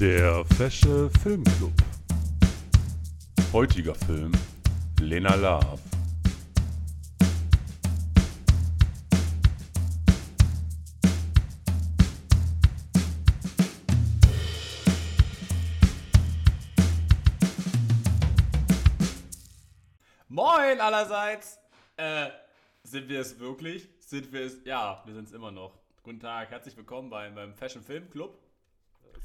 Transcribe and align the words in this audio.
Der 0.00 0.46
Fesche 0.56 1.10
Filmclub. 1.22 1.74
Heutiger 3.52 3.94
Film 3.94 4.32
Lena 4.98 5.34
Love. 5.34 5.78
Moin 20.28 20.80
allerseits! 20.80 21.58
Äh, 21.98 22.30
sind 22.84 23.06
wir 23.10 23.20
es 23.20 23.38
wirklich? 23.38 23.86
Sind 23.98 24.32
wir 24.32 24.46
es? 24.46 24.64
Ja, 24.64 25.02
wir 25.04 25.12
sind 25.12 25.28
es 25.28 25.34
immer 25.34 25.50
noch. 25.50 25.78
Guten 26.02 26.20
Tag, 26.20 26.50
herzlich 26.50 26.74
willkommen 26.74 27.10
beim, 27.10 27.34
beim 27.34 27.52
Fashion 27.52 27.82
Film 27.82 28.08
Club. 28.08 28.38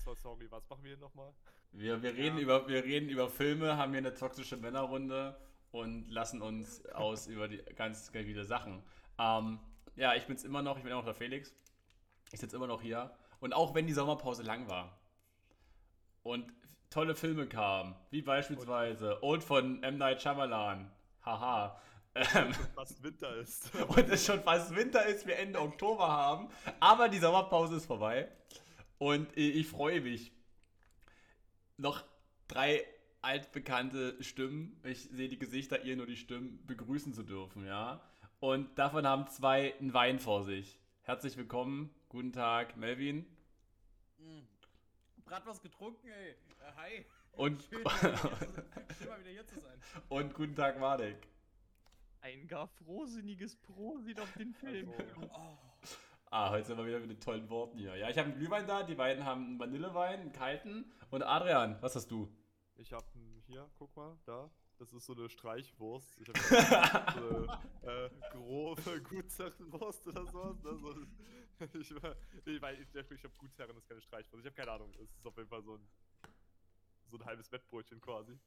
So, 0.06 0.14
sorry, 0.14 0.46
was 0.52 0.70
machen 0.70 0.84
wir 0.84 0.92
hier 0.92 1.00
nochmal? 1.00 1.34
Wir, 1.72 2.04
wir, 2.04 2.14
reden 2.14 2.38
über, 2.38 2.68
wir 2.68 2.84
reden 2.84 3.10
über 3.10 3.28
Filme, 3.28 3.76
haben 3.76 3.92
hier 3.92 3.98
eine 3.98 4.14
toxische 4.14 4.56
Männerrunde 4.56 5.36
und 5.72 6.08
lassen 6.12 6.44
uns 6.44 6.86
aus 6.90 7.26
über 7.36 7.48
die 7.48 7.58
ganz, 7.76 8.12
ganz 8.12 8.28
viele 8.28 8.46
Sachen. 8.46 8.84
Ähm, 9.18 9.58
ja, 9.96 10.14
ich 10.14 10.28
bin's 10.28 10.44
immer 10.44 10.62
noch, 10.62 10.78
ich 10.78 10.84
bin 10.84 10.92
immer 10.92 11.00
noch 11.00 11.08
der 11.08 11.16
Felix. 11.16 11.56
Ich 12.32 12.40
sitze 12.40 12.56
immer 12.56 12.68
noch 12.68 12.84
hier. 12.84 13.18
Und 13.40 13.54
auch 13.54 13.74
wenn 13.74 13.88
die 13.88 13.94
Sommerpause 13.94 14.44
lang 14.44 14.70
war 14.70 14.96
und 16.22 16.54
tolle 16.92 17.16
Filme 17.16 17.48
kamen, 17.48 17.96
wie 18.12 18.22
beispielsweise 18.22 19.24
Old 19.24 19.44
von 19.44 19.82
M. 19.82 19.98
Night 19.98 20.22
Shyamalan, 20.22 20.92
haha, 21.26 21.82
ähm, 22.14 22.54
Was 22.76 23.02
Winter 23.02 23.36
ist. 23.38 23.74
und 23.88 24.08
es 24.08 24.24
schon 24.24 24.40
fast 24.44 24.76
Winter 24.76 25.04
ist, 25.08 25.26
wir 25.26 25.40
Ende 25.40 25.60
Oktober 25.60 26.08
haben, 26.08 26.50
aber 26.80 27.10
die 27.10 27.18
Sommerpause 27.18 27.78
ist 27.78 27.88
vorbei 27.88 28.30
und 28.98 29.36
ich, 29.38 29.56
ich 29.56 29.68
freue 29.68 30.02
mich. 30.02 30.32
Noch 31.78 32.04
drei 32.48 32.86
altbekannte 33.22 34.22
Stimmen, 34.24 34.80
ich 34.84 35.02
sehe 35.04 35.28
die 35.30 35.40
Gesichter, 35.40 35.84
ihr 35.84 35.96
nur 35.96 36.06
die 36.06 36.16
Stimmen, 36.18 36.66
begrüßen 36.68 37.14
zu 37.14 37.24
dürfen, 37.24 37.66
ja. 37.66 38.02
Und 38.40 38.78
davon 38.78 39.08
haben 39.08 39.28
zwei 39.28 39.76
einen 39.80 39.94
Wein 39.94 40.20
vor 40.20 40.44
sich. 40.44 40.80
Herzlich 41.02 41.36
willkommen, 41.38 41.90
guten 42.10 42.32
Tag, 42.32 42.78
Melvin. 42.78 43.26
Brat 45.26 45.46
was 45.48 45.62
getrunken, 45.62 46.08
ey. 46.08 46.30
Äh, 46.32 46.36
hi. 46.76 47.06
Und, 47.32 47.62
Schön, 47.64 47.82
mal 47.84 47.92
wieder 48.00 48.12
hier 48.12 48.18
zu- 48.18 48.94
schön 49.00 49.08
mal 49.10 49.20
wieder 49.20 49.30
hier 49.32 49.48
zu 49.48 49.60
sein. 49.60 49.80
und 50.10 50.34
guten 50.34 50.56
Tag, 50.56 50.80
Marek. 50.80 51.18
Ein 52.22 52.48
gar 52.48 52.68
frohsinniges 52.68 53.56
Prosit 53.58 54.20
auf 54.20 54.32
den 54.34 54.54
Film. 54.54 54.92
Also, 54.92 55.30
Oh, 55.34 55.58
Ah, 56.38 56.50
heute 56.50 56.68
sind 56.68 56.78
wir 56.78 56.86
wieder 56.86 57.00
mit 57.00 57.10
den 57.10 57.20
tollen 57.22 57.50
Worten 57.50 57.78
hier. 57.78 57.96
Ja, 57.96 58.10
ich 58.10 58.18
habe 58.18 58.28
einen 58.30 58.38
Glühwein 58.38 58.68
da, 58.68 58.84
die 58.84 58.94
beiden 58.96 59.24
haben 59.24 59.46
einen 59.46 59.58
Vanillewein, 59.60 60.20
einen 60.20 60.32
kalten. 60.34 60.92
Und 61.10 61.24
Adrian, 61.24 61.82
was 61.82 61.96
hast 61.96 62.12
du? 62.12 62.30
ich 62.76 62.92
hab 62.92 63.06
n- 63.16 63.42
hier, 63.48 63.70
guck 63.80 63.96
mal, 63.96 64.18
da. 64.26 64.50
Das 64.78 64.92
ist 64.92 65.06
so 65.06 65.14
eine 65.14 65.30
Streichwurst. 65.30 66.20
Ich 66.20 66.28
hab 66.28 66.38
so 66.38 67.48
eine 67.48 67.60
äh, 67.84 68.10
grobe 68.32 69.02
Gutsherrenwurst 69.02 70.08
oder 70.10 70.26
sowas. 70.26 70.62
Ne? 70.62 70.78
So, 70.78 70.94
ich, 71.80 71.92
ich, 72.46 72.62
weil 72.62 72.82
ich, 72.82 72.94
ich 72.94 73.24
hab 73.24 73.38
Gutsherren, 73.38 73.74
das 73.74 73.84
ist 73.86 73.88
keine 73.88 74.02
Streichwurst. 74.02 74.42
Ich 74.44 74.46
habe 74.52 74.56
keine 74.58 74.72
Ahnung. 74.72 74.92
Es 75.02 75.16
ist 75.16 75.26
auf 75.26 75.38
jeden 75.38 75.48
Fall 75.48 75.64
so 75.64 75.76
ein, 75.76 75.88
so 77.18 77.24
ein 77.24 77.26
halbes 77.26 77.52
Wettbrötchen 77.52 78.02
quasi. 78.02 78.38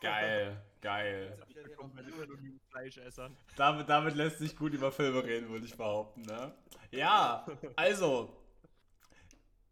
Geil, 0.00 0.62
geil. 0.80 1.36
hab 1.40 1.48
ich 1.50 2.60
Fleischessern. 2.70 3.36
Damit, 3.56 3.88
damit 3.88 4.14
lässt 4.14 4.38
sich 4.38 4.56
gut 4.56 4.72
über 4.74 4.92
Filme 4.92 5.24
reden, 5.24 5.48
würde 5.48 5.66
ich 5.66 5.76
behaupten, 5.76 6.22
ne? 6.22 6.52
Ja, 6.90 7.46
also, 7.76 8.36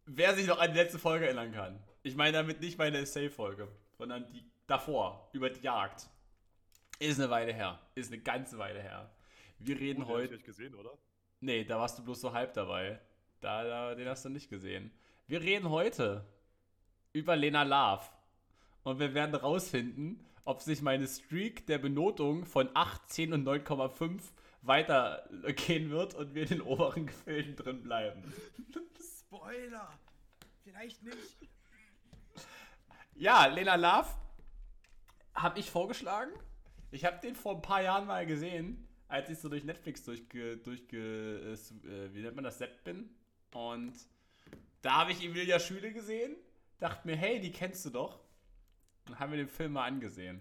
wer 0.06 0.34
sich 0.34 0.47
noch 0.47 0.59
an 0.59 0.73
die 0.73 0.78
letzte 0.78 0.98
Folge 0.98 1.27
erinnern 1.27 1.53
kann. 1.53 1.83
Ich 2.03 2.17
meine 2.17 2.33
damit 2.39 2.61
nicht 2.61 2.78
meine 2.78 2.98
Essay-Folge, 2.98 3.69
sondern 3.98 4.27
die 4.27 4.43
davor, 4.67 5.28
über 5.33 5.51
die 5.51 5.61
Jagd. 5.61 6.09
Ist 6.98 7.21
eine 7.21 7.31
Weile 7.31 7.53
her. 7.53 7.78
Ist 7.95 8.12
eine 8.12 8.23
ganze 8.23 8.59
Weile 8.59 8.81
her. 8.81 9.11
Wir 9.59 9.78
reden 9.78 10.03
Oh, 10.03 10.06
den 10.06 10.09
hab 10.09 10.17
ich 10.19 10.22
heute. 10.25 10.34
nicht 10.34 10.47
gesehen, 10.47 10.75
oder? 10.75 10.91
Nee, 11.41 11.65
da 11.65 11.78
warst 11.78 11.99
du 11.99 12.05
bloß 12.05 12.21
so 12.21 12.32
halb 12.32 12.55
dabei. 12.55 13.00
Da, 13.41 13.65
da, 13.65 13.94
den 13.94 14.09
hast 14.09 14.25
du 14.25 14.28
nicht 14.28 14.49
gesehen. 14.50 14.91
Wir 15.27 15.41
reden 15.41 15.69
heute 15.71 16.25
über 17.12 17.37
Lena 17.37 17.62
Love. 17.62 18.05
Und 18.83 18.99
wir 18.99 19.15
werden 19.15 19.35
rausfinden, 19.35 20.25
ob 20.45 20.63
sich 20.63 20.83
meine 20.83 21.07
Streak 21.07 21.67
der 21.67 21.79
Benotung 21.79 22.45
von 22.45 22.71
8, 22.75 23.09
10 23.11 23.33
und 23.35 23.47
9,5 23.47 24.21
weitergehen 24.63 25.91
wird 25.91 26.15
und 26.15 26.35
wir 26.35 26.43
in 26.43 26.49
den 26.49 26.61
oberen 26.63 27.07
Gefilden 27.07 27.57
drin 27.57 27.83
bleiben. 27.83 28.23
Spoiler. 29.01 29.89
Vielleicht 30.65 31.03
nicht. 31.03 31.17
Ja, 33.15 33.47
Lena 33.47 33.75
Love 33.77 34.09
habe 35.35 35.59
ich 35.59 35.71
vorgeschlagen. 35.71 36.33
Ich 36.91 37.05
habe 37.05 37.21
den 37.21 37.35
vor 37.35 37.57
ein 37.57 37.62
paar 37.62 37.83
Jahren 37.83 38.07
mal 38.07 38.27
gesehen, 38.27 38.89
als 39.09 39.31
ich 39.31 39.39
so 39.39 39.49
durch 39.49 39.65
Netflix 39.65 40.05
durchge, 40.05 40.57
durchge 40.57 40.97
äh, 40.97 41.53
äh, 41.89 42.15
wie 42.15 42.23
nennt 42.23 42.35
man 42.35 42.45
das, 42.45 42.59
Sepp 42.59 42.83
bin. 42.85 43.11
Und 43.53 43.95
da 44.83 44.95
habe 44.95 45.12
ich 45.12 45.25
Emilia 45.25 45.59
Schüle 45.59 45.93
gesehen, 45.93 46.37
dachte 46.79 47.07
mir, 47.07 47.17
hey, 47.17 47.41
die 47.41 47.53
kennst 47.53 47.85
du 47.85 47.91
doch. 47.91 48.21
Und 49.10 49.19
haben 49.19 49.32
wir 49.32 49.38
den 49.38 49.48
Film 49.48 49.72
mal 49.72 49.87
angesehen. 49.87 50.41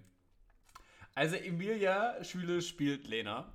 Also 1.15 1.35
Emilia 1.35 2.23
Schüle 2.23 2.61
spielt 2.61 3.07
Lena. 3.07 3.51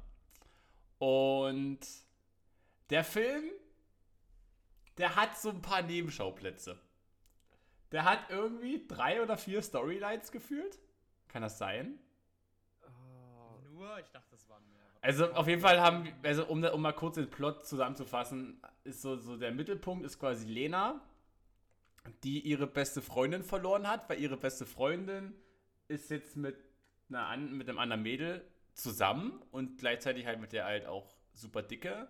Und 0.98 1.78
der 2.90 3.04
Film, 3.04 3.44
der 4.98 5.14
hat 5.14 5.38
so 5.38 5.50
ein 5.50 5.62
paar 5.62 5.82
Nebenschauplätze. 5.82 6.80
Der 7.92 8.02
hat 8.02 8.28
irgendwie 8.28 8.88
drei 8.88 9.22
oder 9.22 9.36
vier 9.36 9.62
Storylines 9.62 10.32
gefühlt. 10.32 10.80
Kann 11.28 11.42
das 11.42 11.58
sein? 11.58 12.00
Ah, 12.82 13.54
Nur, 13.70 13.96
ich 14.00 14.10
dachte, 14.10 14.32
das 14.32 14.48
waren 14.48 14.68
mehr. 14.72 14.82
Also 15.00 15.32
auf 15.32 15.46
jeden 15.46 15.62
Fall 15.62 15.80
haben, 15.80 16.12
also 16.24 16.44
um, 16.46 16.64
um 16.64 16.82
mal 16.82 16.92
kurz 16.92 17.14
den 17.14 17.30
Plot 17.30 17.64
zusammenzufassen, 17.64 18.60
ist 18.82 19.00
so, 19.00 19.14
so 19.14 19.36
der 19.36 19.52
Mittelpunkt 19.52 20.04
ist 20.04 20.18
quasi 20.18 20.44
Lena, 20.48 21.00
die 22.22 22.40
ihre 22.40 22.66
beste 22.66 23.02
Freundin 23.02 23.42
verloren 23.42 23.86
hat, 23.88 24.08
weil 24.08 24.20
ihre 24.20 24.36
beste 24.36 24.66
Freundin 24.66 25.34
ist 25.88 26.10
jetzt 26.10 26.36
mit, 26.36 26.56
einer, 27.08 27.36
mit 27.36 27.68
einem 27.68 27.78
anderen 27.78 28.02
Mädel 28.02 28.44
zusammen 28.74 29.42
und 29.50 29.78
gleichzeitig 29.78 30.26
halt 30.26 30.40
mit 30.40 30.52
der 30.52 30.64
halt 30.64 30.86
auch 30.86 31.14
super 31.32 31.62
dicke. 31.62 32.08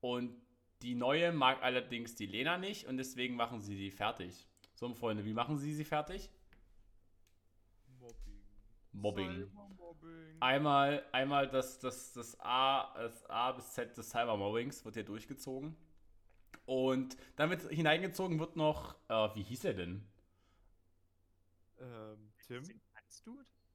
Und 0.00 0.34
die 0.82 0.94
neue 0.94 1.32
mag 1.32 1.62
allerdings 1.62 2.14
die 2.14 2.26
Lena 2.26 2.58
nicht 2.58 2.86
und 2.86 2.96
deswegen 2.96 3.36
machen 3.36 3.62
sie 3.62 3.76
die 3.76 3.90
fertig. 3.90 4.46
So, 4.74 4.92
Freunde, 4.94 5.24
wie 5.24 5.32
machen 5.32 5.58
sie 5.58 5.74
sie 5.74 5.84
fertig? 5.84 6.30
Mobbing. 8.00 8.42
Mobbing. 8.92 9.50
Cybermobbing. 9.92 10.40
Einmal, 10.40 11.04
einmal 11.12 11.48
das, 11.48 11.78
das, 11.78 12.12
das, 12.12 12.38
A, 12.40 12.92
das 12.94 13.24
A 13.30 13.52
bis 13.52 13.72
Z 13.72 13.96
des 13.96 14.10
Cybermobbings 14.10 14.84
wird 14.84 14.96
hier 14.96 15.04
durchgezogen. 15.04 15.76
Und 16.64 17.16
damit 17.36 17.62
hineingezogen 17.62 18.38
wird 18.38 18.56
noch, 18.56 18.96
äh, 19.08 19.34
wie 19.34 19.42
hieß 19.42 19.64
er 19.64 19.74
denn? 19.74 20.06
Ähm, 21.80 22.32
Tim? 22.46 22.62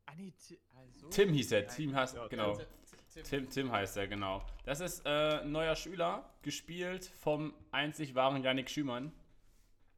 Ah, 0.06 0.14
nee, 0.16 0.34
also. 0.74 1.10
Tim 1.10 1.34
hieß 1.34 1.52
er. 1.52 1.68
Tim 1.68 1.94
heißt, 1.94 2.16
Ja, 2.16 2.28
genau. 2.28 2.58
Tim, 3.24 3.50
Tim, 3.50 3.72
heißt 3.72 3.98
er, 3.98 4.08
genau. 4.08 4.46
Das 4.64 4.80
ist 4.80 5.06
äh, 5.06 5.40
ein 5.42 5.52
neuer 5.52 5.76
Schüler, 5.76 6.34
gespielt 6.44 7.06
vom 7.06 7.54
einzig 7.72 8.16
wahren 8.16 8.44
Yannick 8.44 8.70
Schümann. 8.70 9.12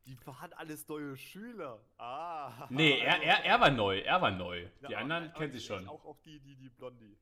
Die 0.06 0.17
waren 0.25 0.53
alles 0.53 0.88
neue 0.88 1.17
Schüler. 1.17 1.79
Ah. 1.97 2.67
Nee, 2.69 2.97
er, 3.00 3.21
er, 3.21 3.45
er 3.45 3.59
war 3.59 3.69
neu, 3.69 4.00
er 4.00 4.21
war 4.21 4.31
neu. 4.31 4.67
Ja, 4.81 4.88
Die 4.88 4.95
anderen 4.95 5.33
kennen 5.33 5.51
sie 5.51 5.59
schon. 5.59 5.88
Auch, 5.88 6.03
auch 6.06 6.19
die, 6.21 6.39
die, 6.39 6.56
die 6.56 6.69
Blondie. 6.69 7.17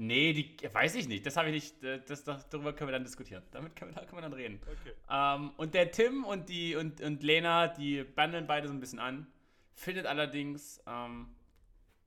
Nee, 0.00 0.32
die 0.32 0.56
weiß 0.72 0.94
ich 0.94 1.08
nicht. 1.08 1.26
Das 1.26 1.36
habe 1.36 1.50
ich 1.50 1.54
nicht. 1.54 1.82
äh, 1.82 2.00
Das, 2.06 2.22
das, 2.22 2.48
darüber 2.48 2.72
können 2.72 2.88
wir 2.88 2.92
dann 2.92 3.02
diskutieren. 3.02 3.42
Damit 3.50 3.74
können 3.74 3.90
wir, 3.90 4.00
da 4.00 4.06
können 4.06 4.18
wir 4.18 4.22
dann 4.22 4.32
reden. 4.32 4.60
Okay. 4.62 4.92
Ähm, 5.10 5.50
und 5.56 5.74
der 5.74 5.90
Tim 5.90 6.24
und 6.24 6.48
die 6.48 6.76
und, 6.76 7.00
und 7.00 7.24
Lena, 7.24 7.66
die 7.66 8.04
bandeln 8.04 8.46
beide 8.46 8.68
so 8.68 8.74
ein 8.74 8.78
bisschen 8.78 9.00
an. 9.00 9.26
Findet 9.74 10.06
allerdings 10.06 10.80
ähm, 10.86 11.34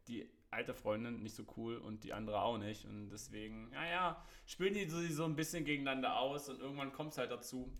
die 0.07 0.25
alte 0.51 0.73
Freundin 0.73 1.21
nicht 1.21 1.35
so 1.35 1.43
cool 1.57 1.75
und 1.79 2.05
die 2.05 2.13
andere 2.13 2.41
auch 2.41 2.57
nicht. 2.57 2.85
Und 2.85 3.09
deswegen, 3.09 3.71
naja, 3.71 4.23
spielen 4.45 4.73
die 4.73 4.85
so, 4.85 5.01
so 5.07 5.25
ein 5.25 5.35
bisschen 5.35 5.65
gegeneinander 5.65 6.17
aus 6.17 6.47
und 6.47 6.61
irgendwann 6.61 6.93
kommt 6.93 7.11
es 7.11 7.17
halt 7.17 7.31
dazu, 7.31 7.73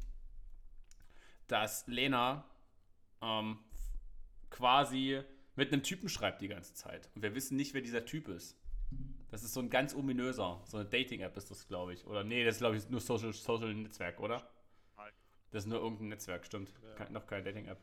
dass 1.47 1.87
Lena 1.87 2.43
ähm, 3.21 3.59
quasi 4.49 5.21
mit 5.55 5.71
einem 5.71 5.83
Typen 5.83 6.09
schreibt 6.09 6.41
die 6.41 6.49
ganze 6.49 6.73
Zeit. 6.73 7.09
Und 7.15 7.21
wir 7.21 7.33
wissen 7.33 7.55
nicht, 7.55 7.73
wer 7.73 7.81
dieser 7.81 8.03
Typ 8.03 8.27
ist. 8.27 8.57
Das 9.31 9.43
ist 9.43 9.53
so 9.53 9.61
ein 9.61 9.69
ganz 9.69 9.95
ominöser, 9.95 10.61
so 10.65 10.77
eine 10.77 10.85
Dating-App 10.85 11.37
ist 11.37 11.49
das, 11.49 11.65
glaube 11.65 11.93
ich. 11.93 12.05
Oder 12.05 12.25
nee, 12.25 12.43
das 12.43 12.55
ist, 12.55 12.59
glaube 12.59 12.75
ich, 12.75 12.89
nur 12.89 12.99
Social, 12.99 13.31
Social 13.31 13.73
Netzwerk, 13.73 14.19
oder? 14.19 14.45
Nein. 14.97 15.11
Das 15.51 15.63
ist 15.63 15.69
nur 15.69 15.79
irgendein 15.79 16.09
Netzwerk, 16.09 16.45
stimmt. 16.45 16.73
Ja. 16.83 16.95
Kein, 16.95 17.13
noch 17.13 17.25
keine 17.25 17.43
Dating-App. 17.43 17.79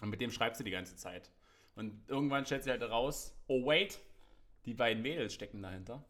Und 0.00 0.10
mit 0.10 0.20
dem 0.20 0.30
schreibt 0.30 0.56
sie 0.56 0.62
die 0.62 0.70
ganze 0.70 0.94
Zeit. 0.94 1.32
Und 1.74 2.08
irgendwann 2.08 2.46
stellt 2.46 2.62
sie 2.62 2.70
halt 2.70 2.82
raus, 2.82 3.36
oh 3.48 3.66
wait, 3.66 3.98
die 4.64 4.74
beiden 4.74 5.02
Mädels 5.02 5.34
stecken 5.34 5.60
dahinter. 5.60 6.04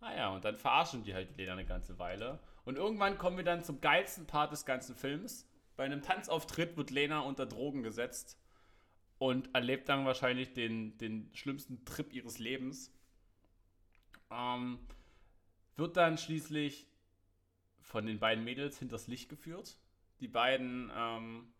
Ah 0.00 0.14
ja, 0.16 0.34
und 0.34 0.44
dann 0.44 0.56
verarschen 0.56 1.04
die 1.04 1.12
halt 1.12 1.30
die 1.30 1.34
Lena 1.34 1.52
eine 1.52 1.66
ganze 1.66 1.98
Weile. 1.98 2.40
Und 2.64 2.76
irgendwann 2.76 3.18
kommen 3.18 3.36
wir 3.36 3.44
dann 3.44 3.62
zum 3.62 3.82
geilsten 3.82 4.26
Part 4.26 4.50
des 4.50 4.64
ganzen 4.64 4.96
Films. 4.96 5.46
Bei 5.76 5.84
einem 5.84 6.00
Tanzauftritt 6.00 6.78
wird 6.78 6.90
Lena 6.90 7.20
unter 7.20 7.44
Drogen 7.44 7.82
gesetzt 7.82 8.38
und 9.22 9.54
erlebt 9.54 9.88
dann 9.88 10.04
wahrscheinlich 10.04 10.52
den, 10.52 10.98
den 10.98 11.30
schlimmsten 11.32 11.84
Trip 11.84 12.12
ihres 12.12 12.40
Lebens. 12.40 12.92
Ähm, 14.32 14.80
wird 15.76 15.96
dann 15.96 16.18
schließlich 16.18 16.88
von 17.78 18.04
den 18.04 18.18
beiden 18.18 18.42
Mädels 18.42 18.80
hinters 18.80 19.06
Licht 19.06 19.28
geführt. 19.28 19.78
Die 20.18 20.26
beiden 20.26 20.90
ähm, 20.92 21.52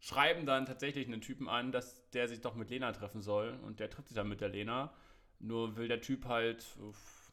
schreiben 0.00 0.44
dann 0.44 0.66
tatsächlich 0.66 1.06
einen 1.06 1.20
Typen 1.20 1.48
an, 1.48 1.70
dass 1.70 2.10
der 2.10 2.26
sich 2.26 2.40
doch 2.40 2.56
mit 2.56 2.70
Lena 2.70 2.90
treffen 2.90 3.22
soll. 3.22 3.56
Und 3.62 3.78
der 3.78 3.88
trifft 3.88 4.08
sich 4.08 4.16
dann 4.16 4.28
mit 4.28 4.40
der 4.40 4.48
Lena. 4.48 4.92
Nur 5.38 5.76
will 5.76 5.86
der 5.86 6.00
Typ 6.00 6.24
halt 6.24 6.76
uff, 6.80 7.32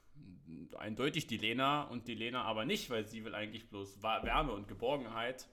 eindeutig 0.78 1.26
die 1.26 1.38
Lena 1.38 1.82
und 1.86 2.08
die 2.08 2.14
Lena 2.14 2.44
aber 2.44 2.64
nicht, 2.64 2.92
weil 2.92 3.08
sie 3.08 3.26
will 3.26 3.34
eigentlich 3.34 3.72
bloß 3.72 4.04
Wärme 4.04 4.52
und 4.52 4.68
Geborgenheit. 4.68 5.48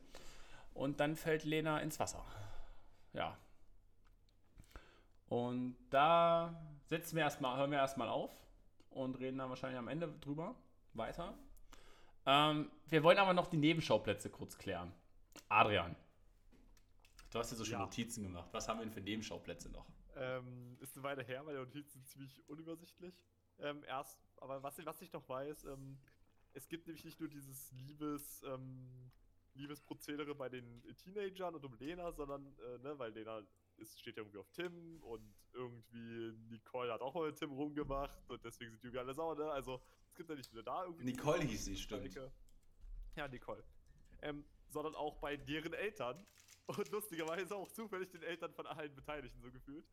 Und 0.75 1.01
dann 1.01 1.17
fällt 1.17 1.45
Lena 1.45 1.79
ins 1.81 1.99
Wasser. 1.99 2.23
Ja. 3.15 3.39
Und 5.29 5.77
da 5.91 6.55
setzen 6.85 7.17
wir 7.17 7.25
erstmal, 7.25 7.57
hören 7.59 7.71
wir 7.71 7.79
erstmal 7.79 8.09
auf 8.09 8.31
und 8.91 9.17
reden 9.19 9.39
dann 9.39 9.49
wahrscheinlich 9.49 9.79
am 9.79 9.89
Ende 9.89 10.09
drüber 10.21 10.55
weiter. 10.95 11.37
Ähm, 12.25 12.71
wir 12.89 13.03
wollen 13.03 13.19
aber 13.19 13.35
noch 13.35 13.47
die 13.49 13.57
Nebenschauplätze 13.57 14.31
kurz 14.31 14.57
klären. 14.59 14.93
Adrian, 15.49 15.95
du 17.31 17.39
hast 17.39 17.51
dir 17.53 17.57
so 17.57 17.65
schön 17.65 17.75
Ja. 17.75 17.81
Notizen 17.81 18.23
gemacht. 18.23 18.49
Was 18.53 18.69
haben 18.69 18.79
wir 18.79 18.85
denn 18.85 18.93
für 18.93 19.01
Nebenschauplätze 19.01 19.71
noch? 19.71 19.87
Ähm, 20.17 20.77
ist 20.81 20.97
eine 20.97 21.03
Weile 21.03 21.23
her, 21.23 21.45
weil 21.45 21.55
die 21.55 21.61
Notizen 21.61 21.91
sind 21.93 22.07
ziemlich 22.09 22.49
unübersichtlich. 22.49 23.15
Ähm, 23.59 23.85
erst, 23.85 24.19
aber 24.39 24.63
was, 24.63 24.85
was 24.85 25.01
ich 25.03 25.13
noch 25.13 25.29
weiß, 25.29 25.65
ähm, 25.65 25.99
es 26.55 26.69
gibt 26.69 26.87
nämlich 26.87 27.05
nicht 27.05 27.21
nur 27.21 27.29
dieses 27.29 27.71
Liebes, 27.73 28.43
ähm, 28.45 29.11
Liebesprozedere 29.55 30.35
bei 30.35 30.49
den 30.49 30.83
Teenagern 30.97 31.55
und 31.55 31.65
um 31.65 31.75
Lena, 31.75 32.13
sondern, 32.13 32.55
äh, 32.59 32.79
ne, 32.79 32.99
weil 32.99 33.13
Lena 33.13 33.43
ist, 33.79 34.01
steht 34.01 34.17
ja 34.17 34.23
irgendwie 34.23 34.39
auf 34.39 34.51
Tim 34.51 35.03
und 35.03 35.35
irgendwie 35.53 36.33
Nicole 36.51 36.93
hat 36.93 37.01
auch 37.01 37.15
mal 37.15 37.29
mit 37.29 37.37
Tim 37.37 37.53
rumgemacht 37.53 38.29
und 38.31 38.45
deswegen 38.45 38.71
sind 38.71 38.83
die 38.83 38.87
irgendwie 38.87 39.01
alle 39.01 39.15
sauer, 39.15 39.37
ne? 39.37 39.51
Also, 39.51 39.81
es 40.09 40.15
gibt 40.15 40.29
ja 40.29 40.37
nicht 40.37 40.53
nur 40.53 40.63
da 40.63 40.85
irgendwie. 40.85 41.05
Nicole 41.05 41.43
hieß 41.43 41.65
sie, 41.65 41.77
stimmt. 41.77 42.19
Ja, 43.17 43.29
Nicole. 43.29 43.65
Ähm, 44.23 44.45
sondern 44.69 44.95
auch 44.95 45.17
bei 45.17 45.37
deren 45.37 45.73
Eltern. 45.73 46.27
Und 46.67 46.91
lustigerweise 46.91 47.55
auch 47.55 47.71
zufällig 47.71 48.11
den 48.11 48.23
Eltern 48.23 48.53
von 48.53 48.67
allen 48.67 48.95
Beteiligten 48.95 49.41
so 49.41 49.51
gefühlt. 49.53 49.87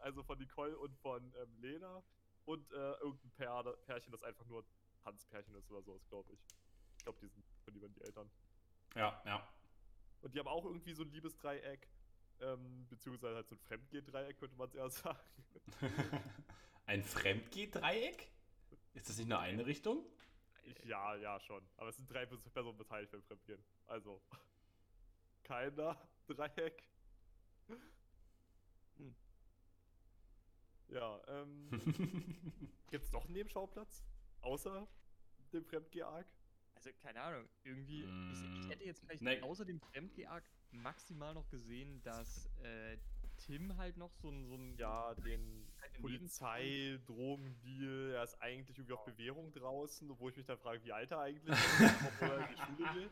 Also 0.00 0.22
von 0.22 0.38
Nicole 0.38 0.76
und 0.78 0.94
von 0.98 1.34
ähm, 1.40 1.56
Lena. 1.58 2.02
Und 2.44 2.70
äh, 2.72 2.92
irgendein 3.00 3.30
Pär, 3.32 3.62
Pärchen, 3.86 4.12
das 4.12 4.22
einfach 4.22 4.44
nur 4.46 4.64
Tanzpärchen 5.04 5.54
ist 5.54 5.70
oder 5.70 5.82
sowas, 5.82 6.06
glaube 6.08 6.32
ich. 6.32 6.40
Ich 6.98 7.04
glaube, 7.04 7.18
die 7.20 7.28
sind 7.28 7.44
von 7.64 7.74
die 7.74 8.00
Eltern. 8.02 8.30
Ja, 8.94 9.22
ja. 9.24 9.48
Und 10.20 10.34
die 10.34 10.38
haben 10.38 10.48
auch 10.48 10.64
irgendwie 10.64 10.92
so 10.92 11.02
ein 11.02 11.10
Liebesdreieck. 11.10 11.88
Ähm, 12.40 12.86
beziehungsweise 12.88 13.34
halt 13.36 13.48
so 13.48 13.54
ein 13.56 13.58
Fremdgeh-Dreieck, 13.58 14.38
könnte 14.38 14.56
man 14.56 14.68
es 14.68 14.74
eher 14.74 14.90
sagen. 14.90 15.18
Ein 16.86 17.02
Fremdgeh-Dreieck? 17.04 18.30
Ist 18.94 19.08
das 19.08 19.18
nicht 19.18 19.28
nur 19.28 19.38
eine 19.40 19.66
Richtung? 19.66 20.06
Ich, 20.64 20.84
ja, 20.84 21.14
ja, 21.16 21.38
schon. 21.40 21.62
Aber 21.76 21.88
es 21.90 21.96
sind 21.96 22.10
drei 22.10 22.24
Pers- 22.24 22.48
Personen 22.50 22.78
beteiligt 22.78 23.12
beim 23.12 23.22
Fremdgehen. 23.22 23.62
Also. 23.86 24.20
Keiner 25.42 25.96
Dreieck. 26.26 26.82
Hm. 27.66 29.14
Ja, 30.88 31.20
ähm. 31.28 31.68
Gibt's 32.90 33.12
noch 33.12 33.24
einen 33.24 33.34
Nebenschauplatz? 33.34 34.02
Außer 34.40 34.86
dem 35.52 35.64
Fremdgeh-Arc? 35.64 36.26
Also, 36.78 36.90
keine 37.02 37.20
Ahnung, 37.20 37.48
irgendwie. 37.64 38.04
Ich, 38.04 38.38
Mm, 38.38 38.60
ich 38.60 38.68
hätte 38.68 38.84
jetzt 38.84 39.00
vielleicht 39.00 39.22
nee. 39.22 39.40
außer 39.42 39.64
dem 39.64 39.80
Fremdgeh-Arc 39.80 40.44
maximal 40.70 41.34
noch 41.34 41.48
gesehen, 41.50 42.00
dass 42.04 42.46
äh, 42.62 42.98
Tim 43.36 43.76
halt 43.76 43.96
noch 43.96 44.14
so 44.14 44.30
ein. 44.30 44.46
So 44.46 44.54
ein 44.54 44.76
Ja, 44.78 45.12
den 45.16 45.66
Polizei, 46.00 46.98
Drogendeal, 47.06 48.12
er 48.14 48.22
ist 48.22 48.40
eigentlich 48.40 48.78
irgendwie 48.78 48.92
auf 48.94 49.04
Bewährung 49.04 49.52
draußen, 49.52 50.08
wo 50.18 50.28
ich 50.28 50.36
mich 50.36 50.46
dann 50.46 50.58
frage, 50.58 50.82
wie 50.84 50.92
alt 50.92 51.10
er 51.10 51.20
eigentlich 51.20 51.44
ist, 51.48 51.58
obwohl 52.20 52.28
er 52.38 52.48
in 52.48 52.54
die 52.54 52.62
Schule 52.84 53.00
geht. 53.00 53.10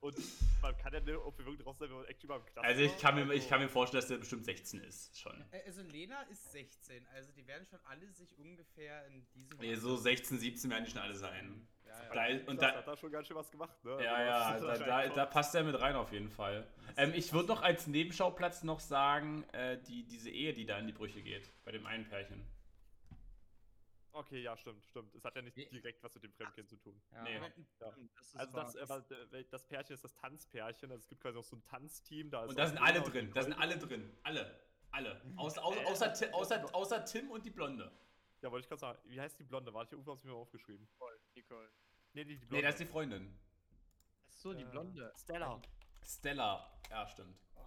Und 0.00 0.16
man 0.62 0.76
kann 0.76 0.92
ja 0.94 1.00
nicht 1.00 1.14
auf 1.16 1.34
Bewährung 1.36 1.58
draußen 1.58 1.78
sein, 1.80 1.90
wenn 1.90 1.96
man 1.98 2.06
actually 2.06 2.28
mal 2.28 2.36
im 2.38 2.46
Knast 2.46 2.66
Also 2.66 2.80
ich 2.82 2.98
kann, 2.98 3.14
mir, 3.14 3.22
ich 3.24 3.30
Also- 3.42 3.48
kann 3.48 3.60
mir 3.60 3.68
vorstellen, 3.68 4.00
dass 4.00 4.08
der 4.08 4.18
bestimmt 4.18 4.44
16 4.44 4.80
ist. 4.80 5.18
Schon. 5.18 5.44
Also 5.66 5.82
Lena 5.82 6.22
ist 6.22 6.52
16, 6.52 7.06
also 7.14 7.32
die 7.32 7.46
werden 7.46 7.66
schon 7.66 7.80
alle 7.84 8.10
sich 8.12 8.36
ungefähr 8.38 9.06
in 9.08 9.26
diesem 9.34 9.58
Nee, 9.58 9.74
so 9.76 9.96
16, 9.96 10.38
17 10.38 10.70
werden 10.70 10.84
die 10.84 10.90
schon 10.90 11.00
alle 11.00 11.14
sein. 11.14 11.66
Ja, 11.86 12.02
ja. 12.02 12.12
Da, 12.44 12.50
Und 12.50 12.60
da, 12.60 12.74
hat 12.74 12.86
er 12.86 12.96
schon 12.96 13.12
ganz 13.12 13.26
schön 13.28 13.36
was 13.36 13.50
gemacht, 13.50 13.82
ne? 13.84 14.02
ja, 14.04 14.14
Also, 14.14 14.66
ja, 14.66 14.76
da, 14.78 14.84
da, 15.06 15.08
da 15.14 15.26
passt 15.26 15.54
er 15.54 15.62
mit 15.64 15.80
rein 15.80 15.94
auf 15.94 16.12
jeden 16.12 16.28
Fall. 16.30 16.66
Ähm, 16.96 17.12
ich 17.14 17.32
würde 17.32 17.48
noch 17.48 17.62
als 17.62 17.86
Nebenschauplatz 17.86 18.64
noch 18.64 18.80
sagen, 18.80 19.44
äh, 19.52 19.78
die, 19.86 20.04
diese 20.04 20.30
Ehe, 20.30 20.52
die 20.52 20.66
da 20.66 20.78
in 20.78 20.86
die 20.88 20.92
Brüche 20.92 21.22
geht, 21.22 21.48
bei 21.64 21.70
dem 21.72 21.85
einen 21.86 22.08
Pärchen. 22.08 22.44
Okay, 24.12 24.40
ja, 24.40 24.56
stimmt, 24.56 24.82
stimmt. 24.86 25.14
Es 25.14 25.24
hat 25.24 25.36
ja 25.36 25.42
nicht 25.42 25.56
direkt 25.56 26.02
was 26.02 26.14
mit 26.14 26.24
dem 26.24 26.32
Fremdgehen 26.32 26.66
zu 26.66 26.76
tun. 26.76 26.98
Ja, 27.12 27.22
Nee. 27.22 27.34
Ja. 27.34 27.94
Das 28.14 28.28
ist 28.28 28.36
Also 28.36 28.52
das, 28.52 29.10
äh, 29.10 29.40
äh, 29.40 29.44
das 29.50 29.66
Pärchen 29.66 29.92
ist 29.94 30.04
das 30.04 30.14
Tanzpärchen, 30.14 30.90
also 30.90 31.02
es 31.02 31.08
gibt 31.08 31.20
quasi 31.20 31.38
auch 31.38 31.44
so 31.44 31.56
ein 31.56 31.64
Tanzteam, 31.64 32.30
da 32.30 32.44
ist 32.44 32.50
Und 32.50 32.58
da 32.58 32.66
sind 32.66 32.78
alle 32.78 33.02
drin, 33.02 33.30
da 33.34 33.42
sind 33.42 33.52
alle 33.52 33.76
drin. 33.78 34.16
Alle. 34.22 34.58
Alle. 34.90 35.20
Außer, 35.36 35.62
außer, 35.62 35.86
außer, 35.86 36.34
außer, 36.34 36.74
außer 36.74 37.04
Tim 37.04 37.30
und 37.30 37.44
die 37.44 37.50
Blonde. 37.50 37.92
Ja, 38.40 38.50
wollte 38.50 38.64
ich 38.64 38.68
gerade 38.68 38.80
sagen, 38.80 38.98
wie 39.04 39.20
heißt 39.20 39.38
die 39.38 39.44
Blonde? 39.44 39.74
War 39.74 39.82
ich 39.84 39.92
irgendwo 39.92 40.12
hab's 40.12 40.24
mir 40.24 40.30
mal 40.30 40.38
aufgeschrieben. 40.38 40.88
Nicole. 41.34 41.68
Nee, 42.14 42.24
die, 42.24 42.38
die 42.38 42.46
Blonde. 42.46 42.56
Nee, 42.56 42.62
das 42.62 42.74
ist 42.80 42.80
die 42.80 42.90
Freundin. 42.92 43.38
Achso, 44.28 44.54
die 44.54 44.62
Äh, 44.62 44.66
Blonde. 44.70 45.12
Stella. 45.18 45.60
Stella. 46.02 46.80
Ja, 46.88 47.06
stimmt. 47.08 47.38
Oh, 47.56 47.66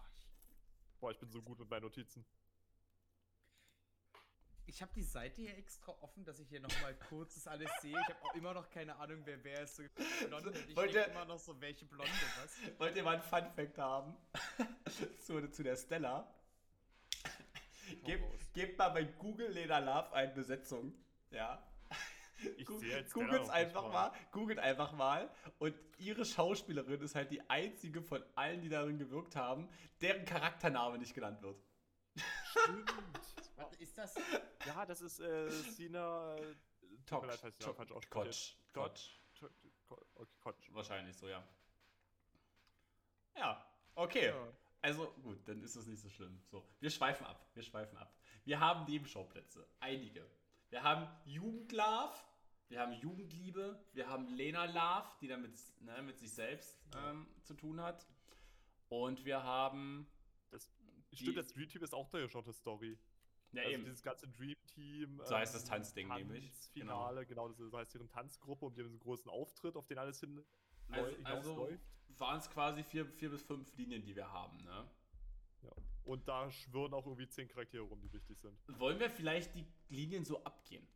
Boah, 0.99 1.11
ich 1.11 1.19
bin 1.19 1.29
so 1.29 1.43
gut 1.43 1.59
mit 1.59 1.69
meinen 1.69 1.83
Notizen. 1.83 2.25
Ich 4.69 4.83
habe 4.83 4.91
die 4.93 5.01
Seite 5.03 5.41
hier 5.41 5.57
extra 5.57 5.91
offen, 5.99 6.23
dass 6.23 6.39
ich 6.39 6.47
hier 6.47 6.59
nochmal 6.59 6.95
kurz 7.09 7.33
das 7.33 7.47
alles 7.47 7.71
sehe. 7.81 7.99
Ich 7.99 8.07
habe 8.07 8.23
auch 8.23 8.35
immer 8.35 8.53
noch 8.53 8.69
keine 8.69 8.95
Ahnung, 8.97 9.21
wer 9.25 9.43
wer 9.43 9.63
ist 9.63 9.77
so 9.77 9.83
blonde. 10.27 10.53
Ich 10.67 10.75
Wollt 10.75 10.93
ihr- 10.93 11.07
immer 11.07 11.25
noch 11.25 11.39
so, 11.39 11.59
welche 11.59 11.85
Blonde 11.85 12.11
was. 12.39 12.55
Wollt 12.77 12.95
ihr 12.95 13.01
mal 13.01 13.15
einen 13.15 13.23
Fun-Fact 13.23 13.79
haben? 13.79 14.15
zu, 15.25 15.49
zu 15.49 15.63
der 15.63 15.75
Stella. 15.75 16.31
Gebt, 18.05 18.53
gebt 18.53 18.77
mal 18.77 18.89
bei 18.89 19.05
Google 19.05 19.49
Lena 19.49 19.79
Love 19.79 20.13
eine 20.13 20.33
Besetzung. 20.33 20.93
Ja. 21.31 21.67
Ich 22.57 22.69
noch 22.69 23.49
einfach 23.49 23.91
mal. 23.91 24.11
Googelt 24.31 24.59
einfach 24.59 24.91
mal. 24.91 25.31
Und 25.57 25.73
ihre 25.97 26.25
Schauspielerin 26.25 27.01
ist 27.01 27.15
halt 27.15 27.31
die 27.31 27.49
einzige 27.49 28.03
von 28.03 28.23
allen, 28.35 28.61
die 28.61 28.69
darin 28.69 28.99
gewirkt 28.99 29.35
haben, 29.35 29.67
deren 29.99 30.25
Charaktername 30.25 30.99
nicht 30.99 31.15
genannt 31.15 31.41
wird. 31.41 31.59
Stimmt. 32.51 32.93
Warte, 33.55 33.83
ist 33.83 33.97
das. 33.97 34.15
Ja, 34.65 34.85
das 34.85 35.01
ist 35.01 35.19
äh, 35.19 35.49
Sina. 35.49 36.35
äh, 36.35 36.55
ausspreche. 37.93 38.09
Kotsch. 38.09 38.55
Kotsch. 38.73 39.19
Kotsch. 40.41 40.73
Wahrscheinlich 40.73 41.17
so, 41.17 41.27
ja. 41.27 41.43
Ja, 43.35 43.65
okay. 43.95 44.27
Ja. 44.27 44.53
Also 44.81 45.11
gut, 45.23 45.47
dann 45.47 45.61
ist 45.61 45.75
das 45.75 45.85
nicht 45.87 46.01
so 46.01 46.09
schlimm. 46.09 46.41
So, 46.45 46.65
wir 46.79 46.89
schweifen 46.89 47.25
ab. 47.25 47.49
Wir 47.53 47.63
schweifen 47.63 47.97
ab. 47.97 48.13
Wir 48.45 48.59
haben 48.59 48.85
Nebenschauplätze. 48.85 49.67
Einige. 49.79 50.25
Wir 50.69 50.83
haben 50.83 51.07
Jugendlove, 51.25 52.13
wir 52.69 52.79
haben 52.79 52.93
Jugendliebe, 52.93 53.83
wir 53.93 54.07
haben 54.07 54.27
Lena 54.27 54.65
Love, 54.65 55.09
die 55.19 55.27
damit 55.27 55.57
ne, 55.81 56.01
mit 56.03 56.19
sich 56.19 56.31
selbst 56.31 56.79
ähm, 56.95 57.27
zu 57.43 57.55
tun 57.55 57.81
hat. 57.81 58.05
Und 58.87 59.25
wir 59.25 59.43
haben. 59.43 60.07
Das, 60.51 60.69
stimmt, 61.17 61.37
das 61.37 61.47
Dream 61.47 61.67
Team 61.69 61.83
ist 61.83 61.93
auch 61.93 62.11
eine 62.13 62.23
geschaute 62.23 62.53
Story. 62.53 62.97
Ja, 63.51 63.61
also 63.63 63.73
eben. 63.73 63.83
dieses 63.85 64.03
ganze 64.03 64.27
Dream 64.27 64.55
Team. 64.67 65.19
So 65.25 65.35
heißt 65.35 65.55
das 65.55 65.65
Tanzding 65.65 66.07
nämlich. 66.09 66.45
Tanzfinale, 66.51 67.25
genau. 67.25 67.47
das 67.47 67.59
ist- 67.59 67.73
heißt 67.73 67.93
deren 67.95 68.07
Tanzgruppe 68.09 68.65
und 68.65 68.77
die 68.77 68.81
haben 68.81 68.89
so 68.89 68.93
einen 68.93 68.99
großen 68.99 69.29
Auftritt, 69.31 69.75
auf 69.75 69.87
den 69.87 69.97
alles 69.97 70.19
hin 70.19 70.43
Also, 70.89 71.15
also 71.23 71.69
waren 72.17 72.39
es 72.39 72.49
quasi 72.51 72.83
vier, 72.83 73.05
vier 73.05 73.29
bis 73.29 73.41
fünf 73.43 73.75
Linien, 73.75 74.03
die 74.03 74.15
wir 74.15 74.31
haben. 74.31 74.57
Ne? 74.63 74.87
Ja. 75.63 75.71
Und 76.03 76.27
da 76.27 76.51
schwören 76.51 76.93
auch 76.93 77.05
irgendwie 77.05 77.27
zehn 77.27 77.47
Charaktere 77.47 77.83
rum, 77.83 78.01
die 78.01 78.11
wichtig 78.13 78.37
sind. 78.39 78.57
Wollen 78.79 78.99
wir 78.99 79.09
vielleicht 79.09 79.55
die 79.55 79.65
Linien 79.89 80.25
so 80.25 80.43
abgehen? 80.43 80.87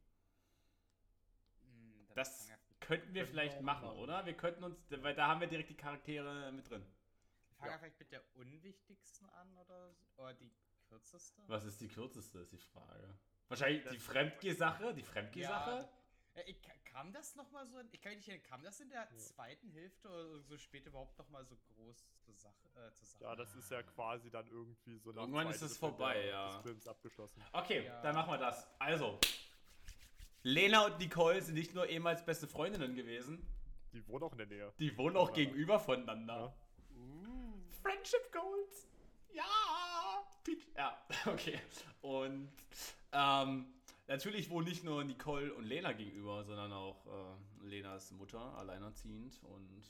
Hm, 1.64 2.08
Das 2.16 2.52
könnten 2.80 3.14
wir 3.14 3.26
vielleicht 3.26 3.62
machen. 3.62 3.90
oder? 3.90 4.26
Wir 4.26 4.34
könnten 4.34 4.64
uns, 4.64 4.78
weil 4.90 5.16
da 5.16 5.28
haben 5.28 5.40
wir 5.42 5.48
direkt 5.48 5.70
die 5.70 5.76
Charaktere 5.78 6.52
mit 6.52 6.70
drin. 6.70 6.86
Fang 7.64 7.72
Ja. 7.72 7.78
vielleicht 7.78 8.00
mit 8.00 8.12
der 8.12 8.22
unwichtigsten 8.36 9.30
an 9.30 9.58
oder, 9.58 9.96
oder 10.18 10.34
die 10.34 10.52
kürzeste? 10.90 11.42
Was 11.48 11.64
ist 11.64 11.80
die 11.82 11.88
kürzeste, 11.88 12.40
ist 12.40 12.52
die 12.52 12.58
Frage. 12.58 13.18
Wahrscheinlich 13.48 13.84
die 13.84 13.96
Das- 13.96 14.04
Fremdgeh-Sache, 14.04 14.94
die 14.94 15.04
Fremdgeh-Sache? 15.04 15.90
Ja, 16.36 16.42
äh, 16.42 16.54
ka- 16.56 16.74
kam 16.86 17.12
das 17.14 17.36
nochmal 17.36 17.66
so 17.68 17.80
in, 17.80 17.88
ich 17.92 18.02
kann 18.02 18.12
mich 18.12 18.18
nicht 18.20 18.28
erinnern, 18.30 18.48
kam 18.48 18.64
das 18.64 18.80
in 18.80 18.90
der 18.90 19.08
zweiten 19.18 19.70
Hälfte 19.72 20.10
oder 20.10 20.40
so 20.42 20.58
spät 20.58 20.86
überhaupt 20.86 21.18
nochmal 21.18 21.46
so 21.46 21.56
groß 21.74 22.06
zur 22.20 22.36
Sache, 22.36 22.68
äh, 22.76 22.92
zur 22.94 23.08
Sache? 23.08 23.24
Ja, 23.24 23.36
das 23.36 23.56
ist 23.56 23.70
ja 23.72 23.82
quasi 23.84 24.30
dann 24.30 24.48
irgendwie 24.48 24.98
so 24.98 25.12
nach 25.12 25.22
Irgendwann 25.24 25.50
ist 25.50 25.62
es 25.62 25.78
vorbei, 25.78 26.14
der- 26.16 26.26
ja. 26.26 26.48
des 26.54 26.62
Films 26.64 26.88
abgeschlossen. 26.88 27.44
Okay, 27.54 27.86
Ja. 27.86 28.02
dann 28.02 28.16
machen 28.16 28.32
wir 28.32 28.38
das. 28.38 28.68
Also, 28.80 29.20
Lena 30.44 30.86
und 30.86 31.00
Nicole 31.00 31.42
sind 31.42 31.56
nicht 31.56 31.74
nur 31.74 31.88
ehemals 31.88 32.26
beste 32.26 32.48
Freundinnen 32.48 32.96
gewesen, 32.96 33.46
Die 33.94 34.06
wohnen 34.08 34.24
auch 34.24 34.32
in 34.34 34.38
der 34.40 34.48
Nähe. 34.48 34.74
die 34.80 34.98
wohnen 34.98 35.16
auch 35.16 35.30
Ja. 35.30 35.36
gegenüber 35.36 35.80
voneinander. 35.80 36.56
Friendship 37.84 38.32
Goals. 38.32 38.88
Ja. 39.34 39.44
Peach. 40.44 40.68
Ja, 40.76 40.98
okay. 41.26 41.60
Und 42.02 42.50
ähm, 43.12 43.66
natürlich 44.08 44.50
wohl 44.50 44.64
nicht 44.64 44.84
nur 44.84 45.04
Nicole 45.04 45.54
und 45.54 45.66
Lena 45.66 45.92
gegenüber, 45.94 46.44
sondern 46.44 46.72
auch 46.72 47.06
äh, 47.06 47.68
Lenas 47.68 48.12
Mutter, 48.12 48.40
alleinerziehend 48.58 49.40
und 49.44 49.84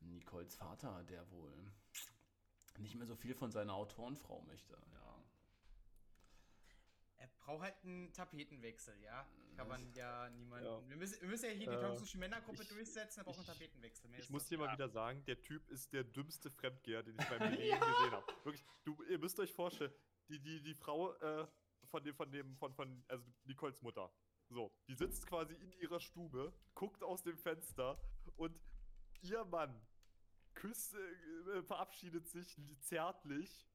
Nicoles 0.00 0.56
Vater, 0.56 1.04
der 1.08 1.30
wohl 1.30 1.52
nicht 2.78 2.96
mehr 2.96 3.06
so 3.06 3.14
viel 3.14 3.34
von 3.34 3.52
seiner 3.52 3.74
Autorenfrau 3.74 4.42
möchte. 4.48 4.72
Ja. 4.72 5.01
Braucht 7.42 7.62
halt 7.62 7.74
einen 7.84 8.12
Tapetenwechsel, 8.12 9.00
ja. 9.02 9.26
Kann 9.56 9.68
man 9.68 9.92
ja 9.94 10.30
niemanden. 10.30 10.64
Ja. 10.66 10.88
Wir, 10.88 10.96
müssen, 10.96 11.20
wir 11.20 11.28
müssen 11.28 11.44
ja 11.44 11.50
hier 11.50 11.68
die 11.68 11.74
Äh, 11.76 11.80
toxische 11.80 12.16
Männergruppe 12.18 12.62
ich- 12.62 12.68
durchsetzen, 12.68 13.20
er 13.20 13.24
braucht 13.24 13.38
einen 13.38 13.46
Tapetenwechsel. 13.46 14.08
Mehr 14.10 14.20
Ich 14.20 14.30
muss 14.30 14.46
dir 14.46 14.56
mal 14.58 14.72
wieder 14.72 14.88
sagen, 14.88 15.22
der 15.26 15.40
Typ 15.42 15.68
ist 15.68 15.92
der 15.92 16.04
dümmste 16.04 16.50
Fremdgeher, 16.50 17.02
den 17.02 17.16
ich 17.18 17.28
meinem 17.28 17.52
Leben 17.52 17.80
gesehen 17.80 18.12
habe. 18.12 18.24
Wirklich, 18.44 18.64
du, 18.84 19.02
ihr 19.04 19.18
müsst 19.18 19.38
euch 19.40 19.52
vorstellen, 19.52 19.92
die, 20.28 20.38
die, 20.40 20.62
die 20.62 20.74
Frau 20.74 21.12
äh, 21.16 21.46
von 21.90 22.02
dem, 22.02 22.14
von 22.14 22.30
dem, 22.32 22.56
von, 22.56 22.72
von, 22.74 23.04
also 23.08 23.24
Nicoles 23.44 23.82
Mutter. 23.82 24.10
So, 24.48 24.72
die 24.88 24.94
sitzt 24.94 25.26
quasi 25.26 25.54
in 25.54 25.72
ihrer 25.72 26.00
Stube, 26.00 26.52
guckt 26.74 27.02
aus 27.02 27.22
dem 27.22 27.36
Fenster 27.38 27.98
und 28.36 28.58
ihr 29.22 29.44
Mann 29.46 29.78
küsst, 30.54 30.94
äh, 30.94 31.62
verabschiedet 31.62 32.28
sich 32.28 32.56
li- 32.56 32.78
zärtlich. 32.80 33.66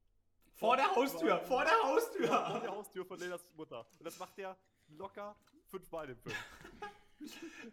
Vor 0.58 0.76
der 0.76 0.94
Haustür, 0.94 1.40
vor 1.40 1.64
der 1.64 1.72
Ja, 1.72 1.78
vor 1.78 1.88
Haustür. 1.94 2.60
der 2.60 2.70
Haustür 2.70 3.04
von 3.06 3.18
Lenas 3.18 3.44
Mutter. 3.54 3.86
Und 3.98 4.04
das 4.04 4.18
macht 4.18 4.38
er 4.38 4.56
locker 4.88 5.36
fünfmal 5.68 6.10
im 6.10 6.18
Film. 6.18 6.36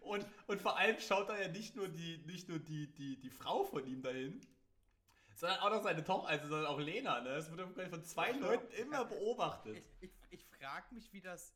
Und, 0.01 0.25
und 0.47 0.59
vor 0.59 0.75
allem 0.75 0.99
schaut 0.99 1.29
er 1.29 1.39
ja 1.39 1.47
nicht 1.47 1.75
nur 1.75 1.87
die, 1.87 2.17
nicht 2.25 2.49
nur 2.49 2.57
die, 2.57 2.91
die, 2.91 3.19
die 3.19 3.29
Frau 3.29 3.63
von 3.63 3.85
ihm 3.85 4.01
dahin, 4.01 4.41
sondern 5.35 5.59
auch 5.59 5.69
noch 5.69 5.83
seine 5.83 6.03
Tochter, 6.03 6.27
also 6.27 6.47
sondern 6.47 6.65
auch 6.65 6.79
Lena. 6.79 7.21
Ne? 7.21 7.29
Das 7.29 7.55
wird 7.55 7.89
von 7.89 8.03
zwei 8.03 8.31
Ja. 8.31 8.37
Leuten 8.37 8.71
immer 8.73 9.05
beobachtet. 9.05 9.77
Ich, 9.77 10.09
ich, 10.09 10.11
ich 10.31 10.45
frage 10.45 10.93
mich, 10.95 11.13
wie 11.13 11.21
das 11.21 11.53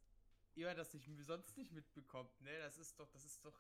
ihr 0.53 0.74
das 0.75 0.93
nicht, 0.93 1.07
sonst 1.25 1.57
nicht 1.57 1.71
mitbekommt, 1.71 2.39
ne? 2.41 2.57
Das 2.59 2.77
ist 2.77 3.00
doch, 3.00 3.09
das 3.09 3.24
ist 3.24 3.43
doch 3.43 3.59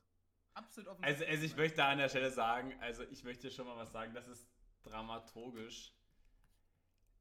absolut 0.53 0.89
offen. 0.89 1.03
Also, 1.03 1.25
also 1.25 1.43
ich 1.43 1.55
möchte 1.55 1.83
an 1.83 1.97
der 1.97 2.09
Stelle 2.09 2.29
sagen, 2.29 2.77
also 2.81 3.03
ich 3.03 3.23
möchte 3.23 3.49
schon 3.49 3.65
mal 3.65 3.77
was 3.77 3.91
sagen, 3.91 4.13
das 4.13 4.27
ist 4.27 4.47
dramaturgisch 4.83 5.93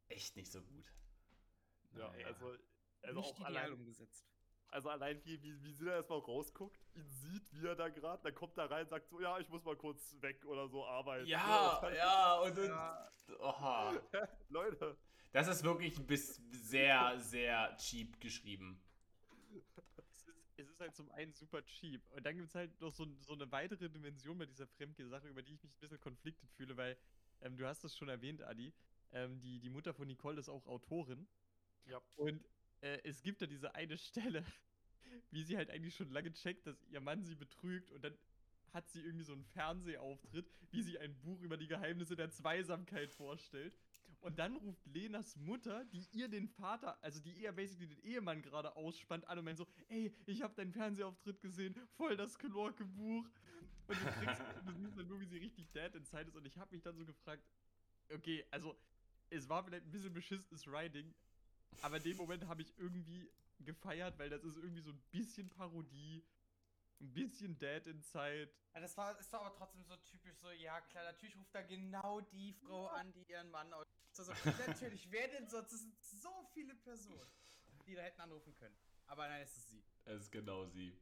echt 0.09 0.37
nicht 0.37 0.51
so 0.51 0.63
gut. 0.63 0.93
Ja, 1.93 2.11
Naja. 2.11 2.27
also, 2.27 2.57
also 3.03 3.21
nicht 3.21 3.31
auch 3.33 3.37
ideal 3.41 3.57
allein, 3.57 3.73
umgesetzt. 3.73 4.27
Also 4.69 4.91
allein 4.91 5.25
wie, 5.25 5.43
wie, 5.43 5.63
wie 5.63 5.73
sie 5.73 5.85
da 5.87 5.93
erstmal 5.93 6.19
rausguckt, 6.19 6.79
ihn 6.95 7.09
sieht, 7.09 7.53
wie 7.55 7.67
er 7.67 7.75
da 7.75 7.89
gerade, 7.89 8.23
dann 8.23 8.35
kommt 8.35 8.59
er 8.59 8.71
rein 8.71 8.83
und 8.83 8.91
sagt 8.91 9.09
so, 9.09 9.21
ja, 9.21 9.39
ich 9.39 9.49
muss 9.49 9.65
mal 9.65 9.77
kurz 9.77 10.17
weg 10.21 10.45
oder 10.45 10.69
so 10.69 10.85
arbeiten. 10.85 11.27
Ja, 11.27 11.91
ja, 11.95 12.39
und, 12.41 12.59
und 12.59 12.67
Ja. 12.69 13.11
oha. 13.39 14.03
Leute, 14.49 14.97
Das 15.33 15.49
ist 15.49 15.63
wirklich 15.65 15.95
bis 16.07 16.37
sehr, 16.51 17.19
sehr 17.19 17.77
cheap 17.79 18.21
geschrieben. 18.21 18.83
Es 19.51 20.27
ist, 20.27 20.43
es 20.57 20.69
ist 20.69 20.81
halt 20.81 20.95
zum 20.95 21.11
einen 21.13 21.33
super 21.33 21.65
cheap. 21.65 22.07
Und 22.11 22.25
dann 22.27 22.37
gibt 22.37 22.49
es 22.49 22.55
halt 22.55 22.79
noch 22.81 22.91
so, 22.91 23.07
so 23.21 23.33
eine 23.33 23.51
weitere 23.51 23.89
Dimension 23.89 24.37
bei 24.37 24.47
dieser 24.47 24.67
Fremdgeh-Sache, 24.67 25.29
über 25.29 25.43
die 25.43 25.55
ich 25.55 25.63
mich 25.63 25.73
ein 25.73 25.81
bisschen 25.81 26.01
konfliktet 26.01 26.51
fühle, 26.53 26.77
weil 26.77 26.99
ähm, 27.41 27.57
du 27.57 27.67
hast 27.67 27.85
es 27.85 27.97
schon 27.97 28.09
erwähnt, 28.09 28.43
Adi. 28.43 28.73
Ähm, 29.13 29.41
die, 29.41 29.59
die 29.61 29.71
Mutter 29.71 29.95
von 29.95 30.07
Nicole 30.07 30.39
ist 30.39 30.49
auch 30.49 30.67
Autorin. 30.67 31.27
Ja. 31.87 32.01
Und 32.17 32.45
äh, 32.81 32.99
es 33.05 33.23
gibt 33.23 33.43
da 33.43 33.47
diese 33.47 33.75
eine 33.75 33.97
Stelle, 33.97 34.45
wie 35.31 35.43
sie 35.43 35.57
halt 35.57 35.71
eigentlich 35.71 35.95
schon 35.95 36.11
lange 36.11 36.33
checkt, 36.33 36.67
dass 36.67 36.83
ihr 36.85 37.01
Mann 37.01 37.25
sie 37.25 37.35
betrügt 37.35 37.91
und 37.91 38.05
dann 38.05 38.17
hat 38.73 38.89
sie 38.91 39.01
irgendwie 39.01 39.25
so 39.25 39.33
einen 39.33 39.45
Fernsehauftritt, 39.45 40.47
wie 40.71 40.83
sie 40.83 40.99
ein 40.99 41.19
Buch 41.21 41.41
über 41.41 41.57
die 41.57 41.67
Geheimnisse 41.67 42.17
der 42.17 42.31
Zweisamkeit 42.31 43.11
vorstellt. 43.11 43.75
Und 44.21 44.39
dann 44.39 44.57
ruft 44.57 44.85
Lenas 44.87 45.37
Mutter, 45.37 45.85
die 45.87 46.07
ihr 46.13 46.29
den 46.29 46.49
Vater, 46.49 47.03
also 47.03 47.21
die 47.21 47.41
eher 47.41 47.53
basically 47.53 47.87
den 47.87 48.01
Ehemann 48.01 48.43
gerade 48.43 48.75
ausspannt, 48.77 49.27
an 49.29 49.39
und 49.39 49.45
meint 49.45 49.59
so, 49.59 49.67
ey, 49.89 50.13
ich 50.27 50.43
habe 50.43 50.55
deinen 50.55 50.73
Fernsehauftritt 50.73 51.41
gesehen, 51.41 51.75
voll 51.97 52.17
das 52.17 52.39
Knorke-Buch. 52.39 53.25
Und 53.87 54.01
du 54.01 54.05
kriegst, 54.05 54.43
du 54.67 54.73
siehst 54.75 54.99
dann 54.99 55.07
nur, 55.07 55.21
wie 55.21 55.27
sie 55.27 55.39
richtig 55.39 55.71
dead 55.71 55.95
inside 55.95 56.25
ist. 56.29 56.37
Und 56.37 56.47
ich 56.47 56.59
habe 56.59 56.75
mich 56.75 56.83
dann 56.83 56.97
so 56.97 57.07
gefragt, 57.07 57.43
okay, 58.13 58.45
also 58.51 58.77
es 59.31 59.49
war 59.49 59.65
vielleicht 59.65 59.85
ein 59.87 59.91
bisschen 59.91 60.13
beschissenes 60.13 60.67
Writing, 60.67 61.15
aber 61.83 61.97
in 61.99 62.03
dem 62.05 62.17
Moment 62.17 62.47
habe 62.47 62.63
ich 62.63 62.77
irgendwie 62.79 63.31
gefeiert, 63.61 64.19
weil 64.19 64.31
das 64.31 64.43
ist 64.45 64.57
irgendwie 64.57 64.81
so 64.83 64.91
ein 64.91 65.01
bisschen 65.11 65.49
Parodie, 65.51 66.25
ein 67.01 67.13
bisschen 67.13 67.59
Dead 67.59 67.87
Inside. 67.87 68.51
Ja, 68.75 68.81
das 68.81 68.97
war, 68.97 69.19
es 69.19 69.33
war 69.33 69.41
aber 69.43 69.55
trotzdem 69.55 69.85
so 69.85 69.97
typisch 69.97 70.37
so, 70.39 70.51
ja 70.51 70.81
klar, 70.81 71.05
natürlich 71.05 71.37
ruft 71.37 71.55
da 71.55 71.63
genau 71.63 72.21
die 72.21 72.53
Frau 72.53 72.87
an, 72.89 73.13
die 73.13 73.25
ihren 73.31 73.51
Mann 73.51 73.73
aus. 73.73 73.87
Also, 74.17 74.33
natürlich, 74.67 75.09
wer 75.13 75.29
denn 75.29 75.49
sonst? 75.49 75.73
Es 75.73 75.81
sind 75.83 75.95
so 76.03 76.49
viele 76.53 76.75
Personen, 76.75 77.31
die 77.87 77.95
da 77.95 78.03
hätten 78.03 78.21
anrufen 78.21 78.53
können. 78.57 78.77
Aber 79.07 79.29
nein, 79.29 79.43
es 79.43 79.57
ist 79.57 79.71
sie. 79.71 79.85
Es 80.05 80.23
ist 80.23 80.33
genau 80.33 80.67
sie. 80.67 80.97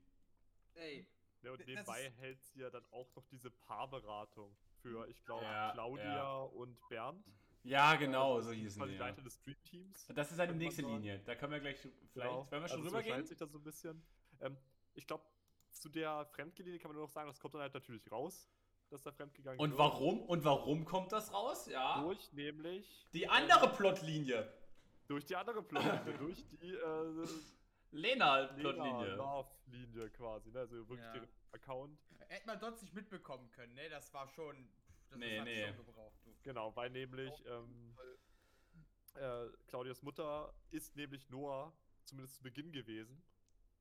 Ey, 0.75 1.07
ja, 1.43 1.53
und 1.53 1.67
nebenbei 1.67 2.07
ist- 2.07 2.17
hält 2.19 2.43
sie 2.45 2.61
ja 2.61 2.69
dann 2.71 2.85
auch 2.91 3.15
noch 3.15 3.25
diese 3.29 3.51
Paarberatung 3.51 4.55
für, 4.83 5.09
ich 5.09 5.25
glaube, 5.25 5.45
Ja, 5.45 5.73
Claudia 5.73 6.05
ja. 6.15 6.39
und 6.43 6.79
Bernd. 6.89 7.25
Ja, 7.67 7.95
genau, 7.97 8.37
Also, 8.37 8.49
so 8.51 8.55
hießen 8.55 8.81
quasi 8.81 8.93
die. 8.93 8.99
Ja. 8.99 9.07
Leiter 9.07 9.23
des 9.23 9.35
Stream-Teams. 9.35 10.07
Das 10.15 10.31
ist 10.31 10.39
eine 10.39 10.49
könnte 10.49 10.53
man 10.53 10.59
nächste. 10.59 10.83
Linie. 10.83 11.19
Da 11.25 11.35
können 11.35 11.53
wir 11.53 11.61
gleich 11.61 11.77
vielleicht, 11.79 12.15
Genau. 12.15 12.47
wenn 12.51 12.63
wir 12.63 12.69
schon 12.69 12.79
also 12.85 12.97
rübergehen. 12.97 13.25
sich 13.27 13.37
das 13.39 13.51
so 13.51 13.59
ein 13.59 13.65
bisschen. 13.65 14.03
Ähm, 14.41 14.57
ich 14.95 15.07
glaube, 15.07 15.25
zu 15.73 15.89
der 15.89 16.25
Fremdgelinie 16.27 16.79
kann 16.79 16.91
man 16.91 16.97
nur 16.97 17.05
noch 17.07 17.13
sagen, 17.13 17.29
das 17.29 17.39
kommt 17.41 17.55
dann 17.55 17.63
halt 17.63 17.75
natürlich 17.75 18.11
raus, 18.11 18.49
dass 18.89 19.03
da 19.03 19.11
fremdgegangen 19.13 19.59
Und 19.61 19.71
wird. 19.71 19.79
warum? 19.79 20.23
Und 20.23 20.45
warum 20.45 20.85
kommt 20.85 21.13
das 21.13 21.33
raus? 21.33 21.67
Ja. 21.67 22.01
Durch 22.03 22.33
nämlich 22.33 23.09
Die 23.13 23.29
andere 23.29 23.69
Plotlinie. 23.75 24.51
durch 25.09 25.25
die 25.25 25.37
andere 25.37 25.63
Plotlinie, 25.63 26.19
durch 26.19 26.47
die 26.49 26.71
äh, 26.73 27.27
Lena-Plotlinie. 27.93 29.15
Love-Linie 29.17 30.11
quasi, 30.11 30.51
ne? 30.51 30.61
Also 30.61 30.77
wirklich 30.89 31.01
Ja. 31.07 31.13
den 31.13 31.29
Account. 31.53 31.99
hätte 32.29 32.47
man 32.47 32.59
sonst 32.59 32.83
nicht 32.83 32.95
mitbekommen 32.95 33.51
können, 33.53 33.75
ne? 33.75 33.89
Das 33.89 34.13
war 34.15 34.29
schon. 34.29 34.69
Das 35.11 35.19
Nee, 35.19 35.39
hat 35.39 35.45
nee. 35.47 35.67
schon 35.75 35.77
gebraucht, 35.87 36.19
du. 36.25 36.35
Genau, 36.43 36.75
weil 36.77 36.91
nämlich 36.91 37.33
ähm, 37.47 37.97
äh, 39.15 39.47
Claudias 39.67 40.03
Mutter 40.03 40.53
ist 40.71 40.95
nämlich 40.97 41.29
Noah 41.31 41.73
zumindest 42.05 42.37
zu 42.37 42.43
Beginn 42.43 42.73
gewesen. 42.73 43.23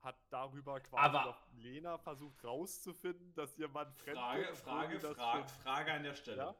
Hat 0.01 0.17
darüber 0.29 0.79
quasi 0.81 1.15
Aber- 1.17 1.25
noch 1.25 1.47
Lena 1.53 1.97
versucht 1.97 2.43
rauszufinden, 2.43 3.33
dass 3.33 3.57
ihr 3.57 3.67
Mann 3.67 3.91
fremd 3.93 4.17
Frage, 4.17 4.43
obwohl 4.43 4.55
Frage, 4.55 4.99
Frage, 4.99 5.47
Frage 5.63 5.93
an 5.93 6.03
der 6.03 6.13
Stelle. 6.15 6.37
Ja? 6.37 6.55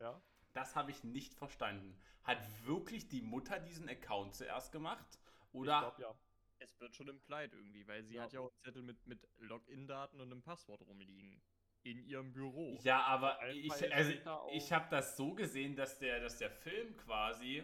Ja? 0.00 0.22
Das 0.52 0.76
habe 0.76 0.90
ich 0.90 1.02
nicht 1.04 1.34
verstanden. 1.34 1.98
Hat 2.22 2.38
wirklich 2.66 3.08
die 3.08 3.22
Mutter 3.22 3.58
diesen 3.60 3.88
Account 3.88 4.34
zuerst 4.34 4.72
gemacht? 4.72 5.06
Ich 5.52 5.54
Oder 5.60 5.80
glaube 5.80 6.02
ja. 6.02 6.14
Es 6.58 6.80
wird 6.80 6.96
schon 6.96 7.08
implied 7.08 7.52
irgendwie, 7.52 7.86
weil 7.86 8.02
sie 8.04 8.14
Ja. 8.14 8.22
hat 8.22 8.32
ja 8.32 8.40
auch 8.40 8.50
einen 8.50 8.58
Zettel 8.60 8.82
mit, 8.82 9.06
mit 9.06 9.26
Login-Daten 9.38 10.20
und 10.20 10.32
einem 10.32 10.42
Passwort 10.42 10.80
rumliegen. 10.82 11.42
In 11.86 12.04
ihrem 12.04 12.32
Büro. 12.32 12.80
Ja, 12.82 13.02
aber 13.02 13.38
ich, 13.52 13.94
also, 13.94 14.12
ich 14.52 14.72
habe 14.72 14.88
das 14.90 15.16
so 15.16 15.34
gesehen, 15.34 15.76
dass 15.76 16.00
der, 16.00 16.18
dass 16.18 16.36
der 16.36 16.50
Film 16.50 16.96
quasi 16.96 17.62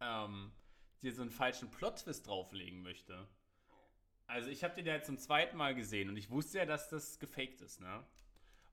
ähm, 0.00 0.50
dir 1.00 1.12
so 1.14 1.22
einen 1.22 1.30
falschen 1.30 1.70
Plot-Twist 1.70 2.26
drauflegen 2.26 2.82
möchte. 2.82 3.28
Also 4.26 4.50
ich 4.50 4.64
habe 4.64 4.74
den 4.74 4.86
ja 4.86 5.00
zum 5.00 5.16
zweiten 5.16 5.56
Mal 5.56 5.76
gesehen 5.76 6.08
und 6.08 6.16
ich 6.16 6.28
wusste 6.30 6.58
ja, 6.58 6.66
dass 6.66 6.88
das 6.88 7.20
gefaked 7.20 7.60
ist, 7.60 7.80
ne? 7.80 8.04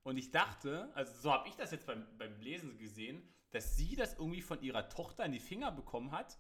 Und 0.01 0.17
ich 0.17 0.31
dachte, 0.31 0.91
also 0.95 1.13
so 1.13 1.31
habe 1.31 1.47
ich 1.47 1.55
das 1.55 1.69
jetzt 1.69 1.85
beim, 1.85 2.07
beim 2.17 2.39
Lesen 2.39 2.79
gesehen, 2.79 3.21
dass 3.51 3.75
sie 3.75 3.95
das 3.95 4.13
irgendwie 4.13 4.41
von 4.41 4.59
ihrer 4.63 4.89
Tochter 4.89 5.23
in 5.23 5.33
die 5.33 5.39
Finger 5.39 5.71
bekommen 5.71 6.11
hat 6.11 6.39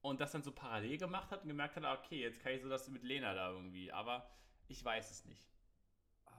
und 0.00 0.20
das 0.20 0.32
dann 0.32 0.42
so 0.42 0.50
parallel 0.50 0.98
gemacht 0.98 1.30
hat 1.30 1.42
und 1.42 1.48
gemerkt 1.48 1.76
hat, 1.76 1.84
ah, 1.84 1.94
okay, 1.94 2.20
jetzt 2.20 2.40
kann 2.40 2.52
ich 2.52 2.62
so 2.62 2.68
das 2.68 2.88
mit 2.88 3.04
Lena 3.04 3.32
da 3.34 3.52
irgendwie, 3.52 3.92
aber 3.92 4.28
ich 4.66 4.84
weiß 4.84 5.12
es 5.12 5.24
nicht. 5.24 5.53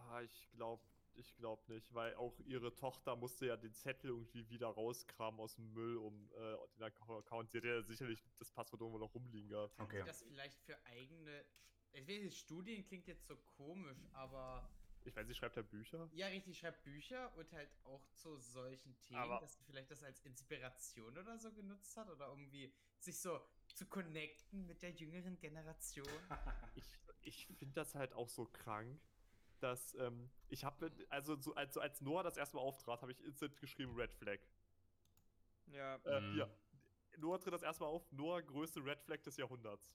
Ah, 0.09 0.21
ich 0.21 0.49
glaube 0.51 0.83
ich 1.17 1.33
glaub 1.37 1.65
nicht, 1.69 1.93
weil 1.93 2.13
auch 2.15 2.37
ihre 2.41 2.75
Tochter 2.75 3.15
musste 3.15 3.45
ja 3.45 3.55
den 3.55 3.73
Zettel 3.73 4.09
irgendwie 4.09 4.49
wieder 4.49 4.67
rauskramen 4.67 5.39
aus 5.39 5.55
dem 5.55 5.71
Müll, 5.71 5.95
um 5.97 6.29
äh, 6.33 6.57
den 6.77 6.83
Account. 6.83 7.51
Sie 7.51 7.57
hat 7.59 7.63
ja 7.63 7.81
sicherlich 7.83 8.21
das 8.37 8.51
Passwort 8.51 8.81
irgendwo 8.81 8.99
noch 8.99 9.13
rumliegen 9.15 9.47
gehabt. 9.49 9.79
Okay. 9.79 10.03
Das 10.05 10.23
vielleicht 10.23 10.59
für 10.63 10.77
eigene. 10.85 11.45
Ich 11.93 12.05
weiß 12.05 12.21
nicht, 12.21 12.37
Studien 12.37 12.83
klingt 12.83 13.07
jetzt 13.07 13.25
so 13.27 13.37
komisch, 13.37 13.97
aber 14.11 14.69
Ich 15.05 15.15
weiß, 15.15 15.25
sie 15.25 15.33
schreibt 15.35 15.55
ja 15.55 15.61
Bücher. 15.61 16.09
ja, 16.11 16.27
richtig, 16.27 16.57
schreibt 16.59 16.83
Bücher 16.83 17.33
und 17.37 17.49
halt 17.53 17.69
auch 17.85 18.05
zu 18.11 18.35
solchen 18.37 18.99
Themen, 18.99 19.19
Aber- 19.21 19.39
dass 19.39 19.55
sie 19.55 19.63
vielleicht 19.63 19.91
das 19.91 20.03
als 20.03 20.19
Inspiration 20.25 21.17
oder 21.17 21.37
so 21.37 21.53
genutzt 21.53 21.95
hat 21.95 22.09
oder 22.09 22.27
irgendwie 22.27 22.73
sich 22.99 23.17
so 23.17 23.39
zu 23.73 23.85
connecten 23.85 24.65
mit 24.67 24.81
der 24.81 24.91
jüngeren 24.91 25.37
Generation. 25.39 26.07
Ich, 26.75 26.97
ich 27.21 27.47
finde 27.57 27.75
das 27.75 27.95
halt 27.95 28.11
auch 28.13 28.27
so 28.27 28.45
krank, 28.45 28.99
dass 29.59 29.93
ähm, 29.95 30.29
ich 30.49 30.63
habe, 30.63 30.91
also 31.09 31.35
so, 31.39 31.53
als, 31.55 31.77
als 31.77 32.01
Noah 32.01 32.23
das 32.23 32.37
erste 32.37 32.55
Mal 32.57 32.61
auftrat, 32.63 33.01
habe 33.01 33.11
ich 33.11 33.21
instant 33.23 33.57
geschrieben 33.57 33.95
Red 33.95 34.13
Flag. 34.13 34.39
Ja, 35.67 35.95
Äh, 36.05 36.21
Mhm. 36.21 36.33
Hier. 36.33 36.57
Noah 37.17 37.39
tritt 37.39 37.53
das 37.53 37.63
erste 37.63 37.83
Mal 37.83 37.89
auf, 37.89 38.11
Noah 38.11 38.41
größte 38.41 38.83
Red 38.83 39.01
Flag 39.01 39.21
des 39.23 39.37
Jahrhunderts. 39.37 39.93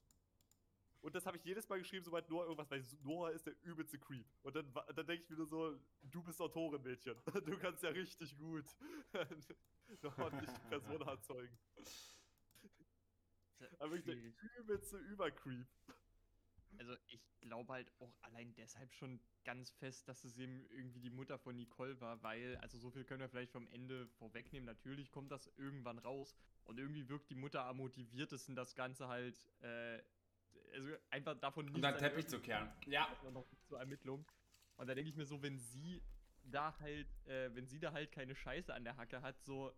Und 1.01 1.15
das 1.15 1.25
habe 1.25 1.37
ich 1.37 1.43
jedes 1.43 1.67
Mal 1.67 1.79
geschrieben, 1.79 2.03
sobald 2.05 2.29
Noah 2.29 2.43
irgendwas, 2.45 2.69
weil 2.69 2.83
Noah 3.03 3.31
ist 3.31 3.45
der 3.47 3.55
übelste 3.63 3.97
Creep. 3.97 4.25
Und 4.43 4.55
dann, 4.55 4.71
dann 4.73 5.05
denke 5.07 5.23
ich 5.23 5.29
mir 5.29 5.37
nur 5.37 5.47
so, 5.47 5.75
du 6.03 6.21
bist 6.23 6.39
Autorin, 6.41 6.81
Mädchen. 6.83 7.15
Du 7.45 7.57
kannst 7.57 7.81
ja 7.83 7.89
richtig 7.89 8.37
gut 8.37 8.65
eine 9.13 10.17
ordentliche 10.17 10.59
Person 10.69 11.01
erzeugen. 11.01 11.57
Aber 13.79 13.91
wirklich 13.91 14.15
Schwierig. 14.19 14.35
der 14.41 14.59
übelste 14.59 14.97
Übercreep. 14.97 15.67
Also 16.77 16.95
ich 17.07 17.19
glaube 17.41 17.73
halt 17.73 17.91
auch 17.99 18.13
allein 18.21 18.53
deshalb 18.55 18.93
schon 18.93 19.19
ganz 19.43 19.71
fest, 19.71 20.07
dass 20.07 20.23
es 20.23 20.37
eben 20.37 20.65
irgendwie 20.71 20.99
die 20.99 21.09
Mutter 21.09 21.37
von 21.37 21.55
Nicole 21.55 21.99
war, 21.99 22.21
weil, 22.23 22.57
also 22.57 22.77
so 22.77 22.89
viel 22.89 23.03
können 23.03 23.19
wir 23.21 23.29
vielleicht 23.29 23.51
vom 23.51 23.67
Ende 23.69 24.07
vorwegnehmen, 24.19 24.65
natürlich 24.65 25.11
kommt 25.11 25.31
das 25.31 25.47
irgendwann 25.57 25.99
raus 25.99 26.35
und 26.65 26.79
irgendwie 26.79 27.09
wirkt 27.09 27.29
die 27.29 27.35
Mutter 27.35 27.65
am 27.65 27.77
motiviertesten, 27.77 28.55
das 28.55 28.75
Ganze 28.75 29.07
halt, 29.07 29.37
äh, 29.61 30.01
also 30.73 30.89
einfach 31.09 31.35
davon 31.39 31.65
Und 31.65 31.73
nichts 31.73 31.81
dann 31.81 31.93
an 31.95 31.99
Teppich 31.99 32.27
zu 32.27 32.39
kehren. 32.39 32.71
Ja. 32.85 33.07
Noch 33.31 33.45
zur 33.63 33.79
Ermittlung. 33.79 34.25
Und 34.77 34.87
da 34.87 34.95
denke 34.95 35.09
ich 35.09 35.15
mir 35.15 35.25
so, 35.25 35.41
wenn 35.41 35.57
sie 35.59 36.01
da 36.43 36.77
halt, 36.79 37.07
äh, 37.27 37.53
wenn 37.53 37.67
sie 37.67 37.79
da 37.79 37.91
halt 37.91 38.11
keine 38.11 38.35
Scheiße 38.35 38.73
an 38.73 38.83
der 38.83 38.97
Hacke 38.97 39.21
hat, 39.21 39.41
so, 39.43 39.73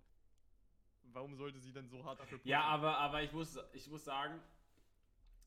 warum 1.04 1.36
sollte 1.36 1.60
sie 1.60 1.74
dann 1.74 1.88
so 1.90 2.04
hart 2.06 2.20
dafür 2.20 2.40
Ja, 2.44 2.60
pushen? 2.60 2.72
aber, 2.74 2.98
aber 2.98 3.24
ich, 3.24 3.32
muss, 3.32 3.58
ich 3.74 3.88
muss 3.88 4.04
sagen, 4.04 4.42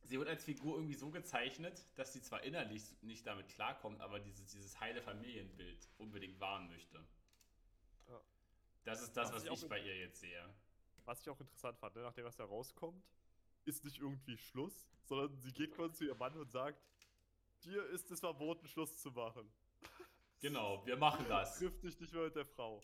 sie 0.03 0.19
wird 0.19 0.29
als 0.29 0.45
Figur 0.45 0.77
irgendwie 0.77 0.95
so 0.95 1.11
gezeichnet, 1.11 1.85
dass 1.97 2.13
sie 2.13 2.23
zwar 2.23 2.43
innerlich 2.43 2.83
nicht 3.03 3.27
damit 3.27 3.49
klarkommt, 3.49 4.01
aber 4.01 4.21
dieses, 4.21 4.47
dieses 4.47 4.79
heile 4.81 5.03
Familienbild 5.03 5.89
unbedingt 5.99 6.39
wahren 6.41 6.69
möchte. 6.69 7.05
Ja. 8.09 8.21
Das 8.85 9.03
ist 9.03 9.17
das, 9.17 9.29
Was 9.29 9.45
was 9.47 9.59
ich 9.59 9.65
ich 9.65 9.69
bei 9.69 9.81
ihr 9.81 9.99
jetzt 9.99 10.21
sehe. 10.21 10.55
Was 11.05 11.21
ich 11.21 11.29
auch 11.31 11.41
interessant 11.41 11.79
fand, 11.79 11.95
ne, 11.97 12.03
nachdem 12.03 12.25
was 12.25 12.37
da 12.37 12.45
rauskommt, 12.45 13.05
ist 13.65 13.85
nicht 13.85 13.99
irgendwie 13.99 14.37
Schluss, 14.37 14.87
sondern 15.05 15.37
sie 15.41 15.53
geht 15.53 15.75
quasi 15.75 15.95
zu 15.95 16.05
ihrem 16.05 16.19
Mann 16.19 16.37
und 16.37 16.51
sagt, 16.51 16.81
dir 17.65 17.85
ist 17.87 18.11
es 18.11 18.21
verboten, 18.21 18.67
Schluss 18.67 18.97
zu 18.97 19.11
machen. 19.11 19.53
Genau, 20.39 20.85
wir 20.85 20.99
machen 20.99 21.25
das. 21.31 21.59
Triff 21.59 21.81
dich 21.81 21.99
nicht 21.99 22.13
mehr 22.13 22.25
mit 22.25 22.37
der 22.37 22.45
Frau. 22.45 22.83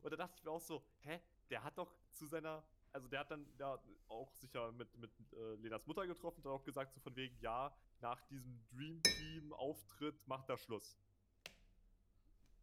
Und 0.00 0.10
da 0.10 0.16
dachte 0.16 0.36
ich 0.38 0.42
mir 0.42 0.50
auch 0.50 0.60
so, 0.60 0.82
hä, 1.00 1.20
der 1.50 1.62
hat 1.62 1.76
doch 1.76 1.94
zu 2.12 2.26
seiner, 2.26 2.64
also 2.94 3.08
der 3.08 3.20
hat 3.20 3.30
dann 3.30 3.44
ja 3.58 3.78
auch 4.08 4.32
sich 4.34 4.52
ja 4.52 4.70
mit, 4.70 4.96
mit 4.98 5.10
äh, 5.32 5.54
Lenas 5.56 5.84
Mutter 5.86 6.06
getroffen 6.06 6.40
und 6.40 6.44
hat 6.44 6.60
auch 6.60 6.64
gesagt, 6.64 6.94
so 6.94 7.00
von 7.00 7.14
wegen, 7.16 7.36
ja, 7.40 7.76
nach 8.00 8.22
diesem 8.28 8.64
Dream 8.70 9.02
Team 9.02 9.52
Auftritt 9.52 10.14
macht 10.28 10.48
er 10.48 10.56
Schluss. 10.56 10.96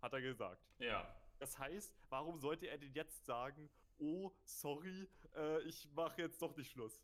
Hat 0.01 0.13
er 0.13 0.21
gesagt. 0.21 0.65
Ja. 0.79 1.13
Das 1.38 1.59
heißt, 1.59 1.93
warum 2.09 2.39
sollte 2.39 2.67
er 2.67 2.77
denn 2.77 2.93
jetzt 2.93 3.25
sagen, 3.25 3.69
oh, 3.97 4.31
sorry, 4.43 5.09
äh, 5.35 5.61
ich 5.63 5.91
mache 5.93 6.21
jetzt 6.21 6.41
doch 6.41 6.55
nicht 6.55 6.71
Schluss? 6.71 7.03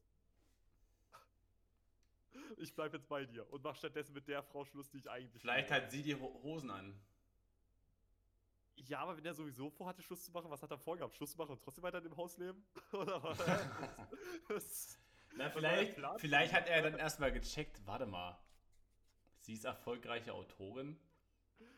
Ich 2.58 2.74
bleib 2.74 2.94
jetzt 2.94 3.10
bei 3.10 3.26
dir 3.26 3.52
und 3.52 3.64
mach 3.64 3.76
stattdessen 3.76 4.14
mit 4.14 4.28
der 4.28 4.42
Frau 4.42 4.64
Schluss, 4.64 4.90
die 4.90 5.00
ich 5.00 5.10
eigentlich 5.10 5.42
Vielleicht 5.42 5.72
hat 5.72 5.92
sie 5.92 6.02
die 6.02 6.16
Ho 6.16 6.40
Hosen 6.44 6.70
an. 6.70 6.98
Ja, 8.86 9.00
aber 9.00 9.18
wenn 9.18 9.26
er 9.26 9.34
sowieso 9.34 9.70
vorhatte, 9.70 10.02
Schluss 10.02 10.24
zu 10.24 10.32
machen, 10.32 10.50
was 10.50 10.62
hat 10.62 10.72
er 10.72 10.78
vorgehabt? 10.78 11.16
Schluss 11.16 11.32
zu 11.32 11.38
machen 11.38 11.52
und 11.52 11.62
trotzdem 11.62 11.84
weiter 11.84 11.98
in 11.98 12.06
dem 12.06 12.18
Haus 12.18 12.38
leben? 12.38 12.64
Oder 12.94 13.22
Na, 15.36 15.50
vielleicht, 15.50 16.00
vielleicht 16.18 16.54
hat 16.54 16.68
er 16.68 16.84
dann 16.84 16.96
erstmal 16.96 17.32
gecheckt, 17.32 17.86
warte 17.86 18.06
mal. 18.06 18.40
Sie 19.40 19.54
ist 19.54 19.66
erfolgreiche 19.66 20.34
Autorin. 20.34 21.00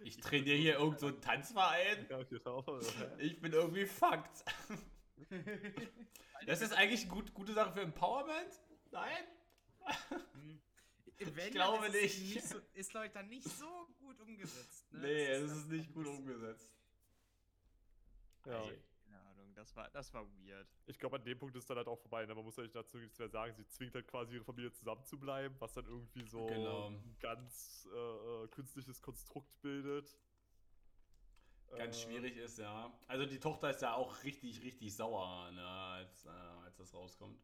Ich 0.01 0.17
trainiere 0.17 0.57
hier 0.57 0.73
irgend 0.75 0.99
so 0.99 1.07
einen 1.07 1.21
Tanzverein. 1.21 2.07
genau. 2.29 2.63
Ich 3.17 3.39
bin 3.41 3.53
irgendwie 3.53 3.85
fucked. 3.85 4.43
Das 6.45 6.61
ist 6.61 6.71
eigentlich 6.71 7.01
eine 7.01 7.09
gut, 7.11 7.33
gute 7.33 7.53
Sache 7.53 7.73
für 7.73 7.81
Empowerment? 7.81 8.61
Nein? 8.91 9.25
Wenn, 11.19 11.35
dann 11.35 11.51
glaube 11.51 11.87
ist 11.87 11.95
es 11.95 12.19
nicht. 12.19 12.43
so, 12.47 12.59
ist, 12.73 12.91
glaube 12.91 13.07
ich, 13.07 13.11
dann 13.11 13.27
nicht 13.27 13.43
so 13.43 13.87
gut 13.99 14.19
umgesetzt. 14.21 14.91
Ne? 14.93 14.99
Nee, 15.01 15.25
es 15.25 15.49
dann 15.49 15.59
ist 15.59 15.67
nicht 15.69 15.93
gut 15.93 16.07
umgesetzt. 16.07 16.78
Ja. 18.45 18.61
Ey. 18.63 18.81
Keine 19.05 19.19
Ahnung, 19.21 19.53
das 19.55 19.75
war, 19.75 19.89
das 19.89 20.13
war 20.13 20.25
weird. 20.39 20.67
Ich 20.85 20.97
glaube, 20.99 21.17
an 21.17 21.23
dem 21.23 21.37
Punkt 21.37 21.55
ist 21.55 21.69
dann 21.69 21.77
halt 21.77 21.87
auch 21.87 21.99
vorbei. 21.99 22.25
Ne? 22.25 22.33
Man 22.35 22.43
muss 22.43 22.55
ja 22.57 22.63
nicht 22.63 22.75
dazu 22.75 22.97
nichts 22.97 23.17
mehr 23.19 23.29
sagen. 23.29 23.53
Sie 23.55 23.65
zwingt 23.67 23.95
halt 23.95 24.07
quasi 24.07 24.35
ihre 24.35 24.43
Familie 24.43 24.71
zusammenzubleiben, 24.71 25.59
was 25.59 25.73
dann 25.73 25.85
irgendwie 25.85 26.25
so 26.27 26.45
Genau. 26.45 26.89
ein 26.89 27.17
ganz 27.19 27.87
äh, 27.93 27.97
äh, 28.43 28.47
künstliches 28.49 29.01
Konstrukt 29.01 29.59
bildet. 29.61 30.17
Ganz 31.77 31.97
Äh, 31.97 32.01
schwierig 32.07 32.37
ist, 32.37 32.57
ja. 32.57 32.91
Also 33.07 33.25
die 33.25 33.39
Tochter 33.39 33.69
ist 33.69 33.81
ja 33.81 33.93
auch 33.93 34.23
richtig, 34.23 34.61
richtig 34.63 34.95
sauer, 34.95 35.51
ne, 35.51 35.67
als, 35.67 36.25
äh, 36.25 36.29
als 36.29 36.77
das 36.77 36.93
rauskommt. 36.93 37.39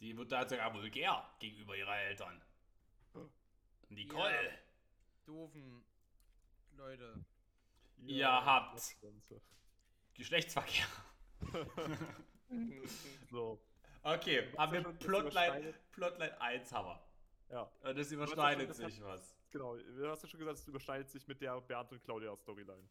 Die 0.00 0.16
wird 0.16 0.32
da 0.32 0.46
sogar 0.48 0.72
vulgär 0.74 1.30
gegenüber 1.38 1.76
ihrer 1.76 1.96
Eltern. 1.96 2.42
Nicole! 3.88 4.44
Ja. 4.44 4.58
Doofen 5.26 5.84
Leute. 6.76 7.24
Ihr 8.06 8.28
habt-. 8.28 8.96
Geschlechtsverkehr. 10.14 10.86
So, 13.30 13.60
Okay, 14.02 14.48
haben 14.56 14.72
wir 14.72 14.82
Plotline. 14.82 15.74
Plotline 15.92 16.40
1 16.40 16.72
haben 16.72 16.88
wir. 16.88 17.02
ja. 17.50 17.70
Äh, 17.82 17.94
Das 17.94 18.10
ja 18.10 18.16
überschneidet 18.16 18.70
das 18.70 18.78
sich 18.78 19.02
was. 19.02 19.36
Genau, 19.50 19.76
du 19.76 20.08
hast 20.08 20.22
ja 20.22 20.28
schon 20.28 20.40
gesagt, 20.40 20.58
es 20.58 20.66
überschneidet 20.68 21.10
sich 21.10 21.26
mit 21.26 21.40
der 21.40 21.60
Bernd 21.60 21.92
und 21.92 22.02
Claudia 22.02 22.34
Storyline. 22.36 22.82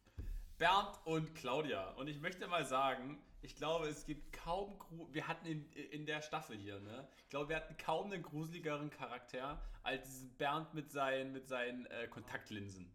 Bernd 0.58 1.00
und 1.06 1.34
Claudia. 1.34 1.90
Und 1.92 2.06
ich 2.06 2.20
möchte 2.20 2.46
mal 2.46 2.64
sagen, 2.64 3.18
ich 3.42 3.56
glaube, 3.56 3.88
es 3.88 4.04
gibt 4.04 4.32
kaum. 4.32 4.78
Gru 4.78 5.08
wir 5.12 5.26
hatten 5.26 5.46
in, 5.46 5.72
in 5.72 6.06
der 6.06 6.20
Staffel 6.20 6.56
hier, 6.56 6.78
ne? 6.80 7.08
Ich 7.24 7.30
glaube, 7.30 7.48
wir 7.48 7.56
hatten 7.56 7.76
kaum 7.78 8.12
einen 8.12 8.22
gruseligeren 8.22 8.90
Charakter 8.90 9.60
als 9.82 10.04
diesen 10.06 10.36
Bernd 10.36 10.74
mit 10.74 10.92
seinen, 10.92 11.32
mit 11.32 11.48
seinen 11.48 11.86
äh, 11.86 12.06
Kontaktlinsen. 12.08 12.92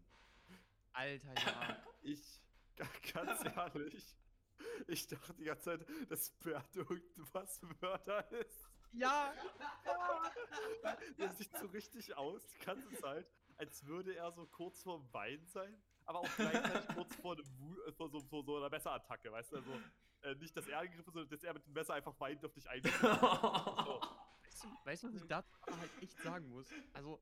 Alter, 0.92 1.34
ja. 1.44 1.76
Ich, 2.06 2.40
ganz 3.12 3.44
ehrlich, 3.56 4.16
ich 4.86 5.06
dachte 5.08 5.34
die 5.34 5.44
ganze 5.44 5.64
Zeit, 5.64 5.86
dass 6.08 6.30
Bernd 6.38 6.76
irgendwas 6.76 7.60
Mörder 7.80 8.30
ist. 8.32 8.70
ja, 8.92 9.34
Der 11.18 11.30
sieht 11.30 11.56
so 11.58 11.66
richtig 11.66 12.16
aus, 12.16 12.46
die 12.46 12.64
ganze 12.64 12.94
Zeit, 13.00 13.26
als 13.56 13.84
würde 13.86 14.14
er 14.14 14.30
so 14.30 14.46
kurz 14.46 14.82
vorm 14.84 15.12
Wein 15.12 15.44
sein, 15.46 15.82
aber 16.04 16.20
auch 16.20 16.36
gleichzeitig 16.36 16.94
kurz 16.94 17.16
vor, 17.16 17.32
einem 17.32 17.58
Wu 17.58 17.80
äh, 17.80 17.92
vor, 17.92 18.08
so, 18.08 18.20
vor 18.20 18.44
so 18.44 18.56
einer 18.56 18.70
Messerattacke, 18.70 19.32
weißt 19.32 19.52
du? 19.52 19.56
Also, 19.56 19.80
äh, 20.22 20.34
nicht, 20.36 20.56
dass 20.56 20.68
er 20.68 20.78
angegriffen 20.78 21.08
ist, 21.08 21.14
sondern 21.14 21.30
dass 21.30 21.42
er 21.42 21.54
mit 21.54 21.66
dem 21.66 21.72
Messer 21.72 21.94
einfach 21.94 22.14
weinend 22.20 22.44
auf 22.44 22.52
dich 22.52 22.68
einschlägt. 22.68 22.96
So. 23.02 24.00
Weißt 24.44 24.64
du, 24.64 24.68
weißt 24.84 25.02
du, 25.02 25.08
was 25.08 25.14
ich 25.16 25.26
dazu 25.26 25.80
halt 25.80 26.02
echt 26.02 26.18
sagen 26.22 26.48
muss? 26.48 26.68
Also, 26.92 27.20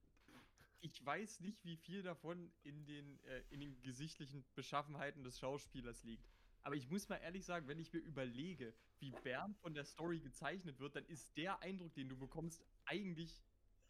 ich 0.84 1.04
weiß 1.04 1.40
nicht, 1.40 1.64
wie 1.64 1.76
viel 1.76 2.02
davon 2.02 2.52
in 2.62 2.84
den, 2.84 3.18
äh, 3.24 3.42
in 3.48 3.60
den 3.60 3.80
gesichtlichen 3.80 4.44
Beschaffenheiten 4.54 5.24
des 5.24 5.38
Schauspielers 5.38 6.04
liegt. 6.04 6.28
Aber 6.60 6.76
ich 6.76 6.90
muss 6.90 7.08
mal 7.08 7.16
ehrlich 7.16 7.46
sagen, 7.46 7.66
wenn 7.68 7.78
ich 7.78 7.90
mir 7.92 8.00
überlege, 8.00 8.74
wie 8.98 9.10
Bernd 9.22 9.56
von 9.58 9.72
der 9.72 9.84
Story 9.86 10.20
gezeichnet 10.20 10.78
wird, 10.80 10.94
dann 10.96 11.06
ist 11.06 11.34
der 11.38 11.60
Eindruck, 11.62 11.94
den 11.94 12.10
du 12.10 12.18
bekommst, 12.18 12.62
eigentlich 12.84 13.42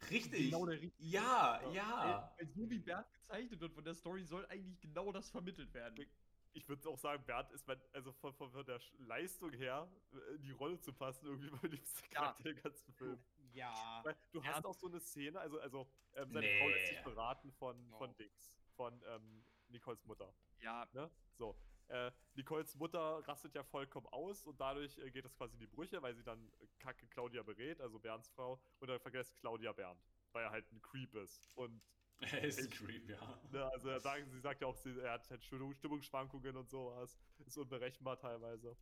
Richtig. 0.08 0.50
genau 0.50 0.66
der 0.66 0.80
richtige. 0.80 1.10
Ja, 1.10 1.60
Weil, 1.64 1.74
ja. 1.74 2.32
weil 2.38 2.46
so 2.46 2.70
wie 2.70 2.78
Bernd 2.78 3.12
gezeichnet 3.12 3.60
wird 3.60 3.72
von 3.72 3.84
der 3.84 3.94
Story, 3.94 4.22
soll 4.22 4.46
eigentlich 4.46 4.80
genau 4.80 5.10
das 5.10 5.30
vermittelt 5.30 5.74
werden. 5.74 6.06
Ich 6.52 6.68
würde 6.68 6.88
auch 6.88 6.98
sagen, 6.98 7.24
Bernd 7.26 7.50
ist 7.50 7.66
mein, 7.66 7.80
also 7.92 8.12
von, 8.12 8.32
von, 8.34 8.64
der 8.64 8.80
Leistung 8.98 9.52
her, 9.52 9.88
äh, 10.12 10.36
in 10.36 10.42
die 10.42 10.52
Rolle 10.52 10.78
zu 10.78 10.92
passen, 10.92 11.26
irgendwie 11.26 11.66
liebster 11.66 12.06
Ja. 12.12 12.20
Charakter 12.20 12.50
im 12.50 12.62
ganzen 12.62 12.92
Film. 12.92 13.18
Ja. 13.54 14.00
Weil 14.04 14.16
du 14.32 14.40
Ja. 14.42 14.52
hast 14.54 14.64
auch 14.66 14.74
so 14.74 14.88
eine 14.88 15.00
Szene, 15.00 15.38
also, 15.40 15.58
also 15.60 15.86
ähm, 16.14 16.30
seine 16.32 16.46
Frau 16.58 16.68
lässt 16.68 16.88
sich 16.88 16.98
Nee. 16.98 17.04
beraten 17.04 17.52
von, 17.52 17.90
von 17.98 18.10
Oh. 18.10 18.14
Dings, 18.14 18.52
von 18.74 19.02
ähm, 19.06 19.44
Nicoles 19.68 20.04
Mutter. 20.04 20.34
Ja, 20.60 20.86
Ne? 20.92 21.10
So. 21.36 21.56
Äh, 21.88 22.10
Nicoles 22.34 22.74
Mutter 22.76 23.22
rastet 23.28 23.54
ja 23.54 23.62
vollkommen 23.62 24.06
aus 24.06 24.46
und 24.46 24.58
dadurch 24.58 24.96
äh, 24.98 25.10
geht 25.10 25.24
das 25.24 25.36
quasi 25.36 25.54
in 25.54 25.60
die 25.60 25.66
Brüche, 25.66 26.00
weil 26.00 26.14
sie 26.14 26.22
dann 26.22 26.50
äh, 26.60 26.66
Kacke 26.78 27.06
Claudia 27.08 27.42
berät, 27.42 27.80
also 27.80 27.98
Bernds 27.98 28.28
Frau, 28.30 28.58
und 28.80 28.88
dann 28.88 28.98
vergisst 29.00 29.36
Claudia 29.36 29.72
Bernd, 29.72 30.02
weil 30.32 30.44
er 30.44 30.50
halt 30.50 30.70
ein 30.72 30.80
Creep 30.80 31.14
ist. 31.14 31.50
Und 31.54 31.82
Er 32.20 32.42
ist 32.44 32.58
ein 32.60 32.70
Creep, 32.70 33.08
ja. 33.10 33.38
ne, 33.50 33.66
also 33.72 33.98
sagen, 33.98 34.30
sie 34.30 34.38
sagt 34.40 34.60
ja 34.62 34.68
auch, 34.68 34.76
sie, 34.76 34.98
er 35.00 35.12
hat 35.12 35.28
halt 35.30 35.42
Stimmung- 35.44 35.74
Stimmungsschwankungen 35.74 36.56
und 36.56 36.70
sowas, 36.70 37.18
ist 37.44 37.58
unberechenbar 37.58 38.16
teilweise. 38.18 38.76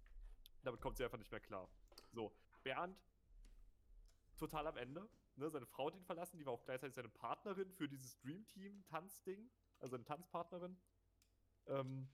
Damit 0.62 0.80
kommt 0.80 0.96
sie 0.98 1.04
einfach 1.04 1.18
nicht 1.18 1.30
mehr 1.30 1.40
klar. 1.40 1.68
So, 2.12 2.30
Bernd, 2.62 2.96
total 4.36 4.66
am 4.66 4.76
Ende. 4.76 5.08
Ne, 5.36 5.50
seine 5.50 5.66
Frau 5.66 5.86
hat 5.86 5.94
ihn 5.94 6.04
verlassen, 6.04 6.38
die 6.38 6.44
war 6.44 6.52
auch 6.52 6.64
gleichzeitig 6.64 6.94
seine 6.94 7.08
Partnerin 7.08 7.70
für 7.72 7.88
dieses 7.88 8.18
Dream 8.18 8.46
Team 8.46 8.84
Tanzding, 8.86 9.50
also 9.78 9.96
eine 9.96 10.04
Tanzpartnerin. 10.04 10.76
Ähm, 11.66 12.08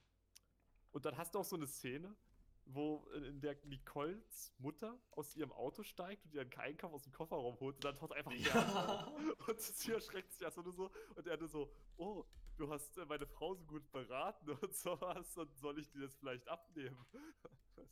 und 0.92 1.04
dann 1.04 1.16
hast 1.16 1.34
du 1.34 1.40
auch 1.40 1.44
so 1.44 1.56
eine 1.56 1.66
Szene, 1.66 2.16
wo 2.64 3.08
in 3.14 3.24
in 3.24 3.40
der 3.40 3.56
Nicoles 3.64 4.52
Mutter 4.58 4.98
aus 5.12 5.34
ihrem 5.34 5.52
Auto 5.52 5.82
steigt 5.82 6.24
und 6.24 6.34
ihren 6.34 6.52
Einkauf 6.54 6.92
aus 6.92 7.02
dem 7.02 7.12
Kofferraum 7.12 7.58
holt 7.60 7.76
und 7.76 7.84
dann 7.84 7.96
taucht 7.96 8.12
einfach 8.12 8.32
Ja. 8.54 9.12
Und 9.46 9.60
sie 9.60 9.92
erschreckt 9.92 10.32
sich 10.32 10.42
erst 10.42 10.58
nur 10.58 10.72
so 10.72 10.90
und 11.14 11.26
er 11.26 11.36
nur 11.38 11.48
so, 11.48 11.72
oh, 11.96 12.24
du 12.56 12.70
hast 12.70 12.98
äh, 12.98 13.06
meine 13.06 13.26
Frau 13.26 13.54
so 13.54 13.64
gut 13.64 13.90
beraten 13.90 14.50
und 14.62 14.74
sowas 14.74 15.36
und 15.36 15.56
soll 15.56 15.78
ich 15.78 15.88
dir 15.90 16.02
das 16.02 16.14
vielleicht 16.14 16.46
abnehmen? 16.48 17.04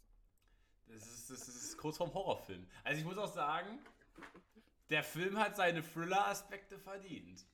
Das 0.88 1.04
ist, 1.04 1.30
das 1.30 1.48
ist 1.48 1.76
kurz 1.78 1.96
vorm 1.96 2.14
Horrorfilm. 2.14 2.64
Also 2.84 3.00
ich 3.00 3.04
muss 3.04 3.18
auch 3.18 3.34
sagen, 3.34 3.80
der 4.90 5.02
Film 5.02 5.38
hat 5.38 5.56
seine 5.56 5.82
Thriller-Aspekte 5.82 6.78
verdient. 6.78 7.44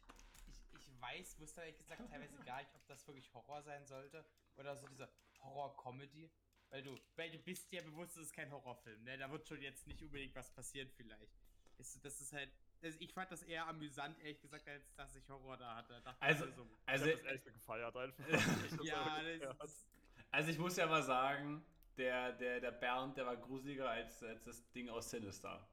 Ich, 0.49 0.63
ich 0.79 1.01
weiß, 1.01 1.39
wusste 1.41 1.61
ehrlich 1.63 1.79
gesagt 1.79 2.09
teilweise 2.11 2.37
gar 2.45 2.59
nicht, 2.61 2.75
ob 2.75 2.87
das 2.87 3.07
wirklich 3.07 3.33
Horror 3.33 3.63
sein 3.63 3.85
sollte 3.87 4.25
oder 4.57 4.77
so 4.77 4.87
diese 4.87 5.09
Horror-Comedy. 5.41 6.31
Weil 6.71 6.83
du, 6.83 6.99
weil 7.17 7.31
du 7.31 7.39
bist 7.39 7.71
dir 7.71 7.83
bewusst, 7.83 8.17
das 8.17 8.25
ist 8.25 8.33
kein 8.33 8.51
Horrorfilm, 8.51 9.05
ne? 9.05 9.19
Da 9.19 9.31
wird 9.31 9.47
schon 9.47 9.61
jetzt 9.61 9.87
nicht 9.87 10.03
unbedingt 10.03 10.35
was 10.35 10.51
passieren 10.51 10.89
vielleicht. 10.97 11.31
Ist, 11.77 12.03
das 12.03 12.19
ist 12.23 12.33
halt, 12.33 12.51
also 12.83 12.97
ich 12.99 13.13
fand 13.13 13.31
das 13.31 13.43
eher 13.43 13.67
amüsant, 13.67 14.19
ehrlich 14.21 14.41
gesagt, 14.41 14.67
als 14.67 14.95
dass 14.95 15.15
ich 15.15 15.29
Horror 15.29 15.59
da 15.59 15.77
hatte. 15.77 16.01
Dachte 16.01 16.17
ich 16.19 16.23
Also, 16.23 16.47
mir 16.47 16.53
so, 16.53 16.67
also, 16.87 17.07
ich 17.07 17.15
hab 17.17 17.23
das 17.25 17.33
echt 17.33 17.45
gefeiert 17.45 17.97
einfach. 17.97 18.25
Ja, 18.85 19.21
gefeiert. 19.21 19.65
ist, 19.65 19.87
also 20.31 20.51
ich 20.51 20.59
muss 20.59 20.77
ja 20.77 20.87
mal 20.87 21.03
sagen, 21.03 21.63
der, 21.99 22.33
der, 22.33 22.61
der 22.61 22.71
Bernd, 22.73 23.19
der 23.19 23.27
war 23.27 23.37
gruseliger 23.37 23.91
als, 23.91 24.23
als 24.23 24.43
das 24.45 24.71
Ding 24.73 24.89
aus 24.89 25.11
Sinister. 25.11 25.69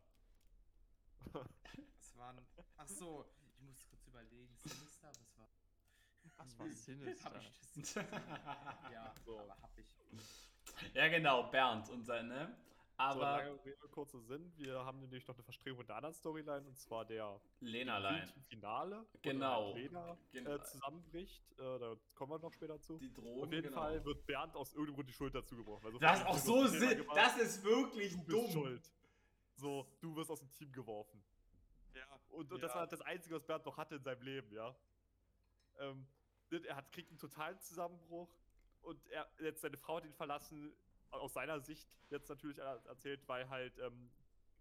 Das 1.33 2.17
war 2.17 2.29
ein, 2.29 2.39
ach 2.77 2.87
so, 2.87 3.25
ich 3.45 3.61
muss 3.61 3.85
kurz 3.89 4.07
überlegen, 4.07 4.55
Sinister, 4.63 5.09
was 5.09 5.37
war? 5.37 5.49
Was 6.37 6.59
war 6.59 6.67
Sinister? 6.69 7.25
Hab 7.25 7.41
ich 7.41 7.59
das? 7.75 7.93
ja, 8.93 9.13
So. 9.25 9.39
aber 9.39 9.57
hab 9.61 9.77
ich. 9.77 9.85
ja, 10.93 11.07
genau, 11.07 11.43
Bernd 11.43 11.89
und 11.89 12.03
sein, 12.03 12.27
ne? 12.27 12.55
So, 12.97 13.03
Aber 13.05 13.21
lange 13.21 13.63
Rede, 13.63 13.77
kurzer 13.91 14.19
Sinn. 14.19 14.51
Wir 14.57 14.83
haben 14.83 14.99
nämlich 14.99 15.25
noch 15.25 15.33
eine 15.35 15.43
Verstrickung 15.45 15.79
mit 15.79 15.89
einer 15.89 15.97
anderen 15.97 16.15
Storyline 16.15 16.67
und 16.67 16.77
zwar 16.77 17.05
der 17.05 17.39
Lenalein. 17.61 18.27
Film- 18.27 18.43
Finale. 18.49 19.05
Genau. 19.21 19.73
Lena 19.73 20.17
Genau. 20.33 20.55
äh, 20.55 20.61
zusammenbricht. 20.63 21.41
Äh, 21.53 21.79
da 21.79 21.95
kommen 22.13 22.33
wir 22.33 22.39
noch 22.39 22.51
später 22.51 22.77
zu. 22.81 22.97
Die 22.97 23.13
Drogen, 23.13 23.41
Auf 23.43 23.53
jeden 23.53 23.69
genau. 23.69 23.77
Fall 23.83 24.03
wird 24.03 24.25
Bernd 24.25 24.53
aus 24.57 24.73
irgendeinem 24.73 24.95
Grund 24.95 25.07
die 25.09 25.13
Schulter 25.13 25.45
zugebrochen. 25.45 25.81
weil 25.85 25.91
so 25.93 25.97
Das 25.99 26.25
auch 26.25 26.37
so 26.37 26.67
Sinn. 26.67 27.05
Das 27.15 27.37
ist 27.37 27.63
wirklich 27.63 28.11
du 28.11 28.17
bist 28.25 28.31
dumm. 28.31 28.51
schuld. 28.51 28.91
So, 29.59 29.85
du 29.99 30.15
wirst 30.15 30.31
aus 30.31 30.39
dem 30.39 30.51
Team 30.51 30.71
geworfen. 30.71 31.21
Ja. 31.93 32.19
Und, 32.29 32.51
und 32.51 32.63
das 32.63 32.71
Ja. 32.71 32.77
war 32.79 32.87
das 32.87 33.01
Einzige, 33.01 33.35
was 33.35 33.43
Bernd 33.45 33.65
noch 33.65 33.77
hatte 33.77 33.95
in 33.95 34.03
seinem 34.03 34.21
Leben, 34.21 34.51
ja. 34.53 34.73
Ähm, 35.79 36.07
er 36.51 36.75
hat, 36.75 36.91
kriegt 36.91 37.09
einen 37.09 37.19
totalen 37.19 37.59
Zusammenbruch 37.59 38.29
und 38.81 39.05
er 39.09 39.29
jetzt 39.39 39.61
seine 39.61 39.77
Frau 39.77 39.97
hat 39.97 40.05
ihn 40.05 40.13
verlassen, 40.13 40.73
aus 41.11 41.33
seiner 41.33 41.59
Sicht 41.59 41.87
jetzt 42.09 42.29
natürlich 42.29 42.57
er- 42.57 42.83
erzählt, 42.85 43.27
weil 43.27 43.47
halt 43.49 43.77
ähm, 43.79 44.09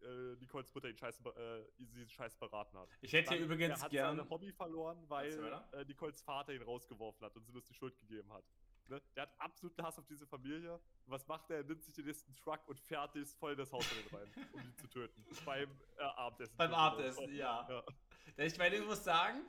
äh, 0.02 0.34
Nicoles 0.37 0.72
Mutter 0.74 0.88
ihn 0.88 0.96
scheiß, 0.96 1.20
äh, 1.24 1.64
diesen 1.78 2.08
Scheiß 2.08 2.37
beraten 2.37 2.76
hat. 2.78 2.88
Ich 3.00 3.12
hätte 3.12 3.30
Dann- 3.30 3.38
übrigens 3.44 3.78
er 3.78 3.80
hat 3.82 3.90
gern. 3.90 4.16
sein 4.16 4.28
Hobby 4.30 4.52
verloren, 4.52 5.02
weil 5.08 5.32
äh, 5.72 5.84
Nicoles 5.84 6.20
Vater 6.22 6.52
ihn 6.52 6.62
rausgeworfen 6.62 7.24
hat 7.24 7.37
und 7.37 7.44
sie 7.44 7.52
bloß 7.52 7.64
die 7.64 7.74
Schuld 7.74 7.96
gegeben 7.98 8.32
hat. 8.32 8.44
Ne? 8.88 9.03
Der 9.14 9.22
hat 9.24 9.35
absoluten 9.38 9.83
Hass 9.83 9.98
auf 9.98 10.07
diese 10.07 10.27
Familie. 10.27 10.74
Und 10.74 11.12
was 11.12 11.27
macht 11.27 11.51
er? 11.51 11.59
Er 11.59 11.64
nimmt 11.64 11.83
sich 11.85 11.94
den 11.94 12.07
nächsten 12.07 12.35
Truck 12.37 12.61
und 12.66 12.81
fährt 12.81 13.14
es 13.16 13.35
voll 13.35 13.53
in 13.53 13.59
das 13.59 13.72
Haus 13.72 13.85
rein, 14.12 14.31
um 14.53 14.61
ihn 14.61 14.77
zu 14.77 14.88
töten. 14.88 15.24
Beim 15.44 15.70
äh, 15.98 16.03
Abendessen. 16.03 16.57
Beim 16.57 16.74
Abendessen, 16.74 17.35
ja. 17.35 17.68
Ja. 17.68 18.44
Ich 18.44 18.57
meine, 18.57 18.77
ich 18.77 18.85
muss 18.85 19.05
sagen, 19.05 19.42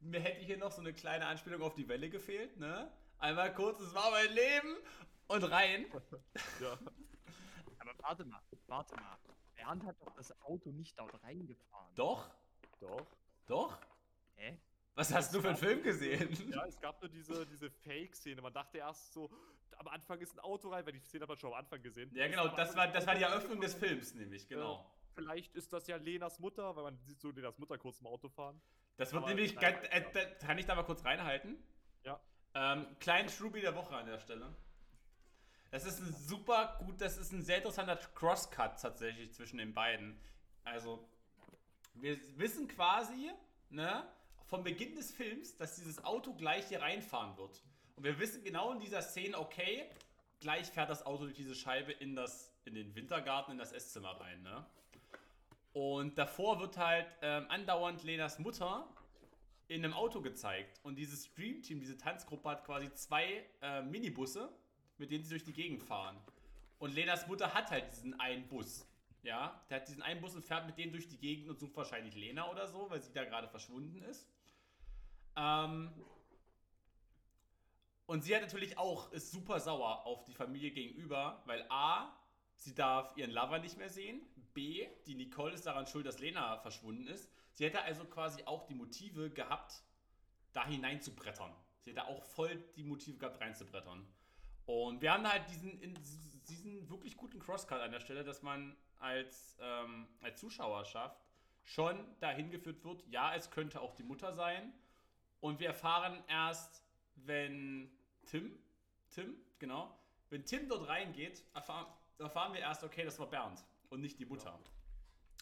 mir 0.00 0.20
hätte 0.20 0.40
hier 0.40 0.58
noch 0.58 0.72
so 0.72 0.80
eine 0.80 0.92
kleine 0.92 1.26
Anspielung 1.26 1.62
auf 1.62 1.74
die 1.74 1.88
Welle 1.88 2.10
gefehlt, 2.10 2.56
ne? 2.58 2.90
Einmal 3.18 3.54
kurz, 3.54 3.78
es 3.80 3.94
war 3.94 4.10
mein 4.10 4.32
Leben 4.32 4.76
und 5.28 5.44
rein. 5.44 5.86
ja. 6.60 6.72
Aber 7.78 7.92
warte 7.98 8.24
mal, 8.24 8.42
warte 8.66 8.94
mal. 8.96 9.18
Bernd 9.54 9.84
hat 9.84 10.00
doch 10.00 10.12
das 10.14 10.40
Auto 10.42 10.70
nicht 10.72 10.98
dort 10.98 11.22
reingefahren. 11.22 11.94
Doch, 11.94 12.28
Doch. 12.80 13.06
doch. 13.46 13.78
Hä? 14.34 14.58
Was 14.94 15.12
hast 15.12 15.34
du 15.34 15.40
für 15.40 15.48
einen 15.48 15.56
Film 15.56 15.82
gesehen? 15.82 16.28
Ja, 16.50 16.66
es 16.66 16.78
gab 16.78 17.00
nur 17.00 17.10
diese, 17.10 17.46
diese 17.46 17.70
Fake-Szene. 17.70 18.42
Man 18.42 18.52
dachte 18.52 18.78
erst 18.78 19.12
so, 19.12 19.30
am 19.78 19.88
Anfang 19.88 20.20
ist 20.20 20.34
ein 20.34 20.40
Auto 20.40 20.68
rein, 20.68 20.84
weil 20.84 20.92
die 20.92 21.00
Szene 21.00 21.22
hat 21.22 21.28
man 21.28 21.38
schon 21.38 21.52
am 21.52 21.58
Anfang 21.58 21.82
gesehen. 21.82 22.10
Ja, 22.14 22.28
genau, 22.28 22.48
das 22.48 22.76
war, 22.76 22.88
das 22.88 23.06
war 23.06 23.14
die 23.14 23.22
Eröffnung 23.22 23.60
des. 23.60 23.74
Films, 23.74 24.14
nämlich, 24.14 24.46
genau. 24.48 24.84
Vielleicht 25.14 25.54
ist 25.54 25.72
das 25.72 25.86
ja 25.86 25.96
Lenas 25.96 26.38
Mutter, 26.38 26.74
weil 26.76 26.84
man 26.84 26.98
sieht 26.98 27.20
so 27.20 27.30
Lenas 27.30 27.58
Mutter 27.58 27.78
kurz 27.78 28.00
im 28.00 28.06
Auto 28.06 28.28
fahren. 28.28 28.60
Das 28.96 29.12
wird 29.12 29.22
Aber 29.22 29.34
nämlich, 29.34 29.54
nein, 29.54 29.74
ganz, 29.74 29.86
äh, 29.88 30.04
da, 30.12 30.46
kann 30.46 30.58
ich 30.58 30.66
da 30.66 30.74
mal 30.74 30.84
kurz 30.84 31.04
reinhalten? 31.04 31.56
Ja. 32.04 32.20
Ähm, 32.54 32.86
kleinen 33.00 33.28
Schrubi 33.28 33.60
der 33.60 33.74
Woche 33.74 33.96
an 33.96 34.06
der 34.06 34.18
Stelle. 34.18 34.54
Das 35.70 35.86
ist 35.86 36.00
ein 36.00 36.12
super 36.12 36.78
gut, 36.84 37.00
das 37.00 37.16
ist 37.16 37.32
ein 37.32 37.42
sehr 37.42 37.56
interessanter 37.56 37.96
Crosscut 37.96 38.78
tatsächlich 38.80 39.32
zwischen 39.32 39.56
den 39.56 39.72
beiden. 39.72 40.20
Also, 40.64 41.08
wir 41.94 42.18
wissen 42.38 42.68
quasi, 42.68 43.30
ne, 43.70 44.06
vom 44.52 44.64
Beginn 44.64 44.94
des 44.94 45.10
Films, 45.10 45.56
dass 45.56 45.76
dieses 45.76 46.04
Auto 46.04 46.34
gleich 46.34 46.68
hier 46.68 46.82
reinfahren 46.82 47.38
wird. 47.38 47.62
Und 47.96 48.04
wir 48.04 48.18
wissen 48.18 48.44
genau 48.44 48.70
in 48.72 48.80
dieser 48.80 49.00
Szene, 49.00 49.38
okay, 49.38 49.86
gleich 50.40 50.66
fährt 50.66 50.90
das 50.90 51.06
Auto 51.06 51.24
durch 51.24 51.36
diese 51.36 51.54
Scheibe 51.54 51.92
in, 51.92 52.14
das, 52.14 52.52
in 52.66 52.74
den 52.74 52.94
Wintergarten, 52.94 53.52
in 53.52 53.58
das 53.58 53.72
Esszimmer 53.72 54.20
rein, 54.20 54.42
ne? 54.42 54.66
Und 55.72 56.18
davor 56.18 56.60
wird 56.60 56.76
halt 56.76 57.06
ähm, 57.22 57.46
andauernd 57.48 58.04
Lenas 58.04 58.38
Mutter 58.40 58.86
in 59.68 59.86
einem 59.86 59.94
Auto 59.94 60.20
gezeigt. 60.20 60.80
Und 60.82 60.96
dieses 60.96 61.24
Stream-Team, 61.24 61.80
diese 61.80 61.96
Tanzgruppe 61.96 62.50
hat 62.50 62.64
quasi 62.66 62.92
zwei 62.92 63.46
äh, 63.62 63.80
Minibusse, 63.80 64.50
mit 64.98 65.10
denen 65.10 65.24
sie 65.24 65.30
durch 65.30 65.44
die 65.44 65.54
Gegend 65.54 65.82
fahren. 65.82 66.18
Und 66.78 66.94
Lenas 66.94 67.26
Mutter 67.26 67.54
hat 67.54 67.70
halt 67.70 67.90
diesen 67.90 68.20
einen 68.20 68.46
Bus. 68.48 68.86
Ja, 69.22 69.64
der 69.70 69.80
hat 69.80 69.88
diesen 69.88 70.02
einen 70.02 70.20
Bus 70.20 70.34
und 70.34 70.44
fährt 70.44 70.66
mit 70.66 70.76
denen 70.76 70.92
durch 70.92 71.08
die 71.08 71.16
Gegend 71.16 71.48
und 71.48 71.58
sucht 71.58 71.74
wahrscheinlich 71.74 72.14
Lena 72.16 72.50
oder 72.50 72.66
so, 72.66 72.90
weil 72.90 73.00
sie 73.00 73.14
da 73.14 73.24
gerade 73.24 73.48
verschwunden 73.48 74.02
ist. 74.02 74.28
Ähm, 75.36 75.90
und 78.06 78.22
sie 78.22 78.34
hat 78.34 78.42
natürlich 78.42 78.76
auch, 78.78 79.10
ist 79.12 79.30
super 79.30 79.60
sauer 79.60 80.06
auf 80.06 80.24
die 80.24 80.34
Familie 80.34 80.70
gegenüber, 80.70 81.42
weil 81.46 81.64
A, 81.70 82.12
sie 82.56 82.74
darf 82.74 83.16
ihren 83.16 83.30
Lover 83.30 83.58
nicht 83.58 83.78
mehr 83.78 83.88
sehen, 83.88 84.20
B, 84.54 84.86
die 85.06 85.14
Nicole 85.14 85.54
ist 85.54 85.66
daran 85.66 85.86
schuld, 85.86 86.06
dass 86.06 86.18
Lena 86.18 86.58
verschwunden 86.58 87.06
ist. 87.06 87.30
Sie 87.54 87.64
hätte 87.64 87.82
also 87.82 88.04
quasi 88.04 88.44
auch 88.44 88.66
die 88.66 88.74
Motive 88.74 89.30
gehabt, 89.30 89.82
da 90.52 90.66
hineinzubrettern. 90.66 91.54
Sie 91.80 91.90
hätte 91.90 92.06
auch 92.06 92.22
voll 92.22 92.56
die 92.76 92.84
Motive 92.84 93.18
gehabt, 93.18 93.40
reinzubrettern. 93.40 94.06
Und 94.66 95.02
wir 95.02 95.12
haben 95.12 95.26
halt 95.26 95.48
diesen, 95.50 95.80
diesen 96.48 96.88
wirklich 96.88 97.16
guten 97.16 97.38
Crosscut 97.40 97.80
an 97.80 97.90
der 97.90 98.00
Stelle, 98.00 98.24
dass 98.24 98.42
man 98.42 98.76
als, 98.98 99.56
ähm, 99.60 100.06
als 100.20 100.38
Zuschauerschaft 100.38 101.20
schon 101.64 101.98
dahin 102.20 102.50
geführt 102.50 102.84
wird, 102.84 103.04
ja, 103.08 103.34
es 103.34 103.50
könnte 103.50 103.80
auch 103.80 103.94
die 103.94 104.02
Mutter 104.02 104.32
sein. 104.32 104.72
Und 105.42 105.58
wir 105.58 105.66
erfahren 105.66 106.22
erst, 106.28 106.84
wenn 107.16 107.90
Tim, 108.26 108.56
Tim, 109.10 109.36
genau, 109.58 109.98
wenn 110.30 110.44
Tim 110.44 110.68
dort 110.68 110.88
reingeht, 110.88 111.42
erfahren, 111.52 111.92
erfahren 112.18 112.52
wir 112.52 112.60
erst, 112.60 112.84
okay, 112.84 113.04
das 113.04 113.18
war 113.18 113.28
Bernd 113.28 113.64
und 113.90 114.00
nicht 114.00 114.20
die 114.20 114.24
Mutter. 114.24 114.56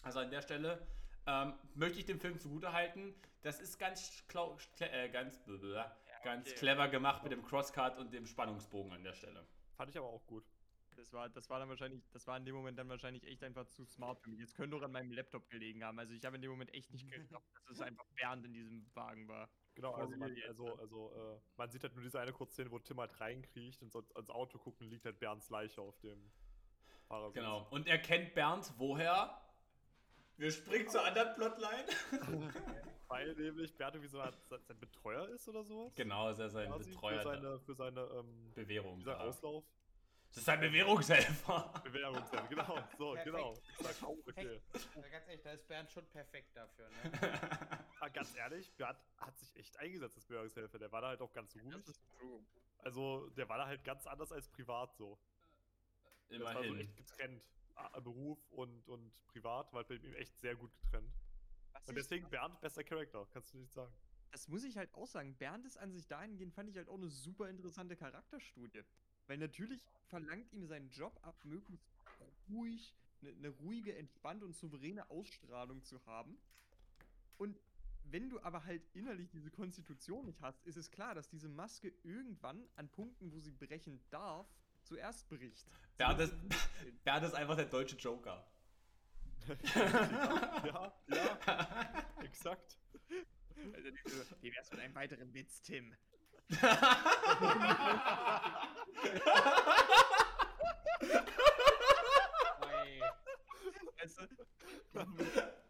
Also 0.01 0.19
an 0.19 0.31
der 0.31 0.41
Stelle 0.41 0.87
ähm, 1.27 1.53
möchte 1.75 1.99
ich 1.99 2.05
dem 2.05 2.19
Film 2.19 2.39
zugutehalten. 2.39 3.13
Das 3.43 3.61
ist 3.61 3.77
ganz, 3.77 4.25
klau, 4.27 4.57
äh, 4.79 5.07
ganz, 5.09 5.37
blablabla, 5.45 5.95
ganz 6.23 6.47
okay. 6.49 6.57
clever 6.57 6.87
gemacht 6.87 7.21
mit 7.21 7.31
dem 7.31 7.43
Crosscut 7.43 7.99
und 7.99 8.11
dem 8.11 8.25
Spannungsbogen 8.25 8.91
an 8.93 9.03
der 9.03 9.13
Stelle. 9.13 9.45
Fand 9.77 9.91
ich 9.91 9.97
aber 9.99 10.07
auch 10.07 10.25
gut. 10.25 10.43
Das 10.95 11.13
war, 11.13 11.29
das 11.29 11.47
war 11.47 11.59
dann 11.59 11.69
wahrscheinlich, 11.69 12.01
das 12.11 12.25
war 12.25 12.37
in 12.37 12.45
dem 12.45 12.55
Moment 12.55 12.79
dann 12.79 12.89
wahrscheinlich 12.89 13.23
echt 13.27 13.43
einfach 13.43 13.67
zu 13.67 13.85
smart 13.85 14.19
für 14.19 14.31
mich. 14.31 14.41
Es 14.41 14.55
könnte 14.55 14.75
auch 14.75 14.81
an 14.81 14.91
meinem 14.91 15.11
Laptop 15.11 15.47
gelegen 15.51 15.83
haben. 15.83 15.99
Also 15.99 16.15
ich 16.15 16.25
habe 16.25 16.37
in 16.37 16.41
dem 16.41 16.49
Moment 16.49 16.73
echt 16.73 16.91
nicht 16.91 17.07
geglaubt, 17.11 17.45
dass 17.53 17.77
es 17.77 17.81
einfach 17.81 18.05
Bernd 18.15 18.45
in 18.47 18.53
diesem 18.53 18.89
Wagen 18.95 19.27
war. 19.27 19.47
Genau, 19.75 19.93
also 19.93 20.17
man, 20.17 20.35
also, 20.47 20.75
also, 20.77 21.11
äh, 21.15 21.39
man 21.57 21.71
sieht 21.71 21.83
halt 21.83 21.93
nur 21.95 22.03
diese 22.03 22.19
eine 22.19 22.33
Kurzszene, 22.33 22.69
wo 22.71 22.79
Tim 22.79 22.99
halt 22.99 23.19
reinkriegt 23.19 23.81
und 23.81 23.91
so 23.91 24.03
ans 24.15 24.29
Auto 24.29 24.57
guckt 24.57 24.81
und 24.81 24.89
liegt 24.89 25.05
halt 25.05 25.19
Bernds 25.19 25.49
Leiche 25.49 25.81
auf 25.81 25.97
dem 25.99 26.31
Fahrersitz. 27.07 27.35
Genau. 27.35 27.67
Und 27.69 27.87
er 27.87 27.97
kennt 27.97 28.33
Bernd 28.33 28.73
woher? 28.77 29.41
Wir 30.37 30.51
springen 30.51 30.89
zur 30.89 31.05
anderen 31.05 31.33
Plotline. 31.35 31.85
Weil 33.07 33.33
nämlich 33.35 33.75
Bernd 33.77 33.95
irgendwie 33.95 34.09
so 34.09 34.19
ein, 34.19 34.33
sein 34.49 34.79
Betreuer 34.79 35.27
ist 35.29 35.47
oder 35.47 35.63
sowas. 35.63 35.93
genau, 35.95 36.29
ist 36.29 36.39
er 36.39 36.49
sein 36.49 36.69
Quasi 36.69 36.89
Betreuer. 36.89 37.21
Für 37.21 37.29
seine, 37.29 37.59
für 37.59 37.75
seine 37.75 38.01
ähm, 38.01 38.51
Bewährung. 38.53 39.01
sagt, 39.01 39.19
da. 39.19 39.25
Auslauf. 39.25 39.63
Das 40.29 40.37
ist 40.37 40.45
sein 40.45 40.61
Bewährungshelfer. 40.61 41.73
Bewährungshelfer, 41.83 42.47
genau. 42.47 42.79
So, 42.97 43.13
Perfekt. 43.13 43.35
genau. 43.35 43.53
Ich 43.53 43.85
sag 43.85 44.03
auch, 44.03 44.17
okay. 44.29 44.61
Ja, 44.95 45.09
ganz 45.09 45.27
ehrlich, 45.27 45.41
da 45.43 45.51
ist 45.51 45.67
Bernd 45.67 45.91
schon 45.91 46.05
perfekt 46.07 46.55
dafür, 46.55 46.87
ne? 46.89 47.11
Ah, 48.01 48.09
ganz 48.09 48.35
ehrlich, 48.35 48.71
Bernd 48.73 48.97
hat 49.17 49.37
sich 49.37 49.55
echt 49.55 49.77
eingesetzt 49.77 50.15
als 50.15 50.25
Bewährungshelfer. 50.25 50.79
Der 50.79 50.91
war 50.91 51.01
da 51.01 51.09
halt 51.09 51.21
auch 51.21 51.31
ganz 51.33 51.55
ruhig. 51.55 51.71
Das 51.85 51.87
ist 51.89 52.01
true. 52.19 52.43
Also, 52.79 53.29
der 53.37 53.47
war 53.47 53.59
da 53.59 53.67
halt 53.67 53.83
ganz 53.83 54.07
anders 54.07 54.31
als 54.31 54.47
privat 54.49 54.95
so. 54.95 55.19
Das 56.29 56.39
war 56.41 56.53
so 56.55 56.59
Immerhin. 56.63 56.79
echt 56.87 56.97
getrennt. 56.97 57.43
Ah, 57.75 57.99
Beruf 57.99 58.39
und, 58.51 58.87
und 58.87 59.11
privat 59.27 59.71
war 59.71 59.83
bei 59.83 59.95
ihm 59.95 60.13
echt 60.15 60.35
sehr 60.39 60.55
gut 60.55 60.71
getrennt. 60.81 61.13
Was 61.73 61.87
Und 61.87 61.95
ich- 61.95 62.03
deswegen 62.03 62.27
Bernd, 62.29 62.59
bester 62.59 62.83
Charakter, 62.83 63.27
kannst 63.31 63.53
du 63.53 63.59
nicht 63.59 63.71
sagen. 63.71 63.93
das 64.31 64.47
muss 64.47 64.63
ich 64.63 64.77
halt 64.77 64.91
auch 64.95 65.05
sagen. 65.07 65.35
Bernd 65.35 65.65
ist 65.67 65.77
an 65.77 65.91
sich 65.91 66.07
dahingehend, 66.07 66.53
fand 66.55 66.69
ich 66.69 66.77
halt 66.77 66.89
auch 66.89 66.95
eine 66.97 67.07
super 67.09 67.49
interessante 67.49 67.95
Charakterstudie. 67.95 68.81
Weil 69.27 69.37
natürlich 69.37 69.85
verlangt 70.07 70.51
ihm 70.53 70.65
sein 70.65 70.89
Job 70.89 71.19
ab, 71.21 71.35
möglichst 71.43 71.87
ruhig, 72.49 72.95
eine 73.21 73.33
ne 73.33 73.49
ruhige, 73.49 73.95
entspannte 73.95 74.45
und 74.45 74.55
souveräne 74.55 75.07
Ausstrahlung 75.11 75.83
zu 75.83 76.03
haben. 76.07 76.35
Und 77.37 77.55
wenn 78.03 78.29
du 78.29 78.41
aber 78.41 78.65
halt 78.65 78.83
innerlich 78.93 79.29
diese 79.29 79.51
Konstitution 79.51 80.25
nicht 80.25 80.41
hast, 80.41 80.65
ist 80.65 80.77
es 80.77 80.91
klar, 80.91 81.15
dass 81.15 81.29
diese 81.29 81.49
Maske 81.49 81.93
irgendwann 82.03 82.67
an 82.75 82.89
Punkten, 82.89 83.31
wo 83.31 83.39
sie 83.39 83.51
brechen 83.51 84.01
darf, 84.09 84.47
zuerst 84.83 85.29
bricht. 85.29 85.67
Bernd 85.97 86.19
ist, 86.19 86.33
Bernd 87.03 87.25
ist 87.25 87.33
einfach 87.33 87.55
der 87.55 87.65
deutsche 87.65 87.95
Joker. 87.95 88.45
ja, 89.75 90.93
ja, 91.07 92.05
exakt. 92.21 92.77
Also, 93.73 93.89
Wie 94.41 94.51
wär's 94.51 94.71
mit 94.71 94.79
einem 94.79 94.95
weiteren 94.95 95.33
Witz, 95.33 95.61
Tim? 95.61 95.95
Weißt 103.97 104.19
du? 104.19 104.27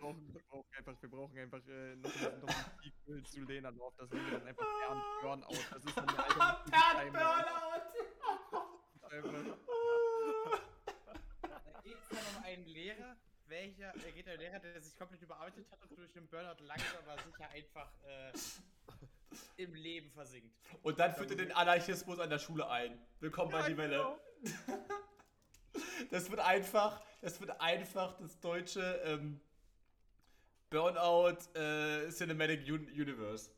Wir 0.00 0.06
brauchen, 0.06 0.32
wir 0.32 0.40
brauchen 0.48 0.66
einfach, 0.78 1.02
wir 1.02 1.10
brauchen 1.10 1.38
einfach 1.38 1.68
äh, 1.68 1.96
noch, 1.96 2.10
ein- 2.16 2.40
noch 2.40 2.48
ein 2.48 2.64
Sequel 2.82 3.22
zu 3.24 3.40
Lena 3.44 3.70
Dorf. 3.70 3.94
Das 3.98 4.08
nennen 4.10 4.30
wir 4.30 4.38
dann 4.38 4.48
einfach 4.48 4.64
Bernd 4.64 5.02
Burnout. 5.20 5.64
Das 5.70 5.84
ist 5.84 5.96
dann 5.96 6.08
eine 6.08 6.16
Timeline. 6.70 7.12
Burnout! 7.12 7.82
Einfach- 9.02 9.58
Da 11.42 11.80
geht 11.82 11.96
es 12.00 12.08
dann 12.08 12.36
um 12.36 12.44
einen 12.44 12.64
Lehrer, 12.66 13.16
welcher, 13.46 13.92
er 13.94 14.12
geht 14.12 14.28
ein 14.28 14.38
Lehrer, 14.38 14.58
der 14.60 14.80
sich 14.80 14.96
komplett 14.96 15.20
überarbeitet 15.22 15.70
hat 15.70 15.82
und 15.82 15.98
durch 15.98 16.12
den 16.12 16.26
Burnout 16.28 16.62
langsam 16.64 16.96
aber 17.06 17.22
sicher 17.22 17.50
einfach 17.50 17.92
äh, 18.06 18.32
im 19.62 19.74
Leben 19.74 20.10
versinkt. 20.12 20.56
Und 20.82 20.98
dann 20.98 21.14
führt 21.14 21.30
er 21.32 21.36
den 21.36 21.52
Anarchismus 21.52 22.18
an 22.20 22.30
der 22.30 22.38
Schule 22.38 22.68
ein. 22.70 22.98
Willkommen 23.20 23.50
bei 23.52 23.68
die 23.68 23.76
Welle. 23.76 24.18
Das 26.10 26.28
wird 26.30 26.40
einfach, 26.40 27.00
das 27.20 27.40
wird 27.40 27.60
einfach 27.60 28.16
das 28.18 28.40
deutsche 28.40 28.80
ähm, 29.04 29.40
Burnout 30.70 31.36
äh, 31.58 32.08
Cinematic 32.10 32.60
Un 32.70 32.86
Universe. 32.92 33.50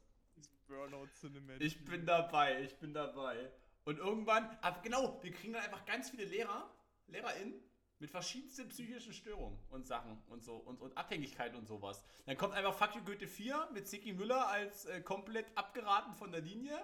Burnout 0.67 1.09
Cinematic. 1.21 1.61
Ich 1.63 1.85
bin 1.85 2.07
dabei, 2.07 2.63
ich 2.63 2.75
bin 2.79 2.95
dabei. 2.95 3.51
Und 3.85 3.99
irgendwann, 3.99 4.57
aber 4.63 4.81
genau, 4.81 5.23
wir 5.23 5.31
kriegen 5.31 5.53
dann 5.53 5.63
einfach 5.63 5.85
ganz 5.85 6.09
viele 6.11 6.25
Lehrer, 6.25 6.71
LehrerInnen 7.09 7.55
mit 7.99 8.11
verschiedensten 8.11 8.69
psychischen 8.71 9.13
Störungen 9.13 9.59
und 9.69 9.87
Sachen 9.87 10.23
und 10.29 10.43
so 10.43 10.57
und, 10.57 10.81
und 10.81 10.97
Abhängigkeiten 10.97 11.57
und 11.59 11.67
sowas. 11.67 12.03
Dann 12.25 12.37
kommt 12.39 12.55
einfach 12.55 12.73
Fuck 12.75 12.97
You 12.97 13.05
Goethe 13.05 13.27
4 13.29 13.69
mit 13.75 13.87
Siki 13.87 14.15
Müller 14.15 14.49
als 14.49 14.87
äh, 14.87 15.03
komplett 15.03 15.47
abgeraten 15.57 16.15
von 16.15 16.33
der 16.33 16.41
Linie. 16.41 16.79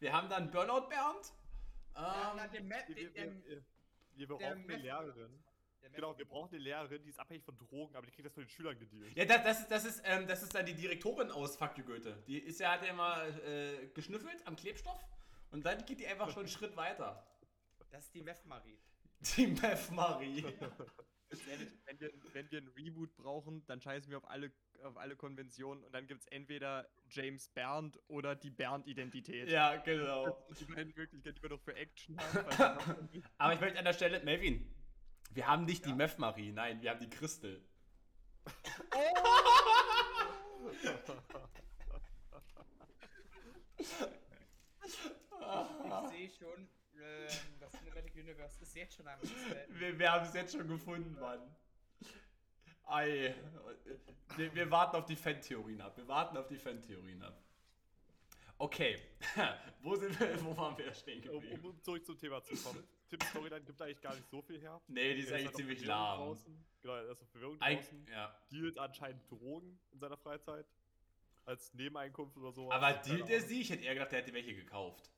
Wir 0.00 0.12
haben 0.14 0.28
dann 0.30 0.50
Burnout 0.50 0.88
Bernd. 0.88 1.32
Ja, 1.94 2.30
Ähm, 2.32 2.36
na, 2.38 2.46
der 2.48 2.62
Map, 2.62 2.88
Wir, 2.88 2.94
der, 2.94 3.14
wir, 3.14 3.44
wir, 3.46 3.64
wir 4.14 4.26
der 4.26 4.26
brauchen 4.26 4.44
eine 4.44 4.62
Meth- 4.66 4.80
Lehrerin. 4.82 5.14
der 5.14 5.28
Map- 5.28 5.43
Genau, 5.94 6.16
wir 6.16 6.24
brauchen 6.24 6.50
eine 6.54 6.58
Lehrerin, 6.58 7.02
die 7.02 7.10
ist 7.10 7.18
abhängig 7.18 7.44
von 7.44 7.56
Drogen, 7.56 7.94
aber 7.96 8.06
die 8.06 8.12
kriegt 8.12 8.26
das 8.26 8.34
von 8.34 8.42
den 8.42 8.48
Schülern 8.48 8.78
gedealt. 8.78 9.16
ja, 9.16 9.24
das, 9.24 9.42
das, 9.44 9.60
ist, 9.60 9.70
das, 9.70 9.84
ist, 9.84 10.02
ähm, 10.04 10.26
das 10.26 10.42
ist 10.42 10.54
dann 10.54 10.66
die 10.66 10.74
Direktorin 10.74 11.30
aus 11.30 11.56
Fuck 11.56 11.78
You 11.78 11.84
Goethe. 11.84 12.22
Die 12.26 12.38
ist 12.38 12.60
ja, 12.60 12.72
hat 12.72 12.82
ja 12.82 12.90
immer 12.90 13.24
äh, 13.44 13.88
geschnüffelt 13.94 14.46
am 14.46 14.56
Klebstoff 14.56 15.04
und 15.50 15.64
dann 15.64 15.84
geht 15.84 16.00
die 16.00 16.06
einfach 16.06 16.30
schon 16.30 16.40
einen 16.40 16.48
Schritt 16.48 16.76
weiter. 16.76 17.26
Das 17.90 18.04
ist 18.06 18.14
die 18.14 18.22
Meth 18.22 18.44
Marie. 18.46 18.78
Die 19.36 19.46
Meth 19.46 19.90
Marie. 19.92 20.44
Ehrlich, 21.50 21.68
wenn, 21.86 22.00
wir, 22.00 22.12
wenn 22.32 22.50
wir 22.50 22.60
ein 22.60 22.68
Reboot 22.68 23.16
brauchen, 23.16 23.64
dann 23.66 23.80
scheißen 23.80 24.10
wir 24.10 24.18
auf 24.18 24.28
alle, 24.28 24.52
auf 24.82 24.96
alle 24.96 25.16
Konventionen 25.16 25.82
und 25.82 25.92
dann 25.92 26.06
gibt 26.06 26.22
es 26.22 26.26
entweder 26.28 26.88
James 27.10 27.48
Bernd 27.48 27.98
oder 28.08 28.34
die 28.36 28.50
Bernd-Identität. 28.50 29.48
ja, 29.50 29.76
genau. 29.76 30.44
Die 30.58 30.64
beiden 30.64 30.92
Möglichkeiten, 30.94 31.36
die 31.36 31.42
wir 31.42 31.48
doch 31.48 31.60
für 31.60 31.74
Action 31.74 32.18
haben. 32.18 33.08
Aber 33.38 33.54
ich 33.54 33.60
möchte 33.60 33.78
an 33.78 33.84
der 33.84 33.92
Stelle, 33.92 34.20
Melvin, 34.22 34.73
wir 35.34 35.46
haben 35.46 35.64
nicht 35.64 35.84
die 35.84 35.92
Meth 35.92 36.18
Marie, 36.18 36.52
nein, 36.52 36.80
wir 36.80 36.90
haben 36.90 37.00
die 37.00 37.10
Christel. 37.10 37.62
Ich 44.76 46.10
sehe 46.10 46.30
schon, 46.30 46.68
ähm, 46.94 47.28
das 47.60 47.72
Cinematic 47.72 48.14
Universe 48.14 48.62
ist 48.62 48.74
jetzt 48.74 48.94
schon 48.94 49.08
am. 49.08 49.18
Wir, 49.68 49.98
wir 49.98 50.12
haben 50.12 50.26
es 50.26 50.34
jetzt 50.34 50.56
schon 50.56 50.68
gefunden, 50.68 51.18
Mann. 51.20 51.40
Ei. 52.86 53.34
Wir, 54.36 54.54
wir 54.54 54.70
warten 54.70 54.96
auf 54.96 55.06
die 55.06 55.16
Fan-Theorien 55.16 55.80
ab. 55.80 55.96
Wir 55.96 56.06
warten 56.08 56.36
auf 56.36 56.46
die 56.46 56.58
Fan-Theorien 56.58 57.22
ab. 57.22 57.40
Okay. 58.58 58.98
wo 59.82 59.96
sind 59.96 60.18
wir, 60.18 60.44
wo 60.44 60.56
waren 60.56 60.76
wir 60.78 60.92
stehen 60.94 61.28
Um, 61.28 61.40
geblieben? 61.40 61.64
um 61.70 61.82
zurück 61.82 62.04
zum 62.06 62.16
Thema 62.18 62.42
zu 62.42 62.54
kommen. 62.56 62.84
Tims 63.08 63.24
Storyline 63.30 63.62
gibt 63.64 63.80
eigentlich 63.82 64.00
gar 64.00 64.14
nicht 64.14 64.28
so 64.30 64.40
viel 64.42 64.60
her. 64.60 64.80
Nee, 64.88 65.14
die 65.14 65.20
ist 65.22 65.30
Er 65.30 65.38
eigentlich 65.38 65.52
ziemlich 65.54 65.84
lahm. 65.84 66.18
Draußen. 66.18 66.64
Genau, 66.80 66.94
er 66.94 67.10
ist 67.10 67.20
auf 67.22 67.28
Bewährung 67.30 67.58
draußen. 67.58 68.06
ja. 68.10 68.34
Dealt 68.50 68.78
anscheinend 68.78 69.30
Drogen 69.30 69.78
in 69.92 69.98
seiner 69.98 70.16
Freizeit. 70.16 70.66
Als 71.46 71.74
Nebeneinkunft 71.74 72.36
oder 72.38 72.52
so. 72.52 72.70
Aber 72.72 72.92
dealt 72.94 73.28
er 73.28 73.40
sie? 73.42 73.60
Ich 73.60 73.70
hätte 73.70 73.82
eher 73.84 73.92
gedacht, 73.94 74.12
er 74.14 74.20
hätte 74.20 74.32
welche 74.32 74.54
gekauft. 74.54 75.10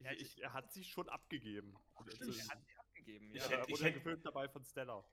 Ja, 0.00 0.12
ich, 0.12 0.40
er 0.42 0.52
hat 0.54 0.72
sie 0.72 0.84
schon 0.84 1.06
abgegeben. 1.10 1.76
Stimmt, 2.14 2.36
er 2.38 2.48
hat 2.48 2.64
sie 2.64 2.76
abgegeben. 2.78 3.28
Ich 3.30 3.36
Ja. 3.36 3.42
hätte- 3.42 3.54
er 3.54 3.68
wurde 3.68 3.84
hätte- 3.84 3.92
gefilmt 3.98 4.24
dabei 4.24 4.48
von 4.48 4.64
Stella. 4.64 5.04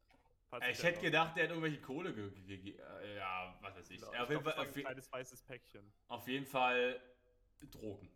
Ich 0.70 0.84
hätte 0.84 1.02
gedacht, 1.02 1.36
der 1.36 1.44
hat 1.44 1.50
irgendwelche 1.50 1.82
Kohle 1.82 2.14
gegeben. 2.14 2.80
Ja, 3.16 3.58
was 3.62 3.76
weiß 3.76 3.90
ich. 3.90 4.00
Genau, 4.00 4.10
auf, 4.12 4.14
ich 4.14 4.30
jeden 4.30 4.44
glaub, 4.44 4.56
Fall, 4.56 4.68
ein 4.68 4.74
kleines 4.74 5.12
weißes 5.12 5.44
Päckchen. 5.44 5.94
auf 6.08 6.28
jeden 6.28 6.46
Fall 6.46 7.02
Drogen. 7.72 8.10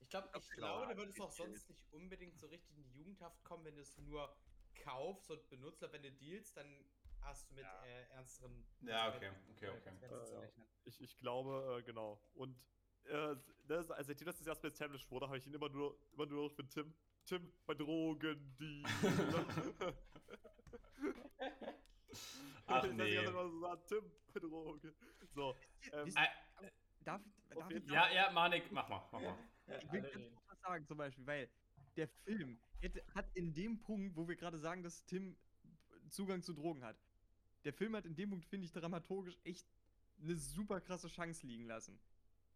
Ich 0.00 0.10
glaube, 0.10 0.28
ich 0.38 0.50
Klar, 0.50 0.78
glaube, 0.78 0.94
du 0.94 1.00
würdest 1.00 1.20
auch 1.20 1.32
sonst 1.32 1.68
nicht 1.68 1.82
unbedingt 1.90 2.38
so 2.38 2.46
richtig 2.46 2.76
in 2.76 2.84
die 2.84 2.92
Jugendhaft 2.92 3.42
kommen, 3.42 3.64
wenn 3.64 3.74
du 3.74 3.80
es 3.82 3.98
nur 3.98 4.32
kaufst 4.84 5.30
und 5.30 5.48
benutzt. 5.48 5.82
Aber 5.82 5.94
wenn 5.94 6.02
du 6.02 6.12
dealst, 6.12 6.56
dann 6.56 6.84
hast 7.22 7.50
du 7.50 7.54
mit 7.54 7.64
Ja. 7.64 7.84
äh, 7.84 8.02
ernsteren. 8.14 8.64
Ja, 8.82 9.14
okay, 9.14 9.30
okay, 9.50 9.68
okay. 9.70 10.36
Rechnen. 10.36 10.66
Ich, 10.84 11.00
ich 11.00 11.16
glaube, 11.16 11.78
äh, 11.78 11.82
genau. 11.82 12.22
Und 12.34 12.56
äh, 13.04 13.34
das, 13.66 13.90
also 13.90 14.08
seitdem 14.08 14.26
das 14.26 14.40
erstmal 14.46 14.70
established 14.70 15.10
wurde, 15.10 15.26
habe 15.26 15.38
ich 15.38 15.46
ihn 15.46 15.54
immer 15.54 15.68
nur, 15.68 15.98
immer 16.12 16.26
nur 16.26 16.48
noch 16.48 16.56
mit 16.56 16.70
Tim. 16.70 16.94
Tim 17.24 17.52
bei 17.66 17.74
Drogendeal. 17.74 18.84
Ach 22.66 22.82
nicht, 22.84 22.96
nee. 22.96 23.14
er 23.14 23.28
immer 23.28 23.48
so 23.48 23.60
sagt, 23.60 23.88
Tim 23.88 24.10
bei 24.32 24.40
Drogen. 24.40 24.94
So. 25.34 25.54
Ähm, 25.92 26.08
Äh, 26.16 26.70
Darf, 27.04 27.22
darf 27.54 27.70
ich 27.70 27.86
Ja, 27.88 28.10
ja, 28.12 28.32
Manik, 28.32 28.70
mach 28.72 28.88
mal, 28.88 29.08
mach 29.12 29.20
mal. 29.20 29.38
Ich 29.80 29.92
will 29.92 30.02
ganz 30.02 30.14
kurz 30.14 30.48
was 30.48 30.60
sagen, 30.60 30.86
zum 30.86 30.98
Beispiel, 30.98 31.26
weil 31.26 31.48
der 31.96 32.08
Film 32.08 32.58
hätte, 32.80 33.04
hat 33.14 33.30
in 33.34 33.54
dem 33.54 33.78
Punkt, 33.78 34.16
wo 34.16 34.26
wir 34.28 34.34
gerade 34.36 34.58
sagen, 34.58 34.82
dass 34.82 35.04
Tim 35.04 35.36
Zugang 36.10 36.42
zu 36.42 36.52
Drogen 36.52 36.82
hat, 36.84 36.96
der 37.64 37.72
Film 37.72 37.94
hat 37.94 38.06
in 38.06 38.16
dem 38.16 38.30
Punkt, 38.30 38.44
finde 38.44 38.66
ich, 38.66 38.72
dramaturgisch 38.72 39.38
echt 39.44 39.66
eine 40.22 40.36
super 40.36 40.80
krasse 40.80 41.08
Chance 41.08 41.46
liegen 41.46 41.66
lassen. 41.66 41.98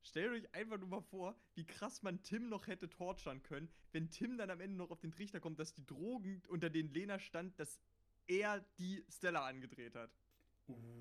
Stellt 0.03 0.33
euch 0.33 0.55
einfach 0.55 0.79
nur 0.79 0.88
mal 0.88 1.03
vor, 1.03 1.37
wie 1.55 1.64
krass 1.64 2.03
man 2.03 2.22
Tim 2.22 2.48
noch 2.48 2.66
hätte 2.66 2.88
torturen 2.88 3.42
können, 3.42 3.70
wenn 3.92 4.11
Tim 4.11 4.38
dann 4.38 4.50
am 4.50 4.61
Ende 4.61 4.76
noch 4.76 4.90
auf 4.90 5.00
den 5.00 5.12
Trichter 5.12 5.40
kommt, 5.40 5.59
dass 5.59 5.74
die 5.74 5.85
Drogen, 5.85 6.42
unter 6.48 6.70
denen 6.70 6.92
Lena 6.92 7.18
stand, 7.18 7.59
dass 7.61 7.79
er 8.26 8.64
die 8.78 9.04
Stella 9.09 9.46
angedreht 9.46 9.94
hat. 9.94 10.11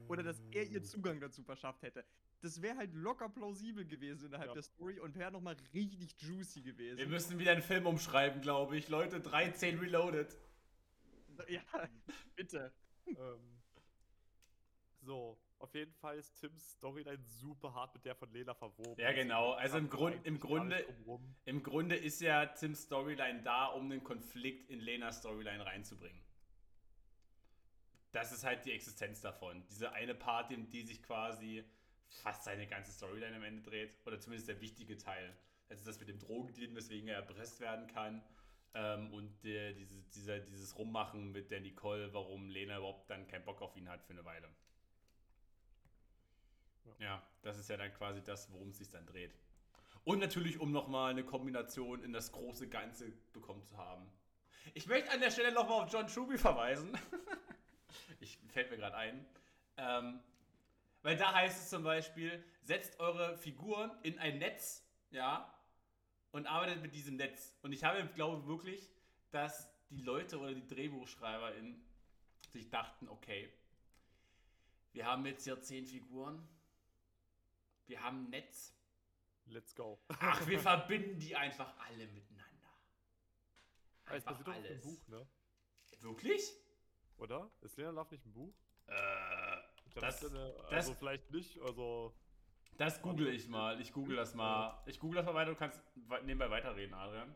Oder 0.08 0.23
dass 0.23 0.41
er 0.51 0.63
ihr 0.67 0.82
Zugang 0.84 1.19
dazu 1.19 1.43
verschafft 1.43 1.84
hätte. 1.84 2.03
Das 2.41 2.62
wäre 2.62 2.77
halt 2.77 2.93
locker 2.93 3.29
plausibel 3.29 3.86
gewesen 3.86 4.27
innerhalb 4.27 4.47
Ja. 4.49 4.53
der 4.53 4.63
Story 4.63 4.99
und 4.99 5.15
wäre 5.17 5.32
nochmal 5.32 5.55
richtig 5.73 6.15
juicy 6.21 6.63
Wir 6.65 6.73
gewesen. 6.73 7.10
müssen 7.10 7.38
wieder 7.38 7.51
einen 7.51 7.62
Film 7.62 7.86
umschreiben, 7.86 8.41
glaube 8.41 8.77
ich. 8.77 8.88
Leute, 8.89 9.19
13 9.19 9.77
Reloaded. 9.77 10.36
Ja, 11.47 11.62
bitte. 12.36 12.71
ähm, 13.08 13.60
so, 15.01 15.38
auf 15.60 15.73
jeden 15.75 15.93
Fall 15.93 16.17
ist 16.17 16.36
Tims 16.39 16.71
Storyline 16.71 17.21
super 17.23 17.73
hart 17.73 17.93
mit 17.93 18.05
der 18.05 18.15
von 18.15 18.32
Lena 18.32 18.53
verwoben. 18.53 18.99
Ja, 18.99 19.12
genau. 19.12 19.51
Also 19.53 19.77
im 19.77 19.89
Grund- 19.89 20.25
im 20.25 20.39
Grunde-. 20.39 20.86
Im 21.45 21.62
Grunde 21.63 21.95
ist 21.95 22.21
ja 22.21 22.45
Tims 22.47 22.84
Storyline 22.84 23.43
da, 23.43 23.67
um 23.67 23.91
einen 23.91 24.03
Konflikt 24.03 24.69
in 24.69 24.79
Lenas 24.79 25.19
Storyline 25.19 25.65
reinzubringen. 25.65 26.21
Das 28.12 28.32
ist 28.32 28.43
halt 28.43 28.65
die 28.65 28.72
Existenz 28.72 29.22
davon. 29.22 29.63
Diese 29.69 29.91
eine 29.91 30.15
Part, 30.15 30.52
in 30.52 30.69
die 30.69 30.84
sich 30.84 31.04
quasi 31.04 31.63
fast 32.10 32.43
seine 32.43 32.67
ganze 32.67 32.91
Storyline 32.91 33.36
am 33.36 33.43
Ende 33.43 33.62
dreht. 33.62 33.95
Oder 34.06 34.19
zumindest 34.19 34.50
der 34.50 34.62
wichtige 34.62 34.98
Teil. 34.98 35.36
Also 35.69 35.86
das 35.86 36.00
mit 36.00 36.10
dem 36.10 36.19
Drogendeal, 36.19 36.74
weswegen 36.76 37.08
er 37.08 37.17
erpresst 37.17 37.60
werden 37.60 37.88
kann. 37.88 38.24
Ähm, 38.74 39.13
und 39.13 39.43
der, 39.43 39.74
diese, 39.74 40.02
dieser, 40.15 40.39
dieses 40.39 40.78
Rummachen 40.78 41.32
mit 41.32 41.52
der 41.52 41.62
Nicole, 41.62 42.13
warum 42.13 42.50
Lena 42.50 42.78
überhaupt 42.78 43.10
dann 43.10 43.28
keinen 43.28 43.45
Bock 43.45 43.62
auf 43.62 43.76
ihn 43.76 43.89
hat 43.89 44.04
für 44.04 44.13
eine 44.13 44.26
Weile. 44.26 44.50
Ja, 47.00 47.24
das 47.43 47.58
ist 47.58 47.69
ja 47.69 47.78
dann 47.78 47.93
quasi 47.93 48.24
das, 48.24 48.52
worum 48.52 48.69
es 48.69 48.80
sich 48.80 48.89
dann 48.89 49.06
dreht. 49.06 49.34
Und 50.04 50.19
natürlich, 50.19 50.60
um 50.60 50.72
nochmal 50.72 51.12
eine 51.12 51.24
Kombination 51.24 52.04
in 52.04 52.13
das 52.13 52.32
große 52.32 52.67
Ganze 52.67 53.12
bekommen 53.32 53.63
zu 53.63 53.78
haben. 53.78 54.12
Ich 54.74 54.88
möchte 54.88 55.12
an 55.12 55.19
der 55.19 55.32
Stelle 55.32 55.52
nochmal 55.52 55.84
auf 55.84 55.91
John 55.91 56.08
Truby 56.08 56.38
verweisen. 56.38 56.98
ich 58.19 58.39
fällt 58.49 58.69
mir 58.71 58.78
gerade 58.78 58.95
ein. 58.95 59.25
Ähm, 59.78 60.19
weil 61.02 61.15
da 61.15 61.34
heißt 61.34 61.63
es 61.63 61.69
zum 61.69 61.84
Beispiel, 61.84 62.43
setzt 62.62 62.99
eure 62.99 63.38
Figuren 63.38 63.91
in 64.04 64.19
ein 64.19 64.38
Netz, 64.38 64.86
ja, 65.12 65.54
und 66.32 66.45
arbeitet 66.45 66.82
mit 66.82 66.93
diesem 66.93 67.15
Netz. 67.15 67.58
Und 67.62 67.71
ich 67.71 67.84
habe, 67.84 68.06
glaube 68.13 68.45
wirklich, 68.47 68.91
dass 69.32 69.69
die 69.89 70.02
Leute 70.02 70.38
oder 70.39 70.54
die 70.54 70.67
DrehbuchschreiberInnen 70.67 71.82
sich 72.49 72.69
dachten, 72.69 73.08
okay, 73.08 73.52
wir 74.91 75.06
haben 75.06 75.25
jetzt 75.25 75.43
hier 75.45 75.60
zehn 75.62 75.86
Figuren, 75.86 76.47
wir 77.88 78.04
haben 78.04 78.25
ein 78.25 78.30
Netz, 78.30 78.73
Let's 79.52 79.73
go. 79.73 79.99
Ach, 80.08 80.45
wir 80.47 80.60
verbinden 80.60 81.19
die 81.19 81.36
einfach 81.36 81.73
alle 81.80 82.08
miteinander. 82.08 82.45
Einfach 84.06 84.32
basiert 84.32 84.47
doch 84.47 84.56
auf 84.56 84.62
dem 84.62 84.71
alles. 84.71 84.84
Buch, 84.84 85.08
ne? 85.08 85.28
Wirklich? 86.02 86.54
Oder? 87.19 87.49
Ist 87.62 87.77
Lena 87.77 87.91
Love 87.91 88.13
nicht 88.15 88.25
ein 88.25 88.34
Buch? 88.34 88.53
Äh, 88.88 88.93
glaub, 89.91 90.01
Das- 90.05 90.23
ist 90.23 90.32
eine, 90.32 90.53
das- 90.53 90.71
also 90.71 90.93
vielleicht 90.95 91.29
nicht, 91.32 91.60
also. 91.62 92.13
das 92.77 93.01
google 93.01 93.27
ich 93.27 93.47
mal. 93.47 93.79
Ich 93.82 93.91
google 93.93 94.15
das 94.15 94.34
mal. 94.34 94.82
Ich 94.86 94.99
google 94.99 95.17
das 95.17 95.25
mal 95.25 95.34
weiter. 95.36 95.51
Du 95.51 95.58
kannst 95.58 95.82
nebenbei 96.23 96.49
weiterreden, 96.49 96.93
Adrian. 96.93 97.36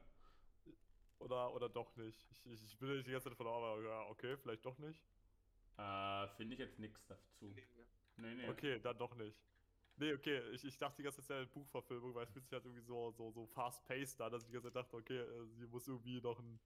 Oder, 1.20 1.54
oder 1.54 1.70
doch 1.70 1.96
nicht. 1.96 2.26
Ich, 2.32 2.46
ich, 2.46 2.64
ich 2.64 2.78
bin 2.78 2.96
nicht 2.96 3.08
die 3.08 3.12
ganze 3.12 3.30
Zeit 3.30 3.38
von, 3.38 3.48
aber 3.48 3.82
ja, 3.82 4.02
okay, 4.10 4.36
vielleicht 4.38 4.66
doch 4.66 4.78
nicht. 4.80 5.00
Äh, 5.78 6.28
finde 6.30 6.54
ich 6.54 6.60
jetzt 6.60 6.80
nichts 6.80 7.06
dazu. 7.08 7.54
Nee, 8.18 8.36
nee. 8.36 8.50
Okay, 8.50 8.80
dann 8.80 8.98
doch 8.98 9.16
nicht. 9.16 9.42
Nee, 9.98 10.14
okay, 10.14 10.42
ich, 10.52 10.64
ich 10.66 10.78
dachte 10.78 10.98
die 10.98 11.04
ganze 11.04 11.18
Zeit, 11.18 11.24
es 11.24 11.30
wäre 11.30 11.40
eine 11.42 11.48
Buchverfilmung, 11.50 12.14
weil 12.16 12.24
es 12.26 12.32
fühlt 12.32 12.46
sich 12.46 12.54
halt 12.54 12.66
irgendwie 12.66 12.82
so, 12.84 13.12
so, 13.12 13.32
so 13.32 13.46
fast-paced 13.46 14.20
an, 14.22 14.32
dass 14.32 14.42
ich 14.42 14.48
die 14.48 14.54
ganze 14.54 14.68
Zeit 14.72 14.76
dachte, 14.84 14.98
okay, 14.98 15.20
äh, 15.20 15.46
sie 15.56 15.68
muss 15.68 15.88
irgendwie 15.88 16.20
noch 16.20 16.40
ein 16.40 16.60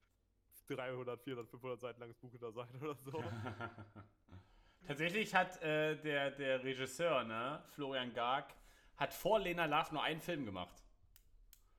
300, 0.67 1.21
400, 1.21 1.49
500 1.49 1.79
Seiten 1.79 1.99
langes 1.99 2.17
Buch 2.17 2.31
hinter 2.31 2.51
sein 2.51 2.67
oder 2.81 2.95
so. 2.95 3.23
Tatsächlich 4.87 5.33
hat 5.35 5.61
äh, 5.61 5.95
der, 6.01 6.31
der 6.31 6.63
Regisseur, 6.63 7.23
ne, 7.23 7.63
Florian 7.71 8.13
Garg, 8.13 8.53
hat 8.95 9.13
vor 9.13 9.39
Lena 9.39 9.65
Love 9.65 9.93
nur 9.93 10.03
einen 10.03 10.21
Film 10.21 10.45
gemacht. 10.45 10.83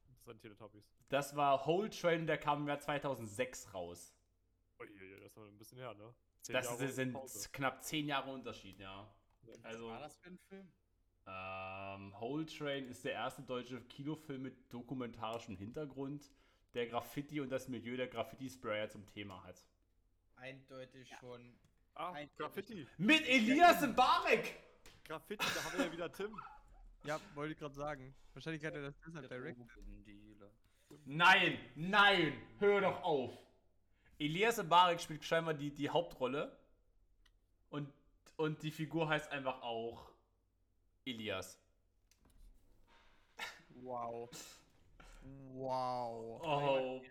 Das 0.08 0.24
sind 0.24 0.40
Teletubbies. 0.42 0.84
Das 1.08 1.34
war 1.36 1.66
Whole 1.66 1.88
Train, 1.90 2.26
der 2.26 2.36
kam 2.38 2.62
im 2.62 2.68
Jahr 2.68 2.80
2006 2.80 3.72
raus. 3.72 4.14
Uiuiui, 4.78 5.20
das 5.20 5.30
ist 5.30 5.36
noch 5.36 5.46
ein 5.46 5.56
bisschen 5.58 5.78
her, 5.78 5.94
ne? 5.94 6.14
Zehn 6.42 6.52
Das 6.52 6.66
Jahre 6.66 6.88
sind 6.88 7.12
Pause. 7.14 7.48
knapp 7.52 7.82
10 7.82 8.06
Jahre 8.06 8.30
Unterschied, 8.30 8.78
ja. 8.78 9.08
Ja. 9.42 9.54
Also, 9.62 9.86
Was 9.86 9.92
war 9.92 10.00
das 10.00 10.16
für 10.18 10.28
ein 10.30 10.38
Film? 10.38 10.68
ähm, 11.26 12.20
Whole 12.20 12.44
Train 12.46 12.86
ist 12.88 13.04
der 13.04 13.12
erste 13.12 13.42
deutsche 13.42 13.80
Kinofilm 13.84 14.42
mit 14.42 14.72
dokumentarischem 14.72 15.56
Hintergrund, 15.56 16.30
der 16.74 16.86
Graffiti 16.86 17.40
und 17.40 17.50
das 17.50 17.68
Milieu 17.68 17.96
der 17.96 18.08
Graffiti-Sprayer 18.08 18.88
zum 18.88 19.06
Thema 19.06 19.42
hat. 19.44 19.64
Eindeutig 20.36 21.10
schon. 21.20 21.58
Ah, 21.94 22.12
Ein- 22.12 22.30
Graffiti. 22.36 22.86
Mit 22.98 23.26
Elias 23.28 23.82
Mbarek! 23.86 24.56
Graffiti, 25.04 25.44
da 25.54 25.64
haben 25.64 25.78
wir 25.78 25.86
ja 25.86 25.92
wieder 25.92 26.12
Tim. 26.12 26.36
Ja, 27.04 27.20
wollte 27.34 27.52
ich 27.52 27.58
gerade 27.58 27.74
sagen. 27.74 28.12
Wahrscheinlich 28.34 28.62
hat 28.64 28.74
er 28.74 28.82
das 28.82 28.94
deshalb 29.06 29.28
direkt. 29.28 29.60
Nein, 31.04 31.58
nein, 31.76 32.32
hör 32.58 32.80
doch 32.80 33.02
auf. 33.02 33.32
Elias 34.18 34.60
Mbarek 34.62 35.00
spielt 35.00 35.24
scheinbar 35.24 35.54
die, 35.54 35.70
die 35.72 35.88
Hauptrolle. 35.88 36.58
Und, 37.70 37.88
und 38.36 38.62
die 38.64 38.72
Figur 38.72 39.08
heißt 39.08 39.30
einfach 39.30 39.62
auch 39.62 40.10
Elias. 41.04 41.58
Wow. 43.76 44.28
Wow. 45.22 46.40
Oh, 46.42 47.02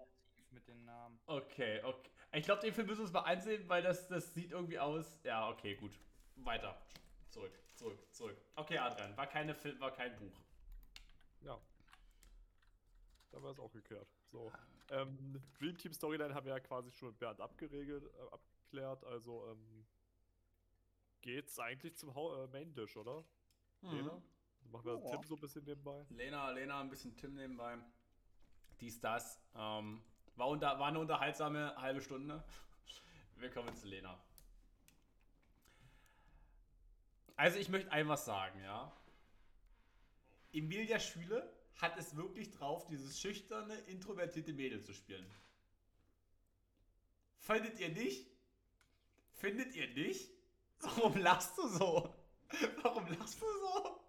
mit 0.51 0.67
den 0.67 0.83
Namen. 0.85 1.19
okay, 1.25 1.81
okay. 1.83 2.11
Ich 2.33 2.43
glaube, 2.45 2.61
den 2.61 2.73
Film 2.73 2.87
müssen 2.87 2.99
wir 2.99 3.03
uns 3.05 3.13
mal 3.13 3.21
ansehen, 3.21 3.67
weil 3.69 3.81
das, 3.81 4.07
das 4.07 4.33
sieht 4.33 4.51
irgendwie 4.51 4.79
aus. 4.79 5.19
Ja, 5.23 5.49
okay, 5.49 5.75
gut. 5.75 5.97
Weiter. 6.35 6.79
Zurück, 7.29 7.53
zurück, 7.75 7.99
zurück. 8.13 8.37
Okay, 8.55 8.77
Adrian, 8.77 9.15
war 9.15 9.27
keine 9.27 9.55
Film, 9.55 9.79
war 9.79 9.91
kein 9.91 10.15
Buch. 10.17 10.41
Ja. 11.41 11.59
Da 13.31 13.41
war 13.41 13.51
es 13.51 13.59
auch 13.59 13.71
geklärt. 13.71 14.07
So. 14.31 14.51
Ähm, 14.89 15.41
Dream 15.59 15.77
Team 15.77 15.93
Storyline 15.93 16.33
haben 16.33 16.45
wir 16.45 16.53
ja 16.53 16.59
quasi 16.59 16.91
schon 16.91 17.09
mit 17.09 17.19
Bernd 17.19 17.41
abgeregelt, 17.41 18.03
äh, 18.03 18.33
abgeklärt. 18.33 19.03
Also, 19.05 19.47
ähm, 19.51 19.85
geht's 21.21 21.59
eigentlich 21.59 21.95
zum 21.97 22.13
Hau 22.15 22.43
äh, 22.43 22.47
Main 22.47 22.73
Dish, 22.73 22.95
oder? 22.97 23.23
Lena? 23.81 24.21
Dann 24.61 24.71
machen 24.71 24.85
wir 24.85 24.93
Ja. 24.99 25.11
Tim 25.11 25.23
so 25.23 25.35
ein 25.35 25.41
bisschen 25.41 25.63
nebenbei. 25.65 26.05
Lena, 26.09 26.49
Lena, 26.51 26.81
ein 26.81 26.89
bisschen 26.89 27.15
Tim 27.15 27.35
nebenbei. 27.35 27.77
Dies, 28.79 28.99
das. 28.99 29.39
Ähm, 29.55 30.01
war, 30.35 30.47
unter, 30.47 30.79
war 30.79 30.87
eine 30.87 30.99
unterhaltsame 30.99 31.75
halbe 31.77 32.01
Stunde. 32.01 32.43
Wir 33.37 33.51
kommen 33.51 33.75
zu 33.75 33.87
Lena. 33.87 34.19
Also 37.35 37.59
ich 37.59 37.69
möchte 37.69 37.91
ein 37.91 38.17
sagen, 38.17 38.59
ja. 38.63 38.91
Emilia 40.51 40.99
Schüle 40.99 41.53
hat 41.75 41.97
es 41.97 42.15
wirklich 42.15 42.51
drauf, 42.51 42.87
dieses 42.87 43.19
schüchterne, 43.19 43.75
introvertierte 43.81 44.53
Mädel 44.53 44.81
zu 44.81 44.93
spielen. 44.93 45.29
Findet 47.37 47.79
ihr 47.79 47.89
nicht? 47.89 48.27
Findet 49.33 49.75
ihr 49.75 49.87
nicht? 49.89 50.31
Warum 50.79 51.15
lachst 51.17 51.57
du 51.57 51.67
so? 51.67 52.15
Warum 52.81 53.07
lachst 53.07 53.39
du 53.41 53.45
so? 53.45 54.06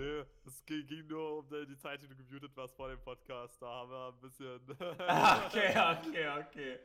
Nee, 0.00 0.24
es 0.46 0.64
ging, 0.64 0.86
ging 0.86 1.06
nur 1.08 1.40
um 1.40 1.66
die 1.68 1.76
Zeit, 1.76 2.00
die 2.00 2.08
du 2.08 2.16
gemutet 2.16 2.56
warst 2.56 2.74
vor 2.74 2.88
dem 2.88 2.98
Podcast. 3.02 3.60
Da 3.60 3.66
haben 3.66 3.90
wir 3.90 4.08
ein 4.08 4.18
bisschen. 4.18 4.58
Okay, 5.46 5.74
okay, 5.76 6.28
okay. 6.40 6.78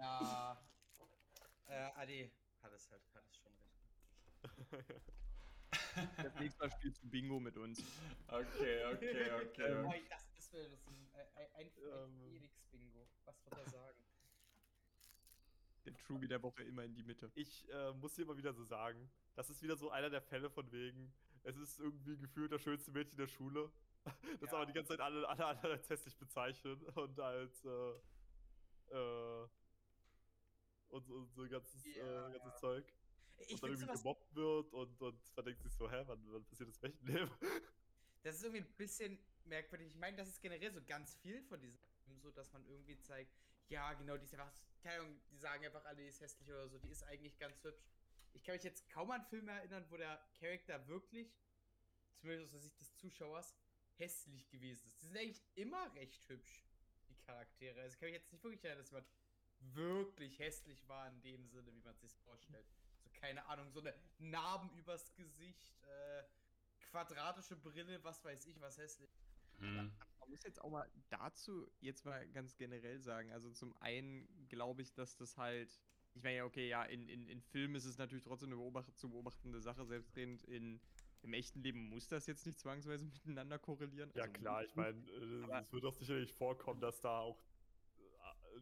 Ja. 0.00 0.58
Äh, 1.66 1.90
Adi 1.96 2.32
hat 2.62 2.72
es 2.72 2.90
halt, 2.90 3.02
hat 3.14 3.24
es 3.28 3.36
schon 3.36 3.52
recht. 4.72 5.02
Das 6.22 6.34
nächste 6.36 6.60
Mal 6.60 6.70
spielst 6.78 7.02
du 7.02 7.08
Bingo 7.10 7.38
mit 7.40 7.58
uns. 7.58 7.82
Okay, 8.28 8.86
okay, 8.86 9.30
okay. 9.42 9.82
Boah, 9.82 9.94
das, 10.08 10.32
das 10.34 10.52
wäre 10.54 10.70
das 10.70 10.86
ein, 10.86 11.10
ein, 11.12 11.26
ein, 11.36 11.66
ein. 11.66 11.70
Felix-Bingo. 12.30 13.06
Was 13.26 13.44
wird 13.44 13.58
er 13.58 13.68
sagen? 13.68 13.98
Der 15.84 15.94
Truby 15.94 16.26
der 16.26 16.42
Woche 16.42 16.62
immer 16.62 16.84
in 16.84 16.94
die 16.94 17.02
Mitte. 17.02 17.30
Ich 17.34 17.68
äh, 17.70 17.92
muss 17.92 18.16
hier 18.16 18.24
mal 18.24 18.38
wieder 18.38 18.54
so 18.54 18.64
sagen, 18.64 19.10
das 19.34 19.50
ist 19.50 19.62
wieder 19.62 19.76
so 19.76 19.90
einer 19.90 20.08
der 20.08 20.22
Fälle 20.22 20.48
von 20.48 20.72
wegen, 20.72 21.12
es 21.44 21.56
ist 21.56 21.78
irgendwie 21.78 22.16
gefühlt 22.18 22.52
das 22.52 22.62
schönste 22.62 22.90
Mädchen 22.90 23.16
der 23.18 23.28
Schule. 23.28 23.70
Das 24.40 24.50
Ja. 24.50 24.56
aber 24.56 24.66
die 24.66 24.72
ganze 24.72 24.90
Zeit 24.90 25.00
alle, 25.00 25.28
alle 25.28 25.44
anderen 25.46 25.72
als 25.72 25.88
hässlich 25.90 26.16
bezeichnen 26.16 26.80
und 26.94 27.18
als 27.20 27.64
äh, 27.64 27.92
äh, 28.90 29.48
und, 30.88 31.04
so- 31.06 31.14
und 31.14 31.30
so 31.34 31.48
ganzes, 31.48 31.84
Ja. 31.84 32.28
äh, 32.28 32.32
ganzes 32.38 32.60
Zeug. 32.60 32.94
Ich 33.40 33.52
und 33.54 33.62
dann 33.62 33.70
irgendwie 33.70 33.86
sowas, 33.86 34.02
gemobbt 34.02 34.34
wird 34.34 34.72
und, 34.72 35.00
und 35.02 35.36
man 35.36 35.44
denkt 35.44 35.62
sich 35.62 35.72
so, 35.74 35.90
hä, 35.90 36.02
wann, 36.06 36.20
wann 36.32 36.44
passiert 36.46 36.68
das 36.68 36.78
im 36.78 36.84
echten 36.90 37.06
Leben? 37.06 37.30
das 38.22 38.36
ist 38.36 38.42
irgendwie 38.44 38.62
ein 38.62 38.76
bisschen 38.76 39.18
merkwürdig. 39.44 39.88
Ich 39.88 39.96
meine, 39.96 40.16
das 40.16 40.28
ist 40.28 40.40
generell 40.40 40.72
so 40.72 40.80
ganz 40.84 41.14
viel 41.16 41.42
von 41.42 41.60
diesem 41.60 41.78
so, 42.20 42.30
dass 42.30 42.52
man 42.52 42.64
irgendwie 42.66 42.98
zeigt, 43.00 43.32
ja, 43.68 43.92
genau, 43.94 44.16
die 44.16 44.24
ist 44.24 44.32
einfach, 44.34 44.50
keine 44.82 45.00
Ahnung, 45.02 45.20
die 45.30 45.36
sagen 45.36 45.64
einfach 45.64 45.84
alle, 45.84 45.98
die 46.02 46.08
ist 46.08 46.20
hässlich 46.20 46.48
oder 46.50 46.68
so, 46.68 46.78
die 46.78 46.88
ist 46.88 47.02
eigentlich 47.04 47.38
ganz 47.38 47.62
hübsch. 47.62 47.84
Ich 48.32 48.44
kann 48.44 48.54
mich 48.54 48.64
jetzt 48.64 48.88
kaum 48.90 49.10
an 49.10 49.24
Filme 49.26 49.52
erinnern, 49.52 49.84
wo 49.90 49.96
der 49.96 50.22
Charakter 50.40 50.86
wirklich, 50.88 51.36
zumindest 52.16 52.46
aus 52.46 52.50
der 52.52 52.60
Sicht 52.60 52.80
des 52.80 52.94
Zuschauers, 52.96 53.54
hässlich 53.96 54.48
gewesen 54.48 54.86
ist. 54.86 55.02
Die 55.02 55.06
sind 55.06 55.16
eigentlich 55.16 55.42
immer 55.54 55.92
recht 55.94 56.28
hübsch, 56.28 56.64
die 57.08 57.16
Charaktere. 57.16 57.80
Also 57.80 57.94
ich 57.94 58.00
kann 58.00 58.08
mich 58.08 58.16
jetzt 58.16 58.32
nicht 58.32 58.44
wirklich 58.44 58.64
erinnern, 58.64 58.78
dass 58.78 58.90
jemand 58.90 59.08
wirklich 59.60 60.38
hässlich 60.38 60.86
war 60.88 61.08
in 61.08 61.20
dem 61.22 61.48
Sinne, 61.48 61.74
wie 61.74 61.80
man 61.80 61.94
es 61.94 62.00
sich 62.00 62.14
vorstellt. 62.18 62.66
So, 63.02 63.10
keine 63.10 63.44
Ahnung, 63.46 63.70
so 63.70 63.80
eine 63.80 63.94
Narben 64.18 64.70
übers 64.78 65.14
Gesicht, 65.14 65.82
äh, 65.82 66.24
quadratische 66.90 67.56
Brille, 67.56 68.02
was 68.04 68.24
weiß 68.24 68.46
ich, 68.46 68.60
was 68.60 68.78
hässlich. 68.78 69.10
Hm. 69.58 69.92
Man 70.20 70.30
muss 70.30 70.42
jetzt 70.44 70.60
auch 70.60 70.70
mal 70.70 70.88
dazu 71.08 71.68
jetzt 71.80 72.04
mal 72.04 72.26
ganz 72.28 72.56
generell 72.56 73.00
sagen. 73.00 73.32
Also 73.32 73.50
zum 73.50 73.76
einen 73.78 74.48
glaube 74.48 74.82
ich, 74.82 74.94
dass 74.94 75.16
das 75.16 75.36
halt. 75.36 75.80
Ich 76.18 76.24
meine 76.24 76.38
ja, 76.38 76.44
okay, 76.44 76.68
ja, 76.68 76.82
in, 76.82 77.08
in, 77.08 77.28
in 77.28 77.40
Filmen 77.40 77.76
ist 77.76 77.84
es 77.84 77.96
natürlich 77.96 78.24
trotzdem 78.24 78.48
eine 78.48 78.56
beobacht, 78.56 78.96
zu 78.96 79.08
beobachtende 79.08 79.60
Sache, 79.60 79.84
selbstredend 79.86 80.42
in. 80.44 80.80
Im 81.20 81.32
echten 81.32 81.60
Leben 81.64 81.88
muss 81.88 82.06
das 82.06 82.28
jetzt 82.28 82.46
nicht 82.46 82.60
zwangsweise 82.60 83.04
miteinander 83.24 83.58
korrelieren. 83.58 84.12
Ja 84.14 84.22
also 84.22 84.34
klar, 84.34 84.60
muss 84.60 84.70
ich 84.70 84.76
meine, 84.76 84.98
äh, 85.10 85.60
es 85.62 85.72
wird 85.72 85.82
doch 85.82 85.92
sicherlich 85.92 86.32
vorkommen, 86.32 86.80
dass 86.80 87.00
da 87.00 87.18
auch 87.18 87.42
äh, 87.96 88.60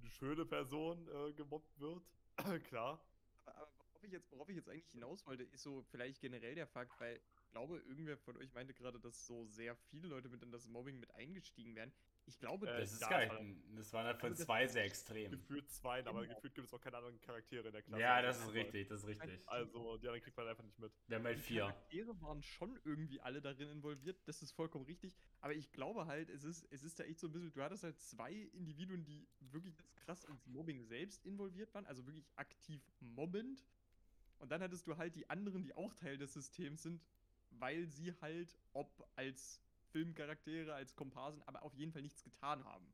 eine 0.00 0.10
schöne 0.10 0.46
Person 0.46 1.08
äh, 1.08 1.32
gemobbt 1.32 1.80
wird. 1.80 2.04
klar. 2.68 3.04
Aber, 3.44 3.56
aber 3.56 3.70
worauf, 3.78 4.04
ich 4.04 4.12
jetzt, 4.12 4.30
worauf 4.30 4.48
ich 4.48 4.56
jetzt 4.56 4.68
eigentlich 4.68 4.88
hinaus 4.92 5.26
wollte, 5.26 5.42
ist 5.42 5.62
so 5.64 5.82
vielleicht 5.90 6.20
generell 6.20 6.54
der 6.54 6.68
Fakt, 6.68 6.92
weil 7.00 7.20
glaube, 7.56 7.78
irgendwer 7.88 8.18
von 8.18 8.36
euch 8.36 8.52
meinte 8.52 8.74
gerade, 8.74 9.00
dass 9.00 9.26
so 9.26 9.46
sehr 9.46 9.74
viele 9.74 10.08
Leute 10.08 10.28
mit 10.28 10.42
in 10.42 10.50
das 10.52 10.68
Mobbing 10.68 11.00
mit 11.00 11.10
eingestiegen 11.14 11.74
werden. 11.74 11.90
Ich 12.26 12.38
glaube, 12.38 12.68
Äh, 12.68 12.80
Das 12.80 12.92
ist 12.92 13.00
geil. 13.00 13.30
aber- 13.30 13.42
Das 13.76 13.92
waren 13.94 14.04
halt 14.04 14.18
von 14.20 14.30
Also 14.32 14.44
zwei 14.44 14.66
sehr 14.66 14.84
extrem. 14.84 15.30
Gefühlt 15.30 15.70
zwei, 15.70 16.04
aber 16.04 16.22
Genau. 16.22 16.34
gefühlt 16.34 16.54
gibt 16.54 16.66
es 16.66 16.74
auch 16.74 16.80
keine 16.82 16.98
anderen 16.98 17.18
Charaktere 17.22 17.66
in 17.68 17.72
der 17.72 17.80
Klasse. 17.82 18.02
Ja, 18.02 18.20
das 18.20 18.40
ist 18.42 18.52
richtig, 18.52 18.88
das 18.88 19.00
ist 19.00 19.06
richtig. 19.06 19.40
Also, 19.48 19.96
die 19.96 20.06
anderen 20.06 20.20
kriegt 20.22 20.36
man 20.36 20.46
einfach 20.48 20.64
nicht 20.64 20.78
mit. 20.78 20.92
Wir 21.06 21.16
haben 21.16 21.24
halt 21.24 21.38
Die 21.38 21.42
vier. 21.42 21.60
Charaktere 21.62 22.20
waren 22.20 22.42
schon 22.42 22.78
irgendwie 22.84 23.20
alle 23.22 23.40
darin 23.40 23.70
involviert, 23.70 24.18
das 24.28 24.42
ist 24.42 24.52
vollkommen 24.52 24.84
richtig. 24.84 25.14
Aber 25.40 25.54
ich 25.54 25.72
glaube 25.72 26.04
halt, 26.06 26.28
es 26.28 26.44
ist, 26.44 26.66
es 26.70 26.82
ist 26.82 26.98
da 27.00 27.04
echt 27.04 27.20
so 27.20 27.28
ein 27.28 27.32
bisschen, 27.32 27.52
du 27.54 27.62
hattest 27.62 27.84
halt 27.84 27.98
zwei 28.00 28.32
Individuen, 28.52 29.02
die 29.04 29.26
wirklich 29.40 29.78
jetzt 29.78 29.96
krass 29.96 30.24
ins 30.24 30.46
Mobbing 30.46 30.84
selbst 30.84 31.24
involviert 31.24 31.72
waren, 31.72 31.86
also 31.86 32.04
wirklich 32.06 32.28
aktiv 32.36 32.82
mobbend. 33.00 33.64
Und 34.40 34.50
dann 34.52 34.60
hattest 34.60 34.86
du 34.86 34.98
halt 34.98 35.14
die 35.16 35.30
anderen, 35.30 35.62
die 35.62 35.74
auch 35.74 35.94
Teil 35.94 36.18
des 36.18 36.34
Systems 36.34 36.82
sind, 36.82 37.00
weil 37.60 37.86
sie 37.86 38.12
halt, 38.20 38.56
ob 38.72 39.08
als 39.16 39.60
Filmcharaktere, 39.92 40.74
als 40.74 40.94
Komparsen, 40.96 41.42
aber 41.46 41.62
auf 41.62 41.74
jeden 41.74 41.92
Fall 41.92 42.02
nichts 42.02 42.22
getan 42.22 42.64
haben. 42.64 42.86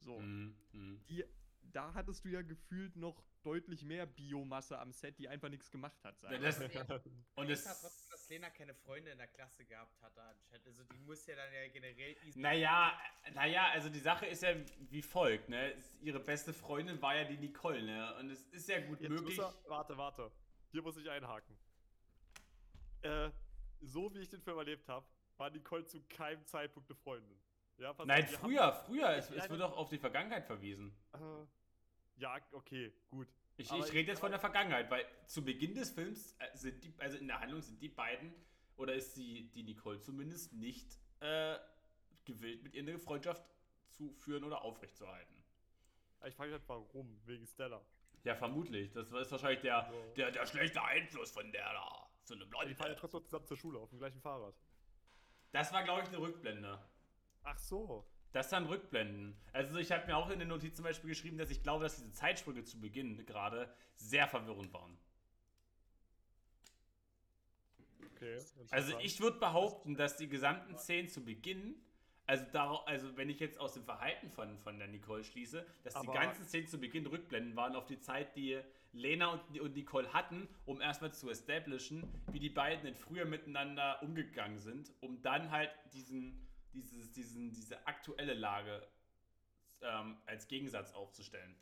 So 0.00 0.18
Hm, 0.18 0.56
hm. 0.72 1.00
die 1.08 1.24
da 1.72 1.92
hattest 1.94 2.24
du 2.24 2.28
ja 2.28 2.42
gefühlt 2.42 2.96
noch 2.96 3.22
deutlich 3.42 3.82
mehr 3.82 4.06
Biomasse 4.06 4.78
am 4.78 4.92
Set, 4.92 5.18
die 5.18 5.28
einfach 5.28 5.48
nichts 5.48 5.70
gemacht 5.70 6.02
hat. 6.04 6.20
Ja, 6.22 6.38
das- 6.38 6.58
mal. 6.60 7.02
Und 7.34 7.46
Ich 7.46 7.52
es. 7.52 7.66
weiß 7.66 7.80
trotzdem, 7.82 8.10
dass 8.10 8.28
Lena 8.28 8.50
keine 8.50 8.72
Freunde 8.74 9.10
in 9.10 9.18
der 9.18 9.26
Klasse 9.26 9.64
gehabt 9.64 10.00
hatte 10.00 10.22
anscheinend. 10.22 10.66
Also 10.66 10.84
die 10.84 10.98
muss 10.98 11.26
ja 11.26 11.34
dann 11.36 11.52
ja 11.52 11.68
generell 11.68 12.16
easy. 12.24 12.38
Naja, 12.38 12.98
naja, 13.34 13.68
also 13.70 13.88
die 13.88 13.98
Sache 13.98 14.26
ist 14.26 14.42
ja 14.42 14.54
wie 14.90 15.02
folgt, 15.02 15.48
ne? 15.48 15.74
Ihre 16.00 16.20
beste 16.20 16.52
Freundin 16.54 17.00
war 17.02 17.14
ja 17.16 17.24
die 17.24 17.36
Nicole, 17.36 17.82
ne? 17.82 18.14
Und 18.16 18.30
es 18.30 18.42
ist 18.52 18.68
ja 18.68 18.80
gut 18.86 19.00
Jetzt 19.00 19.10
möglich. 19.10 19.38
er, 19.38 19.52
warte, 19.66 19.96
warte. 19.96 20.30
Hier 20.70 20.82
muss 20.82 20.96
ich 20.96 21.08
einhaken. 21.10 21.56
Äh, 23.02 23.30
so 23.80 24.12
wie 24.14 24.20
ich 24.20 24.28
den 24.28 24.40
Film 24.40 24.58
erlebt 24.58 24.88
habe, 24.88 25.06
war 25.36 25.50
Nicole 25.50 25.84
zu 25.86 26.02
keinem 26.08 26.44
Zeitpunkt 26.46 26.90
eine 26.90 26.96
Freundin. 26.96 27.38
Ja, 27.78 27.94
Nein, 28.04 28.24
auf, 28.24 28.30
früher, 28.30 28.72
früher. 28.86 29.10
Es, 29.10 29.28
Ja, 29.28 29.36
es 29.36 29.50
wird 29.50 29.60
ja. 29.60 29.68
doch 29.68 29.76
auf 29.76 29.90
die 29.90 29.98
Vergangenheit 29.98 30.46
verwiesen. 30.46 30.96
Äh, 31.12 31.18
ja, 32.16 32.38
okay, 32.52 32.92
gut. 33.08 33.28
Ich, 33.58 33.70
ich 33.70 33.92
rede 33.92 34.10
jetzt 34.10 34.20
von 34.20 34.30
der 34.30 34.40
Vergangenheit, 34.40 34.90
weil 34.90 35.04
zu 35.26 35.44
Beginn 35.44 35.74
des 35.74 35.90
Films 35.90 36.34
äh, 36.38 36.56
sind 36.56 36.82
die, 36.82 36.92
also 36.98 37.18
in 37.18 37.26
der 37.26 37.40
Handlung 37.40 37.60
sind 37.60 37.80
die 37.80 37.88
beiden, 37.88 38.34
oder 38.76 38.94
ist 38.94 39.16
die, 39.16 39.50
die 39.52 39.62
Nicole 39.62 40.00
zumindest 40.00 40.52
nicht 40.52 40.98
äh, 41.20 41.56
gewillt, 42.24 42.62
mit 42.62 42.74
ihr 42.74 42.82
eine 42.82 42.98
Freundschaft 42.98 43.42
zu 43.88 44.12
führen 44.12 44.44
oder 44.44 44.62
aufrechtzuerhalten. 44.62 45.34
Ich 46.26 46.34
frage 46.34 46.50
mich 46.50 46.60
halt, 46.60 46.68
warum? 46.68 47.20
Wegen 47.24 47.46
Stella. 47.46 47.80
Ja, 48.24 48.34
vermutlich. 48.34 48.90
Das 48.92 49.06
ist 49.06 49.30
wahrscheinlich 49.30 49.60
der, 49.60 49.86
So. 49.88 50.12
der, 50.16 50.30
der 50.32 50.46
schlechte 50.46 50.82
Einfluss 50.82 51.30
von 51.30 51.50
der 51.52 51.72
da. 51.72 52.05
So 52.26 52.34
eine 52.34 52.44
Die 52.44 52.50
fahren 52.50 52.66
ja 52.68 52.74
Blonde. 52.74 52.96
trotzdem 52.96 53.24
zusammen 53.24 53.46
zur 53.46 53.56
Schule 53.56 53.78
auf 53.78 53.88
dem 53.90 53.98
gleichen 53.98 54.20
Fahrrad. 54.20 54.54
Das 55.52 55.72
war, 55.72 55.84
glaube 55.84 56.02
ich, 56.02 56.08
eine 56.08 56.18
Rückblende. 56.18 56.78
Ach 57.44 57.56
so. 57.58 58.04
Das 58.32 58.48
dann 58.50 58.66
Rückblenden. 58.66 59.36
Also 59.52 59.76
ich 59.78 59.92
habe 59.92 60.06
mir 60.06 60.16
auch 60.16 60.28
in 60.30 60.40
den 60.40 60.48
Notizen 60.48 60.74
zum 60.76 60.84
Beispiel 60.84 61.08
geschrieben, 61.08 61.38
dass 61.38 61.50
ich 61.50 61.62
glaube, 61.62 61.84
dass 61.84 61.96
diese 61.96 62.10
Zeitsprünge 62.12 62.64
zu 62.64 62.80
Beginn 62.80 63.24
gerade 63.24 63.72
sehr 63.94 64.26
verwirrend 64.26 64.72
waren. 64.72 64.98
Okay. 68.16 68.38
Also 68.70 68.98
ich 68.98 69.20
würde 69.20 69.38
behaupten, 69.38 69.94
dass 69.94 70.16
die 70.16 70.28
gesamten 70.28 70.76
Szenen 70.78 71.08
zu 71.08 71.24
Beginn, 71.24 71.76
also, 72.26 72.44
dar- 72.50 72.86
also 72.88 73.16
wenn 73.16 73.28
ich 73.30 73.38
jetzt 73.38 73.60
aus 73.60 73.74
dem 73.74 73.84
Verhalten 73.84 74.30
von, 74.30 74.58
von 74.58 74.78
der 74.78 74.88
Nicole 74.88 75.22
schließe, 75.22 75.64
dass 75.84 75.94
die 75.94 76.00
Aber- 76.00 76.12
ganzen 76.12 76.44
Szenen 76.44 76.66
zu 76.66 76.78
Beginn 76.78 77.06
Rückblenden 77.06 77.54
waren 77.56 77.76
auf 77.76 77.86
die 77.86 78.00
Zeit, 78.00 78.34
die 78.34 78.60
Lena 78.96 79.28
und, 79.28 79.60
und 79.60 79.74
Nicole 79.74 80.12
hatten, 80.12 80.48
um 80.64 80.80
erstmal 80.80 81.12
zu 81.12 81.30
establishen, 81.30 82.02
wie 82.32 82.40
die 82.40 82.50
beiden 82.50 82.84
denn 82.84 82.94
früher 82.94 83.24
miteinander 83.24 84.02
umgegangen 84.02 84.58
sind, 84.58 84.92
um 85.00 85.20
dann 85.22 85.50
halt 85.50 85.70
diesen, 85.92 86.48
dieses, 86.72 87.12
diesen, 87.12 87.52
diese 87.52 87.86
aktuelle 87.86 88.34
Lage 88.34 88.86
ähm, 89.82 90.16
als 90.26 90.48
Gegensatz 90.48 90.92
aufzustellen. 90.92 91.54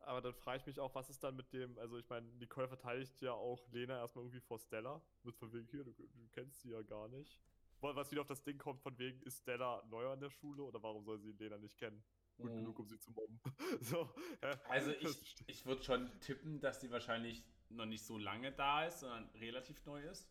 Aber 0.00 0.20
dann 0.20 0.34
frage 0.34 0.58
ich 0.58 0.66
mich 0.66 0.80
auch, 0.80 0.94
was 0.94 1.08
ist 1.08 1.24
dann 1.24 1.34
mit 1.34 1.52
dem, 1.52 1.78
also 1.78 1.96
ich 1.98 2.08
meine, 2.08 2.26
Nicole 2.34 2.68
verteidigt 2.68 3.20
ja 3.22 3.32
auch 3.32 3.66
Lena 3.72 3.98
erstmal 3.98 4.24
irgendwie 4.24 4.40
vor 4.40 4.58
Stella. 4.58 5.00
Mit 5.22 5.34
von 5.36 5.52
wegen, 5.52 5.66
hier, 5.68 5.82
du, 5.82 5.92
du 5.92 6.28
kennst 6.32 6.60
sie 6.60 6.70
ja 6.70 6.82
gar 6.82 7.08
nicht. 7.08 7.40
Was 7.80 8.10
wieder 8.10 8.22
auf 8.22 8.26
das 8.26 8.42
Ding 8.42 8.56
kommt, 8.58 8.80
von 8.80 8.98
wegen, 8.98 9.20
ist 9.22 9.42
Stella 9.42 9.82
neu 9.90 10.08
an 10.08 10.20
der 10.20 10.30
Schule 10.30 10.62
oder 10.62 10.82
warum 10.82 11.04
soll 11.04 11.18
sie 11.18 11.32
Lena 11.32 11.58
nicht 11.58 11.76
kennen? 11.78 12.02
Gut 12.36 12.52
Mhm. 12.52 12.58
genug, 12.58 12.78
um 12.78 12.88
sie 12.88 12.98
zu 12.98 13.12
mobben. 13.12 13.40
so, 13.80 14.08
hä? 14.42 14.58
Also 14.68 14.90
ich, 14.90 15.44
ich 15.46 15.66
würde 15.66 15.82
schon 15.82 16.20
tippen, 16.20 16.60
dass 16.60 16.80
sie 16.80 16.90
wahrscheinlich 16.90 17.44
noch 17.68 17.86
nicht 17.86 18.04
so 18.04 18.18
lange 18.18 18.52
da 18.52 18.84
ist, 18.86 19.00
sondern 19.00 19.30
relativ 19.30 19.84
neu 19.84 20.02
ist. 20.02 20.28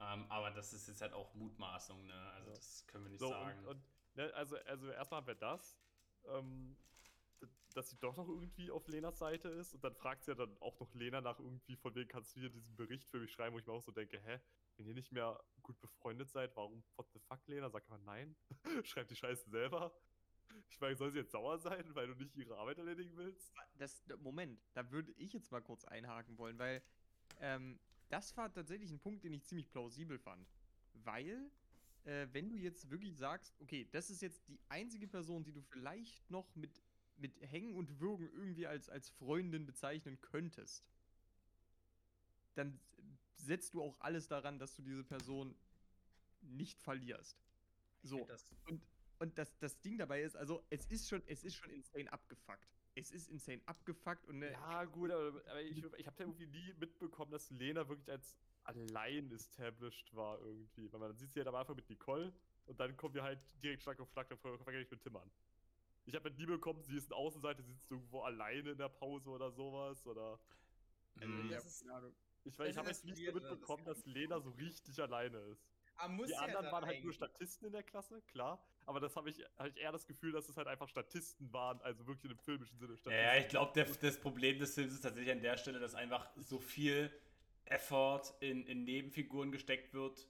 Ähm, 0.00 0.26
aber 0.30 0.50
das 0.50 0.72
ist 0.72 0.88
jetzt 0.88 1.00
halt 1.00 1.12
auch 1.12 1.34
Mutmaßung, 1.34 2.06
ne? 2.06 2.14
Also 2.32 2.50
Ja. 2.50 2.56
das 2.56 2.86
können 2.88 3.04
wir 3.04 3.10
nicht 3.10 3.20
So, 3.20 3.28
sagen. 3.28 3.60
und, 3.60 3.66
und 3.66 3.82
ne, 4.14 4.34
also, 4.34 4.56
also 4.56 4.90
erstmal 4.90 5.18
haben 5.20 5.26
wir 5.28 5.34
das, 5.36 5.78
ähm, 6.24 6.76
dass 7.74 7.90
sie 7.90 7.96
doch 7.98 8.16
noch 8.16 8.28
irgendwie 8.28 8.70
auf 8.70 8.86
Lenas 8.88 9.18
Seite 9.18 9.48
ist 9.48 9.74
und 9.74 9.82
dann 9.82 9.94
fragt 9.94 10.24
sie 10.24 10.32
ja 10.32 10.34
dann 10.34 10.56
auch 10.58 10.78
noch 10.80 10.94
Lena 10.94 11.20
nach 11.20 11.38
irgendwie, 11.38 11.76
von 11.76 11.94
wem 11.94 12.06
kannst 12.08 12.36
du 12.36 12.40
hier 12.40 12.50
diesen 12.50 12.76
Bericht 12.76 13.08
für 13.08 13.18
mich 13.18 13.32
schreiben, 13.32 13.54
wo 13.54 13.58
ich 13.58 13.66
mir 13.66 13.72
auch 13.72 13.82
so 13.82 13.92
denke, 13.92 14.20
hä, 14.20 14.40
wenn 14.76 14.86
ihr 14.86 14.94
nicht 14.94 15.12
mehr 15.12 15.42
gut 15.62 15.80
befreundet 15.80 16.30
seid, 16.30 16.54
warum 16.56 16.82
what 16.96 17.06
the 17.12 17.20
fuck, 17.20 17.46
Lena? 17.46 17.70
Sag 17.70 17.88
mal 17.88 17.98
nein. 18.00 18.36
Schreibt 18.84 19.10
die 19.10 19.16
Scheiße 19.16 19.50
selber. 19.50 19.92
Ich 20.68 20.80
meine, 20.80 20.96
soll 20.96 21.10
sie 21.10 21.18
jetzt 21.18 21.32
sauer 21.32 21.58
sein, 21.58 21.94
weil 21.94 22.08
du 22.08 22.14
nicht 22.14 22.36
ihre 22.36 22.56
Arbeit 22.58 22.78
erledigen 22.78 23.16
willst? 23.16 23.54
Das, 23.78 24.02
Moment, 24.18 24.60
da 24.74 24.90
würde 24.90 25.12
ich 25.12 25.32
jetzt 25.32 25.50
mal 25.50 25.62
kurz 25.62 25.84
einhaken 25.84 26.36
wollen, 26.36 26.58
weil 26.58 26.82
ähm, 27.40 27.78
das 28.08 28.36
war 28.36 28.52
tatsächlich 28.52 28.90
ein 28.90 29.00
Punkt, 29.00 29.24
den 29.24 29.32
ich 29.32 29.44
ziemlich 29.44 29.70
plausibel 29.70 30.18
fand. 30.18 30.46
Weil, 30.92 31.50
äh, 32.04 32.26
wenn 32.32 32.50
du 32.50 32.56
jetzt 32.56 32.90
wirklich 32.90 33.16
sagst, 33.16 33.58
okay, 33.60 33.88
das 33.90 34.10
ist 34.10 34.20
jetzt 34.20 34.46
die 34.48 34.60
einzige 34.68 35.08
Person, 35.08 35.42
die 35.44 35.52
du 35.52 35.62
vielleicht 35.62 36.30
noch 36.30 36.54
mit, 36.54 36.82
mit 37.22 37.40
Hängen 37.40 37.74
und 37.74 38.00
Würgen 38.00 38.28
irgendwie 38.34 38.66
als, 38.66 38.90
als 38.90 39.08
Freundin 39.08 39.64
bezeichnen 39.64 40.20
könntest, 40.20 40.84
dann 42.54 42.78
setzt 43.36 43.72
du 43.74 43.82
auch 43.82 43.96
alles 44.00 44.28
daran, 44.28 44.58
dass 44.58 44.74
du 44.74 44.82
diese 44.82 45.04
Person 45.04 45.54
nicht 46.42 46.80
verlierst. 46.80 47.38
So, 48.02 48.28
und, 48.66 48.82
und 49.20 49.38
das, 49.38 49.56
das 49.58 49.80
Ding 49.80 49.96
dabei 49.96 50.22
ist, 50.22 50.36
also 50.36 50.64
es 50.68 50.86
ist 50.86 51.08
schon, 51.08 51.22
es 51.26 51.44
ist 51.44 51.54
schon 51.54 51.70
insane 51.70 52.12
abgefuckt. 52.12 52.68
Es 52.94 53.10
ist 53.10 53.28
insane 53.28 53.62
abgefuckt 53.64 54.26
und 54.26 54.40
ne, 54.40 54.50
Ja, 54.52 54.84
gut, 54.84 55.10
aber, 55.10 55.40
aber 55.48 55.62
ich, 55.62 55.78
ich 55.78 56.06
habe 56.06 56.16
ja 56.18 56.26
irgendwie 56.26 56.46
nie 56.46 56.74
mitbekommen, 56.74 57.30
dass 57.30 57.48
Lena 57.50 57.88
wirklich 57.88 58.10
als 58.10 58.36
allein 58.64 59.30
established 59.30 60.14
war 60.14 60.40
irgendwie. 60.40 60.92
Weil 60.92 61.00
man 61.00 61.16
sieht 61.16 61.32
sie 61.32 61.40
halt 61.40 61.48
am 61.48 61.54
Anfang 61.54 61.76
mit 61.76 61.88
Nicole 61.88 62.32
und 62.66 62.78
dann 62.80 62.96
kommen 62.96 63.14
wir 63.14 63.22
halt 63.22 63.40
direkt 63.62 63.82
Schlag 63.82 63.98
auf 64.00 64.10
Schlag, 64.10 64.28
dann 64.28 64.38
fange 64.38 64.80
ich 64.80 64.90
mit 64.90 65.00
Tim 65.00 65.16
an. 65.16 65.30
Ich 66.04 66.14
habe 66.14 66.28
halt 66.28 66.38
nie 66.38 66.46
bekommen, 66.46 66.82
sie 66.82 66.96
ist 66.96 67.12
eine 67.12 67.16
Außenseite, 67.16 67.62
sie 67.62 67.72
sitzt 67.72 67.90
irgendwo 67.90 68.20
alleine 68.22 68.70
in 68.70 68.78
der 68.78 68.88
Pause 68.88 69.30
oder 69.30 69.50
sowas 69.50 70.06
oder. 70.06 70.38
Mhm. 71.16 71.50
das 71.50 71.66
ist, 71.66 71.84
Ich, 72.44 72.58
ich 72.58 72.76
habe 72.76 72.88
jetzt 72.88 73.04
nicht 73.04 73.18
so 73.18 73.24
das 73.26 73.34
mitbekommen, 73.34 73.84
dass 73.84 74.04
Lena 74.06 74.40
so 74.40 74.50
richtig 74.50 75.00
alleine 75.00 75.38
ist. 75.38 75.64
aber 75.96 76.12
muss 76.12 76.26
Die 76.26 76.32
ja 76.32 76.40
anderen 76.40 76.64
dann 76.64 76.72
waren 76.72 76.86
halt 76.86 77.04
nur. 77.04 77.12
Statisten 77.12 77.66
in 77.66 77.72
der 77.72 77.82
Klasse, 77.82 78.20
klar. 78.22 78.64
Aber 78.86 78.98
das 78.98 79.14
habe 79.14 79.30
ich, 79.30 79.38
hab 79.58 79.68
ich 79.68 79.76
eher 79.76 79.92
das 79.92 80.06
Gefühl, 80.06 80.32
dass 80.32 80.48
es 80.48 80.56
halt 80.56 80.66
einfach 80.66 80.88
Statisten 80.88 81.52
waren, 81.52 81.80
also 81.82 82.06
wirklich 82.06 82.24
in 82.24 82.36
dem 82.36 82.38
filmischen 82.38 82.78
Sinne 82.78 82.96
Ja, 83.04 83.12
ja, 83.12 83.36
ich 83.36 83.48
glaube, 83.48 83.84
das 84.00 84.18
Problem 84.20 84.58
des 84.58 84.74
Films 84.74 84.94
ist 84.94 85.02
tatsächlich 85.02 85.32
an 85.32 85.42
der 85.42 85.56
Stelle, 85.56 85.78
dass 85.78 85.94
einfach 85.94 86.28
so 86.36 86.58
viel 86.58 87.12
Effort 87.66 88.22
in, 88.40 88.66
in 88.66 88.84
Nebenfiguren 88.84 89.52
gesteckt 89.52 89.94
wird, 89.94 90.26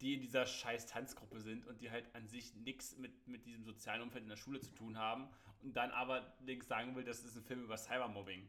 die 0.00 0.14
in 0.14 0.20
dieser 0.20 0.46
scheiß 0.46 0.86
Tanzgruppe 0.86 1.40
sind 1.40 1.66
und 1.66 1.80
die 1.80 1.90
halt 1.90 2.14
an 2.14 2.26
sich 2.28 2.54
nichts 2.54 2.96
mit, 2.96 3.26
mit 3.28 3.44
diesem 3.44 3.64
sozialen 3.64 4.02
Umfeld 4.02 4.22
in 4.24 4.30
der 4.30 4.36
Schule 4.36 4.60
zu 4.60 4.70
tun 4.72 4.96
haben 4.96 5.28
und 5.62 5.74
dann 5.76 5.90
aber 5.90 6.34
links 6.40 6.68
sagen 6.68 6.96
will, 6.96 7.04
das 7.04 7.22
ist 7.22 7.36
ein 7.36 7.44
Film 7.44 7.62
über 7.64 7.76
Cybermobbing. 7.76 8.48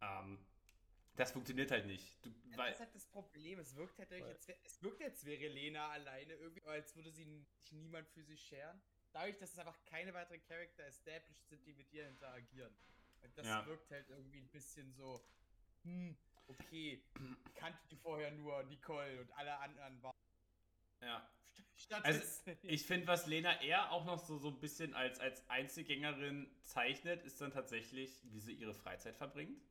Ähm, 0.00 0.38
das 1.16 1.32
funktioniert 1.32 1.70
halt 1.70 1.86
nicht. 1.86 2.24
Du, 2.24 2.30
Ja, 2.50 2.56
weil, 2.56 2.70
das 2.70 2.74
ist 2.76 2.80
halt 2.80 2.94
das 2.94 3.06
Problem. 3.08 3.58
Es 3.58 3.76
wirkt 3.76 3.98
halt, 3.98 4.10
Weil- 4.10 4.26
jetzt, 4.28 4.48
es 4.64 4.82
wirkt, 4.82 5.02
als 5.02 5.24
wäre 5.26 5.48
Lena 5.48 5.88
alleine 5.90 6.32
irgendwie, 6.34 6.62
als 6.64 6.96
würde 6.96 7.10
sie 7.12 7.24
sich 7.24 7.72
niemand 7.72 8.08
für 8.08 8.22
sie 8.22 8.38
scheren. 8.38 8.80
Dadurch, 9.12 9.36
dass 9.36 9.52
es 9.52 9.58
einfach 9.58 9.84
keine 9.84 10.14
weiteren 10.14 10.40
Charakter 10.44 10.86
established 10.86 11.46
sind, 11.48 11.66
die 11.66 11.72
mit 11.74 11.92
ihr 11.92 12.08
interagieren. 12.08 12.72
Und 13.22 13.36
das 13.36 13.46
Ja. 13.46 13.66
wirkt 13.66 13.90
halt 13.90 14.08
irgendwie 14.08 14.38
ein 14.38 14.48
bisschen 14.48 14.94
so, 14.94 15.22
hm, 15.82 16.16
okay, 16.46 17.02
kannte 17.54 17.80
die 17.90 17.96
vorher 17.96 18.30
nur 18.30 18.62
Nicole 18.62 19.20
und 19.20 19.30
alle 19.32 19.58
anderen 19.58 20.00
waren 20.02 20.14
ja. 21.02 21.28
Also. 22.02 22.20
Ich 22.62 22.84
finde, 22.84 23.06
was 23.06 23.26
Lena 23.26 23.60
eher 23.62 23.90
auch 23.90 24.04
noch 24.04 24.18
so, 24.18 24.38
so 24.38 24.48
ein 24.48 24.60
bisschen 24.60 24.94
als, 24.94 25.18
als 25.18 25.48
Einzelgängerin 25.48 26.50
zeichnet, 26.62 27.22
ist 27.22 27.40
dann 27.40 27.52
tatsächlich, 27.52 28.20
wie 28.30 28.40
sie 28.40 28.52
ihre 28.52 28.74
Freizeit 28.74 29.16
verbringt. 29.16 29.62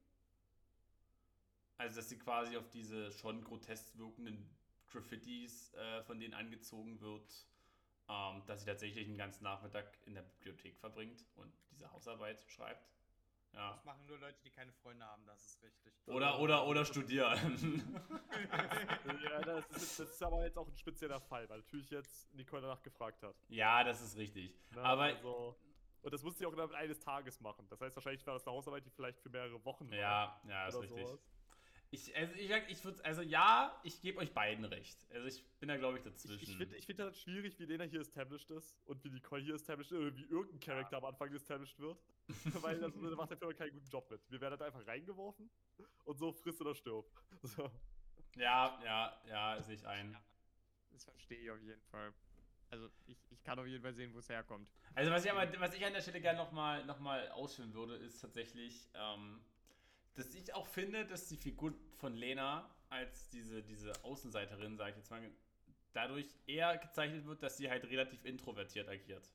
Also, 1.77 1.97
dass 1.97 2.09
sie 2.09 2.17
quasi 2.17 2.57
auf 2.57 2.69
diese 2.69 3.11
schon 3.11 3.43
grotesk 3.43 3.97
wirkenden 3.97 4.49
Graffitis 4.87 5.73
äh, 5.75 6.03
von 6.03 6.19
denen 6.19 6.33
angezogen 6.33 6.99
wird, 6.99 7.31
ähm, 8.09 8.43
dass 8.47 8.61
sie 8.61 8.65
tatsächlich 8.65 9.07
einen 9.07 9.17
ganzen 9.17 9.43
Nachmittag 9.43 9.97
in 10.05 10.15
der 10.15 10.23
Bibliothek 10.23 10.77
verbringt 10.77 11.25
und 11.35 11.53
diese 11.71 11.91
Hausarbeit 11.91 12.43
schreibt. 12.49 12.98
Ja. 13.53 13.73
Das 13.73 13.83
machen 13.83 14.05
nur 14.05 14.17
Leute, 14.19 14.39
die 14.43 14.51
keine 14.51 14.71
Freunde 14.71 15.05
haben, 15.05 15.25
das 15.25 15.43
ist 15.45 15.63
richtig. 15.63 15.93
Oder, 16.05 16.39
oder, 16.39 16.67
oder 16.67 16.85
studieren. 16.85 17.99
ja, 19.23 19.41
das 19.41 19.69
ist, 19.71 19.99
das 19.99 20.11
ist 20.11 20.23
aber 20.23 20.43
jetzt 20.43 20.57
auch 20.57 20.67
ein 20.67 20.77
spezieller 20.77 21.19
Fall, 21.19 21.49
weil 21.49 21.59
natürlich 21.59 21.89
jetzt 21.89 22.33
Nicole 22.33 22.61
danach 22.61 22.81
gefragt 22.81 23.23
hat. 23.23 23.35
ja, 23.47 23.83
das 23.83 24.01
ist 24.01 24.17
richtig. 24.17 24.55
Ne? 24.75 24.81
Aber 24.81 25.03
also, 25.03 25.57
und 26.01 26.13
das 26.13 26.23
musste 26.23 26.39
sie 26.39 26.45
auch 26.45 26.53
innerhalb 26.53 26.73
eines 26.73 26.99
Tages 26.99 27.39
machen. 27.41 27.67
Das 27.69 27.81
heißt, 27.81 27.95
wahrscheinlich 27.95 28.25
war 28.25 28.35
das 28.35 28.47
eine 28.47 28.55
Hausarbeit, 28.55 28.85
die 28.85 28.89
vielleicht 28.89 29.19
für 29.19 29.29
mehrere 29.29 29.63
Wochen 29.65 29.89
war. 29.89 29.97
ja, 29.97 30.41
ja, 30.47 30.67
ist 30.67 30.75
oder 30.75 30.83
richtig. 30.83 31.05
sowas. 31.05 31.19
Ich, 31.91 32.15
also 32.15 32.33
ich, 32.35 32.51
ich 32.67 32.85
würde, 32.85 33.03
also 33.03 33.21
ja, 33.23 33.79
ich 33.83 33.99
gebe 34.01 34.19
euch 34.19 34.31
beiden 34.31 34.63
recht. 34.65 35.07
Also 35.11 35.27
ich 35.27 35.43
bin 35.59 35.69
da, 35.69 35.77
glaube 35.77 35.97
ich, 35.97 36.05
Ich, 36.05 36.11
dazwischen. 36.11 36.43
ich 36.43 36.55
finde 36.55 36.75
ich 36.77 36.85
find 36.85 36.99
das 36.99 37.19
schwierig, 37.19 37.57
wie 37.59 37.65
Lena 37.65 37.85
hier 37.85 38.01
established 38.01 38.51
ist 38.51 38.75
und 38.85 39.03
wie 39.03 39.09
Nicole 39.09 39.41
hier 39.41 39.55
established 39.55 39.91
ist 39.91 39.97
oder 39.97 40.15
wie 40.15 40.25
irgendein 40.25 40.59
Charakter 40.59 40.97
am 40.97 41.05
Anfang 41.05 41.33
established 41.33 41.79
wird. 41.79 41.97
Weil 42.61 42.79
das, 42.79 42.93
macht 42.95 43.31
der 43.31 43.37
Film 43.37 43.55
keinen 43.55 43.71
guten 43.71 43.89
Job 43.89 44.09
mit. 44.11 44.21
Wir 44.29 44.39
werden 44.39 44.51
halt 44.51 44.61
einfach 44.61 44.85
reingeworfen 44.85 45.49
und 46.05 46.17
so 46.19 46.31
frisst 46.31 46.61
oder 46.61 46.75
stirb. 46.75 47.05
So. 47.41 47.71
ja, 48.35 48.79
ja, 48.83 49.21
ja, 49.27 49.61
sehe 49.63 49.75
ich 49.75 49.87
ein. 49.87 50.15
das 50.91 51.05
verstehe 51.05 51.39
ich 51.39 51.49
auf 51.49 51.61
jeden 51.61 51.81
Fall. 51.89 52.13
Also 52.69 52.87
ich, 53.07 53.17
ich 53.31 53.41
kann 53.43 53.57
auf 53.57 53.65
jeden 53.65 53.81
Fall 53.81 53.93
sehen, 53.93 54.13
wo 54.13 54.19
es 54.19 54.29
herkommt. 54.29 54.69
Also 54.93 55.09
was 55.11 55.25
ich 55.25 55.31
aber, 55.31 55.59
was 55.59 55.73
ich 55.73 55.83
an 55.83 55.93
der 55.93 56.01
Stelle 56.01 56.21
gerne 56.21 56.37
nochmal 56.37 56.85
noch 56.85 56.99
mal 56.99 57.29
ausführen 57.31 57.73
würde, 57.73 57.95
ist 57.95 58.19
tatsächlich, 58.19 58.89
ähm, 58.93 59.41
dass 60.19 60.35
ich 60.35 60.53
auch 60.53 60.67
finde, 60.67 61.05
dass 61.05 61.27
die 61.27 61.37
Figur 61.37 61.73
von 61.97 62.13
Lena 62.13 62.69
als 62.89 63.29
diese, 63.29 63.63
diese 63.63 63.93
Außenseiterin, 64.03 64.75
sage 64.75 64.91
ich 64.91 64.97
jetzt 64.97 65.11
mal, 65.11 65.21
dadurch 65.93 66.27
eher 66.45 66.77
gezeichnet 66.77 67.25
wird, 67.25 67.41
dass 67.41 67.57
sie 67.57 67.69
halt 67.69 67.85
relativ 67.85 68.25
introvertiert 68.25 68.89
agiert. 68.89 69.31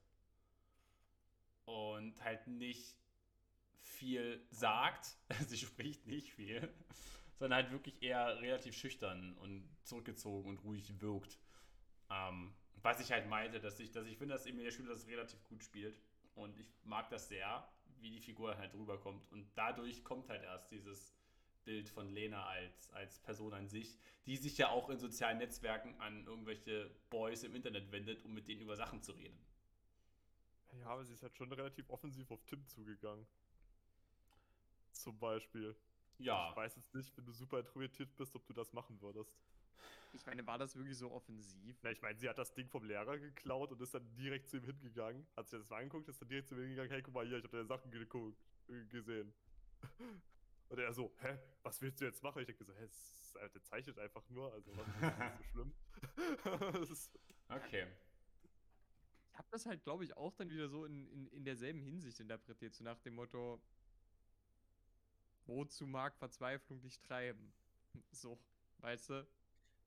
Und 1.65 2.23
halt 2.23 2.47
nicht 2.47 2.97
viel 3.81 4.47
sagt, 4.51 5.17
sie 5.47 5.57
spricht 5.57 6.07
nicht 6.07 6.31
viel, 6.33 6.69
sondern 7.39 7.63
halt 7.63 7.73
wirklich 7.73 8.03
eher 8.03 8.41
relativ 8.41 8.77
schüchtern 8.77 9.39
und 9.39 9.67
zurückgezogen 9.85 10.51
und 10.51 10.59
ruhig 10.65 11.01
wirkt. 11.01 11.39
Ähm, 12.11 12.55
was 12.83 13.01
ich 13.01 13.11
halt 13.11 13.27
meinte, 13.29 13.59
dass 13.59 13.81
ich, 13.81 13.91
dass 13.91 14.07
ich 14.07 14.19
finde, 14.19 14.35
dass 14.35 14.45
Emilia 14.45 14.71
Schüler 14.71 14.93
das 14.93 15.07
relativ 15.07 15.43
gut 15.45 15.65
spielt. 15.65 15.99
Und 16.35 16.59
ich 16.59 16.67
mag 16.85 17.09
das 17.09 17.29
sehr, 17.29 17.67
wie 18.05 18.11
die 18.11 18.21
Figur 18.21 18.57
halt 18.57 18.75
rüberkommt. 18.75 19.27
Und 19.33 19.51
dadurch 19.57 20.05
kommt 20.05 20.29
halt 20.29 20.45
erst 20.45 20.71
dieses 20.71 21.13
Bild 21.65 21.89
von 21.89 22.13
Lena 22.13 22.45
als, 22.47 22.91
als 22.91 23.19
Person 23.21 23.55
an 23.55 23.67
sich, 23.69 23.99
die 24.27 24.37
sich 24.37 24.59
ja 24.59 24.69
auch 24.69 24.91
in 24.91 24.99
sozialen 24.99 25.39
Netzwerken 25.39 25.99
an 26.01 26.27
irgendwelche 26.27 26.91
Boys 27.09 27.43
im 27.43 27.57
Internet 27.57 27.91
wendet, 27.91 28.23
um 28.25 28.35
mit 28.35 28.47
denen 28.47 28.61
über 28.61 28.77
Sachen 28.77 29.03
zu 29.03 29.13
reden. 29.13 29.39
Ja, 30.81 30.87
aber 30.89 31.05
sie 31.05 31.15
ist 31.15 31.23
halt 31.23 31.35
schon 31.35 31.51
relativ 31.51 31.89
offensiv 31.89 32.31
auf 32.31 32.45
Tim 32.45 32.67
zugegangen. 32.67 33.27
Zum 34.93 35.19
Beispiel. 35.19 35.75
Ja. 36.19 36.51
Ich 36.51 36.57
weiß 36.57 36.77
jetzt 36.77 36.95
nicht, 36.95 37.17
wenn 37.17 37.25
du 37.25 37.33
super 37.33 37.59
introvertiert 37.61 38.15
bist, 38.17 38.37
ob 38.37 38.47
du 38.47 38.53
das 38.53 38.73
machen 38.73 39.01
würdest. 39.01 39.35
Ich 40.15 40.25
meine, 40.27 40.47
war 40.47 40.59
das 40.59 40.77
wirklich 40.77 40.97
so 40.97 41.11
offensiv? 41.11 41.77
Na, 41.83 41.91
ich 41.91 42.01
meine, 42.01 42.17
sie 42.19 42.29
hat 42.29 42.39
das 42.39 42.55
Ding 42.55 42.69
vom 42.69 42.85
Lehrer 42.85 43.19
geklaut 43.19 43.73
und 43.73 43.81
ist 43.81 43.95
dann 43.95 44.15
direkt 44.15 44.49
zu 44.49 44.59
ihm 44.59 44.65
hingegangen. 44.65 45.27
Hat 45.37 45.49
sich 45.49 45.59
das 45.59 45.69
mal 45.71 45.79
angeguckt, 45.79 46.09
ist 46.09 46.21
dann 46.21 46.29
direkt 46.29 46.49
zu 46.49 46.55
ihm 46.55 46.61
hingegangen, 46.63 46.91
hey, 46.91 47.03
guck 47.03 47.15
mal 47.15 47.27
hier, 47.27 47.39
ich 47.39 47.45
habe 47.45 47.57
deine 47.57 47.67
Sachen 47.67 47.91
geguckt, 47.91 48.39
äh, 48.69 48.85
gesehen. 48.87 49.35
Und 50.69 50.79
er 50.79 50.93
so, 50.93 51.15
hä, 51.21 51.39
was 51.63 51.81
willst 51.83 52.01
du 52.01 52.05
jetzt 52.05 52.23
machen? 52.23 52.41
Ich 52.41 52.47
denke 52.47 52.65
so, 52.65 52.75
hä, 52.75 52.85
ist, 52.85 53.37
äh, 53.37 53.51
der 53.51 53.63
zeichnet 53.65 53.99
einfach 53.99 54.29
nur, 54.31 54.53
also 54.53 54.77
was 54.77 54.89
ist 54.89 55.01
nicht 55.03 55.37
so 55.39 55.45
schlimm. 55.53 55.75
Okay. 57.49 57.87
Ich 59.31 59.39
habe 59.39 59.49
das 59.51 59.67
halt, 59.67 59.83
glaube 59.83 60.05
ich, 60.05 60.17
auch 60.17 60.33
dann 60.35 60.49
wieder 60.49 60.69
so 60.69 60.87
in, 60.87 61.07
in, 61.09 61.27
in 61.29 61.45
derselben 61.45 61.83
Hinsicht 61.83 62.19
interpretiert, 62.21 62.75
so 62.75 62.83
nach 62.83 62.99
dem 63.01 63.15
Motto, 63.15 63.61
wozu 65.47 65.87
mag 65.87 66.17
Verzweiflung 66.17 66.81
dich 66.81 67.01
treiben? 67.01 67.53
So, 68.11 68.39
weißt 68.79 69.11
du? 69.11 69.27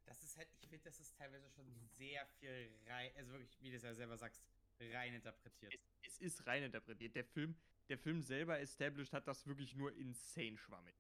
Das 0.08 0.24
ist 0.24 0.38
halt, 0.38 0.48
ich 0.62 0.70
finde, 0.70 0.86
das 0.86 1.00
ist 1.00 1.18
teilweise 1.18 1.50
schon 1.50 1.70
sehr 1.98 2.26
viel 2.40 2.72
rein, 2.88 3.12
also 3.18 3.34
wirklich, 3.34 3.62
wie 3.62 3.70
du 3.70 3.76
es 3.76 3.84
ja 3.84 3.94
selber 3.94 4.18
sagst, 4.18 4.42
rein 4.80 5.14
interpretiert. 5.14 5.74
Es, 6.02 6.14
es 6.14 6.20
ist 6.20 6.48
rein 6.48 6.64
interpretiert. 6.64 7.14
Der 7.14 7.26
Film, 7.26 7.56
der 7.90 7.98
Film 7.98 8.22
selber 8.22 8.60
established 8.60 9.14
hat 9.14 9.28
das 9.28 9.46
wirklich 9.46 9.76
nur 9.76 9.94
insane 9.96 10.58
schwammig. 10.58 10.96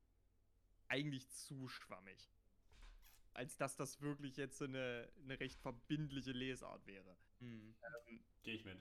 Eigentlich 0.90 1.30
zu 1.30 1.68
schwammig. 1.70 2.30
Als 3.32 3.56
dass 3.56 3.78
das 3.78 4.02
wirklich 4.02 4.36
jetzt 4.36 4.58
so 4.58 4.66
eine, 4.66 5.10
eine 5.24 5.40
recht 5.40 5.60
verbindliche 5.62 6.32
Lesart 6.32 6.86
wäre. 6.86 7.16
Hm. 7.40 7.76
Gehe 8.44 8.56
ich 8.56 8.66
mit. 8.66 8.78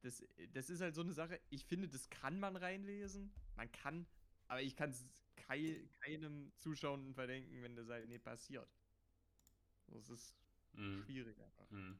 Das, 0.00 0.22
das 0.52 0.70
ist 0.70 0.80
halt 0.80 0.94
so 0.94 1.00
eine 1.02 1.12
Sache, 1.12 1.40
ich 1.50 1.64
finde, 1.64 1.88
das 1.88 2.08
kann 2.08 2.38
man 2.38 2.56
reinlesen. 2.56 3.34
Man 3.56 3.70
kann, 3.72 4.06
aber 4.46 4.62
ich 4.62 4.76
kann 4.76 4.90
es 4.90 5.04
kei, 5.36 5.86
keinem 6.00 6.52
Zuschauenden 6.56 7.14
verdenken, 7.14 7.62
wenn 7.62 7.74
das 7.74 7.88
halt 7.88 8.08
nicht 8.08 8.22
passiert. 8.22 8.68
Das 9.88 10.08
ist 10.08 10.34
Mhm. 10.72 11.02
schwierig 11.04 11.40
einfach. 11.40 11.70
Mhm. 11.70 11.98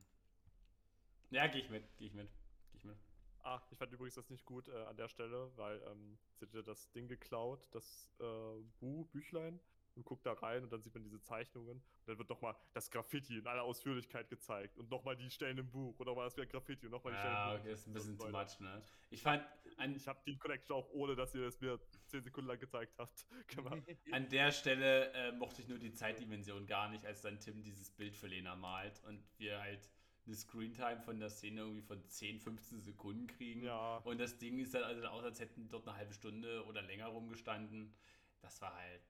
Ja, 1.31 1.47
gehe 1.47 1.63
ich 1.63 1.71
mit, 1.71 1.85
gehe 1.99 2.09
ich 2.09 2.15
mit, 2.15 2.29
gehe 2.71 2.79
ich 2.79 2.85
mit. 2.85 2.97
Ah, 3.43 3.63
ich 3.71 3.79
fand 3.79 3.93
übrigens 3.93 4.15
das 4.15 4.31
nicht 4.31 4.45
gut 4.45 4.69
äh, 4.69 4.85
an 4.85 4.97
der 4.97 5.09
Stelle, 5.09 5.51
weil 5.57 5.81
ähm, 5.83 6.19
sie 6.35 6.47
hat 6.47 6.55
ja 6.55 6.63
das 6.63 6.91
Ding 6.93 7.09
geklaut, 7.09 7.69
das 7.73 8.11
äh, 8.21 8.63
Bu, 8.81 9.05
Büchlein, 9.07 9.61
und 9.99 10.05
guckt 10.05 10.25
da 10.25 10.33
rein 10.33 10.63
und 10.65 10.73
dann 10.73 10.81
sieht 10.83 10.95
man 10.95 11.03
diese 11.03 11.21
Zeichnungen. 11.21 11.77
Und 11.79 11.83
dann 12.07 12.19
wird 12.19 12.29
nochmal 12.31 12.55
das 12.73 12.91
Graffiti 12.91 13.37
in 13.39 13.47
aller 13.47 13.63
Ausführlichkeit 13.65 14.29
gezeigt 14.31 14.79
und 14.79 14.91
nochmal 14.91 15.17
die 15.17 15.31
Stellen 15.31 15.59
im 15.59 15.71
Buch 15.71 15.99
und 15.99 16.07
nochmal 16.07 16.25
das 16.31 16.37
Graffiti 16.37 16.87
und 16.87 16.93
nochmal 16.93 17.13
die 17.13 17.19
Stellen 17.19 17.35
Ja, 17.35 17.51
im 17.51 17.57
Buch. 17.59 17.65
okay, 17.65 17.73
ist 17.75 17.87
ein 17.87 17.93
bisschen 17.93 18.19
Leute. 18.19 18.33
much, 18.33 18.61
ne? 18.61 18.83
Ich 19.11 19.23
fand, 19.23 19.45
an, 19.77 19.95
Ich 19.95 20.07
habe 20.09 20.21
die 20.27 20.39
Collection 20.39 20.77
auch 20.77 20.89
ohne, 20.91 21.15
dass 21.17 21.35
ihr 21.35 21.47
es 21.47 21.61
mir 21.61 21.79
10 22.07 22.23
Sekunden 22.23 22.49
lang 22.49 22.59
gezeigt 22.59 22.95
habt, 22.99 23.27
gemacht. 23.49 23.83
An 24.13 24.29
der 24.29 24.53
Stelle 24.53 25.13
äh, 25.13 25.33
mochte 25.33 25.61
ich 25.63 25.69
nur 25.69 25.79
die 25.79 25.93
Zeitdimension 25.93 26.67
gar 26.67 26.89
nicht, 26.89 27.05
als 27.05 27.21
dann 27.23 27.39
Tim 27.41 27.63
dieses 27.63 27.91
Bild 27.91 28.17
für 28.17 28.29
Lena 28.29 28.57
malt 28.57 29.03
und 29.07 29.23
wir 29.39 29.61
halt 29.61 29.91
eine 30.27 30.35
Screentime 30.37 31.01
von 31.01 31.19
der 31.19 31.31
Szene 31.31 31.63
irgendwie 31.63 31.81
von 31.83 32.07
10, 32.07 32.39
15 32.41 32.83
Sekunden 32.83 33.27
kriegen. 33.27 33.63
Ja. 33.63 33.97
Und 33.99 34.19
das 34.19 34.37
Ding 34.39 34.59
ist 34.59 34.75
dann 34.75 34.83
also 34.85 35.07
aus, 35.07 35.25
als 35.25 35.41
hätten 35.41 35.69
dort 35.71 35.89
eine 35.89 35.97
halbe 35.97 36.13
Stunde 36.13 36.65
oder 36.67 36.83
länger 36.83 37.07
rumgestanden. 37.07 37.95
Das 38.43 38.61
war 38.61 38.75
halt, 38.75 39.01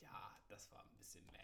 ja, 0.00 0.38
das 0.48 0.70
war 0.70 0.84
ein 0.84 0.96
bisschen 0.96 1.24
meh. 1.32 1.38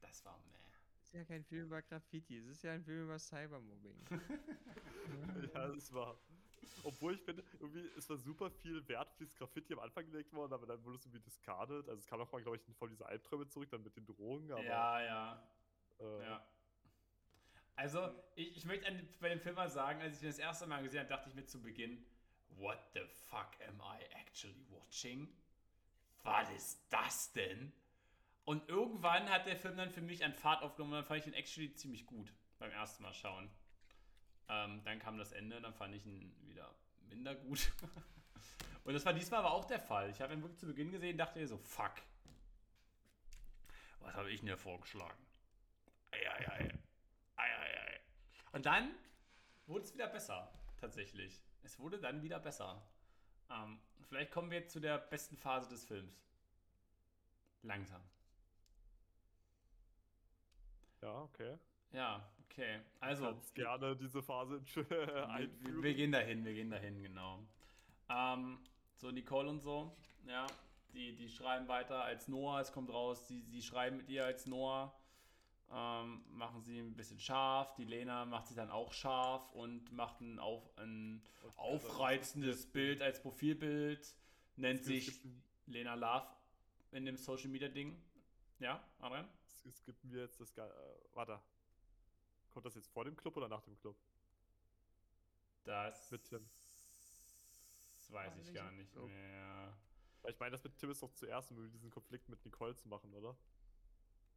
Das 0.00 0.24
war 0.24 0.38
meh. 0.46 0.54
Es 1.00 1.06
ist 1.08 1.14
ja 1.14 1.24
kein 1.24 1.44
Film 1.44 1.66
über 1.66 1.80
Graffiti, 1.82 2.38
es 2.38 2.46
ist 2.48 2.62
ja 2.62 2.72
ein 2.72 2.84
Film 2.84 3.04
über 3.04 3.18
Cybermobbing. 3.18 3.96
ja, 5.54 5.68
das 5.68 5.92
war. 5.92 6.18
Obwohl 6.84 7.14
ich 7.14 7.22
finde, 7.22 7.42
irgendwie, 7.58 7.90
es 7.96 8.08
war 8.08 8.16
super 8.16 8.50
viel 8.50 8.86
Wert 8.88 9.08
dieses 9.18 9.34
Graffiti 9.34 9.72
am 9.72 9.80
Anfang 9.80 10.06
gelegt 10.06 10.32
worden, 10.32 10.52
aber 10.52 10.66
dann 10.66 10.84
wurde 10.84 10.96
es 10.96 11.04
irgendwie 11.06 11.20
discarded. 11.20 11.88
Also 11.88 12.00
es 12.00 12.06
kam 12.06 12.20
auch 12.20 12.30
mal, 12.30 12.42
glaube 12.42 12.56
ich, 12.56 12.62
voll 12.76 12.90
diese 12.90 13.06
Albträume 13.06 13.48
zurück, 13.48 13.70
dann 13.70 13.82
mit 13.82 13.96
den 13.96 14.06
Drogen, 14.06 14.52
aber. 14.52 14.62
ja, 14.62 15.02
ja. 15.02 15.48
äh, 15.98 16.24
Ja. 16.24 16.46
Also, 17.74 18.12
ich, 18.34 18.56
ich 18.56 18.64
möchte 18.64 18.86
an, 18.88 19.08
bei 19.20 19.28
dem 19.28 19.40
Film 19.40 19.54
mal 19.54 19.70
sagen, 19.70 20.00
als 20.00 20.16
ich 20.16 20.22
ihn 20.24 20.28
das 20.28 20.38
erste 20.38 20.66
Mal 20.66 20.82
gesehen 20.82 21.00
habe, 21.00 21.08
dachte 21.08 21.28
ich 21.28 21.34
mir 21.36 21.44
zu 21.44 21.62
Beginn, 21.62 22.04
what 22.56 22.78
the 22.92 23.02
fuck 23.30 23.56
am 23.68 23.80
I 23.80 24.02
actually 24.20 24.66
watching? 24.68 25.28
Was 26.28 26.50
ist 26.50 26.84
das 26.90 27.32
denn? 27.32 27.72
Und 28.44 28.68
irgendwann 28.68 29.30
hat 29.30 29.46
der 29.46 29.56
Film 29.56 29.78
dann 29.78 29.90
für 29.90 30.02
mich 30.02 30.22
an 30.26 30.34
Fahrt 30.34 30.62
aufgenommen 30.62 30.92
dann 30.92 31.04
fand 31.04 31.20
ich 31.20 31.26
ihn 31.26 31.32
actually 31.32 31.72
ziemlich 31.72 32.04
gut 32.04 32.34
beim 32.58 32.70
ersten 32.70 33.02
Mal 33.02 33.14
schauen. 33.14 33.50
Ähm, 34.50 34.82
dann 34.84 34.98
kam 34.98 35.16
das 35.16 35.32
Ende, 35.32 35.58
dann 35.62 35.72
fand 35.72 35.94
ich 35.94 36.04
ihn 36.04 36.36
wieder 36.46 36.74
minder 37.08 37.34
gut. 37.34 37.72
und 38.84 38.92
das 38.92 39.06
war 39.06 39.14
diesmal 39.14 39.40
aber 39.40 39.52
auch 39.52 39.64
der 39.64 39.80
Fall. 39.80 40.10
Ich 40.10 40.20
habe 40.20 40.34
ihn 40.34 40.42
wirklich 40.42 40.58
zu 40.58 40.66
Beginn 40.66 40.90
gesehen 40.90 41.12
und 41.12 41.18
dachte 41.18 41.38
mir 41.38 41.48
so, 41.48 41.56
fuck. 41.56 41.94
Was 44.00 44.14
habe 44.14 44.30
ich 44.30 44.40
denn 44.40 44.48
hier 44.48 44.58
vorgeschlagen? 44.58 45.26
Eieiei. 46.10 46.74
Eieiei. 47.36 48.00
Und 48.52 48.66
dann 48.66 48.94
wurde 49.66 49.84
es 49.84 49.94
wieder 49.94 50.08
besser, 50.08 50.52
tatsächlich. 50.78 51.42
Es 51.62 51.78
wurde 51.78 51.98
dann 51.98 52.22
wieder 52.22 52.38
besser. 52.38 52.82
Ähm, 53.50 53.80
vielleicht 54.08 54.30
kommen 54.30 54.50
wir 54.50 54.58
jetzt 54.58 54.72
zu 54.72 54.80
der 54.80 54.98
besten 54.98 55.36
Phase 55.36 55.68
des 55.68 55.84
Films. 55.84 56.22
Langsam. 57.62 58.02
Ja, 61.02 61.22
okay. 61.22 61.58
Ja, 61.92 62.28
okay. 62.44 62.80
Also, 63.00 63.26
Also, 63.26 63.26
kannst 63.26 63.54
gerne 63.54 63.96
diese 63.96 64.22
Phase 64.22 64.60
wir, 64.74 64.90
wir, 65.26 65.28
einführen. 65.28 65.82
wir 65.82 65.94
gehen 65.94 66.12
dahin, 66.12 66.44
wir 66.44 66.54
gehen 66.54 66.70
dahin, 66.70 67.02
genau. 67.02 67.46
Ähm, 68.08 68.58
so, 68.96 69.10
Nicole 69.10 69.48
und 69.48 69.60
so, 69.60 69.96
ja, 70.26 70.46
die, 70.92 71.14
die 71.14 71.28
schreiben 71.28 71.68
weiter 71.68 72.02
als 72.02 72.28
Noah, 72.28 72.60
es 72.60 72.72
kommt 72.72 72.90
raus, 72.90 73.26
die, 73.26 73.42
sie 73.42 73.62
schreiben 73.62 73.98
mit 73.98 74.08
ihr 74.08 74.24
als 74.24 74.46
Noah, 74.46 74.97
ähm, 75.70 76.24
machen 76.30 76.62
sie 76.62 76.78
ein 76.78 76.94
bisschen 76.96 77.18
scharf, 77.20 77.74
die 77.74 77.84
Lena 77.84 78.24
macht 78.24 78.46
sie 78.48 78.54
dann 78.54 78.70
auch 78.70 78.92
scharf 78.92 79.50
und 79.52 79.92
macht 79.92 80.20
ein, 80.20 80.38
auf, 80.38 80.62
ein 80.78 81.22
aufreizendes 81.56 82.66
Bild 82.70 83.02
als 83.02 83.20
Profilbild, 83.20 84.14
nennt 84.56 84.84
sich 84.84 85.20
Lena 85.66 85.94
Love 85.94 86.26
in 86.92 87.04
dem 87.04 87.16
Social 87.16 87.48
Media 87.48 87.68
Ding. 87.68 88.00
Ja, 88.60 88.82
Adrian? 88.98 89.28
es, 89.68 89.84
gibt 89.84 90.02
mir 90.04 90.22
jetzt 90.22 90.40
das. 90.40 90.54
Ge- 90.54 90.64
Äh, 90.64 91.14
warte. 91.14 91.40
Kommt 92.50 92.64
das 92.66 92.74
jetzt 92.74 92.88
vor 92.88 93.04
dem 93.04 93.16
Club 93.16 93.36
oder 93.36 93.48
nach 93.48 93.60
dem 93.62 93.76
Club? 93.78 93.96
Das 95.64 96.10
Mit 96.10 96.24
Tim. 96.24 96.48
weiß 98.08 98.32
Weiß 98.36 98.48
ich 98.48 98.54
gar 98.54 98.70
nicht 98.72 98.90
so. 98.92 99.06
mehr. 99.06 99.76
Weil 100.22 100.32
ich 100.32 100.40
meine, 100.40 100.52
das 100.52 100.64
mit 100.64 100.76
Tim 100.78 100.90
ist 100.90 101.02
doch 101.02 101.12
zuerst, 101.12 101.50
um 101.50 101.70
diesen 101.70 101.90
Konflikt 101.90 102.28
mit 102.28 102.44
Nicole 102.44 102.74
zu 102.74 102.88
machen, 102.88 103.12
oder? 103.14 103.36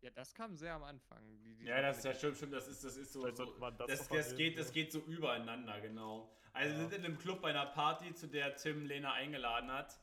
Ja, 0.01 0.09
das 0.11 0.33
kam 0.33 0.55
sehr 0.55 0.73
am 0.73 0.83
Anfang. 0.83 1.21
die- 1.43 1.55
die 1.55 1.65
Ja, 1.65 1.81
das 1.81 1.99
ist 1.99 2.05
ja 2.05 2.13
stimmt, 2.13 2.37
stimmt, 2.37 2.53
das 2.53 2.67
ist, 2.67 2.83
das 2.83 2.97
ist 2.97 3.13
so. 3.13 3.21
So 3.21 3.27
das 3.69 3.87
das, 3.87 4.07
das, 4.09 4.35
geht, 4.35 4.57
das 4.57 4.71
geht 4.71 4.91
so 4.91 4.99
übereinander, 4.99 5.79
genau. 5.79 6.31
Also 6.53 6.75
wir 6.75 6.83
Ja. 6.83 6.89
sind 6.89 6.99
in 6.99 7.05
einem 7.05 7.17
Club 7.19 7.41
bei 7.41 7.51
einer 7.51 7.67
Party, 7.67 8.13
zu 8.13 8.27
der 8.27 8.55
Tim 8.55 8.85
Lena 8.85 9.13
eingeladen 9.13 9.71
hat. 9.71 9.99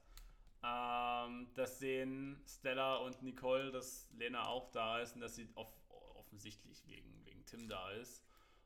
Ähm, 0.62 1.48
das 1.54 1.78
sehen 1.78 2.40
Stella 2.46 2.96
und 2.96 3.22
Nicole, 3.22 3.70
dass 3.72 4.08
Lena 4.12 4.46
auch 4.46 4.70
da 4.70 5.00
ist 5.00 5.14
und 5.14 5.20
dass 5.20 5.34
sie 5.36 5.48
off 5.54 5.72
offensichtlich 6.14 6.86
wegen, 6.86 7.24
wegen 7.24 7.44
Tim 7.46 7.68
da 7.68 7.90
ist. 7.92 8.22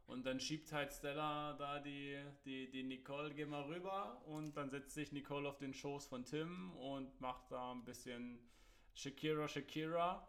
Und 0.07 0.27
dann 0.27 0.41
schiebt 0.41 0.73
halt 0.73 0.93
Stella 0.93 1.53
da 1.55 1.79
die, 1.79 2.21
die, 2.45 2.69
die 2.71 2.83
Nicole, 2.83 3.33
geh 3.33 3.45
mal 3.47 3.63
rüber. 3.63 4.21
Und 4.27 4.57
dann 4.57 4.69
setzt 4.69 4.95
sich 4.95 5.13
Nicole 5.13 5.49
auf 5.49 5.59
den 5.59 5.73
Schoß 5.73 6.07
von 6.07 6.25
Tim 6.25 6.73
und 6.77 7.21
macht 7.21 7.51
da 7.53 7.71
ein 7.73 7.85
bisschen 7.85 8.39
Shakira, 8.95 9.47
Shakira. 9.49 10.27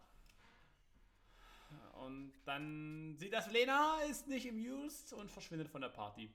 Und 1.94 2.34
dann 2.46 3.16
sieht 3.18 3.34
das 3.34 3.52
Lena, 3.52 4.02
ist 4.10 4.28
nicht 4.28 4.48
amused 4.50 5.14
und 5.14 5.32
verschwindet 5.32 5.70
von 5.70 5.82
der 5.82 5.90
Party. 5.90 6.32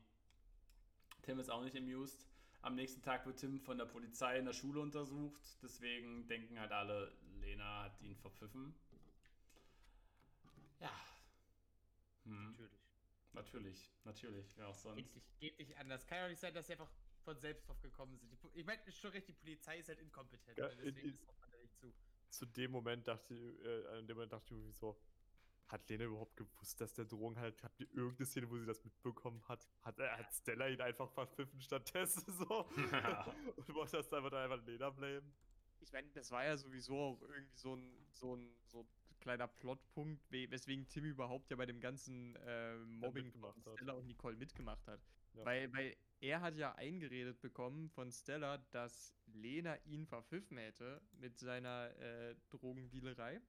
Tim 1.22 1.39
ist 1.41 1.51
auch 1.51 1.62
nicht 1.62 1.76
amused. 1.76 2.26
Am 2.62 2.74
nächsten 2.74 3.03
Tag 3.03 3.24
wird 3.26 3.39
Tim 3.39 3.61
von 3.61 3.78
der 3.78 3.84
Polizei 3.86 4.39
in 4.39 4.45
der 4.45 4.53
Schule 4.53 4.80
untersucht. 4.80 5.41
Deswegen 5.62 6.26
denken 6.26 6.59
halt 6.59 6.72
alle, 6.72 7.12
Lena 7.41 7.84
hat 7.84 8.01
ihn 8.01 8.16
verpfiffen. 8.16 8.74
Ja. 10.80 10.91
Hm. 12.24 12.53
Natürlich. 12.53 12.78
Natürlich, 13.34 13.91
natürlich, 14.05 14.47
wer 14.57 14.68
auch 14.68 14.74
sonst. 14.74 14.97
Geht 14.97 15.14
nicht, 15.14 15.39
geht 15.39 15.59
nicht 15.59 15.76
anders. 15.76 16.07
Kann 16.07 16.18
ja 16.18 16.28
nicht 16.28 16.41
sein, 16.41 16.55
dass 16.55 16.66
sie 16.66 16.72
einfach 16.72 16.91
von 17.22 17.39
selbst 17.39 17.68
drauf 17.68 17.80
gekommen 17.80 18.16
sind. 18.16 18.32
Ich 18.55 18.64
meine, 18.64 18.82
ist 18.86 18.99
schon 18.99 19.11
recht, 19.11 19.28
die 19.28 19.32
Polizei 19.32 19.78
ist 19.78 19.89
halt 19.89 20.01
inkompetent. 20.01 20.57
Ja, 20.59 20.66
ne? 20.68 20.72
in- 20.72 20.78
deswegen 20.95 21.09
in- 21.09 21.14
ist 21.14 21.26
man 21.41 21.51
da 21.51 21.59
nicht 21.59 21.76
zu. 21.76 21.93
Zu 22.30 22.47
dem 22.47 22.70
Moment 22.72 23.07
dachte 23.07 23.34
ich, 23.34 23.64
äh, 23.64 23.86
an 23.99 24.07
dem 24.07 24.16
Moment 24.16 24.32
dachte 24.32 24.47
ich 24.47 24.53
irgendwie 24.53 24.72
so, 24.72 24.99
hat 25.69 25.89
Lena 25.89 26.05
überhaupt 26.05 26.37
gewusst, 26.37 26.81
dass 26.81 26.93
der 26.95 27.05
Drogen 27.05 27.39
halt, 27.39 27.62
habt 27.62 27.79
ihr 27.81 27.87
irgendeine 27.95 28.27
Szene, 28.27 28.49
wo 28.51 28.59
sie 28.59 28.66
das 28.66 28.83
mitbekommen 28.85 29.43
hat? 29.49 29.69
Hat, 29.83 29.99
äh, 30.01 30.09
hat 30.09 30.33
Stella 30.33 30.69
ihn 30.69 30.81
einfach 30.81 31.11
verpfiffen 31.11 31.61
stattdessen 31.61 32.25
so? 32.33 32.64
Und 33.57 33.75
wollte 33.75 33.99
das 33.99 34.12
einfach 34.12 34.31
dann 34.31 34.51
einfach 34.51 34.64
Lena 34.66 34.91
blamen? 34.91 35.33
Ich 35.81 35.93
meine, 35.93 36.09
das 36.09 36.31
war 36.31 36.45
ja 36.45 36.57
sowieso 36.57 36.97
auch 36.99 37.23
irgendwie 37.23 37.57
so 37.57 37.77
ein, 37.77 37.93
so 38.12 38.35
ein, 38.35 38.51
so 38.66 38.81
ein 38.81 38.89
kleiner 39.21 39.47
Plotpunkt, 39.47 40.31
we- 40.31 40.51
weswegen 40.51 40.89
Tim 40.89 41.05
überhaupt 41.05 41.51
ja 41.51 41.57
bei 41.57 41.66
dem 41.66 41.81
ganzen 41.81 42.35
äh, 42.37 42.77
Mobbing 42.79 43.31
von 43.33 43.45
hat. 43.45 43.77
Stella 43.77 43.93
und 43.93 44.07
Nicole 44.07 44.37
mitgemacht 44.37 44.87
hat. 44.89 45.01
Ja. 45.35 45.45
Weil, 45.45 45.73
weil 45.73 45.97
er 46.21 46.41
hat 46.41 46.57
ja 46.57 46.75
eingeredet 46.75 47.41
bekommen 47.41 47.91
von 47.91 48.11
Stella, 48.11 48.59
dass 48.73 49.14
Lena 49.27 49.77
ihn 49.85 50.07
verpfiffen 50.07 50.57
hätte 50.57 51.01
mit 51.12 51.39
seiner 51.39 51.95
äh, 51.99 52.35
Drogendealerei. 52.51 53.41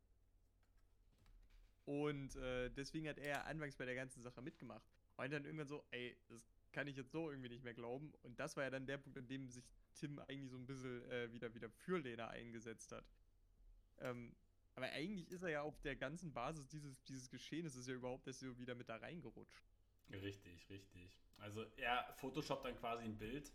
Und 1.90 2.36
äh, 2.36 2.70
deswegen 2.70 3.10
hat 3.10 3.18
er 3.18 3.48
anfangs 3.48 3.76
bei 3.76 3.84
der 3.84 3.96
ganzen 3.96 4.22
Sache 4.22 4.44
mitgemacht. 4.44 4.88
Und 5.18 5.34
dann 5.34 5.44
irgendwann 5.44 5.68
so, 5.68 5.84
ey, 5.90 6.16
das 6.28 6.48
kann 6.72 6.86
ich 6.86 6.96
jetzt 6.96 7.12
so 7.12 7.32
irgendwie 7.32 7.50
nicht 7.50 7.64
mehr 7.64 7.74
glauben. 7.74 8.14
Und 8.22 8.40
das 8.40 8.56
war 8.56 8.64
ja 8.64 8.70
dann 8.70 8.86
der 8.86 9.00
Punkt, 9.00 9.18
an 9.18 9.26
dem 9.26 9.48
sich 9.48 9.64
Tim 9.96 10.20
eigentlich 10.20 10.52
so 10.52 10.58
ein 10.58 10.68
bisschen 10.68 11.04
äh, 11.10 11.34
wieder, 11.34 11.52
wieder 11.56 11.68
für 11.68 11.98
Lena 11.98 12.28
eingesetzt 12.28 12.92
hat. 12.92 13.04
Ähm, 14.02 14.36
aber 14.76 14.86
eigentlich 14.92 15.32
ist 15.32 15.42
er 15.42 15.50
ja 15.50 15.62
auf 15.64 15.82
der 15.82 15.96
ganzen 15.96 16.32
Basis 16.32 16.68
dieses, 16.68 17.02
dieses 17.06 17.28
Geschehnisses 17.32 17.88
ja 17.88 17.96
überhaupt 17.96 18.28
erst 18.28 18.42
so 18.42 18.60
wieder 18.60 18.76
mit 18.76 18.88
da 18.88 18.98
reingerutscht. 18.98 19.66
Richtig, 20.12 20.70
richtig. 20.70 21.10
Also 21.38 21.66
er 21.78 22.14
photoshoppt 22.18 22.66
dann 22.66 22.76
quasi 22.76 23.06
ein 23.06 23.18
Bild, 23.18 23.52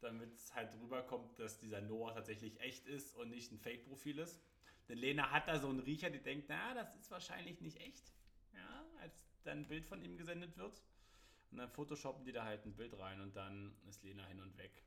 damit 0.00 0.32
es 0.32 0.54
halt 0.54 0.72
rüberkommt, 0.80 1.38
dass 1.38 1.58
dieser 1.58 1.82
Noah 1.82 2.14
tatsächlich 2.14 2.58
echt 2.60 2.86
ist 2.86 3.14
und 3.14 3.28
nicht 3.28 3.52
ein 3.52 3.58
Fake-Profil 3.58 4.20
ist. 4.20 4.40
Denn 4.88 4.98
Lena 4.98 5.30
hat 5.30 5.48
da 5.48 5.58
so 5.58 5.68
einen 5.68 5.80
Riecher, 5.80 6.10
die 6.10 6.22
denkt, 6.22 6.46
na, 6.48 6.74
das 6.74 6.94
ist 6.96 7.10
wahrscheinlich 7.10 7.60
nicht 7.60 7.78
echt. 7.80 8.12
Ja, 8.54 8.84
als 9.00 9.26
dann 9.44 9.58
ein 9.60 9.68
Bild 9.68 9.84
von 9.86 10.02
ihm 10.02 10.16
gesendet 10.16 10.56
wird. 10.56 10.82
Und 11.50 11.58
dann 11.58 11.70
photoshoppen 11.70 12.24
die 12.24 12.32
da 12.32 12.44
halt 12.44 12.64
ein 12.66 12.74
Bild 12.74 12.98
rein 12.98 13.20
und 13.20 13.34
dann 13.36 13.74
ist 13.88 14.02
Lena 14.02 14.24
hin 14.26 14.40
und 14.40 14.56
weg. 14.58 14.84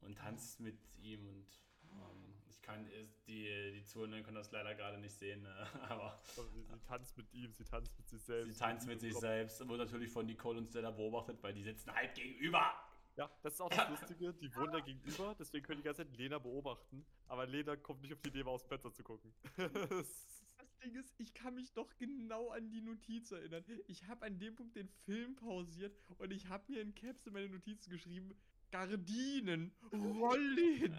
Und 0.00 0.18
tanzt 0.18 0.60
mit 0.60 0.78
ihm 1.00 1.26
und 1.28 1.46
ähm, 1.92 2.34
ich 2.48 2.60
kann, 2.60 2.86
es- 2.88 3.22
die, 3.24 3.72
die 3.74 3.84
Zuhörer 3.84 4.20
können 4.22 4.36
das 4.36 4.50
leider 4.50 4.74
gerade 4.74 4.98
nicht 4.98 5.14
sehen, 5.14 5.42
ne? 5.42 5.66
aber 5.88 6.20
sie, 6.50 6.62
sie 6.62 6.80
tanzt 6.80 7.16
mit 7.16 7.32
ihm, 7.32 7.52
sie 7.52 7.64
tanzt 7.64 7.96
mit 7.98 8.08
sich 8.08 8.22
selbst. 8.22 8.52
Sie 8.54 8.58
tanzt 8.58 8.86
mit 8.86 9.00
sich 9.00 9.14
selbst 9.14 9.60
und 9.60 9.68
wird 9.68 9.78
natürlich 9.78 10.10
von 10.10 10.26
Nicole 10.26 10.58
und 10.58 10.68
Stella 10.68 10.90
beobachtet, 10.90 11.42
weil 11.42 11.54
die 11.54 11.62
sitzen 11.62 11.92
halt 11.94 12.14
gegenüber. 12.14 12.81
Ja, 13.16 13.30
das 13.42 13.54
ist 13.54 13.60
auch 13.60 13.68
das 13.68 13.90
Lustige, 13.90 14.32
die 14.34 14.54
wohnen 14.56 14.72
da 14.72 14.80
gegenüber, 14.80 15.34
deswegen 15.38 15.64
können 15.66 15.80
die 15.80 15.84
ganze 15.84 16.04
Zeit 16.06 16.16
Lena 16.16 16.38
beobachten, 16.38 17.04
aber 17.28 17.46
Lena 17.46 17.76
kommt 17.76 18.00
nicht 18.02 18.12
auf 18.14 18.20
die 18.22 18.30
Idee, 18.30 18.42
mal 18.42 18.52
aus 18.52 18.62
dem 18.62 18.68
Fenster 18.68 18.92
zu 18.92 19.02
gucken. 19.02 19.34
Das- 19.88 20.38
Ding 20.82 20.96
ist, 20.96 21.14
ich 21.18 21.32
kann 21.32 21.54
mich 21.54 21.72
doch 21.74 21.88
genau 21.96 22.48
an 22.50 22.68
die 22.68 22.80
Notiz 22.80 23.30
erinnern. 23.30 23.64
Ich 23.86 24.04
habe 24.08 24.26
an 24.26 24.40
dem 24.40 24.56
Punkt 24.56 24.74
den 24.74 24.88
Film 24.88 25.36
pausiert 25.36 25.96
und 26.18 26.32
ich 26.32 26.48
habe 26.48 26.64
mir 26.72 26.80
in 26.82 26.92
Caps 26.92 27.24
in 27.24 27.34
meine 27.34 27.48
Notizen 27.48 27.88
geschrieben, 27.88 28.34
Gardinen, 28.72 29.72
Rollen, 29.92 30.92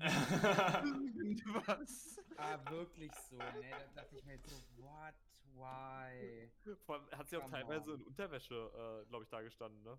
irgendwas. 1.17 2.17
Ah, 2.37 2.59
wirklich 2.71 3.11
so, 3.29 3.35
ne? 3.37 3.71
Da 3.93 4.01
dachte 4.03 4.15
ich 4.17 4.23
mir 4.23 4.35
jetzt 4.35 4.49
so, 4.49 4.55
what, 4.77 5.13
why? 5.55 6.49
Vor 6.85 6.95
allem 6.95 7.11
hat 7.11 7.27
sie 7.29 7.35
auch 7.35 7.41
Come 7.41 7.51
teilweise 7.51 7.91
on. 7.91 7.99
in 7.99 8.05
Unterwäsche, 8.05 8.55
äh, 9.03 9.09
glaube 9.09 9.23
ich, 9.25 9.29
da 9.29 9.41
gestanden, 9.41 9.83
ne? 9.83 9.97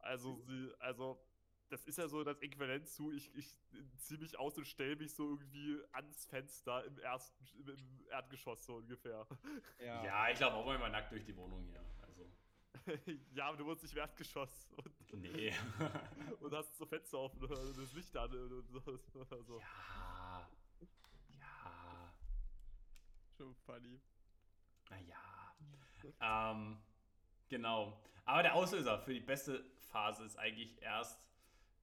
Also 0.00 0.36
sie, 0.46 0.72
also 0.78 1.20
das 1.68 1.84
ist 1.86 1.98
ja 1.98 2.08
so 2.08 2.24
das 2.24 2.40
Äquivalent 2.40 2.88
zu, 2.88 3.12
ich, 3.12 3.32
ich 3.36 3.56
ziehe 3.98 4.18
mich 4.18 4.36
aus 4.38 4.58
und 4.58 4.66
stelle 4.66 4.96
mich 4.96 5.14
so 5.14 5.28
irgendwie 5.30 5.78
ans 5.92 6.26
Fenster 6.26 6.84
im 6.84 6.98
ersten, 6.98 7.44
im- 7.58 7.68
im 7.68 8.06
Erdgeschoss 8.10 8.64
so 8.64 8.76
ungefähr. 8.76 9.26
Ja. 9.78 10.04
ja, 10.04 10.30
ich 10.30 10.36
glaube 10.38 10.56
auch 10.56 10.66
mal 10.66 10.90
nackt 10.90 11.12
durch 11.12 11.24
die 11.24 11.36
Wohnung 11.36 11.64
hier. 11.66 11.84
Also, 12.02 12.28
ja, 13.34 13.46
aber 13.48 13.56
du 13.58 13.66
wohnst 13.66 13.82
nicht 13.84 13.92
im 13.92 13.98
Erdgeschoss 13.98 14.72
und, 14.72 15.12
nee. 15.22 15.54
und 16.40 16.52
hast 16.52 16.76
so 16.76 16.86
Fenster 16.86 17.18
offen 17.18 17.42
oder 17.44 17.54
das 17.72 17.92
Licht 17.92 18.16
an 18.16 18.32
und 18.34 18.66
so. 18.68 18.98
Also. 19.30 19.60
ja. 19.60 20.50
Ja. 21.38 22.14
Schon 23.36 23.54
funny. 23.54 24.00
Naja. 24.90 25.54
Ähm, 26.20 26.82
genau. 27.50 27.92
Aber 28.24 28.42
der 28.42 28.54
Auslöser 28.54 28.98
für 29.00 29.12
die 29.12 29.20
beste 29.20 29.62
Phase 29.90 30.24
ist 30.24 30.38
eigentlich 30.38 30.80
erst, 30.82 31.20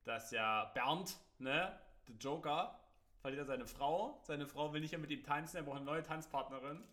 dass 0.06 0.32
ja 0.32 0.66
Bernd, 0.74 1.18
ne, 1.40 1.78
der 2.08 2.16
Joker, 2.16 2.80
verliert 3.20 3.42
er 3.42 3.46
seine 3.46 3.68
Frau. 3.68 4.20
Seine 4.24 4.48
Frau 4.48 4.72
will 4.74 4.80
nicht 4.82 4.92
mehr 4.92 5.00
mit 5.00 5.12
ihm 5.12 5.24
tanzen, 5.24 5.58
er 5.58 5.64
braucht 5.64 5.78
eine 5.78 5.86
neue 5.86 6.04
Tanzpartnerin. 6.04 6.84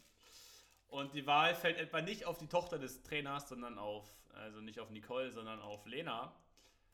Und 0.88 1.14
die 1.14 1.26
Wahl 1.26 1.54
fällt 1.54 1.78
etwa 1.78 2.00
nicht 2.02 2.24
auf 2.26 2.38
die 2.38 2.46
Tochter 2.48 2.78
des 2.78 3.02
Trainers, 3.02 3.48
sondern 3.48 3.78
auf, 3.78 4.04
also 4.34 4.60
nicht 4.60 4.78
auf 4.80 4.90
Nicole, 4.90 5.30
sondern 5.32 5.60
auf 5.60 5.86
Lena. 5.86 6.32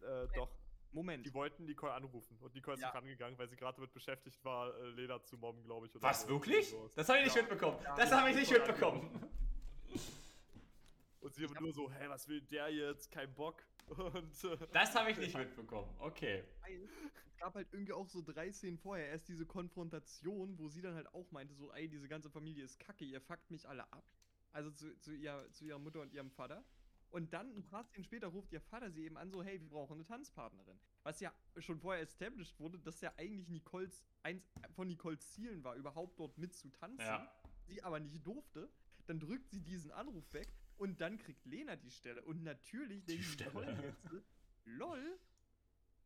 Äh, 0.02 0.26
doch, 0.34 0.48
Moment. 0.92 1.24
die 1.26 1.32
wollten 1.34 1.64
Nicole 1.66 1.92
anrufen 1.92 2.36
und 2.40 2.54
Nicole 2.54 2.74
ist 2.76 2.80
Ja. 2.82 2.88
nicht 2.88 2.96
rangegangen, 2.96 3.38
weil 3.38 3.48
sie 3.48 3.56
gerade 3.56 3.76
damit 3.76 3.92
beschäftigt 3.92 4.42
war, 4.44 4.74
äh, 4.78 4.88
Lena 4.90 5.22
zu 5.22 5.36
mobben, 5.36 5.62
glaube 5.64 5.86
ich. 5.86 5.94
oder 5.94 6.02
Was, 6.02 6.22
so. 6.22 6.28
wirklich? 6.28 6.74
Das 6.96 7.08
habe 7.08 7.18
ich 7.20 7.24
nicht 7.26 7.36
Ja. 7.36 7.42
mitbekommen. 7.42 7.78
Ja, 7.84 7.94
Das 7.96 8.10
habe 8.12 8.30
ich 8.30 8.36
nicht 8.36 8.50
mitbekommen. 8.50 9.30
Und 11.20 11.34
sie 11.34 11.44
aber 11.44 11.60
nur 11.60 11.72
so, 11.72 11.90
hä, 11.90 12.08
was 12.08 12.28
will 12.28 12.40
der 12.40 12.68
jetzt? 12.70 13.10
Kein 13.10 13.32
Bock. 13.34 13.62
Und 13.88 14.44
äh, 14.44 14.56
Das 14.72 14.94
habe 14.94 15.10
ich 15.10 15.18
nicht 15.18 15.36
mitbekommen. 15.36 15.94
Okay. 15.98 16.44
Es 17.26 17.36
gab 17.38 17.54
halt 17.54 17.68
irgendwie 17.72 17.92
auch 17.92 18.06
so 18.06 18.22
drei 18.22 18.52
Szenen 18.52 18.78
vorher. 18.78 19.08
Erst 19.08 19.28
diese 19.28 19.46
Konfrontation, 19.46 20.58
wo 20.58 20.68
sie 20.68 20.80
dann 20.82 20.94
halt 20.94 21.12
auch 21.12 21.30
meinte, 21.30 21.54
so, 21.54 21.72
ey, 21.72 21.88
diese 21.88 22.08
ganze 22.08 22.30
Familie 22.30 22.64
ist 22.64 22.78
kacke, 22.78 23.04
ihr 23.04 23.20
fuckt 23.20 23.50
mich 23.50 23.68
alle 23.68 23.90
ab. 23.92 24.04
Also 24.52 24.70
zu, 24.70 24.98
zu, 24.98 25.14
ihr, 25.14 25.46
zu 25.52 25.64
ihrer 25.64 25.78
Mutter 25.78 26.00
und 26.00 26.12
ihrem 26.12 26.30
Vater. 26.30 26.64
Und 27.10 27.32
dann 27.32 27.56
ein 27.56 27.64
paar 27.64 27.84
Szenen 27.84 28.04
später 28.04 28.28
ruft 28.28 28.52
ihr 28.52 28.60
Vater 28.60 28.90
sie 28.90 29.04
eben 29.04 29.16
an, 29.16 29.30
so, 29.30 29.42
hey, 29.42 29.60
wir 29.60 29.68
brauchen 29.68 29.94
eine 29.94 30.04
Tanzpartnerin. 30.04 30.78
Was 31.02 31.20
ja 31.20 31.34
schon 31.58 31.80
vorher 31.80 32.02
established 32.02 32.58
wurde, 32.60 32.78
dass 32.78 33.00
ja 33.00 33.12
eigentlich 33.16 33.48
Nicoles, 33.48 34.04
eins 34.22 34.48
von 34.74 34.86
Nicoles 34.86 35.28
Zielen 35.32 35.64
war, 35.64 35.74
überhaupt 35.74 36.20
dort 36.20 36.38
mit 36.38 36.54
zu 36.54 36.68
tanzen. 36.70 37.00
Ja. 37.00 37.30
Sie 37.66 37.82
aber 37.82 37.98
nicht 37.98 38.24
durfte. 38.24 38.70
Dann 39.06 39.18
drückt 39.18 39.50
sie 39.50 39.60
diesen 39.60 39.90
Anruf 39.90 40.32
weg 40.32 40.52
und 40.80 41.00
dann 41.00 41.18
kriegt 41.18 41.44
Lena 41.44 41.76
die 41.76 41.90
Stelle. 41.90 42.22
Und 42.22 42.42
natürlich 42.42 43.04
denkt 43.04 43.22
die 43.22 43.28
Stelle. 43.28 43.50
Nicole 43.50 43.82
jetzt, 43.82 44.26
lol, 44.64 45.18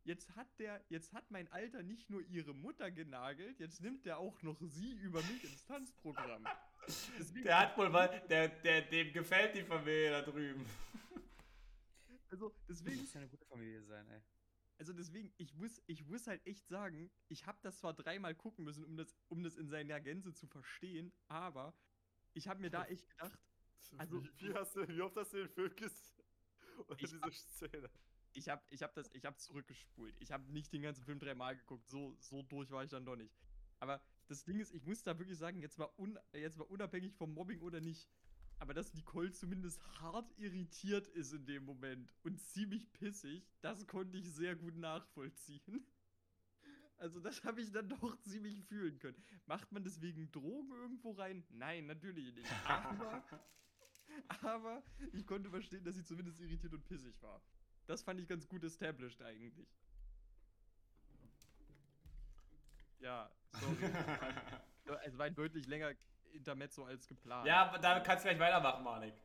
jetzt 0.03 0.35
hat 0.35 0.47
der, 0.59 0.83
jetzt 0.89 1.13
hat 1.13 1.31
mein 1.31 1.49
Alter 1.51 1.81
nicht 1.81 2.09
nur 2.09 2.21
ihre 2.27 2.53
Mutter 2.53 2.91
genagelt, 2.91 3.59
jetzt 3.59 3.81
nimmt 3.81 4.05
der 4.05 4.17
auch 4.19 4.41
noch 4.43 4.59
sie 4.61 4.93
über 4.97 5.23
mich 5.23 5.43
ins 5.45 5.63
Tanzprogramm. 5.65 6.45
Deswegen, 7.17 7.45
Der 7.45 7.59
hat 7.59 7.77
wohl 7.77 7.89
mal, 7.89 8.07
der, 8.29 8.49
der, 8.49 8.81
dem 8.83 9.11
gefällt 9.13 9.55
die 9.55 9.63
Familie 9.63 10.11
da 10.11 10.21
drüben. 10.21 10.65
also 12.29 12.49
Das 12.67 12.83
deswegen, 12.83 13.01
muss 13.01 13.13
ja 13.13 13.21
eine 13.21 13.29
gute 13.29 13.45
Familie 13.45 13.81
sein, 13.81 14.07
ey. 14.09 14.21
also 14.77 14.93
deswegen, 14.93 15.33
ich 15.37 15.55
muss, 15.55 15.81
ich 15.87 16.05
muss 16.05 16.27
halt 16.27 16.45
echt 16.45 16.67
sagen, 16.67 17.09
ich 17.29 17.45
habe 17.47 17.57
das 17.63 17.79
zwar 17.79 17.93
dreimal 17.93 18.35
gucken 18.35 18.65
müssen, 18.65 18.83
um 18.83 18.97
das, 18.97 19.15
um 19.29 19.41
das 19.41 19.55
in 19.55 19.69
seiner 19.69 19.99
Gänze 20.01 20.33
zu 20.33 20.45
verstehen, 20.47 21.11
aber 21.27 21.73
ich 22.33 22.47
habe 22.47 22.59
mir 22.61 22.69
da 22.69 22.83
echt 22.85 23.09
gedacht, 23.09 23.39
Also- 23.97 24.23
wie, 24.39 24.53
hast 24.53 24.75
du, 24.75 24.87
wie 24.87 25.01
oft 25.01 25.15
hast 25.17 25.33
du 25.33 25.37
den 25.37 25.49
Film 25.49 25.75
gesehen? 25.75 26.23
Oder 26.87 26.91
Ich 27.01 27.09
diese 27.11 27.31
Szene? 27.31 27.89
ich 28.33 28.49
habe 28.49 28.61
ich 28.69 28.83
hab 28.83 28.93
das, 28.95 29.09
ich 29.13 29.23
habe 29.25 29.37
zurückgespult. 29.37 30.15
Ich 30.19 30.31
habe 30.31 30.51
nicht 30.51 30.73
den 30.73 30.81
ganzen 30.81 31.03
Film 31.05 31.19
dreimal 31.19 31.55
geguckt. 31.55 31.87
So, 31.87 32.15
so 32.19 32.41
durch 32.43 32.69
war 32.71 32.83
ich 32.83 32.89
dann 32.89 33.05
doch 33.05 33.15
nicht. 33.15 33.33
Aber 33.79 34.01
das 34.27 34.43
Ding 34.43 34.59
ist, 34.59 34.73
ich 34.73 34.83
muss 34.83 35.03
da 35.03 35.17
wirklich 35.17 35.37
sagen, 35.37 35.61
jetzt 35.61 35.77
mal, 35.77 35.89
un, 35.97 36.17
jetzt 36.33 36.57
mal 36.57 36.65
unabhängig 36.65 37.13
vom 37.15 37.33
Mobbing 37.33 37.61
oder 37.61 37.79
nicht, 37.79 38.09
aber 38.59 38.73
dass 38.73 38.93
Nicole 38.93 39.31
zumindest 39.31 39.81
hart 40.01 40.31
irritiert 40.37 41.07
ist 41.09 41.33
in 41.33 41.45
dem 41.45 41.63
Moment 41.65 42.13
und 42.23 42.39
ziemlich 42.39 42.91
pissig, 42.93 43.45
das 43.61 43.85
konnte 43.85 44.17
ich 44.17 44.31
sehr 44.31 44.55
gut 44.55 44.75
nachvollziehen. 44.75 45.85
Also 46.97 47.19
das 47.19 47.43
habe 47.43 47.61
ich 47.61 47.71
dann 47.71 47.89
doch 47.89 48.17
ziemlich 48.21 48.63
fühlen 48.63 48.97
können. 48.99 49.21
Macht 49.45 49.71
man 49.73 49.83
deswegen 49.83 50.31
Drogen 50.31 50.71
irgendwo 50.71 51.11
rein? 51.11 51.45
Nein, 51.49 51.85
natürlich 51.85 52.33
nicht. 52.33 52.47
Aber, 52.65 53.23
aber 54.41 54.83
ich 55.13 55.25
konnte 55.25 55.49
verstehen, 55.49 55.83
dass 55.83 55.95
sie 55.95 56.03
zumindest 56.03 56.39
irritiert 56.39 56.73
und 56.73 56.85
pissig 56.85 57.21
war. 57.21 57.41
Das 57.87 58.01
fand 58.01 58.19
ich 58.19 58.27
ganz 58.27 58.47
gut 58.47 58.63
established 58.63 59.21
eigentlich. 59.21 59.67
Ja, 62.99 63.29
sorry. 63.51 63.75
Es 65.03 65.17
war 65.17 65.25
ein 65.25 65.33
deutlich 65.33 65.65
länger 65.65 65.93
Intermezzo 66.31 66.85
als 66.85 67.07
geplant. 67.07 67.47
Ja, 67.47 67.65
aber 67.65 67.79
da 67.79 67.99
kannst 68.01 68.23
du 68.23 68.29
gleich 68.29 68.39
weitermachen, 68.39 68.83
Manik. 68.83 69.15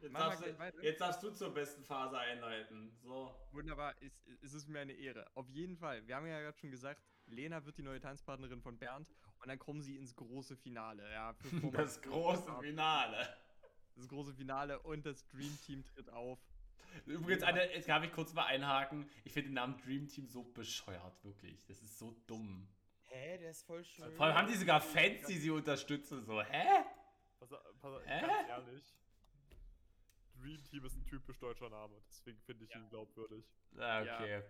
Jetzt 0.00 0.14
darfst, 0.14 0.42
du, 0.44 0.82
jetzt 0.82 1.00
darfst 1.00 1.22
du 1.24 1.30
zur 1.30 1.52
besten 1.52 1.82
Phase 1.82 2.16
einleiten. 2.16 2.96
So. 3.02 3.34
Wunderbar, 3.50 3.94
es, 4.00 4.12
es 4.42 4.54
ist 4.54 4.68
mir 4.68 4.80
eine 4.80 4.92
Ehre. 4.92 5.26
Auf 5.34 5.48
jeden 5.48 5.76
Fall, 5.76 6.06
wir 6.06 6.14
haben 6.14 6.26
ja 6.26 6.40
gerade 6.40 6.56
schon 6.56 6.70
gesagt, 6.70 7.02
Lena 7.26 7.64
wird 7.64 7.78
die 7.78 7.82
neue 7.82 8.00
Tanzpartnerin 8.00 8.60
von 8.62 8.78
Bernd 8.78 9.08
und 9.40 9.48
dann 9.48 9.58
kommen 9.58 9.82
sie 9.82 9.96
ins 9.96 10.14
große 10.14 10.56
Finale. 10.56 11.10
Ja, 11.10 11.34
Das 11.72 12.00
große 12.00 12.52
Finale. 12.60 13.36
Das 13.98 14.08
große 14.08 14.32
Finale 14.34 14.78
und 14.80 15.04
das 15.04 15.26
Dream 15.28 15.56
Team 15.66 15.84
tritt 15.84 16.08
auf. 16.10 16.38
Übrigens, 17.06 17.42
eine, 17.42 17.70
jetzt 17.72 17.88
darf 17.88 18.02
ich 18.04 18.12
kurz 18.12 18.32
mal 18.32 18.46
einhaken. 18.46 19.08
Ich 19.24 19.32
finde 19.32 19.50
den 19.50 19.54
Namen 19.54 19.76
Dream 19.78 20.08
Team 20.08 20.26
so 20.26 20.42
bescheuert, 20.42 21.22
wirklich. 21.24 21.64
Das 21.66 21.82
ist 21.82 21.98
so 21.98 22.12
dumm. 22.26 22.66
Hä, 23.02 23.38
der 23.38 23.50
ist 23.50 23.62
voll 23.64 23.84
schön. 23.84 24.10
Vor 24.16 24.26
allem 24.26 24.36
haben 24.36 24.48
die 24.48 24.54
sogar 24.54 24.80
Fans, 24.80 25.26
die 25.26 25.38
sie 25.38 25.50
unterstützen. 25.50 26.24
So, 26.24 26.40
hä? 26.42 26.84
Pass, 27.38 27.52
auf- 27.52 27.62
pass, 27.80 27.92
auf, 27.94 28.06
Hä? 28.06 28.20
ganz 28.20 28.66
ehrlich. 28.66 28.94
Dream 30.40 30.62
Team 30.64 30.84
ist 30.84 30.94
ein 30.96 31.06
typisch 31.06 31.38
deutscher 31.38 31.68
Name, 31.68 32.00
deswegen 32.08 32.38
finde 32.42 32.64
ich 32.64 32.70
Ja. 32.70 32.78
ihn 32.80 32.88
glaubwürdig. 32.88 33.44
Ah, 33.78 34.02
Okay. 34.02 34.42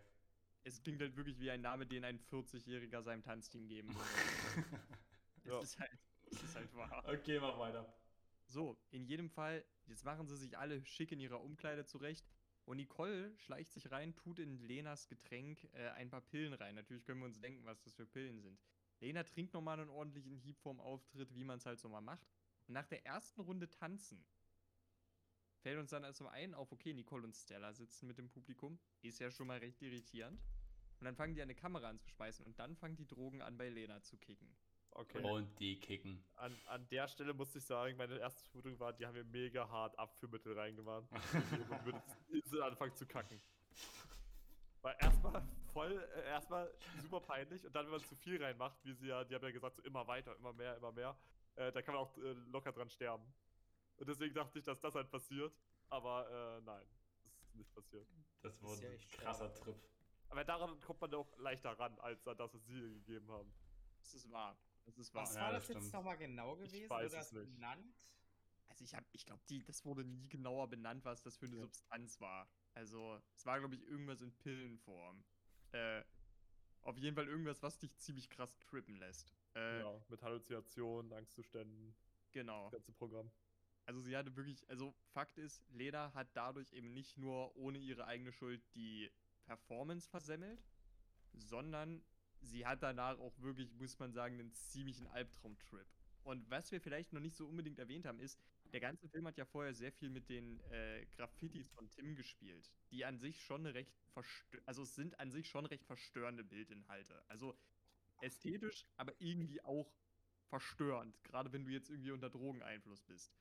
Es 0.65 0.83
klingt 0.83 1.01
halt 1.01 1.17
wirklich 1.17 1.39
wie 1.41 1.51
ein 1.51 1.63
Name, 1.63 1.87
den 1.87 2.05
ein 2.05 2.19
40-Jähriger 2.19 3.03
seinem 3.03 3.23
Tanzteam 3.23 3.67
geben 3.69 3.95
würde. 3.95 4.05
Ja. 5.45 5.59
Es 5.61 5.71
ist 5.71 5.79
halt, 5.81 5.99
es 6.31 6.43
ist 6.43 6.55
halt 6.57 6.75
wahr. 6.77 7.03
Okay, 7.07 7.41
mach 7.41 7.59
weiter. 7.59 7.87
So, 8.49 8.79
in 8.91 9.05
jedem 9.05 9.29
Fall, 9.29 9.65
jetzt 9.87 10.05
machen 10.05 10.27
sie 10.27 10.37
sich 10.37 10.57
alle 10.57 10.85
schick 10.85 11.13
in 11.13 11.21
ihrer 11.21 11.43
Umkleide 11.43 11.85
zurecht. 11.85 12.27
Und 12.65 12.77
Nicole 12.77 13.35
schleicht 13.39 13.73
sich 13.73 13.91
rein, 13.91 14.15
tut 14.15 14.39
in 14.39 14.59
Lenas 14.59 15.09
Getränk 15.09 15.65
äh, 15.73 15.89
ein 15.91 16.11
paar 16.11 16.21
Pillen 16.21 16.53
rein. 16.53 16.75
Natürlich 16.75 17.05
können 17.05 17.21
wir 17.21 17.27
uns 17.27 17.41
denken, 17.41 17.65
was 17.65 17.81
das 17.83 17.95
für 17.95 18.07
Pillen 18.07 18.41
sind. 18.41 18.61
Lena 19.01 19.23
trinkt 19.23 19.55
nochmal 19.55 19.81
einen 19.81 19.91
ordentlichen 19.91 20.37
Hieb 20.37 20.59
vorm 20.59 20.81
Auftritt, 20.81 21.35
wie 21.35 21.45
man 21.45 21.59
es 21.59 21.67
halt 21.67 21.79
so 21.79 21.89
mal 21.89 22.01
macht. 22.01 22.27
Und 22.67 22.75
nach 22.75 22.87
der 22.87 23.07
ersten 23.07 23.41
Runde 23.41 23.71
tanzen 23.71 24.25
fällt 25.61 25.79
uns 25.79 25.91
dann 25.91 26.05
also 26.05 26.27
ein 26.27 26.55
auf, 26.55 26.73
okay, 26.73 26.93
Nicole 26.93 27.25
und 27.25 27.37
Stella 27.37 27.73
sitzen 27.73 28.07
mit 28.07 28.19
dem 28.19 28.29
Publikum. 28.29 28.79
Ist 29.03 29.19
ja 29.19 29.31
schon 29.31 29.47
mal 29.47 29.59
recht 29.59 29.81
irritierend. 29.83 30.43
Und 31.01 31.05
dann 31.05 31.17
fangen 31.17 31.35
die 31.35 31.43
eine 31.43 31.55
Kamera 31.55 31.89
an 31.89 31.99
zu 31.99 32.09
schmeißen 32.09 32.45
und 32.45 32.59
dann 32.59 32.77
fangen 32.77 32.97
die 32.97 33.07
Drogen 33.07 33.41
an 33.41 33.57
bei 33.57 33.69
Lena 33.69 34.03
zu 34.03 34.19
kicken. 34.19 34.57
Okay. 34.93 35.23
Und 35.23 35.59
die 35.61 35.79
kicken. 35.79 36.23
An, 36.37 36.57
an 36.67 36.89
der 36.89 37.07
Stelle 37.07 37.33
muss 37.33 37.55
ich 37.55 37.65
sagen, 37.65 37.97
meine 37.97 38.19
erste 38.19 38.43
Vermutung 38.45 38.79
war, 38.81 38.93
die 38.93 39.07
haben 39.07 39.15
mir 39.15 39.25
mega 39.25 39.69
hart 39.69 39.97
Abführmittel 39.99 40.59
reingemacht. 40.59 41.07
und 41.13 41.85
würde 41.85 42.03
instant 42.31 42.63
anfangen 42.63 42.95
zu 42.97 43.07
kacken. 43.07 43.41
Weil 44.83 44.97
erstmal 45.01 45.43
voll, 45.73 46.09
äh, 46.17 46.29
erstmal 46.29 46.73
super 47.01 47.21
peinlich 47.21 47.65
und 47.65 47.75
dann, 47.75 47.85
wenn 47.87 47.93
man 47.93 48.05
zu 48.05 48.17
viel 48.17 48.43
reinmacht, 48.43 48.85
wie 48.85 48.93
sie 48.93 49.09
ja, 49.09 49.25
die 49.25 49.35
haben 49.35 49.45
ja 49.45 49.51
gesagt, 49.51 49.77
so 49.77 49.83
immer 49.83 50.07
weiter, 50.07 50.35
immer 50.37 50.53
mehr, 50.53 50.77
immer 50.77 50.93
mehr, 50.93 51.17
äh, 51.57 51.73
da 51.73 51.83
kann 51.83 51.95
man 51.95 52.05
auch 52.05 52.17
äh, 52.19 52.33
locker 52.51 52.73
dran 52.73 52.89
sterben. 52.89 53.25
Und 53.97 54.09
deswegen 54.09 54.35
dachte 54.35 54.59
ich, 54.59 54.65
dass 54.65 54.81
das 54.81 54.95
halt 54.95 55.11
passiert, 55.11 55.53
aber 55.89 56.29
äh, 56.31 56.61
nein, 56.63 56.87
das 57.25 57.33
ist 57.43 57.55
nicht 57.55 57.73
passiert. 57.75 58.07
Das 58.43 58.55
ist 58.55 58.63
wurde 58.63 58.83
ja 58.83 58.89
ein 58.89 58.95
echt 58.95 59.11
krasser 59.13 59.49
schade. 59.49 59.61
Trip. 59.61 59.77
Aber 60.29 60.45
daran 60.45 60.81
kommt 60.81 61.01
man 61.01 61.15
auch 61.15 61.37
leichter 61.39 61.71
ran, 61.79 61.99
als 62.01 62.27
an 62.27 62.37
das, 62.37 62.55
was 62.55 62.65
sie 62.67 62.81
gegeben 62.81 63.31
haben. 63.31 63.53
Das 64.01 64.15
ist 64.15 64.31
wahr. 64.31 64.57
Das 64.89 64.97
ist 64.99 65.15
wahr. 65.15 65.25
Was 65.25 65.35
Ja, 65.35 65.41
war 65.43 65.53
das 65.53 65.67
das, 65.67 65.77
jetzt 65.77 65.93
nochmal 65.93 66.17
genau 66.17 66.57
gewesen? 66.57 66.89
weiß 66.89 66.91
Wurde 66.91 67.05
es 67.05 67.13
das 67.13 67.33
nicht. 67.33 67.55
benannt? 67.55 68.09
Also 68.69 68.85
ich 68.85 68.95
habe, 68.95 69.07
ich 69.13 69.27
glaube, 69.27 69.43
die, 69.49 69.63
das 69.65 69.85
wurde 69.85 70.05
nie 70.05 70.29
genauer 70.29 70.69
benannt, 70.69 71.05
was 71.05 71.23
das 71.23 71.37
für 71.37 71.47
eine 71.47 71.57
Ja. 71.57 71.63
Substanz 71.63 72.21
war. 72.21 72.49
Also 72.75 73.21
es 73.35 73.45
war, 73.45 73.59
glaube 73.59 73.75
ich, 73.75 73.83
irgendwas 73.83 74.21
in 74.23 74.33
Pillenform. 74.39 75.25
Äh, 75.73 76.03
auf 76.83 76.97
jeden 76.97 77.15
Fall 77.17 77.27
irgendwas, 77.29 77.63
was 77.63 77.79
dich 77.79 77.97
ziemlich 77.99 78.31
krass 78.31 78.57
trippen 78.61 78.97
lässt. 78.97 79.35
Äh, 79.55 79.81
ja, 79.81 80.01
mit 80.09 80.23
Halluzinationen, 80.23 81.13
Angstzuständen, 81.13 81.95
genau. 82.33 82.65
das 82.65 82.73
ganze 82.73 82.93
Programm. 82.93 83.31
Also 83.85 84.01
sie 84.01 84.17
hatte 84.17 84.37
wirklich, 84.37 84.69
also 84.71 84.95
Fakt 85.13 85.39
ist, 85.39 85.63
Leda 85.71 86.13
hat 86.15 86.35
dadurch 86.35 86.73
eben 86.73 86.93
nicht 86.93 87.17
nur 87.19 87.55
ohne 87.57 87.79
ihre 87.79 88.07
eigene 88.07 88.33
Schuld 88.33 88.63
die 88.75 89.11
Performance 89.45 90.09
versemmelt, 90.09 90.63
sondern 91.33 92.03
sie 92.41 92.67
hat 92.67 92.83
danach 92.83 93.19
auch 93.19 93.39
wirklich, 93.41 93.73
muss 93.75 93.99
man 93.99 94.13
sagen, 94.13 94.39
einen 94.39 94.53
ziemlichen 94.53 95.07
Albtraumtrip. 95.09 95.87
Und 96.25 96.49
was 96.51 96.71
wir 96.73 96.81
vielleicht 96.81 97.13
noch 97.13 97.21
nicht 97.21 97.37
so 97.37 97.47
unbedingt 97.47 97.79
erwähnt 97.79 98.07
haben, 98.07 98.21
ist, 98.21 98.39
der 98.73 98.81
ganze 98.81 99.09
Film 99.09 99.27
hat 99.27 99.39
ja 99.39 99.47
vorher 99.47 99.73
sehr 99.73 99.93
viel 99.93 100.11
mit 100.11 100.29
den 100.29 100.61
äh, 100.71 101.07
Graffitis 101.17 101.71
von 101.71 101.89
Tim 101.91 102.15
gespielt, 102.17 102.71
die 102.91 103.05
an 103.05 103.19
sich 103.19 103.43
schon 103.43 103.65
recht 103.65 103.93
also 104.67 104.83
es 104.83 104.95
sind 104.95 105.19
an 105.21 105.31
sich 105.31 105.49
schon 105.49 105.67
recht 105.67 105.85
verstörende 105.85 106.45
Bildinhalte. 106.45 107.23
Also 107.29 107.57
ästhetisch, 108.21 108.87
aber 108.97 109.13
irgendwie 109.21 109.63
auch 109.65 109.91
verstörend, 110.49 111.23
gerade 111.25 111.53
wenn 111.53 111.65
du 111.65 111.71
jetzt 111.71 111.91
irgendwie 111.91 112.11
unter 112.11 112.31
Drogeneinfluss 112.31 113.03
bist. 113.03 113.33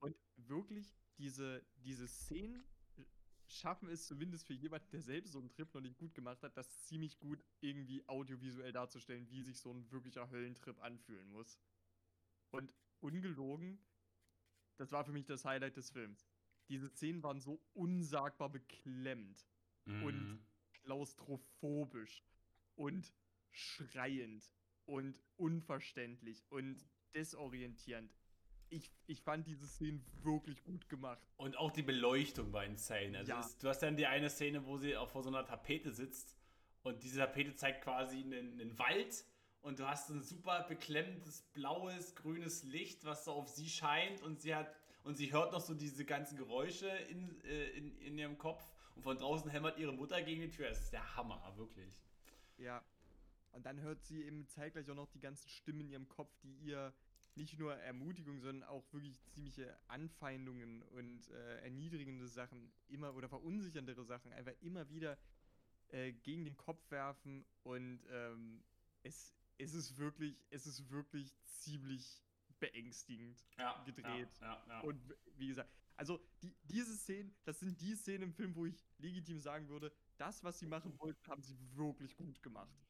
Und 0.00 0.16
wirklich, 0.36 0.94
diese, 1.18 1.64
diese 1.78 2.06
Szenen 2.06 2.64
schaffen 3.48 3.88
es 3.88 4.06
zumindest 4.06 4.46
für 4.46 4.54
jemanden, 4.54 4.90
der 4.90 5.00
selbst 5.02 5.32
so 5.32 5.38
einen 5.38 5.48
Trip 5.50 5.72
noch 5.74 5.80
nicht 5.80 5.96
gut 5.98 6.14
gemacht 6.14 6.42
hat, 6.42 6.56
das 6.56 6.84
ziemlich 6.86 7.18
gut 7.18 7.42
irgendwie 7.60 8.06
audiovisuell 8.08 8.72
darzustellen, 8.72 9.28
wie 9.30 9.42
sich 9.42 9.58
so 9.58 9.72
ein 9.72 9.90
wirklicher 9.90 10.30
Höllentrip 10.30 10.78
anfühlen 10.82 11.28
muss. 11.30 11.58
Und 12.50 12.72
ungelogen, 13.00 13.78
das 14.76 14.92
war 14.92 15.04
für 15.04 15.12
mich 15.12 15.24
das 15.26 15.44
Highlight 15.44 15.76
des 15.76 15.90
Films. 15.90 16.28
Diese 16.68 16.88
Szenen 16.90 17.22
waren 17.22 17.40
so 17.40 17.60
unsagbar 17.74 18.50
beklemmt 18.50 19.46
Und- 19.86 20.32
Mhm. 20.32 20.46
klaustrophobisch 20.72 22.22
und 22.76 23.14
schreiend 23.50 24.52
und 24.84 25.18
unverständlich 25.36 26.44
und 26.50 26.86
desorientierend. 27.14 28.14
Ich, 28.70 28.90
ich 29.06 29.20
fand 29.22 29.46
diese 29.46 29.66
Szenen 29.66 30.04
wirklich 30.22 30.62
gut 30.64 30.88
gemacht. 30.88 31.22
Und 31.36 31.56
auch 31.56 31.70
die 31.70 31.82
Beleuchtung 31.82 32.52
war 32.52 32.64
insane. 32.64 33.18
Also 33.18 33.32
Ja. 33.32 33.40
es, 33.40 33.56
du 33.58 33.68
hast 33.68 33.80
dann 33.80 33.96
die 33.96 34.06
eine 34.06 34.28
Szene, 34.30 34.66
wo 34.66 34.76
sie 34.76 34.96
auch 34.96 35.08
vor 35.08 35.22
so 35.22 35.28
einer 35.30 35.44
Tapete 35.44 35.90
sitzt 35.92 36.36
und 36.82 37.02
diese 37.02 37.18
Tapete 37.18 37.54
zeigt 37.54 37.82
quasi 37.82 38.18
einen, 38.18 38.60
einen 38.60 38.78
Wald 38.78 39.24
und 39.62 39.78
du 39.78 39.88
hast 39.88 40.10
ein 40.10 40.22
super 40.22 40.64
beklemmendes 40.68 41.42
blaues, 41.52 42.14
grünes 42.14 42.62
Licht, 42.64 43.04
was 43.04 43.24
so 43.24 43.32
auf 43.32 43.48
sie 43.48 43.68
scheint 43.68 44.22
und 44.22 44.40
sie 44.40 44.54
hat 44.54 44.74
und 45.04 45.16
sie 45.16 45.32
hört 45.32 45.52
noch 45.52 45.60
so 45.60 45.74
diese 45.74 46.04
ganzen 46.04 46.36
Geräusche 46.36 46.88
in, 46.88 47.40
äh, 47.44 47.68
in, 47.70 47.96
in 47.98 48.18
ihrem 48.18 48.36
Kopf 48.36 48.62
und 48.94 49.02
von 49.02 49.16
draußen 49.16 49.50
hämmert 49.50 49.78
ihre 49.78 49.92
Mutter 49.92 50.20
gegen 50.22 50.42
die 50.42 50.50
Tür. 50.50 50.68
Es 50.68 50.80
ist 50.80 50.92
der 50.92 51.16
Hammer, 51.16 51.52
wirklich. 51.56 51.94
Ja. 52.58 52.82
Und 53.52 53.64
dann 53.64 53.80
hört 53.80 54.04
sie 54.04 54.22
eben 54.24 54.46
zeitgleich 54.48 54.88
auch 54.90 54.94
noch 54.94 55.08
die 55.08 55.20
ganzen 55.20 55.48
Stimmen 55.48 55.80
in 55.80 55.90
ihrem 55.90 56.08
Kopf, 56.08 56.36
die 56.42 56.54
ihr 56.58 56.92
nicht 57.38 57.58
nur 57.58 57.74
Ermutigung, 57.74 58.40
sondern 58.40 58.68
auch 58.68 58.84
wirklich 58.92 59.18
ziemliche 59.28 59.78
Anfeindungen 59.86 60.82
und 60.82 61.30
äh, 61.30 61.60
erniedrigende 61.62 62.28
Sachen 62.28 62.70
immer 62.88 63.14
oder 63.14 63.28
verunsicherndere 63.28 64.04
Sachen 64.04 64.32
einfach 64.32 64.52
immer 64.60 64.88
wieder 64.90 65.16
äh, 65.88 66.12
gegen 66.12 66.44
den 66.44 66.56
Kopf 66.56 66.90
werfen 66.90 67.46
und 67.62 68.00
ähm, 68.10 68.62
es, 69.04 69.34
es 69.56 69.72
ist 69.72 69.96
wirklich, 69.96 70.36
es 70.50 70.66
ist 70.66 70.90
wirklich 70.90 71.34
ziemlich 71.44 72.22
beängstigend 72.58 73.46
Ja, 73.56 73.82
gedreht. 73.84 74.28
Ja, 74.40 74.64
ja. 74.68 74.80
Und 74.80 75.00
wie 75.36 75.48
gesagt, 75.48 75.70
also 75.96 76.20
die, 76.42 76.54
diese 76.64 76.96
Szenen, 76.96 77.34
das 77.44 77.60
sind 77.60 77.80
die 77.80 77.94
Szenen 77.94 78.24
im 78.24 78.32
Film, 78.32 78.54
wo 78.54 78.66
ich 78.66 78.84
legitim 78.98 79.38
sagen 79.38 79.68
würde, 79.68 79.92
das, 80.16 80.42
was 80.42 80.58
sie 80.58 80.66
machen 80.66 80.98
wollten, 80.98 81.24
haben 81.28 81.42
sie 81.42 81.56
wirklich 81.76 82.16
gut 82.16 82.42
gemacht. 82.42 82.87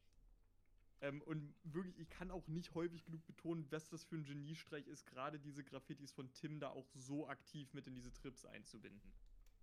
Ähm, 1.01 1.21
und 1.21 1.53
wirklich, 1.63 1.97
ich 1.97 2.09
kann 2.09 2.29
auch 2.29 2.45
nicht 2.47 2.73
häufig 2.73 3.05
genug 3.05 3.25
betonen, 3.25 3.65
was 3.71 3.87
das 3.89 4.03
für 4.03 4.15
ein 4.17 4.25
Geniestreich 4.25 4.85
ist, 4.87 5.05
gerade 5.07 5.39
diese 5.39 5.63
Graffitis 5.63 6.11
von 6.11 6.31
Tim 6.33 6.59
da 6.59 6.69
auch 6.69 6.87
so 6.93 7.27
aktiv 7.27 7.73
mit 7.73 7.87
in 7.87 7.95
diese 7.95 8.11
Trips 8.11 8.45
einzubinden. 8.45 9.13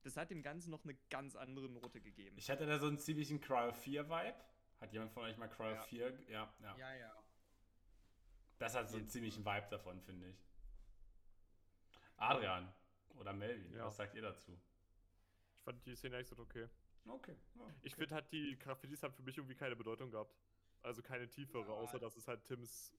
Das 0.02 0.16
hat 0.16 0.30
dem 0.30 0.42
Ganzen 0.42 0.70
noch 0.70 0.84
eine 0.84 0.94
ganz 1.10 1.36
andere 1.36 1.68
Note 1.68 2.00
gegeben. 2.00 2.36
ich 2.38 2.48
hatte 2.48 2.64
da 2.64 2.78
so 2.78 2.86
einen 2.86 2.98
ziemlichen 2.98 3.40
Cryo 3.40 3.72
4 3.72 4.08
Vibe. 4.08 4.34
Hat 4.80 4.92
jemand 4.92 5.10
von 5.12 5.24
euch 5.24 5.36
mal 5.36 5.48
Cryo 5.48 5.72
Ja. 5.74 5.82
4? 5.82 6.12
ge- 6.12 6.32
Ja, 6.32 6.54
ja. 6.62 6.76
Ja, 6.78 6.94
ja. 6.94 7.12
Das 8.58 8.74
hat 8.74 8.88
so 8.88 8.96
einen 8.96 9.08
ziemlichen 9.08 9.44
Vibe 9.44 9.66
davon, 9.70 10.00
finde 10.00 10.28
ich. 10.30 10.36
Adrian 12.16 12.72
oder 13.16 13.32
Melvin, 13.32 13.74
Ja. 13.74 13.86
was 13.86 13.96
sagt 13.96 14.14
ihr 14.14 14.22
dazu? 14.22 14.52
Ich 15.58 15.62
fand 15.64 15.84
die 15.84 15.94
Szene 15.96 16.16
echt 16.18 16.28
so 16.30 16.38
okay. 16.38 16.68
Okay. 17.06 17.36
Ich 17.82 17.94
finde 17.94 18.14
halt, 18.14 18.30
die 18.32 18.58
Graffitis 18.58 19.02
haben 19.02 19.14
für 19.14 19.22
mich 19.22 19.36
irgendwie 19.36 19.54
keine 19.54 19.76
Bedeutung 19.76 20.10
gehabt. 20.10 20.34
Also 20.86 21.02
keine 21.02 21.28
tiefere, 21.28 21.66
Ja. 21.66 21.74
außer 21.74 21.98
dass 21.98 22.16
es 22.16 22.28
halt 22.28 22.44
Tims 22.44 22.94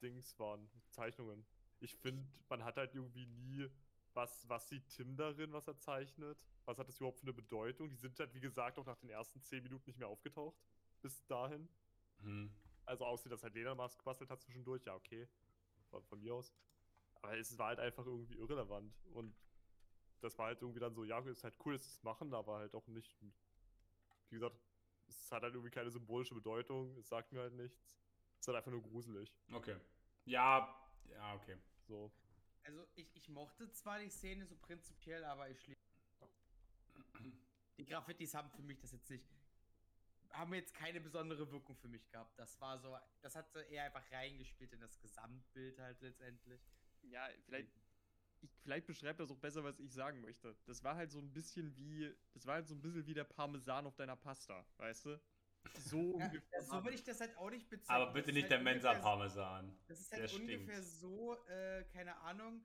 Dings 0.00 0.38
waren, 0.38 0.70
Zeichnungen. 0.88 1.46
Ich 1.80 1.94
finde, 1.94 2.26
man 2.48 2.64
hat 2.64 2.76
halt 2.76 2.94
irgendwie 2.94 3.26
nie, 3.26 3.68
was, 4.14 4.48
was 4.48 4.68
sieht 4.68 4.88
Tim 4.88 5.16
darin, 5.16 5.52
was 5.52 5.66
er 5.68 5.76
zeichnet? 5.78 6.38
Was 6.64 6.78
hat 6.78 6.88
das 6.88 6.96
überhaupt 6.96 7.18
für 7.18 7.24
eine 7.24 7.34
Bedeutung? 7.34 7.90
Die 7.90 7.96
sind 7.96 8.18
halt, 8.18 8.32
wie 8.34 8.40
gesagt, 8.40 8.78
auch 8.78 8.86
nach 8.86 8.96
den 8.96 9.10
ersten 9.10 9.42
10 9.42 9.62
Minuten 9.62 9.84
nicht 9.86 9.98
mehr 9.98 10.08
aufgetaucht. 10.08 10.56
Bis 11.02 11.26
dahin. 11.26 11.68
Hm. 12.20 12.50
Also 12.86 13.04
außer, 13.04 13.28
dass 13.28 13.42
halt 13.42 13.54
Lena 13.54 13.74
Mask 13.74 13.98
gebastelt 13.98 14.30
hat 14.30 14.40
zwischendurch, 14.40 14.84
ja, 14.84 14.94
okay. 14.94 15.28
Von, 15.90 16.04
von 16.04 16.18
mir 16.18 16.34
aus. 16.34 16.54
Aber 17.16 17.36
es 17.36 17.56
war 17.58 17.68
halt 17.68 17.80
einfach 17.80 18.06
irgendwie 18.06 18.36
irrelevant. 18.36 18.94
Und 19.12 19.34
das 20.20 20.38
war 20.38 20.46
halt 20.46 20.62
irgendwie 20.62 20.80
dann 20.80 20.94
so, 20.94 21.04
ja, 21.04 21.18
ist 21.20 21.44
halt 21.44 21.56
cool, 21.66 21.74
dass 21.74 21.84
sie 21.84 21.90
es 21.90 22.02
machen, 22.02 22.32
aber 22.32 22.56
halt 22.58 22.74
auch 22.74 22.86
nicht. 22.86 23.14
Wie 24.30 24.36
gesagt, 24.36 24.56
es 25.08 25.30
hat 25.32 25.42
halt 25.42 25.54
irgendwie 25.54 25.70
keine 25.70 25.90
symbolische 25.90 26.34
Bedeutung, 26.34 26.96
es 26.98 27.08
sagt 27.08 27.32
mir 27.32 27.40
halt 27.40 27.54
nichts. 27.54 27.98
Es 28.34 28.40
ist 28.40 28.48
halt 28.48 28.56
einfach 28.58 28.70
nur 28.70 28.82
gruselig. 28.82 29.32
Okay. 29.52 29.76
Ja, 30.24 30.74
Ja, 31.10 31.34
okay. 31.34 31.56
So. 31.86 32.12
Also 32.64 32.84
ich, 32.96 33.14
ich 33.14 33.28
mochte 33.28 33.70
zwar 33.70 34.00
die 34.00 34.10
Szene 34.10 34.44
so 34.46 34.56
prinzipiell, 34.56 35.24
aber 35.24 35.48
ich 35.48 35.60
schließe. 35.60 35.80
Die 37.78 37.84
Graffitis 37.84 38.34
haben 38.34 38.50
für 38.50 38.62
mich 38.62 38.78
das 38.80 38.92
jetzt 38.92 39.08
nicht. 39.10 39.24
Haben 40.30 40.54
jetzt 40.54 40.74
keine 40.74 41.00
besondere 41.00 41.50
Wirkung 41.50 41.76
für 41.76 41.88
mich 41.88 42.08
gehabt. 42.10 42.38
Das 42.38 42.60
war 42.60 42.78
so. 42.78 42.98
Das 43.22 43.36
hat 43.36 43.50
so 43.52 43.60
eher 43.60 43.84
einfach 43.84 44.10
reingespielt 44.10 44.72
in 44.72 44.80
das 44.80 44.98
Gesamtbild 45.00 45.78
halt 45.78 46.00
letztendlich. 46.00 46.60
Ja, 47.02 47.28
vielleicht, 47.44 47.70
ich, 48.40 48.50
vielleicht 48.62 48.86
beschreibt 48.86 49.20
das 49.20 49.30
auch 49.30 49.38
besser, 49.38 49.64
was 49.64 49.78
ich 49.80 49.92
sagen 49.92 50.20
möchte. 50.20 50.56
Das 50.66 50.82
war 50.84 50.96
halt 50.96 51.10
so 51.10 51.18
ein 51.18 51.32
bisschen 51.32 51.76
wie, 51.76 52.14
das 52.34 52.46
war 52.46 52.54
halt 52.54 52.68
so 52.68 52.74
ein 52.74 52.80
bisschen 52.82 53.06
wie 53.06 53.14
der 53.14 53.24
Parmesan 53.24 53.86
auf 53.86 53.96
deiner 53.96 54.16
Pasta, 54.16 54.66
weißt 54.78 55.06
du? 55.06 55.20
So 55.78 55.98
Ja, 56.18 56.26
ungefähr. 56.26 56.62
so 56.62 56.82
würde 56.84 56.94
ich 56.94 57.04
das 57.04 57.20
halt 57.20 57.36
auch 57.36 57.50
nicht 57.50 57.68
bezeichnen. 57.68 58.02
Aber 58.02 58.12
bitte 58.12 58.32
nicht 58.32 58.44
halt 58.44 58.52
der 58.52 58.60
Mensa-Parmesan. 58.60 59.76
Das 59.88 60.00
ist 60.00 60.12
Der 60.12 60.20
halt 60.20 60.30
stinkt. 60.30 60.52
ungefähr 60.52 60.82
so, 60.82 61.34
äh, 61.46 61.84
keine 61.92 62.16
Ahnung. 62.18 62.64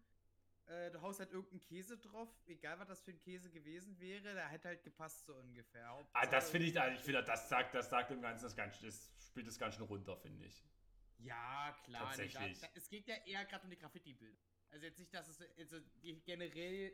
Äh, 0.67 0.91
du 0.91 1.01
haust 1.01 1.19
halt 1.19 1.31
irgendeinen 1.31 1.61
Käse 1.61 1.97
drauf, 1.97 2.29
egal 2.45 2.79
was 2.79 2.87
das 2.87 3.01
für 3.01 3.11
ein 3.11 3.19
Käse 3.19 3.49
gewesen 3.49 3.99
wäre, 3.99 4.33
der 4.33 4.47
hätte 4.47 4.69
halt 4.69 4.83
gepasst 4.83 5.25
so 5.25 5.35
ungefähr. 5.35 6.07
Ah, 6.13 6.25
das 6.27 6.49
finde 6.51 6.67
ich, 6.67 6.79
also 6.79 6.95
ich 6.95 7.03
finde, 7.03 7.23
das 7.23 7.49
sagt, 7.49 7.73
das 7.73 7.89
sagt 7.89 8.11
dem 8.11 8.21
Ganzen 8.21 8.43
das 8.45 8.55
ganz, 8.55 8.79
das 8.79 9.11
spielt 9.27 9.47
das 9.47 9.57
ganz 9.57 9.75
schön 9.75 9.85
runter, 9.85 10.15
finde 10.17 10.45
ich. 10.45 10.63
Ja, 11.17 11.75
klar. 11.83 12.01
nee, 12.03 12.07
Tatsächlich. 12.29 12.59
Da, 12.59 12.67
da, 12.67 12.73
es 12.75 12.89
geht 12.89 13.07
ja 13.07 13.15
eher 13.25 13.43
gerade 13.45 13.63
um 13.65 13.69
die 13.69 13.77
Graffiti-Bilder. 13.77 14.41
Also 14.71 14.85
jetzt 14.85 14.99
nicht, 14.99 15.13
dass 15.13 15.27
es 15.27 15.41
also 15.57 15.77
generell 16.25 16.93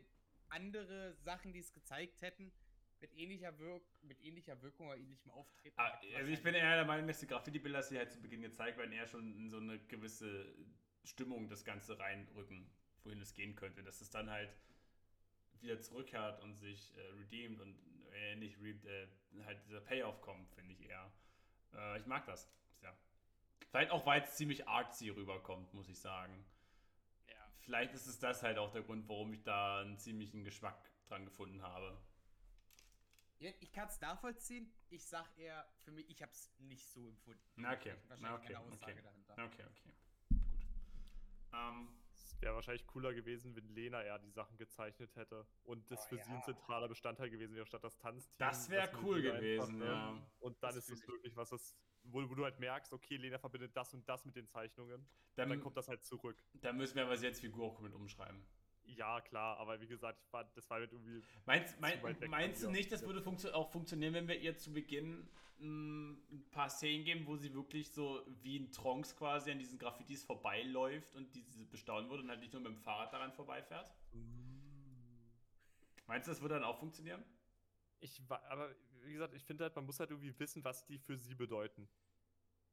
andere 0.49 1.15
Sachen, 1.15 1.53
die 1.53 1.59
es 1.59 1.73
gezeigt 1.73 2.21
hätten, 2.21 2.51
mit 2.99 3.13
ähnlicher, 3.13 3.57
Wirk 3.59 3.83
mit 4.01 4.19
ähnlicher 4.21 4.59
Wirkung 4.61 4.87
oder 4.87 4.97
ähnlichem 4.97 5.29
Auftreten. 5.31 5.75
Ah, 5.79 5.99
Also 6.15 6.31
ich 6.31 6.41
bin 6.41 6.55
eher 6.55 6.75
der 6.77 6.85
Meinung, 6.85 7.07
dass 7.07 7.19
die 7.19 7.27
Graffiti-Bilder, 7.27 7.81
die 7.89 7.97
halt 7.97 8.11
zu 8.11 8.19
Beginn 8.21 8.41
gezeigt 8.41 8.77
werden, 8.77 8.91
eher 8.91 9.07
schon 9.07 9.35
in 9.35 9.49
so 9.49 9.57
eine 9.57 9.79
gewisse 9.85 10.55
Stimmung 11.03 11.47
das 11.47 11.63
Ganze 11.63 11.99
reinrücken, 11.99 12.69
wohin 13.03 13.21
es 13.21 13.33
gehen 13.33 13.55
könnte. 13.55 13.83
Dass 13.83 14.01
es 14.01 14.09
dann 14.09 14.29
halt 14.29 14.49
wieder 15.61 15.79
zurückkehrt 15.79 16.41
und 16.43 16.55
sich 16.55 16.95
äh, 16.97 17.01
redeemt 17.19 17.61
und 17.61 17.77
äh, 18.13 18.35
nicht 18.35 18.57
äh, 18.61 19.07
halt 19.45 19.63
dieser 19.65 19.81
Payoff 19.81 20.21
kommt, 20.21 20.49
finde 20.51 20.73
ich 20.73 20.81
eher. 20.81 21.11
Äh, 21.73 21.99
ich 21.99 22.05
mag 22.07 22.25
das. 22.25 22.49
Ja. 22.81 22.97
Vielleicht 23.69 23.91
auch, 23.91 24.05
weil 24.05 24.21
es 24.21 24.35
ziemlich 24.35 24.67
artsy 24.67 25.09
rüberkommt, 25.09 25.73
muss 25.73 25.89
ich 25.89 25.99
sagen. 25.99 26.45
Vielleicht 27.67 27.93
ist 27.93 28.07
es 28.07 28.17
das 28.17 28.43
halt 28.43 28.57
auch 28.57 28.71
der 28.71 28.81
Grund, 28.81 29.09
warum 29.09 29.33
ich 29.33 29.43
da 29.43 29.81
einen 29.81 29.97
ziemlichen 29.97 30.45
Geschmack 30.45 30.89
dran 31.09 31.25
gefunden 31.25 31.61
habe. 31.61 31.97
Ja, 33.39 33.51
ich 33.59 33.73
kann 33.73 33.89
es 33.89 33.99
nachvollziehen. 33.99 34.71
Ich 34.89 35.05
sag 35.05 35.37
eher, 35.37 35.67
für 35.79 35.91
mich, 35.91 36.09
ich 36.09 36.21
habe 36.21 36.31
es 36.31 36.49
nicht 36.59 36.87
so 36.87 37.09
empfunden. 37.09 37.41
Na, 37.57 37.73
okay. 37.73 37.93
Wahrscheinlich 38.07 38.21
Na, 38.21 38.35
okay, 38.35 38.55
eine 38.55 38.59
Aussage 38.71 38.93
okay. 38.93 39.01
dahinter. 39.03 39.33
Okay, 39.33 39.63
okay. 39.69 39.93
Gut. 40.29 40.65
Ähm, 41.51 41.89
Es 42.13 42.41
wäre 42.41 42.55
wahrscheinlich 42.55 42.87
cooler 42.87 43.13
gewesen, 43.13 43.53
wenn 43.57 43.67
Lena 43.75 44.01
eher 44.01 44.17
die 44.19 44.31
Sachen 44.31 44.55
gezeichnet 44.57 45.13
hätte 45.17 45.45
und 45.65 45.91
das 45.91 46.05
Oh, 46.05 46.07
für 46.07 46.17
sie 46.23 46.29
ja. 46.29 46.37
ein 46.37 46.43
zentraler 46.43 46.87
Bestandteil 46.87 47.29
gewesen 47.29 47.53
wäre, 47.53 47.65
statt 47.65 47.83
das 47.83 47.97
Tanzteam. 47.97 48.33
Das 48.37 48.69
wär 48.69 48.87
dass 48.87 48.93
wir 48.95 49.03
cool 49.03 49.21
die 49.21 49.29
einfach, 49.29 49.41
gewesen, 49.41 49.77
ne? 49.79 49.85
ja. 49.87 50.09
Und 50.39 50.63
dann 50.63 50.69
Das 50.73 50.77
ist 50.77 50.89
es 50.89 51.05
wirklich 51.05 51.35
was, 51.35 51.49
das, 51.49 51.75
wo, 52.11 52.29
wo 52.29 52.35
du 52.35 52.43
halt 52.43 52.59
merkst, 52.59 52.93
okay, 52.93 53.17
Lena 53.17 53.37
verbindet 53.37 53.75
das 53.75 53.93
und 53.93 54.07
das 54.07 54.25
mit 54.25 54.35
den 54.35 54.47
Zeichnungen. 54.47 55.07
Dann, 55.35 55.49
dann 55.49 55.61
kommt 55.61 55.77
das 55.77 55.87
halt 55.87 56.03
zurück. 56.03 56.37
dann 56.61 56.77
müssen 56.77 56.95
wir 56.95 57.05
aber 57.05 57.15
jetzt 57.15 57.41
Figur 57.41 57.65
auch 57.65 57.79
mit 57.79 57.93
umschreiben. 57.93 58.43
Ja, 58.85 59.19
klar, 59.19 59.57
aber 59.57 59.81
wie 59.81 59.87
gesagt, 59.87 60.21
ich 60.23 60.31
war, 60.31 60.45
das 60.55 60.69
war 60.69 60.79
halt 60.79 60.93
irgendwie. 60.93 61.21
Meinst, 61.45 61.79
mein, 61.81 61.99
meinst 62.29 62.63
du 62.63 62.71
nicht, 62.71 62.91
das 62.91 63.03
würde 63.03 63.21
funktio 63.21 63.51
auch 63.51 63.69
funktionieren, 63.69 64.13
wenn 64.13 64.27
wir 64.29 64.39
ihr 64.39 64.55
zu 64.57 64.71
Beginn 64.71 65.29
mh, 65.59 66.17
ein 66.31 66.49
paar 66.51 66.69
Szenen 66.69 67.03
geben, 67.03 67.27
wo 67.27 67.35
sie 67.35 67.53
wirklich 67.53 67.91
so 67.91 68.21
wie 68.41 68.57
ein 68.57 68.71
Trunks 68.71 69.15
quasi 69.15 69.51
an 69.51 69.59
diesen 69.59 69.77
Graffitis 69.77 70.23
vorbeiläuft 70.23 71.15
und 71.15 71.35
diese 71.35 71.65
bestaunen 71.65 72.09
würde 72.09 72.23
und 72.23 72.29
halt 72.29 72.39
nicht 72.39 72.53
nur 72.53 72.61
mit 72.61 72.71
dem 72.71 72.77
Fahrrad 72.77 73.11
daran 73.11 73.33
vorbeifährt? 73.33 73.91
Meinst 76.07 76.27
du, 76.27 76.31
das 76.31 76.41
würde 76.41 76.55
dann 76.55 76.63
auch 76.63 76.79
funktionieren? 76.79 77.23
Ich 77.99 78.21
war, 78.29 78.41
aber 78.49 78.73
wie 79.07 79.13
gesagt, 79.13 79.33
ich 79.33 79.43
finde 79.43 79.65
halt, 79.65 79.75
man 79.75 79.85
muss 79.85 79.99
halt 79.99 80.11
irgendwie 80.11 80.37
wissen, 80.39 80.63
was 80.63 80.85
die 80.85 80.97
für 80.97 81.17
sie 81.17 81.35
bedeuten. 81.35 81.87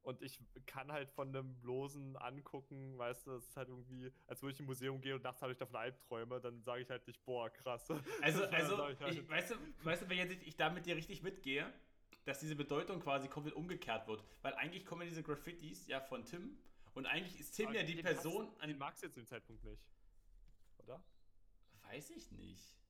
Und 0.02 0.20
ich 0.20 0.38
kann 0.66 0.92
halt 0.92 1.10
von 1.10 1.28
einem 1.28 1.58
bloßen 1.60 2.16
Angucken, 2.18 2.98
weißt 2.98 3.26
du, 3.26 3.30
das 3.30 3.48
ist 3.48 3.56
halt 3.56 3.68
irgendwie, 3.68 4.12
als 4.26 4.42
würde 4.42 4.52
ich 4.52 4.60
im 4.60 4.66
Museum 4.66 5.00
gehen 5.00 5.14
und 5.14 5.24
nachts 5.24 5.40
habe 5.40 5.52
ich 5.52 5.58
davon 5.58 5.76
Albträume, 5.76 6.40
dann 6.42 6.62
sage 6.62 6.82
ich 6.82 6.90
halt 6.90 7.06
nicht, 7.06 7.24
boah, 7.24 7.48
krass. 7.48 7.88
Also, 8.20 8.44
also 8.44 8.88
ich 8.90 9.00
halt, 9.00 9.14
ich, 9.14 9.28
weißt, 9.28 9.52
du, 9.52 9.56
weißt 9.82 10.02
du, 10.02 10.08
wenn 10.10 10.18
jetzt 10.18 10.42
ich 10.42 10.56
da 10.56 10.68
mit 10.68 10.84
dir 10.84 10.94
richtig 10.94 11.22
mitgehe, 11.22 11.72
dass 12.26 12.38
diese 12.38 12.54
Bedeutung 12.54 13.00
quasi 13.00 13.28
komplett 13.28 13.54
umgekehrt 13.54 14.06
wird? 14.06 14.22
Weil 14.42 14.52
eigentlich 14.54 14.84
kommen 14.84 15.02
ja 15.02 15.08
diese 15.08 15.22
Graffitis 15.22 15.86
ja 15.86 16.00
von 16.00 16.22
Tim 16.26 16.58
und 16.92 17.06
eigentlich 17.06 17.40
ist 17.40 17.52
Tim 17.52 17.68
aber 17.68 17.76
ja 17.76 17.82
die 17.82 18.02
Person, 18.02 18.44
Magst, 18.44 18.62
den 18.62 18.78
magst 18.78 19.02
du 19.02 19.06
jetzt 19.06 19.16
dem 19.16 19.26
Zeitpunkt 19.26 19.64
nicht. 19.64 19.82
Oder? 20.78 21.02
Weiß 21.82 22.10
ich 22.10 22.30
nicht. 22.30 22.83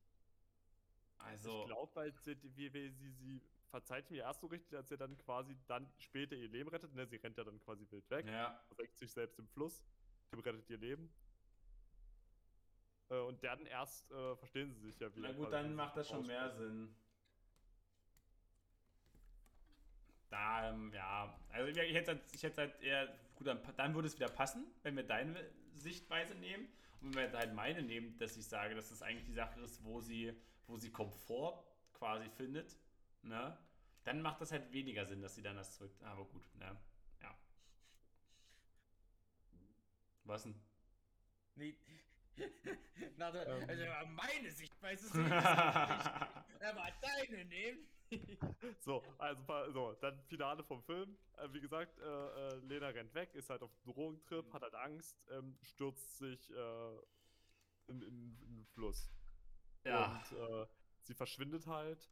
Ich 1.27 1.31
Also, 1.31 1.65
glaube, 1.67 1.95
weil 1.95 2.13
sie, 2.23 2.37
wie, 2.57 2.73
wie 2.73 2.89
sie, 2.91 3.11
sie 3.13 3.41
verzeiht 3.71 4.11
mir 4.11 4.23
erst 4.23 4.41
so 4.41 4.47
richtig, 4.47 4.77
als 4.77 4.91
er 4.91 4.97
dann 4.97 5.17
quasi 5.19 5.57
dann 5.67 5.91
später 5.99 6.37
ihr 6.37 6.49
Leben 6.49 6.69
rettet. 6.71 6.95
Ne? 6.95 7.07
Sie 7.07 7.17
rennt 7.17 7.37
ja 7.37 7.45
dann 7.45 7.59
quasi 7.61 7.87
wild 7.91 8.09
weg, 8.11 8.27
ja, 8.27 8.63
versenkt 8.69 8.97
sich 8.99 9.11
selbst 9.11 9.39
im 9.39 9.49
Fluss. 9.49 9.83
Tim 10.31 10.41
rettet 10.41 10.69
ihr 10.71 10.79
Leben. 10.79 11.13
Äh, 13.11 13.19
und 13.21 13.43
dann 13.43 13.67
erst 13.67 14.11
äh, 14.13 14.37
verstehen 14.37 14.73
sie 14.73 14.81
sich 14.81 14.99
ja 15.01 15.15
wieder. 15.15 15.29
na 15.29 15.35
gut, 15.35 15.53
dann 15.53 15.69
sie 15.69 15.75
macht 15.75 15.97
das 15.97 16.09
schon 16.09 16.27
mehr. 16.27 16.51
Sinn. 16.51 16.95
Da, 20.31 20.71
ähm, 20.71 20.93
ja, 20.93 21.39
also 21.51 21.69
ich 21.81 21.95
hätte, 21.95 22.13
halt- 22.13 22.23
ich 22.33 22.43
hätte 22.43 22.57
halt 22.63 22.81
eher, 22.83 23.07
gut, 23.37 23.47
dann, 23.47 23.61
dann 23.77 23.95
würde 23.95 24.09
es 24.09 24.17
wieder 24.17 24.29
passen, 24.29 24.67
wenn 24.83 24.97
wir 24.97 25.05
deine 25.05 25.49
Sichtweise 25.75 26.35
nehmen. 26.35 26.69
Und 27.01 27.15
wenn 27.15 27.31
wir 27.31 27.39
halt 27.39 27.55
meine 27.55 27.83
nehmen, 27.83 28.17
dass 28.19 28.37
ich 28.37 28.47
sage, 28.47 28.75
dass 28.75 28.89
das 28.89 29.03
eigentlich 29.03 29.27
die 29.27 29.35
Sache 29.35 29.61
ist, 29.61 29.85
wo 29.85 30.01
sie, 30.01 30.33
wo 30.67 30.77
sie 30.77 30.91
Komfort 30.91 31.65
quasi 31.93 32.29
findet, 32.31 32.79
ne? 33.23 33.59
Dann 34.05 34.21
macht 34.21 34.41
das 34.41 34.53
halt 34.53 34.71
weniger 34.73 35.07
Sinn, 35.07 35.23
dass 35.23 35.35
sie 35.35 35.43
dann 35.43 35.57
das 35.57 35.75
zurück. 35.77 35.95
Aber 36.03 36.27
gut, 36.27 36.45
ne? 36.57 36.77
Ja. 37.23 37.39
Was 40.25 40.43
denn? 40.43 40.61
Nee. 41.55 41.79
Na, 43.17 43.33
Ähm. 43.33 43.69
also 43.69 43.85
meine 44.13 44.51
Sichtweise 44.51 45.07
ist 45.07 45.15
nicht 45.15 45.33
aber 45.33 46.93
deine 47.01 47.45
nehmen. 47.45 47.87
So, 48.81 49.03
also 49.19 49.73
so, 49.73 49.93
dann 49.95 50.21
Finale 50.25 50.63
vom 50.63 50.83
Film. 50.83 51.17
Äh, 51.37 51.53
wie 51.53 51.61
gesagt, 51.61 51.99
äh, 51.99 52.05
äh, 52.05 52.57
Lena 52.67 52.89
rennt 52.89 53.15
weg, 53.15 53.35
ist 53.35 53.51
halt 53.51 53.63
auf 53.63 53.71
einem 53.73 53.85
Drogentrip, 53.85 54.53
hat 54.53 54.63
halt 54.63 54.75
Angst, 54.75 55.17
ähm, 55.31 55.57
stürzt 55.63 56.19
sich 56.19 56.51
äh, 56.51 56.97
in, 57.89 58.03
in, 58.03 58.39
in 58.43 58.57
den 58.57 58.67
Fluss. 58.67 59.11
Ja. 59.85 60.23
Und 60.31 60.39
äh, 60.39 60.67
sie 61.03 61.15
verschwindet 61.15 61.67
halt. 61.67 62.11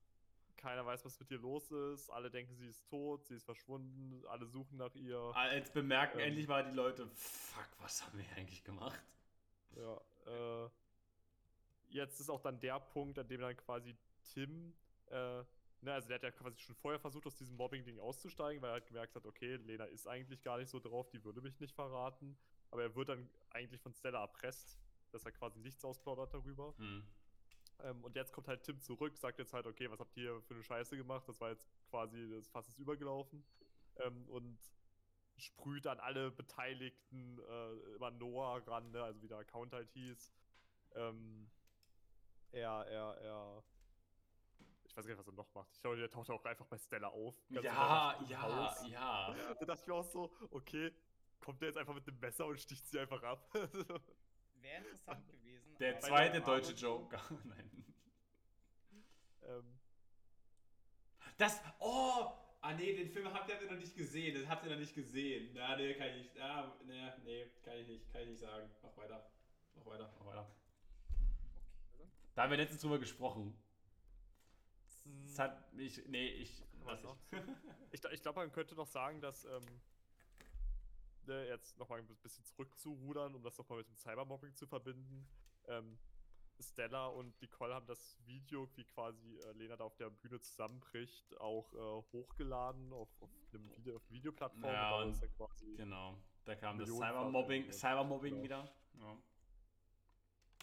Keiner 0.57 0.87
weiß, 0.87 1.05
was 1.05 1.19
mit 1.19 1.31
ihr 1.31 1.39
los 1.39 1.71
ist. 1.71 2.11
Alle 2.11 2.31
denken, 2.31 2.55
sie 2.55 2.69
ist 2.69 2.87
tot, 2.89 3.27
sie 3.27 3.35
ist 3.35 3.45
verschwunden. 3.45 4.25
Alle 4.29 4.47
suchen 4.47 4.77
nach 4.77 4.95
ihr. 4.95 5.19
Als 5.35 5.71
bemerken 5.73 6.19
Ähm. 6.21 6.29
endlich 6.29 6.47
mal 6.47 6.65
die 6.65 6.75
Leute, 6.75 7.09
fuck, 7.09 7.69
was 7.79 8.05
haben 8.07 8.19
wir 8.19 8.25
hier 8.25 8.37
eigentlich 8.37 8.63
gemacht? 8.63 9.03
Ja, 9.75 10.01
äh, 10.27 10.71
jetzt 11.89 12.21
ist 12.21 12.31
auch 12.31 12.41
dann 12.41 12.61
der 12.61 12.79
Punkt, 12.79 13.19
an 13.19 13.27
dem 13.27 13.41
dann 13.41 13.57
quasi 13.57 13.97
Tim, 14.33 14.75
äh, 15.11 15.43
ne, 15.81 15.93
also 15.93 16.09
der 16.09 16.17
hat 16.17 16.23
ja 16.23 16.31
quasi 16.31 16.59
schon 16.61 16.75
vorher 16.77 17.01
versucht, 17.01 17.27
aus 17.27 17.37
diesem 17.37 17.57
Mobbing-Ding 17.57 17.99
auszusteigen, 17.99 18.63
weil 18.63 18.71
er 18.71 18.75
halt 18.75 18.87
gemerkt 18.87 19.15
hat, 19.17 19.27
okay, 19.27 19.57
Lena 19.57 19.85
ist 19.87 20.07
eigentlich 20.07 20.43
gar 20.43 20.59
nicht 20.59 20.69
so 20.71 20.79
drauf, 20.79 21.09
die 21.11 21.25
würde 21.25 21.41
mich 21.41 21.59
nicht 21.59 21.75
verraten. 21.75 22.37
Aber 22.71 22.83
er 22.83 22.95
wird 22.95 23.09
dann 23.09 23.29
eigentlich 23.51 23.81
von 23.81 23.93
Stella 23.93 24.21
erpresst, 24.21 24.79
dass 25.11 25.25
er 25.25 25.33
quasi 25.33 25.59
nichts 25.61 25.85
ausplaudert 25.85 26.33
darüber. 26.33 26.75
Hm. 26.79 27.03
Ähm, 27.83 28.03
und 28.05 28.15
jetzt 28.17 28.33
kommt 28.33 28.49
halt 28.49 28.63
Tim 28.63 28.81
zurück, 28.81 29.17
sagt 29.17 29.39
jetzt 29.39 29.53
halt, 29.53 29.67
okay, 29.67 29.91
was 29.91 30.01
habt 30.01 30.17
ihr 30.17 30.41
für 30.43 30.55
eine 30.55 30.63
Scheiße 30.63 30.97
gemacht? 30.97 31.29
Das 31.29 31.41
war 31.41 31.51
jetzt 31.51 31.67
quasi, 31.91 32.29
das 32.31 32.49
Fass 32.49 32.69
ist 32.69 32.79
übergelaufen. 32.79 33.45
Ähm, 33.97 34.27
und 34.29 34.59
sprüht 35.37 35.87
an 35.87 35.99
alle 36.01 36.31
Beteiligten 36.31 37.39
äh, 37.39 37.95
immer 37.97 38.11
Noah 38.11 38.59
ran, 38.67 38.91
ne? 38.93 39.03
also 39.03 39.21
wie 39.23 39.29
der 39.29 39.39
Account 39.39 39.73
halt 39.73 39.91
hieß. 39.91 40.33
Ähm, 40.95 41.51
er, 42.53 42.87
er, 42.87 43.17
er. 43.19 43.65
Ich 44.85 44.97
weiß 44.97 45.07
gar 45.07 45.15
nicht, 45.15 45.21
was 45.21 45.27
er 45.27 45.33
noch 45.33 45.53
macht. 45.55 45.73
Ich 45.73 45.81
glaube, 45.81 45.97
der 45.97 46.11
taucht 46.11 46.29
auch 46.31 46.45
einfach 46.45 46.67
bei 46.67 46.77
Stella 46.77 47.09
auf. 47.09 47.35
ganz 47.51 47.65
Ja, 47.65 48.21
ja, 48.29 48.43
Haus. 48.43 48.89
ja. 48.89 49.35
Da 49.59 49.65
dachte 49.65 49.83
ich 49.83 49.87
mir 49.87 49.95
auch 49.95 50.05
so, 50.05 50.31
okay, 50.51 50.93
kommt 51.41 51.61
der 51.63 51.69
jetzt 51.69 51.79
einfach 51.79 51.95
mit 51.95 52.07
dem 52.07 52.19
Messer 52.21 52.47
und 52.47 52.61
sticht 52.61 52.87
sie 52.87 53.01
einfach 53.01 53.23
ab. 53.23 53.49
Wäre 54.61 54.85
interessant 54.85 55.27
gewesen. 55.29 55.52
Der 55.83 55.99
zweite 55.99 56.33
der 56.35 56.41
deutsche 56.43 56.73
Joker. 56.75 57.21
Nein. 57.45 57.85
ähm, 59.43 59.81
Das. 61.37 61.61
Oh! 61.81 62.31
Ah, 62.61 62.75
nee, 62.75 62.95
den 62.95 63.11
Film 63.11 63.33
habt 63.33 63.51
ihr 63.51 63.61
noch 63.69 63.77
nicht 63.77 63.97
gesehen. 63.97 64.41
Das 64.41 64.49
habt 64.49 64.65
ihr 64.65 64.71
noch 64.71 64.79
nicht 64.79 64.95
gesehen. 64.95 65.51
Na, 65.55 65.75
nee, 65.77 65.95
kann 65.95 66.07
ich 66.11 66.17
nicht. 66.19 66.41
Ah, 66.41 66.73
nee, 66.85 67.11
nee, 67.25 67.51
kann 67.65 67.77
ich 67.79 67.89
nicht. 67.89 68.13
Kann 68.13 68.23
ich 68.23 68.29
nicht 68.29 68.39
sagen. 68.39 68.71
Mach 68.81 68.97
weiter. 68.97 69.29
Mach 69.75 69.87
weiter, 69.87 70.09
mach 70.21 70.27
weiter. 70.27 70.49
Da 72.37 72.43
haben 72.45 72.51
wir 72.51 72.59
letztens 72.59 72.83
drüber 72.83 73.01
gesprochen. 73.01 73.53
Es 75.27 75.37
hat 75.41 75.73
mich. 75.73 76.07
Nee, 76.07 76.29
ich. 76.29 76.63
Was 76.85 77.03
noch? 77.03 77.17
Ich, 77.91 78.03
ich 78.05 78.23
glaube, 78.23 78.39
man 78.39 78.53
könnte 78.53 78.77
noch 78.77 78.87
sagen, 78.87 79.21
dass 79.21 79.45
ähm, 79.45 79.81
ne, 81.27 81.49
jetzt 81.49 81.77
nochmal 81.77 81.99
ein 81.99 82.07
bisschen 82.07 82.45
zurückzurudern, 82.45 83.35
um 83.35 83.43
das 83.43 83.59
nochmal 83.59 83.79
mit 83.79 83.89
dem 83.89 83.97
Cybermobbing 83.97 84.55
zu 84.55 84.67
verbinden. 84.69 85.27
Ähm, 85.69 85.99
Stella 86.61 87.07
und 87.09 87.41
Nicole 87.41 87.75
haben 87.75 87.87
das 87.87 88.17
Video, 88.25 88.69
wie 88.77 88.85
quasi 88.85 89.37
äh, 89.39 89.53
Lena 89.53 89.77
da 89.77 89.85
auf 89.85 89.97
der 89.97 90.11
Bühne 90.11 90.41
zusammenbricht, 90.41 91.37
auch 91.41 91.73
äh, 91.73 92.03
hochgeladen 92.13 92.93
auf, 92.93 93.09
auf 93.21 93.31
einem 93.53 93.69
Video, 93.77 93.97
auf 93.97 94.11
Videoplattform. 94.11 94.65
Ja, 94.65 94.97
und 95.03 95.11
ist 95.11 95.23
ja 95.23 95.29
quasi, 95.29 95.75
Genau. 95.77 96.17
Da 96.45 96.55
kam 96.57 96.79
das 96.79 96.89
Millionenfach 96.89 97.15
Cybermobbing, 97.21 97.65
und- 97.67 97.73
Cybermobbing 97.75 98.31
genau. 98.35 98.45
wieder. 98.45 98.75
Ja. 99.01 99.19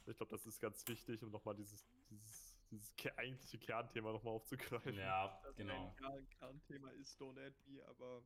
Ich 0.08 0.18
glaube, 0.18 0.32
das 0.32 0.46
ist 0.46 0.60
ganz 0.60 0.88
wichtig, 0.88 1.22
um 1.24 1.32
nochmal 1.32 1.56
dieses, 1.56 1.86
dieses, 2.10 2.56
dieses 2.72 2.96
ke- 2.96 3.16
eigentliche 3.18 3.60
Kernthema 3.60 4.12
nochmal 4.12 4.34
aufzugreifen. 4.36 4.94
Ja, 4.96 5.40
Das 5.44 5.56
genau. 5.56 5.88
ein 5.88 5.96
Kern- 5.96 6.30
Kernthema 6.30 6.90
ist 6.92 7.20
Don't 7.22 7.40
Add 7.46 7.56
Me, 7.68 7.86
aber 7.88 8.24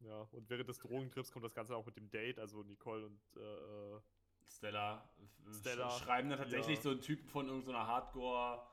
Ja, 0.00 0.22
und 0.32 0.48
während 0.50 0.68
des 0.68 0.78
Drogentrips 0.78 1.30
kommt 1.32 1.44
das 1.44 1.54
Ganze 1.54 1.76
auch 1.76 1.86
mit 1.86 1.96
dem 1.96 2.10
Date, 2.10 2.38
also 2.38 2.62
Nicole 2.62 3.06
und 3.06 3.20
äh, 3.36 3.40
äh, 3.40 4.00
Stella, 4.46 5.08
Stella, 5.52 5.90
sch 5.90 6.04
schreiben 6.04 6.30
dann 6.30 6.38
tatsächlich 6.38 6.76
ja. 6.76 6.82
so 6.82 6.90
einen 6.90 7.00
Typen 7.00 7.28
von 7.28 7.48
irgendeiner 7.48 7.86
Hardcore 7.86 8.66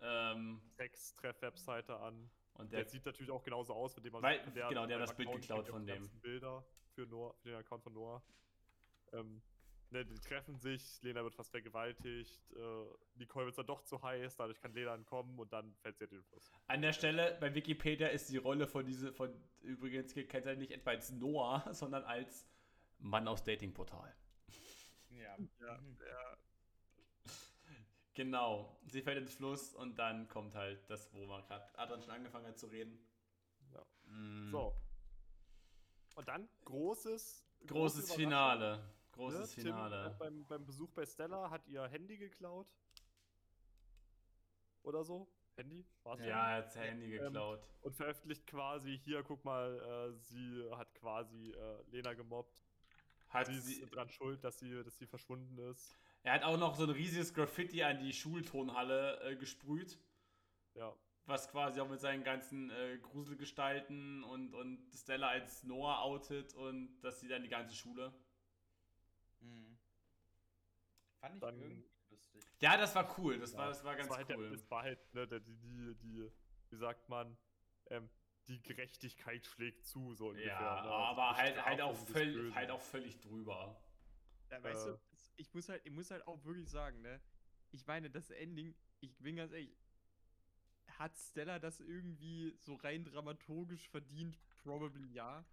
ähm, 0.00 0.60
Sex-Treff-Webseite 0.76 1.96
an. 1.98 2.30
und 2.54 2.72
Der, 2.72 2.82
der, 2.82 2.88
sieht 2.88 3.04
natürlich 3.04 3.30
auch 3.30 3.42
genauso 3.42 3.74
aus, 3.74 3.96
mit 3.96 4.04
dem 4.04 4.12
man 4.12 4.22
Weil- 4.22 4.40
von 4.40 4.54
genau, 4.54 4.86
der 4.86 5.00
hat 5.00 5.08
das 5.08 5.16
dem 5.16 5.26
Bild 5.26 5.40
geklaut 5.40 5.68
von 5.68 5.86
dem. 5.86 6.08
Bilder 6.20 6.64
für, 6.94 7.06
Noah, 7.06 7.34
für 7.34 7.50
den 7.50 7.58
Account 7.58 7.82
von 7.82 7.92
Noah. 7.92 8.22
Ähm, 9.12 9.42
ne, 9.90 10.04
die 10.04 10.18
treffen 10.18 10.58
sich, 10.58 11.00
Lena 11.02 11.22
wird 11.22 11.34
fast 11.34 11.50
vergewaltigt, 11.50 12.40
äh, 12.52 12.58
Nicole 13.16 13.46
wird 13.46 13.58
dann 13.58 13.66
doch 13.66 13.82
zu 13.82 14.02
heiß, 14.02 14.36
dadurch 14.36 14.60
kann 14.60 14.72
Lena 14.72 14.94
entkommen 14.94 15.38
und 15.38 15.52
dann 15.52 15.74
fällt 15.76 15.96
sie 15.96 16.04
halt 16.04 16.12
in 16.12 16.18
den 16.18 16.24
Fluss. 16.24 16.52
an 16.66 16.82
der 16.82 16.92
Stelle 16.92 17.36
bei 17.40 17.54
Wikipedia 17.54 18.08
ist 18.08 18.30
die 18.30 18.36
Rolle 18.36 18.66
von 18.66 18.84
diese 18.84 19.12
von 19.12 19.32
übrigens 19.62 20.12
kennt 20.14 20.46
er 20.46 20.56
nicht 20.56 20.72
etwa 20.72 20.90
als 20.90 21.10
Noah, 21.10 21.66
sondern 21.72 22.04
als 22.04 22.46
Mann 22.98 23.28
aus 23.28 23.44
Datingportal. 23.44 24.14
Ja. 25.18 25.36
ja, 25.60 25.78
Mhm. 25.78 25.98
ja. 26.00 26.36
Genau, 28.14 28.76
sie 28.86 29.02
fällt 29.02 29.18
ins 29.18 29.34
Fluss 29.34 29.74
und 29.74 29.96
dann 29.96 30.26
kommt 30.28 30.54
halt 30.56 30.88
das, 30.90 31.12
wo 31.14 31.24
man 31.26 31.40
gerade 31.46 31.78
Adrian 31.78 32.02
schon 32.02 32.10
angefangen 32.10 32.46
hat 32.46 32.58
zu 32.58 32.66
reden. 32.66 32.98
Ja. 33.72 33.84
Mm, 34.06 34.50
So. 34.50 34.74
Und 36.16 36.26
dann 36.26 36.48
großes. 36.64 37.44
Großes 37.66 38.06
große 38.08 38.14
Finale. 38.16 38.76
ne? 38.78 38.90
Großes 39.12 39.54
Tim 39.54 39.64
Finale. 39.64 40.04
hat 40.04 40.18
beim, 40.18 40.44
beim 40.46 40.64
Besuch 40.66 40.90
bei 40.90 41.06
Stella 41.06 41.48
hat 41.50 41.66
ihr 41.68 41.86
Handy 41.86 42.16
geklaut. 42.16 42.66
Oder 44.82 45.04
so. 45.04 45.28
Handy? 45.56 45.84
War's 46.04 46.20
Ja, 46.20 46.50
er 46.50 46.56
hat 46.58 46.66
das 46.66 46.76
Handy 46.76 47.16
Ähm, 47.16 47.24
geklaut. 47.24 47.60
und 47.82 47.94
veröffentlicht 47.96 48.46
quasi, 48.46 48.96
hier, 48.98 49.22
guck 49.24 49.44
mal, 49.44 50.10
äh, 50.12 50.16
sie 50.18 50.64
hat 50.72 50.92
quasi 50.94 51.50
äh, 51.52 51.82
Lena 51.90 52.14
gemobbt. 52.14 52.64
Hat 53.28 53.46
sie 53.46 53.58
sie, 53.60 53.80
ist 53.82 53.94
dran 53.94 54.08
schuld, 54.08 54.42
dass 54.42 54.58
sie, 54.58 54.82
dass 54.82 54.96
sie 54.98 55.06
verschwunden 55.06 55.58
ist. 55.70 55.96
er 56.22 56.32
hat 56.32 56.42
auch 56.44 56.56
noch 56.58 56.74
so 56.74 56.84
ein 56.84 56.90
riesiges 56.90 57.34
Graffiti 57.34 57.82
an 57.82 57.98
die 57.98 58.12
Schultonhalle 58.12 59.20
äh, 59.22 59.36
gesprüht, 59.36 59.98
Ja. 60.74 60.94
was 61.26 61.48
quasi 61.50 61.80
auch 61.80 61.88
mit 61.88 62.00
seinen 62.00 62.24
ganzen 62.24 62.70
äh, 62.70 62.98
Gruselgestalten 63.02 64.24
und, 64.24 64.54
und 64.54 64.90
Stella 64.94 65.28
als 65.28 65.62
Noah 65.64 66.02
outet 66.02 66.54
und 66.54 66.98
das 67.02 67.20
sieht 67.20 67.30
dann 67.30 67.42
die 67.42 67.48
ganze 67.50 67.74
Schule. 67.74 68.12
Mhm. 69.40 69.76
Fand 71.20 71.34
ich 71.34 71.40
Dann- 71.40 71.60
irgendwie 71.60 71.84
lustig. 72.10 72.42
Ja, 72.60 72.76
das 72.76 72.94
war 72.94 73.18
cool. 73.18 73.38
Das 73.38 73.52
Ja, 73.52 73.58
war, 73.58 73.68
das 73.68 73.84
war 73.84 73.94
ganz 73.96 74.08
das 74.08 74.10
war 74.10 74.16
halt, 74.18 74.28
der- 74.30 74.38
cool. 74.38 74.50
das 74.50 74.70
war 74.70 74.82
halt, 74.82 75.14
ne, 75.14 75.26
der, 75.28 75.40
die, 75.40 75.54
die, 75.58 75.94
die, 75.96 76.32
wie 76.70 76.76
sagt 76.76 77.08
man, 77.08 77.36
ähm, 77.90 78.08
die 78.48 78.60
Gerechtigkeit 78.62 79.46
schlägt 79.46 79.86
zu, 79.86 80.14
so 80.14 80.28
ungefähr. 80.28 80.52
ja, 80.52 80.60
ne? 80.60 80.68
Also 80.80 80.90
aber 80.90 81.36
halt, 81.36 81.64
halt, 81.64 81.80
auch 81.82 81.94
völlig, 81.96 82.54
halt 82.54 82.70
auch 82.70 82.80
völlig 82.80 83.20
drüber. 83.20 83.80
Ja, 84.50 84.62
weißt 84.62 84.86
Äh. 84.86 84.90
du, 84.92 85.00
ich 85.36 85.52
muss 85.54 85.68
halt, 85.68 85.82
ich 85.84 85.92
muss 85.92 86.10
halt 86.10 86.26
auch 86.26 86.42
wirklich 86.44 86.68
sagen, 86.68 87.00
ne? 87.02 87.20
Ich 87.70 87.86
meine, 87.86 88.08
das 88.10 88.30
Ending, 88.30 88.74
ich 89.00 89.14
bin 89.18 89.36
ganz 89.36 89.52
ehrlich, 89.52 89.76
hat 90.98 91.16
Stella 91.16 91.58
das 91.58 91.80
irgendwie 91.80 92.56
so 92.58 92.74
rein 92.76 93.04
dramaturgisch 93.04 93.88
verdient? 93.88 94.38
Probably 94.62 95.12
ja. 95.12 95.44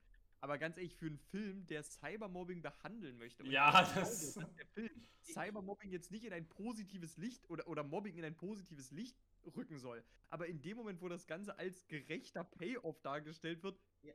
Aber 0.42 0.58
ganz 0.58 0.78
ehrlich, 0.78 0.96
für 0.96 1.08
einen 1.08 1.18
Film, 1.18 1.66
der 1.68 1.84
Cybermobbing 1.84 2.62
behandeln 2.62 3.18
möchte, 3.18 3.44
Ja, 3.46 3.72
glaube, 3.72 4.00
das- 4.00 4.34
dass 4.36 4.56
der 4.56 4.66
Film 4.68 4.90
Cybermobbing 5.22 5.92
jetzt 5.92 6.12
nicht 6.12 6.24
in 6.24 6.34
ein 6.34 6.48
positives 6.48 7.18
Licht 7.18 7.50
oder, 7.50 7.68
oder 7.68 7.84
Mobbing 7.84 8.16
in 8.18 8.24
ein 8.26 8.36
positives 8.36 8.92
Licht 8.92 9.18
rücken 9.56 9.78
soll. 9.80 10.04
Aber 10.30 10.48
in 10.48 10.62
dem 10.62 10.78
Moment, 10.78 11.02
wo 11.02 11.10
das 11.10 11.28
Ganze 11.28 11.58
als 11.58 11.88
gerechter 11.88 12.44
Payoff 12.44 13.02
dargestellt 13.02 13.64
wird, 13.64 13.80
Ja. 14.02 14.14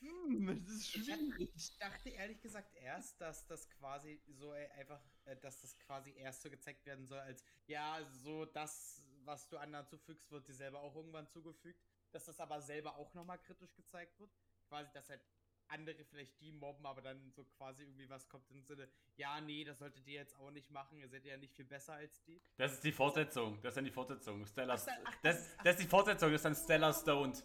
hm, 0.00 0.48
es 0.48 0.68
ist 0.68 0.94
Ich, 0.94 1.04
schwierig. 1.04 1.50
ich 1.54 1.78
dachte 1.78 2.10
ehrlich 2.10 2.40
gesagt 2.40 2.74
erst, 2.76 3.20
dass 3.20 3.46
das 3.46 3.68
quasi 3.70 4.20
so 4.28 4.52
äh, 4.52 4.68
einfach, 4.72 5.00
äh, 5.24 5.36
dass 5.36 5.60
das 5.60 5.78
quasi 5.78 6.12
erst 6.16 6.42
so 6.42 6.50
gezeigt 6.50 6.84
werden 6.86 7.06
soll, 7.06 7.18
als 7.18 7.42
ja, 7.66 8.04
so 8.10 8.44
das, 8.44 9.02
was 9.24 9.48
du 9.48 9.58
anderen 9.58 9.86
zufügst, 9.86 10.30
wird 10.30 10.48
dir 10.48 10.54
selber 10.54 10.80
auch 10.80 10.94
irgendwann 10.94 11.28
zugefügt. 11.28 11.82
Dass 12.12 12.24
das 12.26 12.40
aber 12.40 12.60
selber 12.62 12.96
auch 12.96 13.12
nochmal 13.14 13.38
kritisch 13.38 13.74
gezeigt 13.74 14.18
wird. 14.20 14.30
Quasi, 14.68 14.90
dass 14.92 15.08
halt 15.10 15.22
andere 15.68 16.04
vielleicht 16.04 16.40
die 16.40 16.52
mobben, 16.52 16.86
aber 16.86 17.02
dann 17.02 17.30
so 17.32 17.44
quasi 17.44 17.82
irgendwie 17.82 18.08
was 18.08 18.28
kommt 18.28 18.50
im 18.50 18.62
Sinne, 18.62 18.88
ja, 19.16 19.40
nee, 19.40 19.64
das 19.64 19.78
solltet 19.78 20.06
ihr 20.06 20.14
jetzt 20.14 20.36
auch 20.36 20.50
nicht 20.50 20.70
machen, 20.70 20.98
ihr 20.98 21.08
seid 21.08 21.24
ja 21.24 21.36
nicht 21.36 21.54
viel 21.54 21.64
besser 21.64 21.94
als 21.94 22.22
die. 22.24 22.40
Das 22.56 22.72
ist 22.72 22.84
die 22.84 22.92
Fortsetzung. 22.92 23.60
Das 23.62 23.70
ist 23.72 23.76
dann 23.76 23.84
die 23.84 23.90
Fortsetzung. 23.90 24.44
Stella, 24.46 24.74
Ach, 24.74 24.86
ach, 25.04 25.14
das, 25.22 25.54
ach. 25.58 25.64
das 25.64 25.74
ist 25.76 25.84
die 25.84 25.88
Fortsetzung. 25.88 26.30
Das 26.30 26.38
ist 26.40 26.44
dann 26.44 26.54
Stella 26.54 26.92
Stoned. 26.92 27.44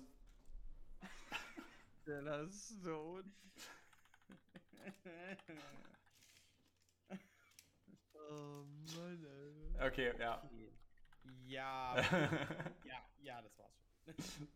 Stella 2.02 2.50
Stone. 2.50 3.32
Oh 8.14 8.64
Mann, 8.96 9.26
Alter. 9.26 9.86
Okay, 9.88 10.14
ja. 10.20 10.44
Okay. 10.44 10.72
Ja, 11.46 11.96
ja, 12.86 13.06
ja, 13.20 13.42
das 13.42 13.58
war's 13.58 13.74
schon. 14.36 14.48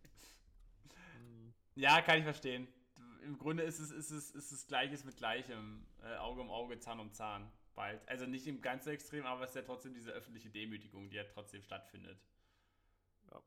Ja, 1.75 2.01
kann 2.01 2.17
ich 2.19 2.23
verstehen. 2.23 2.67
Im 3.25 3.37
Grunde 3.37 3.63
ist 3.63 3.79
es, 3.79 3.91
ist 3.91 4.11
es, 4.11 4.31
ist 4.31 4.51
es 4.51 4.67
Gleiches 4.67 5.03
mit 5.03 5.17
Gleichem. 5.17 5.85
Äh, 6.03 6.15
Auge 6.17 6.41
um 6.41 6.49
Auge, 6.49 6.79
Zahn 6.79 6.99
um 6.99 7.11
Zahn. 7.11 7.51
Bald. 7.73 8.07
Also 8.07 8.25
nicht 8.25 8.47
im 8.47 8.61
ganz 8.61 8.85
so 8.85 8.91
extrem, 8.91 9.25
aber 9.25 9.43
es 9.43 9.49
ist 9.49 9.55
ja 9.57 9.61
trotzdem 9.63 9.93
diese 9.93 10.11
öffentliche 10.11 10.49
Demütigung, 10.49 11.09
die 11.09 11.17
ja 11.17 11.25
trotzdem 11.25 11.61
stattfindet. 11.61 12.17
Ja. 13.29 13.41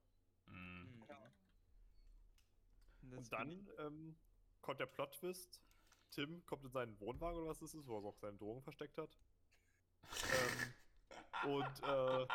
Mhm. 0.49 1.05
Das 3.03 3.19
Und 3.19 3.33
dann 3.33 3.69
ähm, 3.79 4.17
kommt 4.61 4.81
der 4.81 4.87
Plot-Twist. 4.87 5.63
Tim 6.11 6.45
kommt 6.45 6.65
in 6.65 6.71
seinen 6.71 6.99
Wohnwagen 7.01 7.39
oder 7.39 7.49
was 7.49 7.63
ist 7.63 7.75
es, 7.75 7.87
wo 7.87 7.99
er 7.99 8.05
auch 8.05 8.19
seine 8.19 8.37
Drogen 8.37 8.63
versteckt 8.63 8.99
hat. 8.99 9.17
ähm, 11.45 11.55
und 11.55 11.83
äh, 11.83 12.27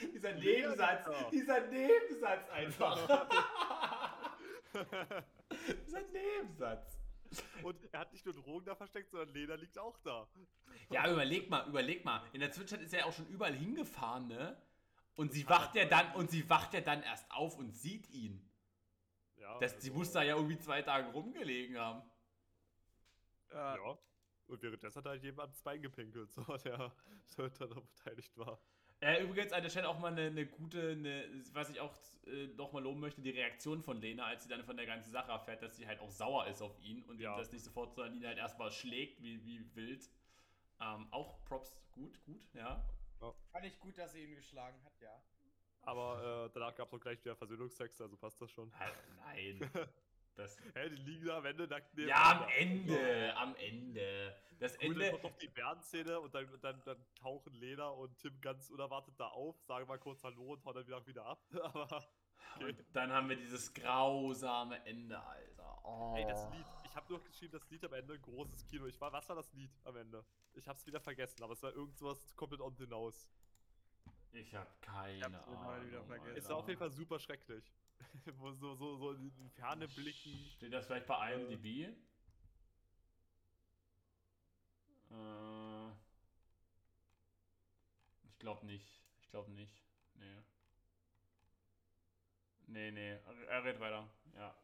Dieser 0.14 0.32
Nebensatz, 0.32 1.06
dieser 1.30 1.66
Nebensatz 1.66 2.48
einfach. 2.50 3.28
dieser 5.86 6.02
Nebensatz. 6.02 6.98
und 7.62 7.76
er 7.92 8.00
hat 8.00 8.12
nicht 8.12 8.24
nur 8.24 8.34
Drogen 8.34 8.64
da 8.64 8.74
versteckt, 8.74 9.10
sondern 9.10 9.28
Lena 9.28 9.54
liegt 9.54 9.78
auch 9.78 9.98
da. 9.98 10.28
Ja, 10.90 11.10
überleg 11.10 11.48
mal, 11.48 11.68
überleg 11.68 12.04
mal. 12.04 12.22
In 12.32 12.40
der 12.40 12.50
Zwischenzeit 12.50 12.82
ist 12.82 12.92
er 12.92 13.00
ja 13.00 13.04
auch 13.06 13.12
schon 13.12 13.28
überall 13.28 13.54
hingefahren, 13.54 14.26
ne? 14.26 14.60
Und 15.14 15.32
sie 15.32 15.48
wacht 15.48 15.74
ja 15.74 15.84
dann, 15.84 16.12
und 16.14 16.30
sie 16.30 16.48
wacht 16.48 16.74
ja 16.74 16.80
dann 16.80 17.02
erst 17.02 17.30
auf 17.30 17.56
und 17.58 17.72
sieht 17.72 18.08
ihn. 18.10 18.48
Ja, 19.36 19.58
Das, 19.58 19.78
die 19.78 19.88
also, 19.88 19.98
muss 19.98 20.12
da 20.12 20.22
ja 20.22 20.34
irgendwie 20.34 20.58
zwei 20.58 20.82
Tage 20.82 21.10
rumgelegen 21.12 21.78
haben. 21.78 22.02
Ja. 23.50 23.76
Ja. 23.76 23.98
Und 24.46 24.62
währenddessen 24.62 24.98
hat 24.98 25.06
halt 25.06 25.22
jemand 25.22 25.50
ans 25.50 25.62
Bein 25.62 25.82
gepinkelt, 25.82 26.32
so 26.32 26.42
der, 26.58 26.92
der 27.36 27.50
daran 27.50 27.86
beteiligt 27.86 28.36
war. 28.36 28.60
Äh, 29.00 29.22
übrigens 29.22 29.52
an 29.52 29.62
der 29.62 29.70
Stelle 29.70 29.88
auch 29.88 29.98
mal 29.98 30.12
eine, 30.12 30.26
eine 30.26 30.46
gute, 30.46 30.90
eine, 30.90 31.24
was 31.54 31.70
ich 31.70 31.80
auch 31.80 31.94
äh, 32.26 32.48
nochmal 32.48 32.82
loben 32.82 33.00
möchte, 33.00 33.22
die 33.22 33.30
Reaktion 33.30 33.82
von 33.82 33.98
Lena, 34.00 34.26
als 34.26 34.42
sie 34.42 34.48
dann 34.50 34.62
von 34.62 34.76
der 34.76 34.84
ganzen 34.84 35.10
Sache 35.10 35.32
erfährt, 35.32 35.62
dass 35.62 35.76
sie 35.76 35.86
halt 35.86 36.00
auch 36.00 36.10
sauer 36.10 36.46
ist 36.48 36.60
auf 36.60 36.78
ihn 36.82 37.02
und 37.04 37.18
Ja. 37.18 37.32
ihm 37.34 37.38
das 37.38 37.50
nicht 37.50 37.64
sofort, 37.64 37.94
sondern 37.94 38.14
ihn 38.14 38.26
halt 38.26 38.36
erstmal 38.36 38.70
schlägt, 38.70 39.22
wie, 39.22 39.42
wie 39.46 39.74
wild. 39.74 40.10
Ähm, 40.80 41.06
auch 41.12 41.42
Props, 41.46 41.74
gut, 41.92 42.22
gut, 42.24 42.46
ja. 42.54 42.84
Fand 43.52 43.64
ich 43.66 43.78
gut, 43.80 43.96
dass 43.98 44.12
sie 44.12 44.24
ihn 44.24 44.34
geschlagen 44.34 44.78
hat, 44.84 45.00
ja. 45.00 45.22
Aber 45.82 46.46
äh, 46.46 46.50
danach 46.52 46.74
gab 46.74 46.88
es 46.88 46.94
auch 46.94 47.00
gleich 47.00 47.22
wieder 47.24 47.34
Versöhnungstext, 47.36 48.00
also 48.02 48.16
passt 48.16 48.40
das 48.40 48.50
schon. 48.50 48.70
Halt, 48.78 48.94
nein. 49.16 49.70
Das, 50.40 50.56
Hä, 50.74 50.88
die 50.88 50.96
liegen 50.96 51.26
da 51.26 51.36
am 51.36 51.44
Ende 51.44 51.68
nackt 51.68 51.98
ja, 51.98 52.40
am. 52.40 52.48
Ende, 52.56 53.36
am 53.36 53.54
Ende. 53.56 54.34
Das 54.58 54.72
dann 54.72 54.82
Ende, 54.82 55.10
kommt 55.10 55.22
noch 55.24 55.36
die 55.36 55.48
Bärenszene 55.48 56.18
und 56.18 56.34
dann, 56.34 56.48
dann, 56.62 56.82
dann 56.84 56.96
tauchen 57.14 57.52
Lena 57.54 57.88
und 57.88 58.16
Tim 58.18 58.40
ganz 58.40 58.70
unerwartet 58.70 59.14
da 59.18 59.26
auf, 59.28 59.60
sagen 59.62 59.86
mal 59.86 59.98
kurz 59.98 60.22
Hallo 60.22 60.54
und 60.54 60.64
hauen 60.64 60.74
dann 60.74 60.86
wieder, 60.86 61.06
wieder 61.06 61.26
ab. 61.26 61.44
Aber 61.62 62.08
okay. 62.56 62.64
und 62.64 62.84
dann 62.94 63.12
haben 63.12 63.28
wir 63.28 63.36
dieses 63.36 63.72
grausame 63.74 64.82
Ende, 64.86 65.20
Alter. 65.20 65.84
Oh. 65.84 66.14
Ey, 66.16 66.24
das 66.26 66.50
Lied. 66.52 66.64
Ich 66.84 66.96
habe 66.96 67.06
nur 67.10 67.22
geschrieben, 67.22 67.52
das 67.52 67.68
Lied 67.68 67.84
am 67.84 67.92
Ende, 67.92 68.18
großes 68.18 68.66
Kino. 68.66 68.86
Ich 68.86 68.98
war, 68.98 69.12
was 69.12 69.28
war 69.28 69.36
das 69.36 69.52
Lied 69.52 69.70
am 69.84 69.96
Ende? 69.96 70.24
Ich 70.54 70.66
hab's 70.66 70.86
wieder 70.86 71.00
vergessen, 71.00 71.42
aber 71.42 71.52
es 71.52 71.62
war 71.62 71.74
irgendwas 71.74 72.34
komplett 72.34 72.62
on 72.62 72.74
hinaus. 72.76 73.28
Ich 74.32 74.54
hab 74.54 74.80
keine 74.80 75.18
Ich 75.18 75.24
hab's 75.24 75.46
Ahnung. 75.46 75.64
war 76.48 76.56
auf 76.56 76.68
jeden 76.68 76.78
Fall 76.78 76.90
super 76.90 77.18
schrecklich. 77.18 77.70
Wo 78.38 78.52
so, 78.52 78.74
so, 78.74 78.96
so 78.96 79.12
in 79.12 79.32
die 79.34 79.48
Ferne 79.50 79.88
blicken. 79.88 80.50
Steht 80.56 80.72
das 80.72 80.86
vielleicht 80.86 81.06
bei 81.06 81.34
IMDb? 81.34 81.94
Äh, 85.10 85.90
ich 88.24 88.38
glaube 88.38 88.66
nicht. 88.66 89.02
Ich 89.20 89.30
glaube 89.30 89.50
nicht. 89.52 89.84
Nee. 90.14 90.42
Nee, 92.66 92.90
nee. 92.90 93.18
Er 93.48 93.64
redet 93.64 93.80
weiter. 93.80 94.08
Ja. 94.34 94.54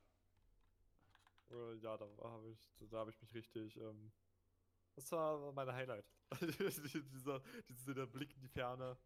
Äh, 1.51 1.75
ja, 1.77 1.97
da 1.97 2.07
habe 2.23 2.51
ich, 2.51 2.89
da 2.91 2.99
habe 2.99 3.11
ich 3.11 3.21
mich 3.21 3.35
richtig. 3.35 3.77
Ähm, 3.77 4.13
das 4.95 5.11
war 5.13 5.53
mein 5.53 5.73
Highlight. 5.73 6.07
dieser, 6.41 7.43
dieser 7.69 8.07
Blick 8.07 8.35
in 8.35 8.41
die 8.41 8.49
Ferne. 8.49 8.97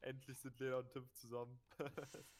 Endlich 0.00 0.38
sind 0.38 0.58
Lea 0.58 0.72
und 0.72 0.90
Tim 0.90 1.10
zusammen. 1.12 1.60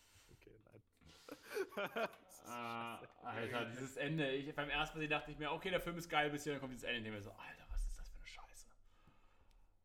Ah, 2.47 2.99
Alter, 3.23 3.67
dieses 3.67 3.97
Ende. 3.97 4.29
Ich, 4.33 4.55
beim 4.55 4.71
ersten 4.71 4.99
Mal 4.99 5.09
dachte 5.09 5.31
ich 5.31 5.39
mir, 5.39 5.53
okay, 5.53 5.71
der 5.71 5.81
Film 5.81 5.97
ist 5.97 6.09
geil, 6.09 6.31
bis 6.31 6.43
hier 6.43 6.55
dann 6.55 6.61
kommt 6.61 6.73
dieses 6.73 6.85
Ende. 6.85 6.99
Und 7.01 7.07
ich 7.07 7.13
mir 7.13 7.23
so, 7.23 7.31
Alter, 7.31 7.65
was 7.71 7.85
ist 7.85 7.99
das 7.99 8.09
für 8.11 8.17
eine 8.17 8.27
Scheiße? 8.27 8.67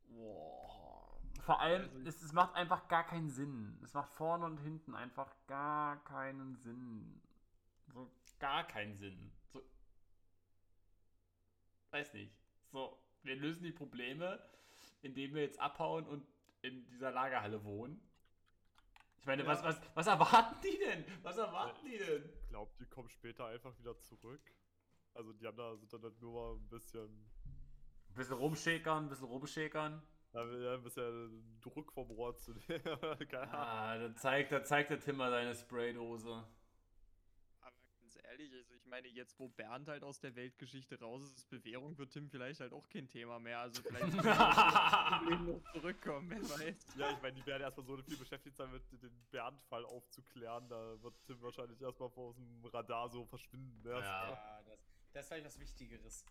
Boah. 0.10 1.20
Vor 1.42 1.62
allem, 1.62 2.08
es, 2.08 2.24
es 2.24 2.34
macht 2.34 2.56
einfach 2.56 2.88
gar 2.88 3.06
keinen 3.06 3.30
Sinn. 3.30 3.80
Es 3.84 3.94
macht 3.94 4.12
vorne 4.14 4.46
und 4.46 4.58
hinten 4.58 4.96
einfach 4.96 5.32
gar 5.46 6.04
keinen 6.06 6.56
Sinn. 6.56 7.22
So, 7.94 8.12
gar 8.40 8.66
keinen 8.66 8.98
Sinn. 8.98 9.32
So. 9.54 9.62
Weiß 11.92 12.14
nicht. 12.14 12.34
So, 12.72 13.00
wir 13.22 13.36
lösen 13.36 13.64
die 13.64 13.72
Probleme, 13.72 14.44
indem 15.04 15.36
wir 15.36 15.44
jetzt 15.44 15.60
abhauen 15.60 16.08
und 16.08 16.26
in 16.62 16.88
dieser 16.88 17.12
Lagerhalle 17.12 17.64
wohnen. 17.64 18.02
Ich 19.26 19.28
meine, 19.28 19.42
Ja. 19.42 19.48
was, 19.50 19.64
was, 19.64 19.82
was 19.96 20.06
erwarten 20.06 20.56
die 20.64 20.78
denn? 20.78 21.04
Was 21.24 21.36
erwarten 21.38 21.84
die 21.84 21.98
denn? 21.98 22.30
Ich 22.44 22.48
glaube, 22.48 22.72
die 22.80 22.86
kommen 22.86 23.10
später 23.10 23.48
einfach 23.48 23.76
wieder 23.80 24.00
zurück. 24.00 24.54
Also 25.16 25.34
die 25.34 25.48
haben 25.48 25.58
da, 25.58 25.76
sind 25.78 25.92
dann 25.92 26.04
halt 26.04 26.22
nur 26.22 26.32
mal 26.34 26.56
ein 26.62 26.70
bisschen, 26.70 27.28
Ein 28.10 28.14
bisschen 28.14 28.36
rumschäkern, 28.38 29.06
ein 29.06 29.10
bisschen 29.10 29.26
rumschäkern. 29.26 30.00
ja, 30.34 30.74
ein 30.76 30.84
bisschen 30.84 31.60
Druck 31.60 31.92
vom 31.92 32.12
Rohr 32.12 32.38
zu 32.38 32.52
nehmen. 32.70 32.84
Ah, 33.52 33.98
da 33.98 34.16
zeigt, 34.16 34.52
da 34.52 34.64
zeigt 34.64 34.92
der 34.92 35.00
Tim 35.00 35.18
mal 35.18 35.32
seine 35.32 35.56
Spraydose. 35.56 36.48
Aber 37.62 37.76
ganz 38.00 38.20
ehrlich, 38.26 38.54
also 38.54 38.75
ich 38.86 38.92
meine, 38.92 39.08
jetzt 39.08 39.40
wo 39.40 39.50
Bernd 39.50 39.88
halt 39.88 40.04
aus 40.04 40.20
der 40.20 40.36
Weltgeschichte 40.36 41.00
raus 41.00 41.24
ist, 41.24 41.38
ist 41.38 41.50
Bewährung 41.50 41.96
für 41.96 42.08
Tim 42.08 42.30
vielleicht 42.30 42.60
halt 42.60 42.72
auch 42.72 42.88
kein 42.88 43.08
Thema 43.10 43.40
mehr. 43.40 43.60
Also 43.60 43.82
vielleicht 43.82 44.12
kann 44.18 44.24
das 44.24 45.20
Problem 45.20 45.46
noch 45.48 45.72
zurückkommen, 45.74 46.30
wer 46.30 46.44
weiß. 46.44 46.96
Ja, 46.96 47.10
ich 47.10 47.22
meine, 47.22 47.34
die 47.34 47.46
werden 47.48 47.64
erstmal 47.64 47.86
so 47.88 47.98
viel 48.04 48.18
beschäftigt 48.18 48.56
sein, 48.56 48.72
mit 48.72 48.84
den 48.92 49.26
Bernd-Fall 49.32 49.86
aufzuklären. 49.86 50.70
Da 50.70 51.02
wird 51.02 51.16
Tim 51.24 51.42
wahrscheinlich 51.42 51.82
erstmal 51.82 52.10
aus 52.10 52.36
dem 52.36 52.64
Radar 52.66 53.10
so 53.10 53.26
verschwinden. 53.26 53.82
Ne? 53.82 53.90
Ja. 53.90 54.00
Ja, 54.30 54.62
das, 54.68 54.80
das 55.14 55.24
ist 55.24 55.28
vielleicht 55.30 55.46
was 55.46 55.60
Wichtigeres. 55.60 56.26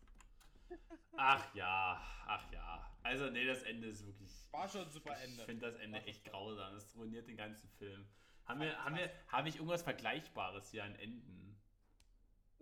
Ach 1.17 1.55
ja, 1.55 2.01
ach 2.27 2.53
ja. 2.53 2.97
Also, 3.03 3.31
nee, 3.31 3.45
das 3.45 3.63
Ende 3.65 3.89
ist 3.89 4.07
wirklich. 4.07 4.31
War 4.53 4.69
schon 4.69 4.83
ein 4.83 4.91
super 4.91 5.13
Ich 5.19 5.25
Ende. 5.25 5.45
finde 5.45 5.67
das 5.67 5.75
Ende 5.77 6.03
echt 6.05 6.25
grausam. 6.25 6.73
Das 6.73 6.95
ruiniert 6.95 7.27
den 7.27 7.37
ganzen 7.37 7.69
Film. 7.71 8.07
Haben 8.45 8.61
wir, 8.61 8.85
haben 8.85 8.97
wir, 8.97 9.11
habe 9.29 9.49
ich 9.49 9.57
irgendwas 9.57 9.83
Vergleichbares 9.83 10.71
hier 10.71 10.85
an 10.85 10.95
Enden? 10.97 11.54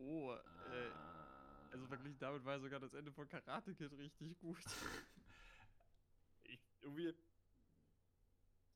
Oh, 0.04 0.32
äh, 0.34 0.88
Ah. 0.90 1.68
also 1.72 1.86
verglichen 1.86 2.18
damit 2.18 2.44
war 2.44 2.58
sogar 2.60 2.80
das 2.80 2.92
Ende 2.94 3.12
von 3.12 3.28
Karate 3.28 3.74
Kid 3.74 3.92
richtig 3.92 4.38
gut. 4.40 4.58
Ich, 6.44 6.60
irgendwie. 6.82 7.14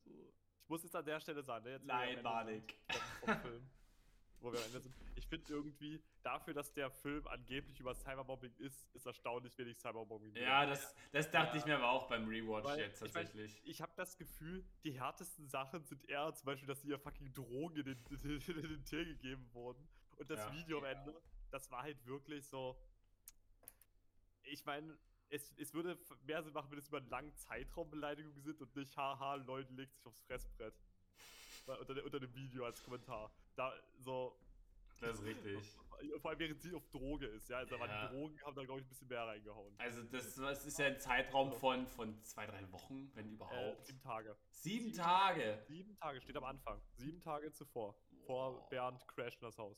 So. 0.05 0.33
Ich 0.63 0.69
muss 0.69 0.83
jetzt 0.83 0.95
an 0.95 1.05
der 1.05 1.19
Stelle 1.19 1.43
sagen, 1.43 1.65
ne, 1.65 1.71
jetzt 1.71 1.85
Nein, 1.85 2.21
Malik. 2.23 2.77
wo 4.39 4.51
wir 4.51 4.59
am 4.59 4.65
Ende 4.65 4.79
sind. 4.81 4.95
Ich 5.15 5.27
finde 5.27 5.51
irgendwie, 5.51 6.01
dafür, 6.23 6.53
dass 6.53 6.71
der 6.73 6.89
Film 6.89 7.27
angeblich 7.27 7.79
über 7.79 7.93
Cyberbombing 7.93 8.53
ist, 8.57 8.87
ist 8.95 9.05
erstaunlich 9.05 9.57
wenig 9.57 9.77
Cyberbombing. 9.79 10.33
drin. 10.33 10.43
Ja, 10.43 10.65
das, 10.65 10.95
das 11.11 11.29
dachte 11.29 11.57
Ja. 11.57 11.59
ich 11.61 11.65
mir 11.65 11.75
aber 11.77 11.89
auch 11.91 12.07
beim 12.07 12.27
Rewatch 12.27 12.65
Weil, 12.65 12.79
jetzt 12.79 13.01
ich 13.01 13.13
mein, 13.13 13.25
tatsächlich. 13.25 13.61
Ich 13.65 13.81
habe 13.81 13.91
das 13.95 14.17
Gefühl, 14.17 14.63
die 14.83 14.91
härtesten 14.99 15.47
Sachen 15.47 15.83
sind 15.83 16.07
eher 16.09 16.33
zum 16.33 16.45
Beispiel, 16.45 16.67
dass 16.67 16.83
ihr 16.85 16.97
fucking 16.99 17.33
Drogen 17.33 17.77
in 17.77 17.85
den, 17.85 18.05
in 18.09 18.19
den, 18.39 18.57
in 18.57 18.69
den 18.69 18.85
Tee 18.85 19.05
gegeben 19.05 19.47
wurden. 19.53 19.87
Und 20.17 20.29
das 20.29 20.39
Ja. 20.39 20.53
Video 20.53 20.79
am 20.79 20.85
Ende, 20.85 21.21
das 21.51 21.69
war 21.71 21.83
halt 21.83 22.03
wirklich 22.05 22.45
so. 22.47 22.75
Ich 24.43 24.63
meine, 24.65 24.97
es, 25.29 25.51
es 25.57 25.73
würde 25.73 25.97
mehr 26.25 26.41
Sinn 26.43 26.53
machen, 26.53 26.71
wenn 26.71 26.79
es 26.79 26.87
über 26.87 26.97
einen 26.97 27.09
langen 27.09 27.35
Zeitraum 27.35 27.89
Beleidigungen 27.89 28.41
sind 28.41 28.61
und 28.61 28.75
nicht, 28.75 28.95
haha, 28.95 29.35
Leute 29.35 29.73
legt 29.73 29.93
sich 29.93 30.05
aufs 30.05 30.21
Fressbrett. 30.21 30.73
Unter, 31.65 32.01
unter 32.03 32.19
dem 32.21 32.33
Video 32.33 32.63
als 32.65 32.81
Kommentar. 32.83 33.29
Da 33.55 33.73
so. 33.99 34.37
Das 35.01 35.19
ist 35.19 35.25
richtig. 35.25 35.69
Vor 36.21 36.31
allem 36.31 36.39
während 36.39 36.61
sie 36.61 36.73
auf 36.73 36.87
Droge 36.89 37.25
ist, 37.27 37.49
ja. 37.49 37.57
Also 37.57 37.75
Ja. 37.75 38.07
die 38.07 38.15
Drogen 38.15 38.41
haben 38.43 38.55
da, 38.55 38.63
glaube 38.63 38.79
ich, 38.79 38.85
ein 38.85 38.89
bisschen 38.89 39.07
mehr 39.09 39.25
reingehauen. 39.27 39.75
Also, 39.79 40.01
das, 40.03 40.33
das 40.35 40.65
ist 40.65 40.79
ja 40.79 40.85
ein 40.87 40.99
Zeitraum 40.99 41.51
von, 41.51 41.85
von 41.87 42.23
zwei, 42.23 42.47
drei 42.47 42.71
Wochen, 42.71 43.11
wenn 43.13 43.27
Äh, 43.27 43.33
überhaupt. 43.33 43.85
sieben 43.85 44.01
Tage. 44.01 44.35
Sieben 44.49 44.85
sieben 44.85 44.97
Tage. 44.97 45.63
Sieben 45.67 45.95
Tage 45.97 46.21
steht 46.21 46.37
am 46.37 46.45
Anfang. 46.45 46.81
Sieben 46.95 47.19
Tage 47.21 47.51
zuvor. 47.51 47.95
Vor 48.25 48.55
Wow. 48.55 48.69
Bernd 48.69 49.07
crasht 49.07 49.41
in 49.41 49.47
das 49.47 49.57
Haus. 49.57 49.77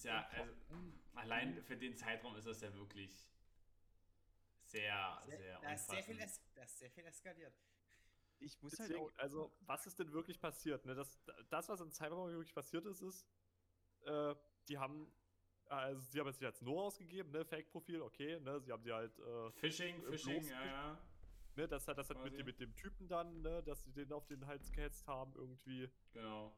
Ist 0.00 0.04
ja, 0.06 0.26
also, 0.30 0.54
allein 1.14 1.62
für 1.62 1.76
den 1.76 1.94
Zeitraum 1.94 2.34
ist 2.34 2.46
das 2.46 2.62
ja 2.62 2.72
wirklich 2.72 3.28
sehr, 4.62 5.22
sehr, 5.26 5.60
da, 5.60 5.72
ist 5.74 5.88
sehr 5.90 6.02
viel 6.02 6.16
da 6.16 6.62
ist 6.62 6.78
sehr 6.78 6.90
viel 6.90 7.04
eskaliert. 7.04 7.52
Ich 8.38 8.62
muss 8.62 8.78
halt 8.78 8.88
Deswegen, 8.88 9.04
auch. 9.04 9.18
also, 9.18 9.52
was 9.66 9.86
ist 9.86 9.98
denn 9.98 10.10
wirklich 10.14 10.40
passiert? 10.40 10.86
Ne? 10.86 10.94
Das, 10.94 11.20
das, 11.50 11.68
was 11.68 11.82
in 11.82 11.90
Cyberpunk 11.90 12.30
wirklich 12.32 12.54
passiert 12.54 12.86
ist, 12.86 13.02
ist, 13.02 13.26
äh, 14.06 14.34
die 14.70 14.78
haben, 14.78 15.12
also, 15.66 16.00
sie 16.00 16.18
haben 16.18 16.28
jetzt 16.28 16.38
sich 16.38 16.46
als 16.46 16.62
Noah 16.62 16.84
ausgegeben, 16.84 17.30
ne? 17.32 17.44
Fake-Profil, 17.44 18.00
okay, 18.00 18.40
ne? 18.40 18.58
Sie 18.62 18.72
haben 18.72 18.82
sie 18.82 18.92
halt, 18.94 19.18
äh, 19.18 19.50
Phishing, 19.52 20.02
Äh, 20.02 20.12
Phishing, 20.12 20.44
ja, 20.44 20.64
ja. 20.64 20.98
ne? 21.56 21.68
Das 21.68 21.86
hat 21.86 21.98
das 21.98 22.08
hat 22.08 22.24
mit, 22.24 22.38
dem- 22.38 22.46
mit 22.46 22.58
dem 22.58 22.74
Typen 22.74 23.06
dann, 23.06 23.42
ne? 23.42 23.62
Dass 23.64 23.84
sie 23.84 23.92
den 23.92 24.10
auf 24.14 24.26
den 24.28 24.46
Hals 24.46 24.72
gehetzt 24.72 25.06
haben, 25.06 25.34
irgendwie. 25.34 25.90
Genau. 26.14 26.56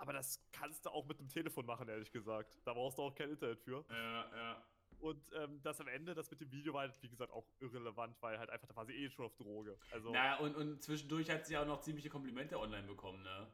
Aber 0.00 0.14
das 0.14 0.40
kannst 0.50 0.86
du 0.86 0.90
auch 0.90 1.04
mit 1.06 1.20
dem 1.20 1.28
Telefon 1.28 1.66
machen, 1.66 1.86
ehrlich 1.86 2.10
gesagt. 2.10 2.58
Da 2.64 2.72
brauchst 2.72 2.96
du 2.96 3.02
auch 3.02 3.14
kein 3.14 3.28
Internet 3.30 3.60
für. 3.60 3.84
Ja, 3.90 4.36
ja. 4.36 4.64
Und 4.98 5.30
ähm, 5.34 5.60
das 5.62 5.78
am 5.80 5.88
Ende, 5.88 6.14
das 6.14 6.30
mit 6.30 6.40
dem 6.40 6.50
Video 6.50 6.72
war 6.72 6.80
halt, 6.82 7.02
wie 7.02 7.08
gesagt, 7.10 7.30
auch 7.32 7.46
irrelevant, 7.60 8.16
weil 8.22 8.38
halt 8.38 8.48
einfach, 8.48 8.66
da 8.66 8.76
war 8.76 8.86
sie 8.86 8.94
eh 8.94 9.10
schon 9.10 9.26
auf 9.26 9.36
Droge. 9.36 9.78
Also, 9.92 10.10
Na, 10.10 10.38
und, 10.38 10.56
und 10.56 10.82
zwischendurch 10.82 11.28
hat 11.30 11.46
sie 11.46 11.56
auch 11.58 11.66
noch 11.66 11.80
ziemliche 11.82 12.08
Komplimente 12.08 12.58
online 12.58 12.86
bekommen, 12.86 13.22
ne? 13.22 13.46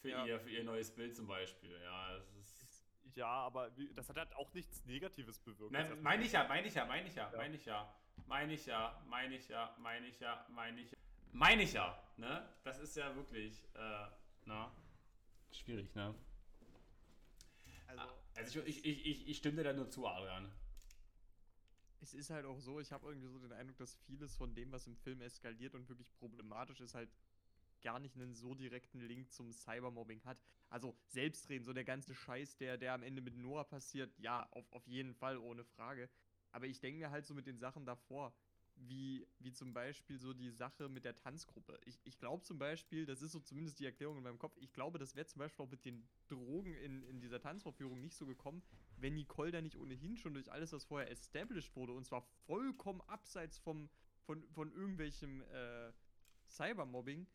Für, 0.00 0.08
Ja. 0.10 0.24
ihr, 0.26 0.40
für 0.40 0.50
ihr 0.50 0.62
neues 0.64 0.94
Bild 0.94 1.14
zum 1.14 1.26
Beispiel, 1.26 1.76
ja. 1.82 2.18
Das 2.18 2.28
ist. 2.34 2.86
ja, 3.16 3.26
aber 3.26 3.70
das 3.94 4.08
hat 4.08 4.16
halt 4.18 4.34
auch 4.36 4.52
nichts 4.54 4.84
Negatives 4.84 5.40
bewirkt. 5.40 5.72
Nein, 5.72 6.00
meine 6.02 6.24
ich 6.24 6.32
ja, 6.32 6.46
meine 6.46 6.66
ich 6.68 6.74
ja, 6.74 6.84
meine 6.86 7.06
ich 7.08 7.14
ja, 7.16 7.30
Ja. 7.32 7.36
meine 7.38 7.54
ich 7.56 7.64
ja. 7.66 7.94
Meine 8.26 8.52
ich 8.54 8.66
ja, 8.66 9.02
meine 9.08 9.34
ich 9.36 9.48
ja, 9.48 9.74
meine 9.80 10.06
ich 10.06 10.20
ja, 10.20 10.46
meine 10.50 10.80
ich 10.80 10.90
ja. 10.92 10.98
Meine 11.32 11.62
ich 11.62 11.72
ja, 11.72 11.98
ne? 12.16 12.48
Das 12.62 12.78
ist 12.78 12.94
ja 12.96 13.14
wirklich, 13.16 13.64
äh, 13.74 14.06
na. 14.44 14.70
Schwierig, 15.52 15.94
ne? 15.94 16.14
Also, 17.86 18.02
Also 18.34 18.60
ich, 18.62 18.84
ich, 18.84 18.84
ich, 18.84 19.06
ich, 19.06 19.28
ich 19.28 19.36
stimme 19.36 19.58
dir 19.58 19.64
da 19.64 19.72
nur 19.72 19.90
zu, 19.90 20.06
Adrian. 20.06 20.50
es 22.00 22.14
ist 22.14 22.30
halt 22.30 22.46
auch 22.46 22.58
so, 22.58 22.80
ich 22.80 22.90
habe 22.90 23.06
irgendwie 23.08 23.28
so 23.28 23.38
den 23.38 23.52
Eindruck, 23.52 23.76
dass 23.76 23.94
vieles 24.06 24.34
von 24.34 24.54
dem, 24.54 24.72
was 24.72 24.86
im 24.86 24.96
Film 24.96 25.20
eskaliert 25.20 25.74
und 25.74 25.88
wirklich 25.88 26.12
problematisch 26.14 26.80
ist, 26.80 26.94
halt 26.94 27.10
gar 27.82 27.98
nicht 27.98 28.16
einen 28.16 28.34
so 28.34 28.54
direkten 28.54 29.00
Link 29.00 29.30
zum 29.32 29.52
Cybermobbing 29.52 30.24
hat. 30.24 30.40
Also 30.68 30.96
selbstreden, 31.08 31.64
so 31.64 31.72
der 31.72 31.84
ganze 31.84 32.14
Scheiß, 32.14 32.56
der, 32.56 32.78
der 32.78 32.94
am 32.94 33.02
Ende 33.02 33.22
mit 33.22 33.36
Noah 33.36 33.64
passiert, 33.64 34.12
ja, 34.18 34.48
auf, 34.50 34.70
auf 34.72 34.86
jeden 34.86 35.14
Fall, 35.14 35.36
ohne 35.38 35.64
Frage. 35.64 36.08
Aber 36.50 36.66
ich 36.66 36.80
denke 36.80 37.00
mir 37.00 37.10
halt 37.10 37.26
so 37.26 37.34
mit 37.34 37.46
den 37.46 37.58
Sachen 37.58 37.84
davor, 37.84 38.34
wie, 38.88 39.26
wie 39.38 39.52
zum 39.52 39.72
Beispiel 39.72 40.18
so 40.18 40.32
die 40.32 40.50
Sache 40.50 40.88
mit 40.88 41.04
der 41.04 41.14
Tanzgruppe. 41.14 41.78
Ich, 41.84 42.00
ich 42.04 42.18
glaube 42.18 42.42
zum 42.42 42.58
Beispiel, 42.58 43.06
das 43.06 43.22
ist 43.22 43.32
so 43.32 43.40
zumindest 43.40 43.78
die 43.80 43.86
Erklärung 43.86 44.18
in 44.18 44.22
meinem 44.22 44.38
Kopf, 44.38 44.56
ich 44.60 44.72
glaube, 44.72 44.98
das 44.98 45.14
wäre 45.14 45.26
zum 45.26 45.40
Beispiel 45.40 45.64
auch 45.64 45.70
mit 45.70 45.84
den 45.84 46.06
Drogen 46.28 46.74
in, 46.74 47.02
in 47.04 47.20
dieser 47.20 47.40
Tanzvorführung 47.40 48.00
nicht 48.00 48.16
so 48.16 48.26
gekommen, 48.26 48.62
wenn 48.96 49.14
Nicole 49.14 49.50
da 49.50 49.60
nicht 49.60 49.76
ohnehin 49.76 50.16
schon 50.16 50.34
durch 50.34 50.50
alles, 50.50 50.72
was 50.72 50.84
vorher 50.84 51.10
established 51.10 51.74
wurde, 51.76 51.92
und 51.92 52.04
zwar 52.06 52.22
vollkommen 52.46 53.00
abseits 53.02 53.58
vom, 53.58 53.88
von, 54.22 54.46
von 54.50 54.72
irgendwelchem 54.72 55.42
äh, 55.42 55.92
Cybermobbing, 56.48 57.26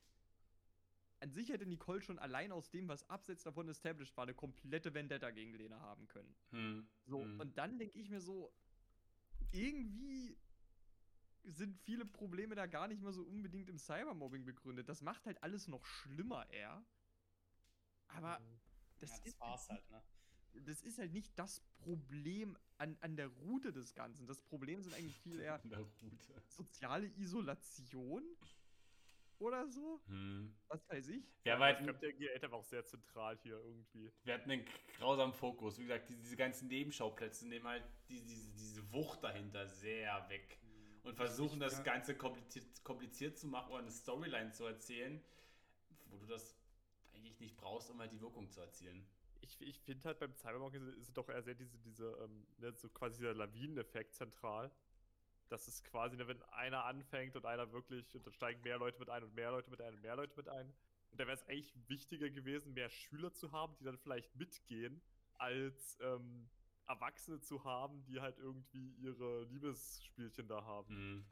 an 1.20 1.32
sich 1.32 1.50
hätte 1.50 1.66
Nicole 1.66 2.02
schon 2.02 2.20
allein 2.20 2.52
aus 2.52 2.70
dem, 2.70 2.88
was 2.88 3.10
abseits 3.10 3.44
davon 3.44 3.68
established 3.70 4.16
war, 4.18 4.24
eine 4.24 4.36
komplette 4.36 4.94
Vendetta 4.94 5.32
gegen 5.32 5.54
Lena 5.56 5.80
haben 5.80 6.08
können. 6.08 6.36
Hm. 6.52 6.88
So, 7.06 7.24
hm. 7.24 7.40
und 7.40 7.58
dann 7.58 7.80
denke 7.80 7.98
ich 7.98 8.10
mir 8.10 8.22
so, 8.22 8.54
irgendwie 9.52 10.38
sind 11.48 11.78
viele 11.82 12.06
Probleme 12.06 12.56
da 12.56 12.66
gar 12.66 12.88
nicht 12.88 13.02
mal 13.02 13.14
so 13.14 13.24
unbedingt 13.24 13.70
im 13.70 13.78
Cybermobbing 13.78 14.46
begründet. 14.46 14.90
Das 14.90 15.02
macht 15.02 15.26
halt 15.26 15.42
alles 15.44 15.68
noch 15.68 15.86
schlimmer 15.86 16.50
eher. 16.52 16.84
Aber 18.08 18.40
Mhm. 18.40 18.60
das, 19.00 19.10
ja, 19.12 19.18
das 19.18 19.26
ist 19.26 19.40
war's 19.40 19.70
halt, 19.70 19.90
ne? 19.90 20.04
das 20.66 20.82
ist 20.82 20.98
halt 20.98 21.14
nicht 21.14 21.38
das 21.38 21.62
Problem 21.78 22.58
an, 22.78 22.98
an 23.02 23.16
der 23.16 23.28
Route 23.28 23.72
des 23.72 23.94
Ganzen. 23.94 24.26
Das 24.28 24.42
Problem 24.42 24.82
sind 24.82 24.94
eigentlich 24.94 25.20
viel 25.20 25.40
eher 25.42 25.62
An 25.62 25.70
der 25.70 25.80
Route. 25.80 26.42
soziale 26.48 27.08
Isolation 27.18 28.24
oder 29.40 29.68
so. 29.68 30.02
Hm. 30.08 30.56
Was 30.68 30.88
weiß 30.90 31.10
ich. 31.10 31.24
Wir, 31.44 31.54
haben 31.54 31.58
Aber 31.62 31.66
halt, 31.66 31.80
ich 31.80 31.84
glaube, 31.86 32.00
der 32.00 32.14
Gate 32.14 32.42
war 32.52 32.54
auch 32.60 32.64
sehr 32.64 32.84
zentral 32.86 33.38
hier 33.44 33.58
irgendwie. 33.60 34.12
wir 34.24 34.34
hatten 34.34 34.50
einen 34.50 34.66
grausamen 34.98 35.34
Fokus. 35.34 35.78
Wie 35.78 35.84
gesagt, 35.84 36.10
diese, 36.10 36.22
diese 36.22 36.36
ganzen 36.38 36.68
Nebenschauplätze 36.70 37.48
nehmen 37.48 37.68
halt 37.68 37.84
die, 38.10 38.24
diese, 38.26 38.50
diese 38.54 38.92
Wucht 38.92 39.24
dahinter 39.24 39.68
sehr 39.68 40.28
weg. 40.30 40.60
Und 41.08 41.16
versuchen, 41.16 41.60
das. 41.60 41.84
Ganze 41.84 42.16
kompliziert, 42.16 42.84
kompliziert 42.84 43.38
zu 43.38 43.48
machen 43.48 43.72
oder 43.72 43.82
eine 43.82 43.92
Storyline 43.92 44.52
zu 44.52 44.66
erzählen, 44.66 45.24
wo 46.10 46.18
du 46.18 46.26
das 46.26 46.58
eigentlich 47.14 47.40
nicht 47.40 47.58
brauchst, 47.58 47.90
um 47.90 48.00
halt 48.00 48.12
die 48.12 48.22
Wirkung 48.22 48.50
zu 48.50 48.62
erzielen. 48.62 49.08
Ich, 49.42 49.60
ich 49.62 49.80
finde 49.80 50.04
halt 50.04 50.20
beim 50.20 50.34
Cyberpunk 50.36 50.74
ist, 50.74 50.98
ist 50.98 51.18
doch 51.18 51.30
eher 51.30 51.42
sehr 51.42 51.56
diese, 51.56 51.78
diese 51.80 52.06
ähm, 52.22 52.46
ne, 52.58 52.74
so 52.74 52.90
quasi 52.90 53.18
dieser 53.18 53.34
Lawineneffekt 53.34 54.14
zentral. 54.16 54.72
Das 55.50 55.68
ist 55.70 55.86
quasi, 55.86 56.18
ne, 56.18 56.28
wenn 56.28 56.42
einer 56.44 56.84
anfängt 56.84 57.36
und 57.38 57.46
einer 57.46 57.72
wirklich, 57.72 58.14
und 58.16 58.26
dann 58.26 58.34
steigen 58.34 58.62
mehr 58.64 58.78
Leute 58.78 59.00
mit 59.00 59.10
ein 59.10 59.24
und 59.24 59.34
mehr 59.34 59.52
Leute 59.52 59.72
mit 59.72 59.82
ein 59.82 59.94
und 59.94 60.02
mehr 60.02 60.16
Leute 60.18 60.36
mit 60.36 60.50
ein. 60.50 60.74
Und 61.12 61.22
da 61.22 61.26
wäre 61.26 61.38
es 61.38 61.48
eigentlich 61.48 61.74
wichtiger 61.88 62.30
gewesen, 62.30 62.74
mehr 62.74 62.90
Schüler 62.90 63.32
zu 63.32 63.54
haben, 63.54 63.78
die 63.80 63.86
dann 63.86 63.98
vielleicht 63.98 64.36
mitgehen, 64.36 65.02
als 65.38 65.98
ähm, 66.02 66.50
Erwachsene 66.88 67.40
zu 67.40 67.64
haben, 67.64 68.04
die 68.06 68.20
halt 68.20 68.38
irgendwie 68.38 68.92
ihre 68.96 69.44
Liebesspielchen 69.46 70.48
da 70.48 70.64
haben. 70.64 70.96
Mhm. 70.96 71.26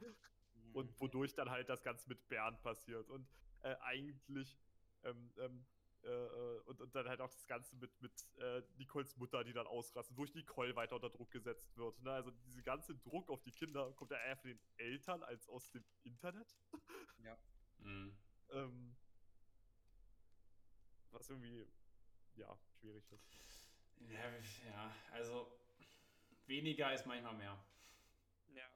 Und 0.72 1.00
wodurch 1.00 1.34
dann 1.34 1.50
halt 1.50 1.68
das 1.68 1.82
Ganze 1.82 2.08
mit 2.08 2.28
Bernd 2.28 2.60
passiert. 2.62 3.08
Und 3.08 3.26
äh, 3.62 3.74
eigentlich 3.80 4.58
ähm, 5.02 5.32
ähm, 5.38 5.66
äh, 6.06 6.08
äh, 6.08 6.60
und, 6.66 6.80
und 6.80 6.94
dann 6.94 7.08
halt 7.08 7.20
auch 7.20 7.30
das 7.30 7.46
Ganze 7.46 7.74
mit, 7.76 7.90
mit 8.00 8.12
äh, 8.38 8.62
Nicoles 8.76 9.16
Mutter, 9.16 9.42
die 9.42 9.52
dann 9.52 9.66
ausrastet, 9.66 10.16
durch 10.16 10.34
Nicole 10.34 10.76
weiter 10.76 10.94
unter 10.94 11.10
Druck 11.10 11.30
gesetzt 11.30 11.76
wird. 11.76 12.00
Ne? 12.02 12.12
Also 12.12 12.30
diese 12.46 12.62
ganze 12.62 12.94
Druck 12.94 13.28
auf 13.28 13.42
die 13.42 13.50
Kinder 13.50 13.92
kommt 13.92 14.12
ja 14.12 14.18
eher 14.18 14.36
von 14.36 14.50
den 14.50 14.60
Eltern 14.76 15.22
als 15.22 15.48
aus 15.48 15.70
dem 15.72 15.84
Internet. 16.04 16.56
Mhm. 17.78 18.16
ähm, 18.50 18.96
was 21.10 21.28
irgendwie, 21.28 21.66
ja, 22.34 22.56
schwierig 22.78 23.10
ist. 23.10 23.36
Ja, 24.00 24.30
ja, 24.64 24.94
also 25.12 25.50
weniger 26.46 26.92
ist 26.92 27.06
manchmal 27.06 27.34
mehr. 27.34 27.58
Ja. 28.54 28.68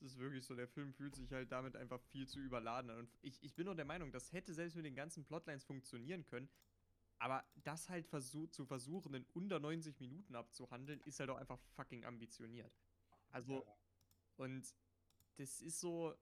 Es 0.00 0.12
ist 0.12 0.18
wirklich 0.18 0.44
so, 0.44 0.54
der 0.54 0.68
Film 0.68 0.92
fühlt 0.92 1.14
sich 1.16 1.32
halt 1.32 1.50
damit 1.50 1.76
einfach 1.76 2.00
viel 2.00 2.26
zu 2.28 2.38
überladen 2.38 2.90
an. 2.90 2.98
Und 2.98 3.10
ich, 3.22 3.42
ich 3.42 3.54
bin 3.54 3.66
nur 3.66 3.74
der 3.74 3.84
Meinung, 3.84 4.12
das 4.12 4.32
hätte 4.32 4.54
selbst 4.54 4.76
mit 4.76 4.84
den 4.84 4.94
ganzen 4.94 5.24
Plotlines 5.24 5.64
funktionieren 5.64 6.24
können. 6.26 6.48
Aber 7.18 7.44
das 7.64 7.88
halt 7.88 8.06
versuch, 8.06 8.48
zu 8.50 8.64
versuchen, 8.64 9.14
in 9.14 9.24
unter 9.34 9.58
90 9.58 9.98
Minuten 9.98 10.36
abzuhandeln, 10.36 11.00
ist 11.00 11.18
halt 11.18 11.30
auch 11.30 11.36
einfach 11.36 11.58
fucking 11.74 12.04
ambitioniert. 12.04 12.72
Also, 13.30 13.66
und 14.36 14.72
das 15.36 15.60
ist 15.60 15.80
so. 15.80 16.14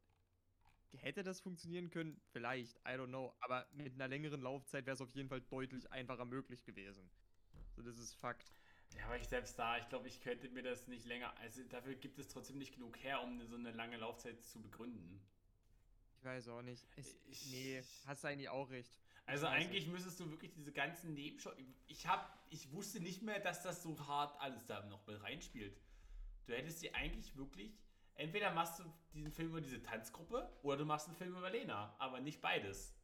Hätte 0.97 1.23
das 1.23 1.41
funktionieren 1.41 1.91
können? 1.91 2.19
Vielleicht, 2.33 2.77
I 2.79 2.93
don't 2.93 3.09
know. 3.09 3.35
Aber 3.41 3.67
mit 3.73 3.95
einer 3.95 4.09
längeren 4.09 4.41
Laufzeit 4.41 4.87
wäre 4.87 4.95
es 4.95 5.03
auf 5.03 5.11
jeden 5.11 5.29
Fall 5.29 5.43
deutlich 5.43 5.91
einfacher 5.93 6.25
möglich 6.25 6.65
gewesen. 6.65 7.11
So, 7.77 7.83
das 7.83 7.99
ist 7.99 8.15
Fakt. 8.15 8.53
Ja, 8.97 9.05
aber 9.07 9.17
ich 9.19 9.29
selbst 9.29 9.59
da, 9.59 9.77
ich 9.79 9.89
glaube, 9.89 10.09
ich 10.09 10.21
könnte 10.23 10.49
mir 10.49 10.63
das 10.63 10.89
nicht 10.89 11.05
länger. 11.05 11.37
Also 11.39 11.63
dafür 11.65 11.95
gibt 11.95 12.19
es 12.19 12.29
trotzdem 12.29 12.57
nicht 12.59 12.73
genug 12.75 12.97
her, 13.03 13.23
um 13.23 13.45
so 13.47 13.57
eine 13.57 13.73
lange 13.73 13.99
Laufzeit 13.99 14.43
zu 14.43 14.63
begründen. 14.63 15.21
Ich 16.19 16.25
weiß 16.25 16.49
auch 16.49 16.63
nicht. 16.63 16.87
Es, 16.97 17.15
Ich- 17.27 17.47
nee, 17.51 17.83
hast 18.07 18.25
du 18.25 18.29
eigentlich 18.29 18.49
auch 18.49 18.71
recht. 18.71 18.91
Also 19.27 19.47
eigentlich 19.47 19.87
müsstest 19.89 20.21
du 20.21 20.31
wirklich 20.31 20.53
diese 20.53 20.73
ganzen 20.73 21.13
Nebenschau. 21.15 21.51
Ich 21.89 22.07
hab, 22.07 22.47
ich 22.49 22.73
wusste 22.73 23.01
nicht 23.01 23.23
mehr, 23.23 23.41
dass 23.41 23.63
das 23.63 23.83
so 23.83 23.99
hart 24.07 24.41
alles 24.41 24.65
da 24.67 24.87
noch 24.87 25.05
mit 25.07 25.21
reinspielt. 25.21 25.77
Du 26.47 26.55
hättest 26.55 26.81
dir 26.83 26.95
eigentlich 26.95 27.37
wirklich. 27.37 27.77
Entweder 28.15 28.53
machst 28.53 28.79
du 28.79 28.85
diesen 29.13 29.31
Film 29.33 29.49
über 29.49 29.61
diese 29.61 29.83
Tanzgruppe 29.83 30.51
oder 30.63 30.79
du 30.79 30.85
machst 30.87 31.09
einen 31.09 31.17
Film 31.17 31.37
über 31.37 31.51
Lena, 31.51 31.95
aber 31.99 32.21
nicht 32.21 32.41
beides. 32.41 32.95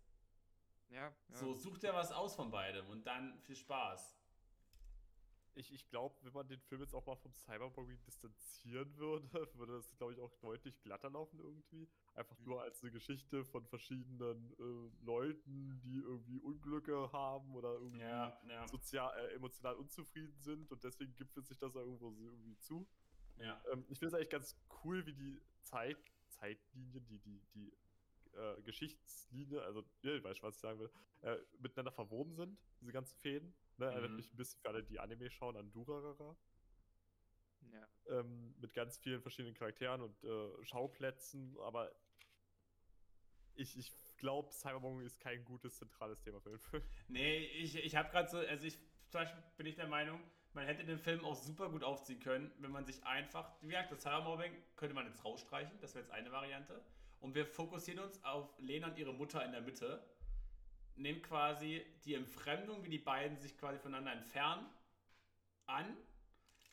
Ja, 0.90 1.08
ja. 1.08 1.12
So, 1.36 1.54
such 1.54 1.78
dir 1.78 1.92
was 1.92 2.12
aus 2.12 2.34
von 2.36 2.50
beidem 2.50 2.86
und 2.88 3.04
dann 3.06 3.38
viel 3.40 3.56
Spaß. 3.56 4.16
Ich, 5.54 5.72
ich 5.72 5.88
glaube, 5.88 6.14
wenn 6.22 6.32
man 6.32 6.48
den 6.48 6.60
Film 6.60 6.80
jetzt 6.80 6.94
auch 6.94 7.04
mal 7.06 7.16
vom 7.16 7.34
Cyberpunk 7.34 8.02
distanzieren 8.04 8.96
würde, 8.96 9.28
würde 9.54 9.72
das, 9.74 9.94
glaube 9.96 10.14
ich, 10.14 10.20
auch 10.20 10.32
deutlich 10.40 10.80
glatter 10.82 11.10
laufen 11.10 11.38
irgendwie. 11.40 11.88
Einfach 12.14 12.38
nur 12.40 12.62
als 12.62 12.82
eine 12.82 12.92
Geschichte 12.92 13.44
von 13.44 13.66
verschiedenen 13.66 14.52
äh, 14.58 15.04
Leuten, 15.04 15.80
die 15.82 15.96
irgendwie 15.96 16.38
Unglücke 16.38 17.10
haben 17.12 17.54
oder 17.54 17.74
irgendwie 17.74 18.00
Ja, 18.00 18.40
ja, 18.48 18.66
sozial, 18.68 19.12
äh, 19.18 19.34
emotional 19.34 19.74
unzufrieden 19.74 20.38
sind 20.40 20.70
und 20.70 20.82
deswegen 20.84 21.14
gipfelt 21.16 21.46
sich 21.46 21.58
das 21.58 21.74
irgendwo 21.74 22.10
so 22.10 22.24
irgendwie 22.24 22.58
zu. 22.58 22.86
ja. 23.38 23.62
Ähm, 23.72 23.84
ich 23.88 23.98
finde 23.98 24.08
es 24.08 24.14
eigentlich 24.14 24.30
ganz 24.30 24.56
cool, 24.84 25.04
wie 25.06 25.14
die 25.14 25.40
Zeit, 25.62 25.98
Zeitlinien, 26.28 27.04
die, 27.06 27.18
die, 27.18 27.42
die 27.54 27.72
äh, 28.34 28.62
Geschichtslinie, 28.62 29.62
also, 29.62 29.84
ja, 30.02 30.14
ich 30.14 30.24
weiß 30.24 30.38
schon, 30.38 30.48
was 30.48 30.56
ich 30.56 30.60
sagen 30.60 30.78
will, 30.78 30.90
äh, 31.22 31.36
miteinander 31.58 31.92
verwoben 31.92 32.34
sind, 32.34 32.58
diese 32.80 32.92
ganzen 32.92 33.16
Fäden. 33.18 33.54
Ne? 33.78 33.86
Erinnert 33.86 34.10
Mhm. 34.10 34.16
mich 34.16 34.32
ein 34.32 34.36
bisschen 34.36 34.60
für 34.60 34.68
alle, 34.68 34.82
die 34.84 34.98
Anime 35.00 35.30
schauen, 35.30 35.56
an 35.56 35.70
Durarara. 35.72 36.36
ja. 37.72 37.88
Ähm, 38.06 38.54
mit 38.60 38.74
ganz 38.74 38.98
vielen 38.98 39.20
verschiedenen 39.22 39.54
Charakteren 39.54 40.02
und 40.02 40.24
äh, 40.24 40.64
Schauplätzen, 40.64 41.56
aber 41.60 41.90
ich, 43.54 43.76
ich 43.78 43.92
glaube, 44.16 44.50
Cyberpunk 44.52 45.02
ist 45.02 45.20
kein 45.20 45.44
gutes 45.44 45.76
zentrales 45.76 46.20
Thema 46.22 46.40
für 46.40 46.50
den 46.50 46.58
Film. 46.58 46.82
Nee, 47.08 47.38
ich, 47.46 47.76
ich 47.76 47.94
habe 47.96 48.08
gerade 48.10 48.28
so, 48.28 48.38
also 48.38 48.66
ich 48.66 48.78
zum 49.08 49.20
Beispiel 49.20 49.42
bin 49.56 49.66
ich 49.66 49.74
der 49.74 49.86
Meinung, 49.88 50.20
man 50.54 50.66
hätte 50.66 50.84
den 50.84 50.98
Film 50.98 51.24
auch 51.24 51.34
super 51.34 51.68
gut 51.70 51.84
aufziehen 51.84 52.20
können, 52.20 52.50
wenn 52.58 52.70
man 52.70 52.84
sich 52.84 53.02
einfach, 53.04 53.52
wie 53.62 53.68
gesagt, 53.68 53.92
das 53.92 54.02
Cybermobbing 54.02 54.52
könnte 54.76 54.94
man 54.94 55.06
jetzt 55.06 55.24
rausstreichen, 55.24 55.78
das 55.80 55.94
wäre 55.94 56.04
jetzt 56.04 56.12
eine 56.12 56.30
Variante. 56.32 56.82
Und 57.20 57.34
wir 57.34 57.46
fokussieren 57.46 58.00
uns 58.02 58.22
auf 58.24 58.58
Lena 58.58 58.88
und 58.88 58.98
ihre 58.98 59.12
Mutter 59.14 59.44
in 59.44 59.52
der 59.52 59.60
Mitte. 59.60 60.04
Nehmen 60.96 61.22
quasi 61.22 61.84
die 62.04 62.14
Entfremdung, 62.14 62.84
wie 62.84 62.90
die 62.90 62.98
beiden 62.98 63.38
sich 63.38 63.56
quasi 63.56 63.78
voneinander 63.78 64.12
entfernen, 64.12 64.66
an, 65.66 65.96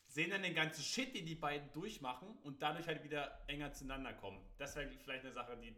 sehen 0.06 0.30
dann 0.30 0.42
den 0.42 0.54
ganzen 0.54 0.82
Shit, 0.82 1.14
den 1.14 1.26
die 1.26 1.34
beiden 1.34 1.72
durchmachen 1.72 2.28
und 2.42 2.62
dadurch 2.62 2.86
halt 2.86 3.02
wieder 3.04 3.42
enger 3.48 3.72
zueinander 3.72 4.12
kommen. 4.12 4.44
Das 4.58 4.76
wäre 4.76 4.90
vielleicht 4.90 5.24
eine 5.24 5.32
Sache, 5.32 5.56
die 5.56 5.74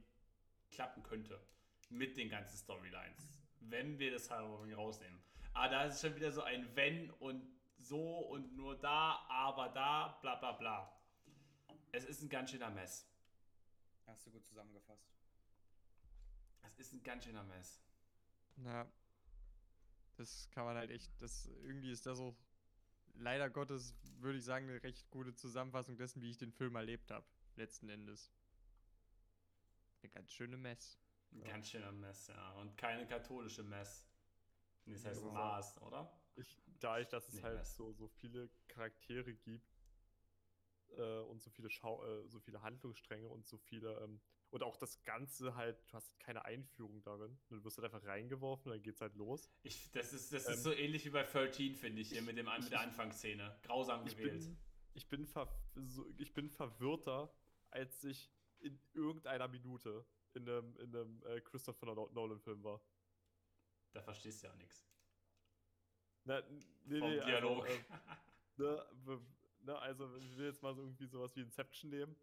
klappen 0.70 1.02
könnte 1.02 1.40
mit 1.90 2.16
den 2.16 2.30
ganzen 2.30 2.56
Storylines, 2.56 3.38
wenn 3.60 3.98
wir 3.98 4.12
das 4.12 4.24
Cyberpunk 4.24 4.74
rausnehmen. 4.76 5.22
Aber 5.52 5.68
da 5.68 5.84
ist 5.84 5.94
es 5.94 6.00
schon 6.00 6.16
wieder 6.16 6.32
so 6.32 6.42
ein 6.42 6.74
Wenn 6.74 7.10
und 7.10 7.46
so 7.78 8.20
und 8.20 8.56
nur 8.56 8.78
da, 8.78 9.24
aber 9.28 9.68
da, 9.68 10.18
bla 10.22 10.36
bla 10.36 10.52
bla. 10.52 11.00
Es 11.90 12.04
ist 12.04 12.22
ein 12.22 12.28
ganz 12.28 12.50
schöner 12.50 12.70
Mess. 12.70 13.06
Hast 14.06 14.26
du 14.26 14.30
gut 14.30 14.46
zusammengefasst. 14.46 15.12
Es 16.62 16.78
ist 16.78 16.94
ein 16.94 17.02
ganz 17.02 17.24
schöner 17.24 17.44
Mess. 17.44 17.82
Na, 18.56 18.86
das 20.16 20.48
kann 20.50 20.64
man 20.64 20.76
halt 20.76 20.90
echt, 20.90 21.10
das 21.20 21.46
irgendwie 21.62 21.90
ist 21.90 22.06
das 22.06 22.18
auch 22.18 22.36
leider 23.14 23.50
Gottes, 23.50 23.94
würde 24.20 24.38
ich 24.38 24.44
sagen, 24.44 24.68
eine 24.68 24.82
recht 24.82 25.10
gute 25.10 25.34
Zusammenfassung 25.34 25.96
dessen, 25.96 26.22
wie 26.22 26.30
ich 26.30 26.38
den 26.38 26.52
Film 26.52 26.74
erlebt 26.76 27.10
habe, 27.10 27.26
letzten 27.56 27.88
Endes. 27.88 28.30
Eine 30.02 30.10
ganz 30.12 30.32
schöne 30.32 30.56
Mess. 30.56 30.98
Ein 31.32 31.44
ganz 31.44 31.70
schöner 31.70 31.92
Mess, 31.92 32.28
ja. 32.28 32.52
Und 32.54 32.76
keine 32.76 33.06
katholische 33.06 33.62
Mess. 33.62 34.06
Nee, 34.84 34.94
das 34.94 35.04
heißt 35.04 35.22
Ja. 35.22 35.32
Maß, 35.32 35.80
oder? 35.82 36.10
Ich, 36.36 36.58
dadurch, 36.80 37.08
dass 37.08 37.28
es 37.28 37.34
Nee, 37.34 37.42
halt 37.42 37.66
so, 37.66 37.92
so 37.92 38.08
viele 38.08 38.50
Charaktere 38.68 39.34
gibt 39.34 39.66
äh, 40.96 41.20
und 41.20 41.40
so 41.40 41.50
viele 41.50 41.70
Schau 41.70 42.04
äh, 42.04 42.28
so 42.28 42.40
viele 42.40 42.62
Handlungsstränge 42.62 43.28
und 43.28 43.46
so 43.46 43.58
viele 43.58 43.98
ähm, 44.00 44.20
und 44.52 44.62
auch 44.62 44.76
das 44.76 45.02
Ganze 45.02 45.54
halt, 45.56 45.82
du 45.88 45.94
hast 45.94 46.16
keine 46.20 46.44
Einführung 46.44 47.02
darin. 47.02 47.38
Du 47.48 47.64
wirst 47.64 47.78
halt 47.78 47.86
einfach 47.92 48.06
reingeworfen, 48.06 48.70
dann 48.70 48.82
geht's 48.82 49.00
halt 49.00 49.14
los. 49.16 49.50
Ich, 49.62 49.90
das 49.92 50.12
ist, 50.12 50.32
das 50.32 50.46
Ähm, 50.46 50.54
ist 50.54 50.62
so 50.62 50.72
ähnlich 50.72 51.04
wie 51.06 51.10
bei 51.10 51.22
13, 51.24 51.74
finde 51.74 52.02
ich, 52.02 52.10
hier 52.10 52.20
mit, 52.22 52.36
dem, 52.36 52.46
mit 52.60 52.70
der 52.70 52.80
Anfangsszene. 52.80 53.58
Grausam 53.62 54.06
Ich 54.06 54.14
gewählt. 54.16 54.40
bin, 54.42 54.58
ich, 54.92 55.08
bin 55.08 55.26
ich 56.18 56.34
bin 56.34 56.50
verwirrter, 56.50 57.32
als 57.70 58.04
ich 58.04 58.30
in 58.60 58.78
irgendeiner 58.92 59.48
Minute 59.48 60.04
in 60.34 60.46
einem, 60.48 60.76
in 60.76 60.94
einem 60.94 61.22
äh, 61.24 61.40
Christopher 61.40 61.86
Nol- 61.86 62.12
Nolan-Film 62.12 62.62
war. 62.62 62.80
Da 63.92 64.02
verstehst 64.02 64.42
du 64.42 64.48
ja 64.48 64.54
nichts. 64.56 64.86
Na, 66.24 66.40
nee, 66.84 66.98
Vom 66.98 67.10
nee, 67.10 67.20
also, 67.20 67.26
Dialog. 67.26 67.68
ähm, 67.68 67.84
ne, 68.58 68.86
w- 69.04 69.20
ne, 69.62 69.78
also 69.78 70.14
ich 70.18 70.36
will 70.36 70.46
jetzt 70.46 70.62
mal 70.62 70.74
so 70.74 70.82
irgendwie 70.82 71.06
sowas 71.06 71.34
wie 71.36 71.40
Inception 71.40 71.90
nehmen. 71.90 72.14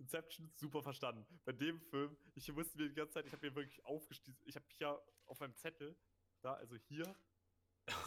Inception, 0.00 0.50
super 0.54 0.82
verstanden. 0.82 1.40
Bei 1.44 1.52
dem 1.52 1.80
Film, 1.80 2.16
ich 2.34 2.50
musste 2.52 2.78
mir 2.78 2.88
die 2.88 2.94
ganze 2.94 3.14
Zeit, 3.14 3.26
ich 3.26 3.32
habe 3.32 3.46
mir 3.46 3.54
wirklich 3.54 3.84
aufgestiegen, 3.84 4.38
ich 4.46 4.56
habe 4.56 4.66
hier 4.76 5.00
auf 5.26 5.38
meinem 5.40 5.54
Zettel, 5.54 5.94
da, 6.40 6.54
also 6.54 6.76
hier, 6.76 7.14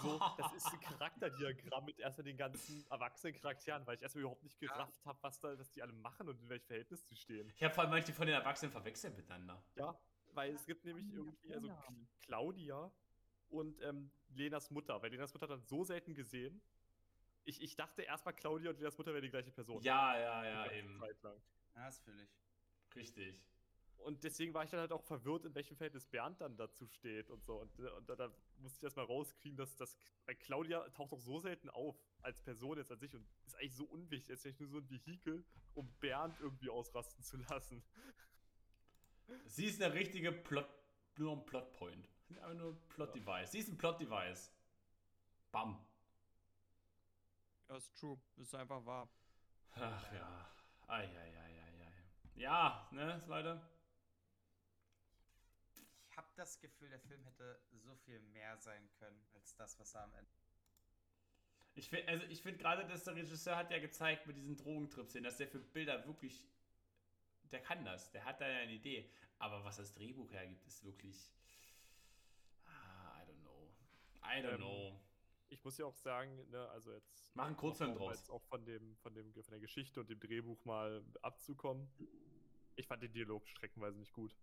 so, 0.02 0.20
das 0.38 0.54
ist 0.54 0.74
ein 0.74 0.80
Charakterdiagramm 0.80 1.86
mit 1.86 2.00
erstmal 2.00 2.26
den 2.26 2.38
ganzen 2.38 2.86
erwachsenen 2.90 3.36
Charakteren, 3.36 3.86
weil 3.86 3.96
ich 3.96 4.02
erstmal 4.02 4.22
überhaupt 4.22 4.44
nicht 4.44 4.60
gerafft 4.60 5.06
habe, 5.06 5.20
was 5.22 5.40
da, 5.40 5.58
was 5.58 5.72
die 5.72 5.82
alle 5.82 5.94
machen 5.94 6.28
und 6.30 6.42
in 6.42 6.50
welchem 6.50 6.68
Verhältnis 6.68 7.06
sie 7.08 7.16
stehen. 7.16 7.52
Ich 7.56 7.64
habe 7.64 7.74
vor 7.74 7.84
allem 7.84 7.92
manche 7.92 8.14
von 8.14 8.26
den 8.26 8.36
Erwachsenen 8.36 8.72
verwechselt 8.72 9.16
miteinander. 9.16 9.64
Ja, 9.76 9.98
weil 10.34 10.54
es 10.54 10.66
gibt 10.66 10.86
nämlich 10.86 11.12
irgendwie, 11.12 11.54
also 11.54 11.70
Claudia 12.22 12.92
und 13.50 13.82
ähm, 13.82 14.12
Lenas 14.30 14.72
Mutter, 14.72 15.02
weil 15.02 15.12
Lenas 15.12 15.34
Mutter 15.34 15.48
dann 15.48 15.62
so 15.64 15.84
selten 15.84 16.16
gesehen. 16.16 16.62
Ich, 17.46 17.62
ich 17.62 17.76
dachte 17.76 18.04
erstmal, 18.04 18.34
Claudia 18.34 18.70
und 18.72 18.78
Lenas 18.78 18.98
Mutter 18.98 19.14
wären 19.14 19.24
die 19.24 19.30
gleiche 19.30 19.52
Person. 19.52 19.82
Ja, 19.84 20.18
ja, 20.18 20.46
ja, 20.46 20.72
eben. 20.72 20.98
Zeit 21.00 21.22
lang. 21.22 21.42
Ja, 21.76 21.86
das 21.86 22.00
fühle 22.00 22.24
ich. 22.24 22.30
Richtig. 22.96 23.42
und 24.06 24.24
deswegen 24.24 24.54
war 24.54 24.64
ich 24.64 24.70
dann 24.70 24.82
halt 24.82 24.92
auch 24.92 25.02
verwirrt, 25.04 25.46
in 25.46 25.56
welchem 25.56 25.78
Verhältnis 25.78 26.06
Bernd 26.06 26.40
dann 26.42 26.58
dazu 26.58 26.86
steht 26.88 27.30
und 27.30 27.44
so. 27.44 27.56
Und, 27.62 27.80
äh, 27.80 27.90
und 27.90 28.08
da, 28.10 28.16
da 28.16 28.32
musste 28.58 28.78
ich 28.78 28.84
erstmal 28.84 29.06
rauskriegen, 29.06 29.58
dass 29.58 29.76
das. 29.78 29.96
Weil 30.26 30.36
Claudia 30.36 30.88
taucht 30.90 31.14
auch 31.14 31.20
so 31.20 31.40
selten 31.40 31.70
auf 31.70 31.96
als 32.22 32.42
Person 32.42 32.78
jetzt 32.78 32.92
an 32.92 33.00
sich 33.00 33.16
und 33.16 33.26
ist 33.46 33.56
eigentlich 33.56 33.76
so 33.76 33.86
unwichtig. 33.86 34.30
Ist 34.32 34.46
eigentlich 34.46 34.60
nur 34.60 34.70
so 34.70 34.78
ein 34.80 34.90
Vehikel, 34.90 35.46
um 35.74 35.90
Bernd 36.00 36.40
irgendwie 36.40 36.70
ausrasten 36.70 37.24
zu 37.24 37.38
lassen. 37.38 37.84
Sie 39.46 39.66
ist 39.66 39.82
eine 39.82 39.94
richtige 39.94 40.32
Plot, 40.32 40.68
nur 41.18 41.32
ein 41.38 41.46
Plotpoint. 41.46 42.10
Einfach 42.30 42.54
nur 42.56 42.74
ein 42.74 42.82
Plot-Device. 42.90 43.52
Sie 43.52 43.60
ist 43.60 43.70
ein 43.70 43.78
Plot-Device. 43.78 44.52
Bam. 45.52 45.80
Ja, 47.70 47.78
ist 47.78 47.96
true. 47.96 48.20
Ist 48.38 48.54
einfach 48.54 48.86
wahr. 48.86 49.08
Ach 49.76 50.14
ja. 50.14 50.50
Eieieiei. 50.88 51.63
Ja, 52.36 52.88
ne, 52.92 53.20
Leute? 53.28 53.62
Ich 56.10 56.16
habe 56.18 56.28
das 56.36 56.60
Gefühl, 56.62 56.90
der 56.90 57.00
Film 57.00 57.24
hätte 57.26 57.60
so 57.74 57.96
viel 57.96 58.20
mehr 58.20 58.58
sein 58.58 58.90
können, 59.00 59.22
als 59.34 59.56
das, 59.56 59.78
was 59.80 59.94
er 59.96 60.04
am 60.04 60.14
Ende. 60.14 60.32
Ich 61.76 61.90
finde, 61.90 62.08
also 62.08 62.24
ich 62.26 62.42
finde 62.42 62.60
gerade, 62.60 62.86
dass 62.86 63.04
der 63.04 63.16
Regisseur 63.16 63.56
hat 63.58 63.72
ja 63.72 63.80
gezeigt 63.80 64.28
mit 64.28 64.38
diesen 64.38 64.56
Drogentrips, 64.56 65.14
dass 65.14 65.38
der 65.38 65.48
für 65.48 65.60
Bilder 65.60 66.06
wirklich, 66.06 66.48
der 67.52 67.62
kann 67.62 67.84
das, 67.86 68.12
der 68.12 68.26
hat 68.26 68.42
da 68.42 68.48
ja 68.48 68.60
eine 68.60 68.74
Idee. 68.74 69.10
Aber 69.40 69.64
was 69.64 69.78
das 69.78 69.94
Drehbuch 69.94 70.32
hergibt, 70.32 70.66
ist 70.68 70.84
wirklich, 70.84 71.32
ah, 72.66 73.22
I 73.22 73.26
don't 73.26 73.42
know, 73.42 73.74
I 74.24 74.42
don't 74.42 74.56
Ähm, 74.56 74.58
know. 74.58 75.00
Ich 75.54 75.64
muss 75.64 75.78
ja 75.78 75.86
auch 75.86 75.96
sagen, 75.96 76.50
ne, 76.50 76.68
also 76.70 76.92
jetzt. 76.92 77.36
Mach 77.36 77.46
einen 77.46 77.56
Kurzfilm 77.56 77.92
um 77.92 77.98
draus. 77.98 78.16
jetzt 78.16 78.30
auch 78.32 78.44
von 78.46 78.66
dem, 78.66 78.96
von 78.98 79.14
dem, 79.14 79.32
von 79.34 79.52
der 79.52 79.60
Geschichte 79.60 80.00
und 80.00 80.10
dem 80.10 80.20
Drehbuch 80.20 80.66
mal 80.66 81.04
abzukommen. 81.22 81.88
Ich 82.76 82.88
fand 82.88 83.04
den 83.04 83.12
Dialog 83.12 83.48
streckenweise 83.48 84.00
nicht 84.00 84.14
gut. 84.14 84.36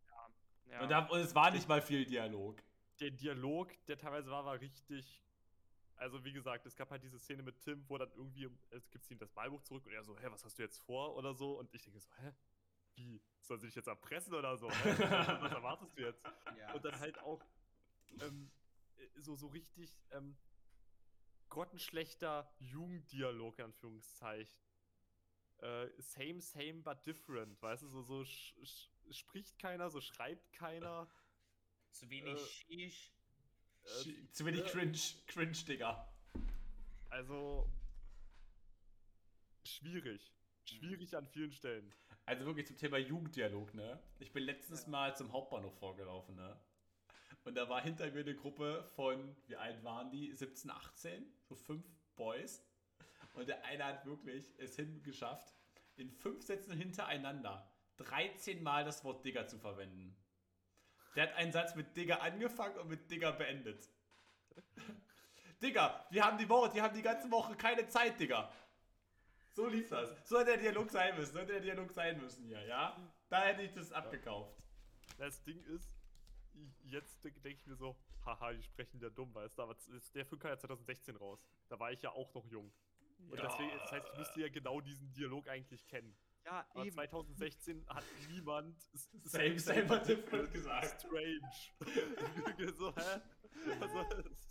Ja. 0.66 0.82
Und, 0.82 0.88
da, 0.88 1.06
und 1.06 1.18
es 1.18 1.34
war 1.34 1.50
nicht 1.50 1.68
mal 1.68 1.82
viel 1.82 2.04
Dialog. 2.04 2.62
Der 3.00 3.10
Dialog, 3.10 3.72
der 3.86 3.98
teilweise 3.98 4.30
war, 4.30 4.44
war 4.44 4.60
richtig. 4.60 5.24
Also, 5.96 6.24
wie 6.24 6.32
gesagt, 6.32 6.64
es 6.64 6.76
gab 6.76 6.90
halt 6.90 7.02
diese 7.02 7.18
Szene 7.18 7.42
mit 7.42 7.60
Tim, 7.60 7.84
wo 7.88 7.98
dann 7.98 8.10
irgendwie, 8.12 8.48
es 8.70 8.88
gibt 8.90 9.10
ihm 9.10 9.18
das 9.18 9.34
Malbuch 9.34 9.62
zurück 9.62 9.84
und 9.86 9.92
er 9.92 10.04
so, 10.04 10.16
hä, 10.16 10.28
was 10.30 10.44
hast 10.44 10.58
du 10.58 10.62
jetzt 10.62 10.78
vor 10.78 11.16
oder 11.16 11.34
so? 11.34 11.58
Und 11.58 11.74
ich 11.74 11.82
denke 11.82 11.98
so, 11.98 12.08
hä? 12.22 12.32
Wie? 12.94 13.20
Soll 13.40 13.58
sie 13.58 13.66
dich 13.66 13.74
jetzt 13.74 13.88
erpressen 13.88 14.32
oder 14.32 14.56
so? 14.56 14.68
Was 14.68 15.52
erwartest 15.52 15.96
du 15.96 16.02
jetzt? 16.02 16.22
Ja, 16.56 16.72
Und 16.72 16.84
dann 16.84 16.98
halt 17.00 17.18
auch 17.18 17.42
ähm, 18.20 18.50
äh, 18.96 19.20
so, 19.20 19.34
so 19.34 19.48
richtig 19.48 20.00
ähm, 20.12 20.36
grottenschlechter 21.50 22.50
Jugenddialog, 22.58 23.58
in 23.58 23.66
Anführungszeichen. 23.66 24.58
Äh, 25.58 25.88
same, 25.98 26.40
same, 26.40 26.82
but 26.82 27.04
different. 27.06 27.60
Weißt 27.60 27.82
du, 27.82 27.88
so, 27.88 28.02
so 28.02 28.24
spricht 29.10 29.58
keiner, 29.58 29.90
so 29.90 30.00
schreibt 30.00 30.52
keiner. 30.52 31.08
zu 31.90 32.08
wenig 32.08 32.34
äh, 32.34 32.78
Shish. 32.78 33.12
Äh, 33.84 34.30
Zu 34.32 34.46
wenig 34.46 34.64
äh, 34.64 34.68
cringe, 34.68 34.98
cringe, 35.26 35.64
Digga. 35.66 36.08
Also 37.10 37.70
schwierig. 39.64 40.32
Schwierig 40.64 41.16
an 41.16 41.26
vielen 41.26 41.52
Stellen. 41.52 41.92
Also 42.26 42.46
wirklich 42.46 42.66
zum 42.66 42.76
Thema 42.76 42.98
Jugenddialog, 42.98 43.74
ne? 43.74 44.00
Ich 44.20 44.32
bin 44.32 44.44
letztens 44.44 44.86
mal 44.86 45.16
zum 45.16 45.32
Hauptbahnhof 45.32 45.76
vorgelaufen, 45.78 46.36
ne? 46.36 46.56
Und 47.44 47.54
da 47.54 47.68
war 47.68 47.82
hinter 47.82 48.10
mir 48.10 48.20
eine 48.20 48.34
Gruppe 48.34 48.84
von, 48.94 49.36
wie 49.46 49.56
alt 49.56 49.82
waren 49.82 50.10
die? 50.10 50.32
17, 50.34 50.70
18? 50.70 51.32
So 51.48 51.54
fünf 51.54 51.84
Boys. 52.16 52.64
Und 53.34 53.48
der 53.48 53.64
eine 53.64 53.84
hat 53.84 54.06
wirklich 54.06 54.54
es 54.58 54.76
hingeschafft, 54.76 55.54
in 55.96 56.10
fünf 56.10 56.42
Sätzen 56.44 56.72
hintereinander 56.72 57.70
13 57.98 58.62
Mal 58.62 58.84
das 58.84 59.04
Wort 59.04 59.24
Digger 59.24 59.46
zu 59.46 59.58
verwenden. 59.58 60.16
Der 61.14 61.24
hat 61.24 61.34
einen 61.34 61.52
Satz 61.52 61.74
mit 61.74 61.96
Digger 61.96 62.22
angefangen 62.22 62.78
und 62.78 62.88
mit 62.88 63.10
Digger 63.10 63.32
beendet. 63.32 63.88
Digger, 65.62 66.06
wir 66.10 66.24
haben 66.24 66.38
die 66.38 66.48
Woche, 66.48 66.70
die 66.72 66.80
haben 66.80 66.94
die 66.94 67.02
ganze 67.02 67.30
Woche 67.30 67.54
keine 67.56 67.86
Zeit, 67.88 68.18
Digger. 68.18 68.50
So 69.52 69.66
lief 69.66 69.88
das. 69.90 70.10
So 70.28 70.38
hätte 70.38 70.52
der 70.52 70.56
Dialog 70.58 70.90
sein 70.90 71.16
müssen. 71.16 71.32
So 71.32 71.40
hätte 71.40 71.52
der 71.52 71.60
Dialog 71.60 71.90
sein 71.92 72.18
müssen 72.20 72.44
hier, 72.44 72.64
ja? 72.64 72.96
Da 73.28 73.42
hätte 73.42 73.62
ich 73.62 73.72
das 73.72 73.92
abgekauft. 73.92 74.56
Das 75.18 75.42
Ding 75.44 75.62
ist, 75.64 75.90
jetzt 76.84 77.22
denke 77.24 77.48
ich 77.50 77.66
mir 77.66 77.76
so, 77.76 77.96
haha, 78.24 78.52
die 78.52 78.62
sprechen 78.62 79.00
ja 79.00 79.10
dumm, 79.10 79.34
weißt 79.34 79.58
du, 79.58 79.62
aber 79.62 79.76
ist- 79.76 80.14
der 80.14 80.26
Film 80.26 80.38
kam 80.40 80.50
ja 80.50 80.58
2016 80.58 81.16
raus. 81.16 81.40
Da 81.68 81.78
war 81.78 81.92
ich 81.92 82.02
ja 82.02 82.10
auch 82.10 82.32
noch 82.34 82.46
jung. 82.46 82.72
Und 83.28 83.38
Ja. 83.38 83.46
deswegen, 83.48 83.70
das 83.78 83.92
heißt, 83.92 84.06
ich 84.12 84.18
müsste 84.18 84.40
ja 84.40 84.48
genau 84.48 84.80
diesen 84.80 85.12
Dialog 85.12 85.48
eigentlich 85.48 85.86
kennen. 85.86 86.16
Ja, 86.46 86.66
Aber 86.70 86.84
eben. 86.86 86.94
2016 86.94 87.86
hat 87.88 88.04
niemand 88.30 88.80
Same, 89.24 89.58
same, 89.58 89.84
but 89.84 90.06
different 90.08 90.50
gesagt. 90.52 91.00
Strange. 91.02 91.40
so, 92.76 92.94
hä? 92.96 93.20
Also, 93.80 94.00
es- 94.30 94.50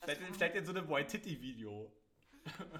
Vielleicht, 0.00 0.22
vielleicht 0.36 0.54
in 0.54 0.64
so 0.64 0.70
einem 0.70 0.88
White-Titty-Video. 0.88 1.92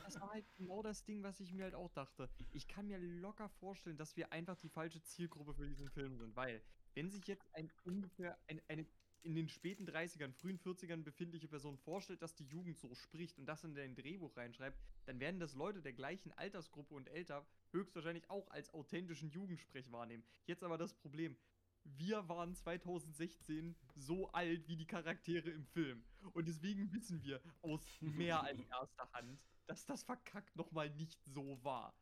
Das 0.04 0.20
war 0.20 0.30
halt 0.30 0.46
genau 0.54 0.80
das 0.82 1.04
Ding, 1.04 1.22
was 1.24 1.40
ich 1.40 1.52
mir 1.52 1.64
halt 1.64 1.74
auch 1.74 1.90
dachte. 1.90 2.30
Ich 2.52 2.68
kann 2.68 2.86
mir 2.86 2.98
locker 2.98 3.48
vorstellen, 3.48 3.96
dass 3.96 4.16
wir 4.16 4.30
einfach 4.32 4.56
die 4.58 4.68
falsche 4.68 5.02
Zielgruppe 5.02 5.54
für 5.54 5.66
diesen 5.66 5.90
Film 5.90 6.16
sind, 6.16 6.36
weil 6.36 6.62
wenn 6.96 7.10
sich 7.10 7.26
jetzt 7.28 7.54
ein 7.54 7.70
ungefähr 7.84 8.36
ein, 8.48 8.60
eine 8.68 8.86
in 9.22 9.34
den 9.34 9.48
späten 9.48 9.86
30ern, 9.88 10.32
frühen 10.32 10.58
40ern 10.58 11.02
befindliche 11.02 11.48
Person 11.48 11.76
vorstellt, 11.78 12.22
dass 12.22 12.36
die 12.36 12.44
Jugend 12.44 12.78
so 12.78 12.94
spricht 12.94 13.38
und 13.38 13.46
das 13.46 13.64
in 13.64 13.74
dein 13.74 13.96
Drehbuch 13.96 14.36
reinschreibt, 14.36 14.78
dann 15.04 15.18
werden 15.18 15.40
das 15.40 15.54
Leute 15.54 15.82
der 15.82 15.92
gleichen 15.92 16.32
Altersgruppe 16.32 16.94
und 16.94 17.08
älter 17.08 17.44
höchstwahrscheinlich 17.72 18.30
auch 18.30 18.48
als 18.50 18.72
authentischen 18.72 19.30
Jugendsprech 19.30 19.90
wahrnehmen. 19.90 20.24
Jetzt 20.46 20.62
aber 20.62 20.78
das 20.78 20.94
Problem. 20.94 21.36
Wir 21.82 22.28
waren 22.28 22.54
2016 22.54 23.76
so 23.96 24.30
alt 24.30 24.66
wie 24.68 24.76
die 24.76 24.86
Charaktere 24.86 25.50
im 25.50 25.66
Film. 25.66 26.04
Und 26.32 26.46
deswegen 26.46 26.92
wissen 26.92 27.22
wir 27.22 27.40
aus 27.62 27.84
mehr 28.00 28.42
als 28.42 28.60
erster 28.70 29.12
Hand, 29.12 29.40
dass 29.66 29.84
das 29.86 30.04
verkackt 30.04 30.54
nochmal 30.56 30.90
nicht 30.90 31.20
so 31.24 31.62
war. 31.64 31.96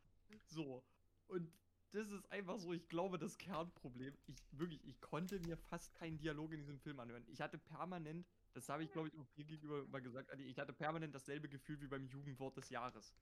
So. 0.47 0.85
Und 1.27 1.51
das 1.95 2.11
ist 2.11 2.31
einfach 2.33 2.59
so, 2.59 2.73
ich 2.73 2.89
glaube, 2.89 3.19
das 3.19 3.39
Kernproblem. 3.39 4.15
Ich 4.27 4.37
wirklich, 4.53 4.85
ich 4.85 5.01
konnte 5.01 5.39
mir 5.41 5.57
fast 5.57 5.95
keinen 5.95 6.19
Dialog 6.19 6.53
in 6.53 6.59
diesem 6.61 6.79
Film 6.81 6.99
anhören. 7.01 7.25
Ich 7.29 7.41
hatte 7.41 7.57
permanent, 7.59 8.27
das 8.53 8.69
habe 8.69 8.83
ich 8.85 8.91
glaube 8.93 9.09
ich 9.09 9.19
auch 9.19 9.29
dir 9.37 9.45
gegenüber 9.45 9.83
immer 9.85 10.01
gesagt, 10.01 10.31
ich 10.41 10.59
hatte 10.59 10.73
permanent 10.73 11.15
dasselbe 11.15 11.49
Gefühl 11.49 11.81
wie 11.81 11.87
beim 11.87 12.07
Jugendwort 12.07 12.57
des 12.57 12.69
Jahres. 12.71 13.15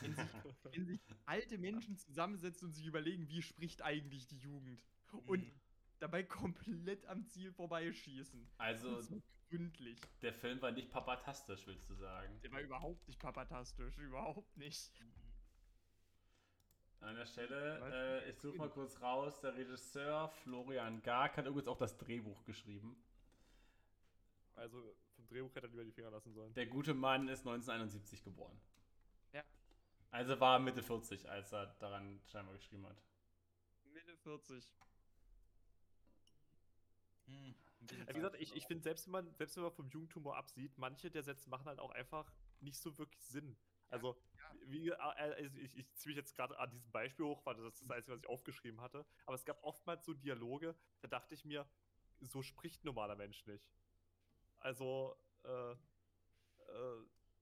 Wenn 0.00 0.14
sich, 0.14 0.26
wenn 0.72 0.86
sich 0.86 1.00
alte 1.26 1.58
Menschen 1.58 1.96
zusammensetzen 1.96 2.68
und 2.68 2.72
sich 2.74 2.86
überlegen, 2.86 3.28
wie 3.28 3.42
spricht 3.42 3.82
eigentlich 3.82 4.26
die 4.26 4.38
Jugend. 4.38 4.84
Und 5.26 5.42
Mhm. 5.44 5.60
dabei 5.98 6.22
komplett 6.22 7.06
am 7.06 7.26
Ziel 7.26 7.50
vorbeischießen. 7.52 8.46
Also, 8.58 9.00
so 9.00 9.22
gründlich. 9.48 9.98
der 10.20 10.34
Film 10.34 10.60
war 10.60 10.70
nicht 10.70 10.90
papatastisch, 10.90 11.66
willst 11.66 11.88
du 11.88 11.94
sagen? 11.94 12.38
Der 12.42 12.52
war 12.52 12.60
überhaupt 12.60 13.06
nicht 13.08 13.18
papatastisch, 13.18 13.96
überhaupt 13.96 14.54
nicht. 14.58 14.92
An 17.00 17.14
der 17.14 17.26
Stelle, 17.26 18.22
äh, 18.24 18.30
ich 18.30 18.38
suche 18.38 18.56
mal 18.56 18.68
kurz 18.70 19.00
raus. 19.00 19.40
Der 19.40 19.54
Regisseur 19.54 20.28
Florian 20.42 21.00
Gark 21.02 21.36
hat 21.36 21.46
übrigens 21.46 21.68
auch 21.68 21.76
das 21.76 21.96
Drehbuch 21.96 22.44
geschrieben. 22.44 22.96
also 24.56 24.96
vom 25.14 25.26
Drehbuch 25.28 25.54
hätte 25.54 25.66
er 25.66 25.70
lieber 25.70 25.84
die 25.84 25.92
Finger 25.92 26.10
lassen 26.10 26.32
sollen. 26.32 26.52
Der 26.54 26.66
gute 26.66 26.94
Mann 26.94 27.28
ist 27.28 27.40
1971 27.40 28.22
geboren. 28.24 28.60
Ja. 29.32 29.44
Also 30.10 30.38
war 30.40 30.56
er 30.56 30.58
Mitte 30.60 30.82
40, 30.82 31.28
als 31.30 31.52
er 31.52 31.66
daran 31.78 32.20
scheinbar 32.26 32.54
geschrieben 32.56 32.86
hat. 32.86 33.00
Mitte 33.92 34.16
40. 34.16 34.64
Hm, 37.26 37.54
Also 37.80 38.08
wie 38.08 38.14
gesagt, 38.14 38.36
ich, 38.40 38.54
ich 38.56 38.66
finde, 38.66 38.82
selbst 38.82 39.06
wenn 39.06 39.12
man, 39.12 39.34
selbst 39.34 39.56
wenn 39.56 39.62
man 39.62 39.72
vom 39.72 39.88
Jugendtumor 39.88 40.36
absieht, 40.36 40.76
manche 40.78 41.10
der 41.10 41.22
Sätze 41.22 41.48
machen 41.48 41.66
halt 41.66 41.78
auch 41.78 41.90
einfach 41.90 42.32
nicht 42.60 42.76
so 42.80 42.96
wirklich 42.98 43.22
Sinn. 43.24 43.56
Also, 43.90 44.20
wie, 44.66 44.88
äh, 44.88 44.94
also 44.94 45.58
ich, 45.58 45.76
ich 45.76 45.94
ziehe 45.94 46.10
mich 46.10 46.16
jetzt 46.16 46.34
gerade 46.34 46.58
an 46.58 46.70
diesem 46.70 46.90
Beispiel 46.90 47.24
hoch, 47.24 47.44
weil 47.44 47.54
das 47.54 47.74
ist 47.74 47.82
das 47.82 47.90
Einzige, 47.90 48.16
was 48.16 48.22
ich 48.22 48.28
aufgeschrieben 48.28 48.80
hatte. 48.80 49.06
Aber 49.26 49.34
es 49.34 49.44
gab 49.44 49.62
oftmals 49.62 50.04
so 50.04 50.14
Dialoge, 50.14 50.74
da 51.00 51.08
dachte 51.08 51.34
ich 51.34 51.44
mir, 51.44 51.68
so 52.20 52.42
spricht 52.42 52.84
ein 52.84 52.86
normaler 52.86 53.16
Mensch 53.16 53.46
nicht. 53.46 53.70
Also, 54.60 55.16
äh, 55.44 55.72
äh, 55.72 55.76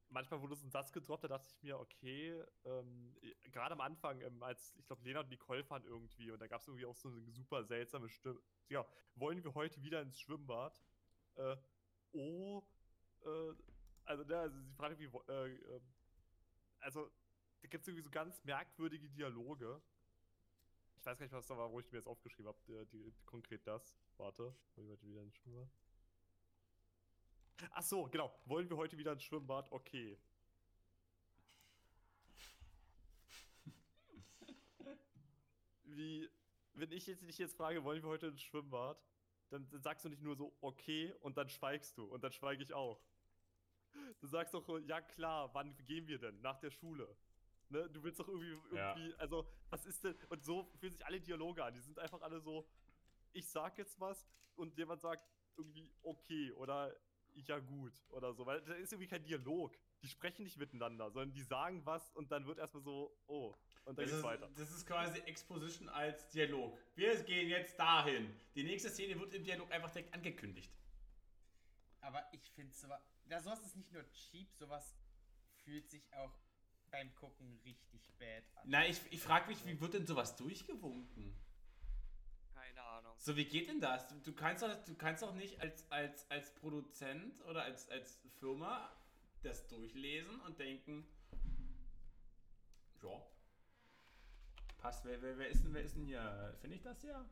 manchmal 0.08 0.40
wurde 0.40 0.54
so 0.54 0.66
ein 0.66 0.70
Satz 0.70 0.92
gedroppt, 0.92 1.24
da 1.24 1.28
dachte 1.28 1.48
ich 1.48 1.62
mir, 1.62 1.78
okay, 1.78 2.44
ähm, 2.64 3.16
gerade 3.50 3.72
am 3.72 3.80
Anfang, 3.80 4.20
ähm, 4.20 4.42
als 4.42 4.74
ich 4.76 4.86
glaube, 4.86 5.02
Lena 5.02 5.20
und 5.20 5.28
Nicole 5.28 5.64
fahren 5.64 5.84
irgendwie 5.84 6.30
und 6.30 6.40
da 6.40 6.46
gab 6.46 6.60
es 6.60 6.68
irgendwie 6.68 6.86
auch 6.86 6.96
so 6.96 7.08
eine 7.08 7.20
super 7.30 7.64
seltsame 7.64 8.08
Stimme. 8.08 8.40
Ja, 8.68 8.86
wollen 9.14 9.42
wir 9.42 9.54
heute 9.54 9.82
wieder 9.82 10.02
ins 10.02 10.18
Schwimmbad? 10.20 10.80
Äh, 11.36 11.56
oh, 12.12 12.62
äh, 13.24 13.54
also, 14.04 14.24
ne, 14.24 14.38
also 14.38 14.60
sie 14.60 14.72
fragen 14.74 15.00
irgendwie, 15.00 15.32
äh, 15.32 15.74
ähm, 15.74 15.95
also, 16.80 17.10
da 17.60 17.68
gibt 17.68 17.82
es 17.82 17.88
irgendwie 17.88 18.02
so 18.02 18.10
ganz 18.10 18.42
merkwürdige 18.44 19.08
Dialoge. 19.08 19.80
Ich 20.96 21.06
weiß 21.06 21.18
gar 21.18 21.24
nicht, 21.24 21.32
was 21.32 21.46
da 21.46 21.56
war, 21.56 21.70
wo 21.70 21.80
ich 21.80 21.90
mir 21.92 21.98
jetzt 21.98 22.08
aufgeschrieben 22.08 22.48
habe, 22.48 22.58
die, 22.66 22.86
die, 22.86 23.12
konkret 23.24 23.66
das. 23.66 23.96
Warte, 24.16 24.54
wollen 24.74 24.88
wir 24.88 24.94
heute 24.94 25.06
wieder 25.06 25.22
ins 25.22 25.36
Schwimmbad? 25.36 25.68
Ach 27.70 27.82
so, 27.82 28.04
genau. 28.08 28.38
Wollen 28.44 28.68
wir 28.68 28.76
heute 28.76 28.98
wieder 28.98 29.12
ins 29.12 29.22
Schwimmbad? 29.22 29.70
Okay. 29.70 30.18
Wie 35.84 36.28
wenn 36.76 36.92
ich 36.92 37.06
jetzt 37.06 37.26
dich 37.26 37.38
jetzt 37.38 37.56
frage, 37.56 37.82
wollen 37.84 38.02
wir 38.02 38.10
heute 38.10 38.26
ins 38.28 38.42
Schwimmbad, 38.42 39.02
dann, 39.48 39.68
dann 39.70 39.82
sagst 39.82 40.04
du 40.04 40.08
nicht 40.08 40.22
nur 40.22 40.36
so, 40.36 40.54
okay, 40.60 41.14
und 41.20 41.36
dann 41.36 41.48
schweigst 41.48 41.96
du. 41.96 42.04
Und 42.04 42.22
dann 42.22 42.32
schweige 42.32 42.62
ich 42.62 42.72
auch. 42.74 43.00
Du 44.20 44.26
sagst 44.26 44.54
doch, 44.54 44.66
ja 44.86 45.00
klar, 45.00 45.52
wann 45.54 45.76
gehen 45.86 46.06
wir 46.08 46.18
denn? 46.18 46.40
Nach 46.40 46.58
der 46.58 46.70
Schule. 46.70 47.08
Ne? 47.68 47.88
Du 47.90 48.02
willst 48.02 48.20
doch 48.20 48.28
irgendwie, 48.28 48.56
Ja. 48.76 48.96
irgendwie, 48.96 49.14
also, 49.18 49.46
was 49.70 49.84
ist 49.86 50.04
denn? 50.04 50.14
Und 50.28 50.44
so 50.44 50.64
fühlen 50.78 50.92
sich 50.92 51.04
alle 51.04 51.20
Dialoge 51.20 51.64
an. 51.64 51.74
Die 51.74 51.80
sind 51.80 51.98
einfach 51.98 52.22
alle 52.22 52.40
so, 52.40 52.66
ich 53.32 53.48
sag 53.48 53.76
jetzt 53.78 53.98
was 54.00 54.26
und 54.56 54.76
jemand 54.78 55.00
sagt 55.00 55.24
irgendwie 55.56 55.90
okay 56.02 56.52
oder 56.52 56.94
ja 57.34 57.58
gut 57.58 57.92
oder 58.10 58.32
so. 58.32 58.46
Weil 58.46 58.62
da 58.62 58.74
ist 58.74 58.92
irgendwie 58.92 59.08
kein 59.08 59.22
Dialog. 59.24 59.76
Die 60.02 60.08
sprechen 60.08 60.44
nicht 60.44 60.56
miteinander, 60.58 61.10
sondern 61.10 61.32
die 61.32 61.42
sagen 61.42 61.84
was 61.84 62.10
und 62.12 62.30
dann 62.30 62.46
wird 62.46 62.58
erstmal 62.58 62.82
so, 62.82 63.16
oh. 63.26 63.54
Und 63.84 63.96
dann 63.98 64.04
Das 64.04 64.04
geht's 64.06 64.16
ist, 64.18 64.22
weiter. 64.24 64.48
das 64.56 64.70
ist 64.70 64.86
quasi 64.86 65.18
Exposition 65.20 65.88
als 65.88 66.28
Dialog. 66.30 66.76
Wir 66.94 67.16
gehen 67.24 67.48
jetzt 67.48 67.78
dahin. 67.78 68.34
Die 68.54 68.64
nächste 68.64 68.90
Szene 68.90 69.18
wird 69.20 69.34
im 69.34 69.44
Dialog 69.44 69.70
einfach 69.70 69.90
direkt 69.90 70.12
angekündigt. 70.14 70.72
Aber 72.06 72.24
ich 72.30 72.48
finde 72.52 72.72
sowas. 72.72 73.02
Ja, 73.26 73.40
sowas 73.40 73.60
ist 73.64 73.74
nicht 73.74 73.92
nur 73.92 74.08
cheap, 74.12 74.54
sowas 74.54 74.94
fühlt 75.64 75.90
sich 75.90 76.12
auch 76.14 76.32
beim 76.92 77.12
Gucken 77.16 77.58
richtig 77.64 78.12
bad 78.16 78.44
an. 78.54 78.62
Na, 78.66 78.86
ich, 78.86 79.00
ich 79.10 79.20
frage 79.20 79.48
mich, 79.48 79.66
wie 79.66 79.80
wird 79.80 79.94
denn 79.94 80.06
sowas 80.06 80.36
durchgewunken? 80.36 81.36
Keine 82.54 82.80
Ahnung. 82.80 83.12
So, 83.18 83.36
wie 83.36 83.44
geht 83.44 83.68
denn 83.68 83.80
das? 83.80 84.06
Du, 84.06 84.20
du 84.20 84.32
kannst 84.32 84.62
doch, 84.62 84.84
du 84.84 84.94
kannst 84.94 85.24
doch 85.24 85.34
nicht 85.34 85.60
als, 85.60 85.90
als, 85.90 86.30
als 86.30 86.54
Produzent 86.54 87.44
oder 87.46 87.64
als, 87.64 87.88
als 87.88 88.20
Firma 88.38 88.88
das 89.42 89.66
durchlesen 89.66 90.40
und 90.42 90.60
denken, 90.60 91.04
ja, 93.02 93.20
passt, 94.78 95.04
wer, 95.04 95.20
wer, 95.22 95.38
wer, 95.38 95.48
ist, 95.48 95.64
denn, 95.64 95.74
wer 95.74 95.82
ist 95.82 95.96
denn 95.96 96.04
hier? 96.04 96.56
Finde 96.60 96.76
ich 96.76 96.82
das 96.82 97.00
hier? 97.00 97.28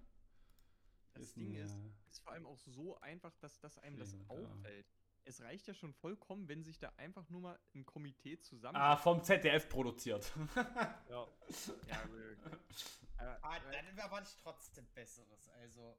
Das 1.15 1.29
Ist 1.29 1.37
Ding 1.37 1.55
ist, 1.55 1.79
ist 2.11 2.23
vor 2.23 2.33
allem 2.33 2.47
auch 2.47 2.59
so 2.59 2.99
einfach, 3.01 3.35
dass, 3.37 3.59
dass 3.61 3.79
einem 3.79 3.97
das 3.97 4.17
auffällt. 4.29 4.87
Es 5.27 5.41
reicht 5.41 5.67
ja 5.67 5.73
schon 5.75 5.95
vollkommen, 5.95 6.49
wenn 6.49 6.63
sich 6.65 6.79
da 6.79 6.93
einfach 6.97 7.29
nur 7.31 7.41
mal 7.41 7.59
ein 7.75 7.87
Komitee 7.87 8.39
zusammen. 8.41 8.77
Ah, 8.77 8.97
vom 8.97 9.23
ZDF 9.23 9.69
produziert. 9.69 10.31
Ja. 11.09 11.27
ja, 11.89 12.03
äh, 12.03 12.37
aber, 13.17 13.39
Ah, 13.43 13.57
aber, 13.57 13.71
dann 13.71 13.97
erwarte 13.97 14.29
ich 14.29 14.37
trotzdem 14.43 14.87
Besseres. 14.95 15.49
Also, 15.61 15.97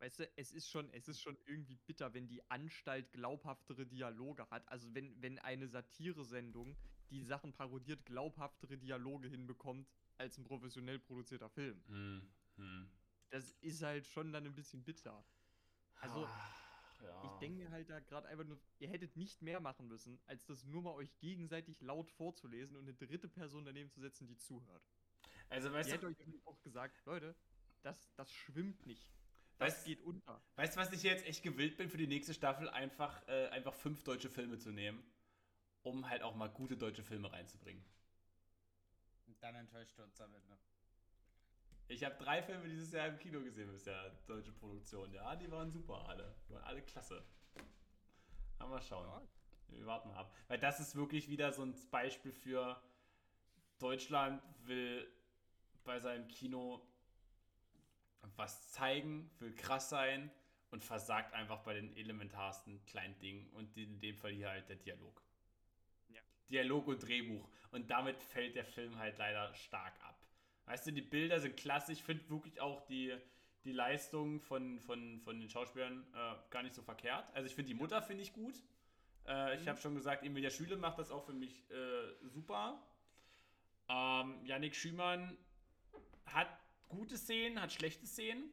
weißt 0.00 0.18
du, 0.20 0.30
es 0.36 0.52
ist 0.52 0.68
schon, 0.68 0.90
es 0.92 1.08
ist 1.08 1.22
schon 1.22 1.38
irgendwie 1.46 1.76
bitter, 1.76 2.12
wenn 2.12 2.26
die 2.26 2.42
Anstalt 2.50 3.12
glaubhaftere 3.12 3.86
Dialoge 3.86 4.48
hat. 4.50 4.68
Also 4.68 4.92
wenn, 4.94 5.20
wenn 5.22 5.38
eine 5.38 5.68
Satire-Sendung, 5.68 6.76
die 7.08 7.22
Sachen 7.22 7.52
parodiert, 7.54 8.04
glaubhaftere 8.04 8.76
Dialoge 8.76 9.28
hinbekommt 9.28 9.88
als 10.18 10.36
ein 10.36 10.44
professionell 10.44 10.98
produzierter 10.98 11.48
Film. 11.48 11.82
hm, 11.86 12.28
hm. 12.56 12.90
Das 13.30 13.50
ist 13.60 13.82
halt 13.82 14.06
schon 14.06 14.32
dann 14.32 14.46
ein 14.46 14.54
bisschen 14.54 14.82
bitter. 14.84 15.24
Also, 16.00 16.24
ja. 17.02 17.22
Ich 17.24 17.30
denke 17.40 17.58
mir 17.58 17.70
halt 17.70 17.88
da 17.88 18.00
gerade 18.00 18.28
einfach 18.28 18.44
nur, 18.44 18.58
ihr 18.78 18.88
hättet 18.88 19.16
nicht 19.16 19.40
mehr 19.42 19.60
machen 19.60 19.88
müssen, 19.88 20.20
als 20.26 20.44
das 20.46 20.64
nur 20.64 20.82
mal 20.82 20.94
euch 20.94 21.16
gegenseitig 21.18 21.80
laut 21.80 22.10
vorzulesen 22.10 22.76
und 22.76 22.82
eine 22.84 22.94
dritte 22.94 23.28
Person 23.28 23.64
daneben 23.64 23.90
zu 23.90 24.00
setzen, 24.00 24.26
die 24.26 24.36
zuhört. 24.36 24.82
Also, 25.48 25.68
Ihr 25.68 25.74
weißt 25.74 25.88
hättet 25.90 26.02
du, 26.02 26.06
euch 26.08 26.18
irgendwie 26.20 26.42
auch 26.44 26.60
gesagt, 26.62 27.04
Leute, 27.06 27.34
das, 27.82 28.12
das 28.16 28.32
schwimmt 28.32 28.84
nicht. 28.86 29.10
Das 29.58 29.80
Weißt- 29.80 29.84
geht 29.84 30.00
unter. 30.02 30.42
weißt 30.56 30.76
du, 30.76 30.80
was 30.80 30.92
ich 30.92 31.02
jetzt 31.02 31.24
echt 31.26 31.42
gewillt 31.42 31.76
bin 31.76 31.88
für 31.90 31.98
die 31.98 32.06
nächste 32.06 32.32
Staffel? 32.34 32.68
Einfach, 32.70 33.26
äh, 33.28 33.48
einfach 33.48 33.74
fünf 33.74 34.02
deutsche 34.04 34.30
Filme 34.30 34.58
zu 34.58 34.70
nehmen, 34.70 35.02
um 35.82 36.08
halt 36.08 36.22
auch 36.22 36.34
mal 36.34 36.48
gute 36.48 36.76
deutsche 36.76 37.02
Filme 37.04 37.30
reinzubringen. 37.32 37.84
und 39.26 39.42
dann 39.42 39.54
enttäuscht 39.54 39.96
du 39.98 40.02
uns 40.02 40.20
am 40.20 40.34
Ende. 40.34 40.58
Ich 41.90 42.04
habe 42.04 42.14
drei 42.14 42.40
Filme 42.40 42.68
dieses 42.68 42.92
Jahr 42.92 43.08
im 43.08 43.18
Kino 43.18 43.40
gesehen 43.42 43.72
bisher, 43.72 44.12
deutsche 44.28 44.52
Produktion. 44.52 45.12
Ja, 45.12 45.34
die 45.34 45.50
waren 45.50 45.72
super 45.72 46.08
alle. 46.08 46.36
Die 46.48 46.54
waren 46.54 46.62
alle 46.62 46.82
klasse. 46.82 47.24
Aber 48.60 48.70
mal 48.70 48.80
schauen. 48.80 49.28
Wir 49.66 49.84
warten 49.86 50.08
mal 50.08 50.18
ab. 50.18 50.32
Weil 50.46 50.58
das 50.58 50.78
ist 50.78 50.94
wirklich 50.94 51.28
wieder 51.28 51.52
so 51.52 51.62
ein 51.62 51.74
Beispiel 51.90 52.30
für 52.30 52.80
Deutschland 53.80 54.40
will 54.66 55.10
bei 55.82 55.98
seinem 55.98 56.28
Kino 56.28 56.80
was 58.36 58.70
zeigen, 58.70 59.28
will 59.40 59.52
krass 59.56 59.88
sein 59.88 60.30
und 60.70 60.84
versagt 60.84 61.34
einfach 61.34 61.62
bei 61.64 61.74
den 61.74 61.96
elementarsten 61.96 62.84
kleinen 62.84 63.18
Dingen 63.18 63.48
und 63.54 63.76
in 63.76 63.98
dem 63.98 64.16
Fall 64.16 64.30
hier 64.30 64.50
halt 64.50 64.68
der 64.68 64.76
Dialog. 64.76 65.20
Ja. 66.08 66.20
Dialog 66.50 66.86
und 66.86 67.00
Drehbuch. 67.00 67.50
Und 67.72 67.90
damit 67.90 68.22
fällt 68.22 68.54
der 68.54 68.64
Film 68.64 68.96
halt 68.96 69.18
leider 69.18 69.52
stark 69.54 69.94
ab. 70.04 70.19
Weißt 70.70 70.86
du, 70.86 70.92
die 70.92 71.02
Bilder 71.02 71.40
sind 71.40 71.56
klasse. 71.56 71.92
Ich 71.92 72.04
finde 72.04 72.30
wirklich 72.30 72.60
auch 72.60 72.86
die, 72.86 73.12
die 73.64 73.72
Leistung 73.72 74.40
von, 74.40 74.78
von, 74.78 75.20
von 75.20 75.40
den 75.40 75.50
Schauspielern 75.50 76.06
äh, 76.14 76.36
gar 76.50 76.62
nicht 76.62 76.76
so 76.76 76.82
verkehrt. 76.82 77.28
Also 77.34 77.48
ich 77.48 77.56
finde 77.56 77.70
die 77.70 77.74
Mutter 77.74 78.00
finde 78.02 78.22
ich 78.22 78.32
gut. 78.32 78.54
Äh, 79.26 79.56
Ich 79.56 79.66
habe 79.66 79.80
schon 79.80 79.96
gesagt, 79.96 80.22
Emilia 80.22 80.48
Schüle 80.48 80.76
macht 80.76 81.00
das 81.00 81.10
auch 81.10 81.24
für 81.24 81.32
mich 81.32 81.68
äh, 81.72 82.28
super. 82.28 82.80
Ähm, 83.88 84.46
Yannick 84.46 84.76
Schümann 84.76 85.36
hat 86.26 86.46
gute 86.88 87.18
Szenen, 87.18 87.60
hat 87.60 87.72
schlechte 87.72 88.06
Szenen. 88.06 88.52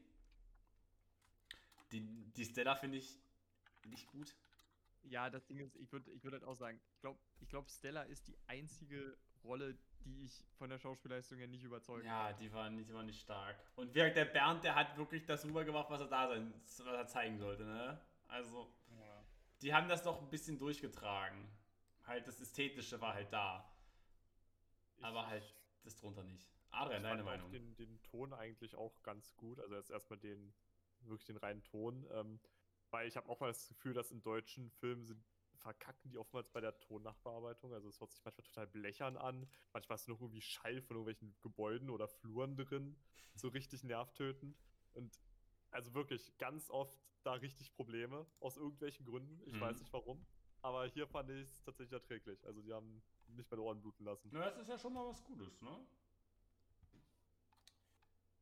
Die, 1.91 2.01
die 2.01 2.45
Stella 2.45 2.73
finde 2.73 2.97
ich 2.97 3.19
nicht 3.85 4.07
gut. 4.07 4.35
Ja, 5.03 5.29
das 5.29 5.45
Ding 5.45 5.59
ist, 5.59 5.75
ich 5.75 5.91
würde 5.91 6.09
ich 6.09 6.23
würd 6.23 6.33
halt 6.33 6.45
auch 6.45 6.55
sagen, 6.55 6.81
ich 6.95 6.99
glaube, 6.99 7.19
ich 7.41 7.47
glaub, 7.47 7.69
Stella 7.69 8.01
ist 8.01 8.27
die 8.27 8.37
einzige 8.47 9.15
Rolle, 9.43 9.77
die 10.07 10.23
ich 10.23 10.43
von 10.57 10.69
der 10.69 10.79
Schauspielleistung 10.79 11.37
her 11.37 11.47
nicht 11.47 11.63
überzeugt 11.63 12.05
Ja, 12.05 12.31
die 12.33 12.51
war 12.53 12.69
nicht, 12.69 12.89
die 12.89 12.93
nicht 13.03 13.21
stark. 13.21 13.55
Und 13.75 13.93
wie 13.93 14.01
der 14.15 14.25
Bernd, 14.25 14.63
der 14.63 14.75
hat 14.75 14.97
wirklich 14.97 15.25
das 15.25 15.45
rübergemacht, 15.45 15.89
was 15.89 16.01
er 16.01 16.07
da 16.07 16.27
sein, 16.29 16.53
was 16.63 16.79
er 16.79 17.07
zeigen 17.07 17.37
sollte, 17.37 17.63
ne? 17.65 17.99
Also, 18.27 18.71
Ja. 18.97 19.23
die 19.61 19.73
haben 19.73 19.87
das 19.89 20.03
doch 20.03 20.21
ein 20.21 20.29
bisschen 20.29 20.57
durchgetragen. 20.57 21.47
Halt, 22.05 22.27
das 22.27 22.39
Ästhetische 22.39 22.99
war 23.01 23.13
halt 23.13 23.31
da. 23.33 23.69
Aber 25.01 25.21
Ich- 25.23 25.27
halt 25.27 25.55
das 25.83 25.95
drunter 25.97 26.23
nicht. 26.23 26.49
Adrian, 26.71 27.01
ich 27.03 27.09
deine 27.09 27.23
Meinung? 27.23 27.51
Den, 27.51 27.75
den 27.75 28.01
Ton 28.03 28.33
eigentlich 28.33 28.75
auch 28.75 29.01
ganz 29.03 29.35
gut. 29.35 29.59
Also 29.59 29.75
jetzt 29.75 29.89
erstmal 29.89 30.19
den, 30.19 30.53
wirklich 31.01 31.25
den 31.25 31.37
reinen 31.37 31.63
Ton. 31.63 32.05
Ähm, 32.11 32.39
weil 32.91 33.07
ich 33.07 33.17
habe 33.17 33.27
auch 33.29 33.39
mal 33.39 33.47
das 33.47 33.67
Gefühl, 33.67 33.93
dass 33.93 34.11
in 34.11 34.21
deutschen 34.21 34.69
Filmen 34.71 35.05
sind, 35.05 35.23
verkacken 35.57 36.09
die 36.09 36.17
oftmals 36.17 36.49
bei 36.49 36.61
der 36.61 36.79
Tonnachbearbeitung. 36.79 37.73
Also 37.73 37.89
es 37.89 37.99
hört 37.99 38.11
sich 38.11 38.23
manchmal 38.23 38.45
total 38.45 38.67
blechern 38.67 39.17
an. 39.17 39.49
Manchmal 39.73 39.95
ist 39.95 40.07
noch 40.07 40.21
irgendwie 40.21 40.41
Schall 40.41 40.81
von 40.81 40.97
irgendwelchen 40.97 41.35
Gebäuden 41.41 41.89
oder 41.89 42.07
Fluren 42.07 42.55
drin. 42.55 42.95
So 43.35 43.49
richtig 43.49 43.83
nervtötend. 43.83 44.57
Und 44.93 45.19
also 45.71 45.93
wirklich 45.93 46.37
ganz 46.37 46.69
oft 46.69 46.97
da 47.23 47.33
richtig 47.33 47.73
Probleme. 47.73 48.25
Aus 48.39 48.57
irgendwelchen 48.57 49.05
Gründen. 49.05 49.41
Ich 49.45 49.55
Mhm. 49.55 49.61
weiß 49.61 49.79
nicht 49.79 49.93
warum. 49.93 50.25
Aber 50.61 50.87
hier 50.87 51.07
fand 51.07 51.29
ich 51.29 51.43
es 51.49 51.61
tatsächlich 51.63 51.93
erträglich. 51.93 52.43
Also 52.45 52.61
die 52.61 52.73
haben 52.73 53.03
nicht 53.27 53.49
meine 53.51 53.61
Ohren 53.61 53.81
bluten 53.81 54.03
lassen. 54.05 54.29
Na, 54.31 54.49
das 54.49 54.61
ist 54.63 54.69
ja 54.69 54.77
schon 54.79 54.93
mal 54.93 55.05
was 55.05 55.23
Gutes, 55.23 55.61
ne? 55.61 55.85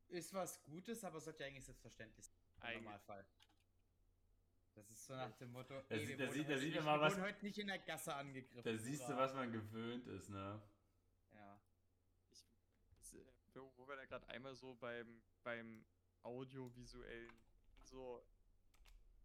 Ist 0.08 0.32
was 0.32 0.62
Gutes, 0.62 1.02
aber 1.04 1.20
sollte 1.20 1.42
ja 1.42 1.48
eigentlich 1.48 1.64
selbstverständlich 1.64 2.24
sein. 2.26 2.76
Im. 2.76 2.84
Normalfall. 2.84 3.26
Das 4.76 4.90
ist 4.90 5.06
so 5.06 5.14
nach 5.14 5.32
dem 5.36 5.52
Motto, 5.52 5.72
Da 5.88 5.94
ey, 5.94 6.00
sieht- 6.00 6.08
wir 6.10 6.16
da 6.18 6.24
wurden 6.26 6.34
sieht- 6.34 6.44
da 6.44 6.50
heute 6.52 6.60
sieht 6.60 6.74
nicht- 6.74 6.84
man 6.84 6.84
mal 6.84 7.00
was- 7.00 7.12
wurden 7.14 7.22
heute 7.24 7.44
nicht 7.46 7.58
in 7.58 7.66
der 7.66 7.78
Gasse 7.78 8.14
angegriffen. 8.14 8.62
Da 8.62 8.76
siehst 8.78 9.08
du, 9.08 9.16
was 9.16 9.32
man 9.34 9.50
gewöhnt 9.50 10.06
ist, 10.06 10.28
ne? 10.28 10.60
Ja. 11.32 11.60
Das, 12.90 13.14
äh, 13.14 13.18
wo 13.76 13.88
wir 13.88 13.96
da 13.96 14.04
gerade 14.04 14.28
einmal 14.28 14.54
so 14.54 14.74
beim, 14.74 15.22
beim 15.42 15.84
audiovisuellen 16.22 17.32
so 17.84 18.22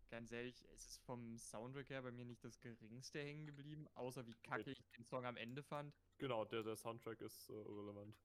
ganz 0.09 0.31
ehrlich, 0.31 0.63
es 0.73 0.87
ist 0.87 0.97
vom 1.03 1.37
Soundtrack 1.37 1.89
her 1.89 2.01
bei 2.01 2.11
mir 2.11 2.23
nicht 2.25 2.43
das 2.45 2.59
geringste 2.61 3.19
hängen 3.19 3.45
geblieben, 3.45 3.87
außer 3.95 4.25
wie 4.27 4.35
kacke 4.43 4.71
ich 4.71 4.81
den 4.97 5.03
Song 5.05 5.25
am 5.25 5.35
Ende 5.35 5.63
fand. 5.63 5.93
Genau, 6.17 6.45
der, 6.45 6.63
der 6.63 6.75
Soundtrack 6.77 7.19
ist 7.21 7.49
äh, 7.49 7.53
irrelevant. 7.53 8.15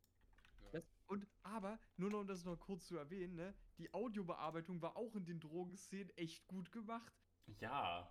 Und 1.07 1.27
aber, 1.43 1.79
nur 1.97 2.11
noch 2.11 2.21
um 2.21 2.27
das 2.27 2.45
noch 2.45 2.59
kurz 2.59 2.87
zu 2.87 2.97
erwähnen, 2.97 3.37
ne, 3.37 3.55
die 3.79 3.93
Audiobearbeitung 3.95 4.83
war 4.83 4.97
auch 4.97 5.15
in 5.17 5.25
den 5.25 5.41
Drogenszenen 5.41 6.11
echt 6.17 6.47
gut 6.49 6.73
gemacht. 6.73 7.13
Ja. 7.61 8.09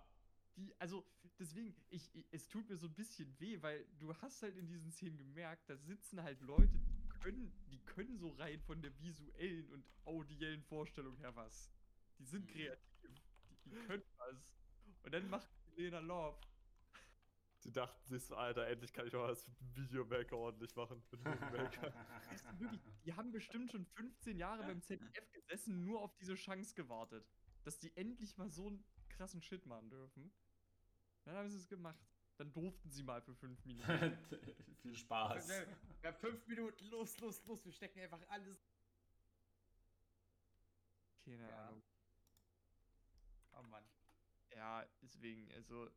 Die, 0.56 0.74
also, 0.80 1.04
deswegen, 1.38 1.76
ich, 1.90 2.14
ich, 2.14 2.26
es 2.32 2.48
tut 2.48 2.68
mir 2.68 2.76
so 2.76 2.86
ein 2.86 2.94
bisschen 2.94 3.38
weh, 3.40 3.60
weil 3.60 3.86
du 3.98 4.14
hast 4.16 4.42
halt 4.42 4.56
in 4.56 4.66
diesen 4.66 4.90
Szenen 4.90 5.18
gemerkt, 5.18 5.68
da 5.68 5.76
sitzen 5.76 6.22
halt 6.22 6.40
Leute, 6.40 6.78
die 6.78 7.08
können, 7.08 7.52
die 7.70 7.84
können 7.84 8.16
so 8.16 8.30
rein 8.30 8.60
von 8.62 8.80
der 8.80 8.98
visuellen 9.00 9.68
und 9.70 9.86
audiellen 10.04 10.62
Vorstellung 10.62 11.16
her 11.18 11.36
was. 11.36 11.70
Die 12.18 12.24
sind 12.24 12.46
Mhm. 12.46 12.52
kreativ, 12.52 12.80
die, 13.02 13.20
die 13.64 13.70
können 13.86 14.04
was. 14.16 14.56
Und 15.02 15.12
dann 15.12 15.28
macht 15.28 15.50
Lena 15.76 15.98
Love. 16.00 16.38
Die 17.66 17.72
dachten 17.72 18.06
sich 18.06 18.24
so, 18.24 18.36
Alter, 18.36 18.68
endlich 18.68 18.92
kann 18.92 19.08
ich 19.08 19.12
mal 19.12 19.28
was 19.28 19.44
mit 19.48 19.58
dem 19.60 19.74
Videomaker 19.74 20.36
ordentlich 20.36 20.72
machen. 20.76 21.02
Wirklich, 22.60 22.80
die 23.04 23.12
haben 23.12 23.32
bestimmt 23.32 23.72
schon 23.72 23.84
15 23.84 24.38
Jahre 24.38 24.62
beim 24.62 24.80
ZDF 24.82 25.32
gesessen, 25.32 25.84
nur 25.84 26.00
auf 26.00 26.14
diese 26.16 26.36
Chance 26.36 26.76
gewartet, 26.76 27.28
dass 27.64 27.80
die 27.80 27.94
endlich 27.96 28.36
mal 28.36 28.48
so 28.48 28.68
einen 28.68 28.84
krassen 29.08 29.42
Shit 29.42 29.66
machen 29.66 29.90
dürfen. 29.90 30.32
Dann 31.24 31.34
haben 31.34 31.48
sie 31.48 31.56
es 31.56 31.66
gemacht. 31.66 31.98
Dann 32.36 32.52
durften 32.52 32.88
sie 32.88 33.02
mal 33.02 33.20
für 33.20 33.34
5 33.34 33.64
Minuten. 33.64 33.88
Viel 34.82 34.94
Spaß. 34.94 35.50
Haben 36.04 36.16
fünf 36.18 36.46
Minuten, 36.46 36.84
los, 36.86 37.18
los, 37.18 37.44
los, 37.46 37.64
wir 37.64 37.72
stecken 37.72 37.98
einfach 37.98 38.22
alles. 38.28 38.64
Keine 41.24 41.48
Ja. 41.48 41.66
Ahnung. 41.66 41.82
Oh 43.54 43.62
Mann. 43.62 43.84
Ja, 44.54 44.86
deswegen, 45.02 45.50
also. 45.52 45.90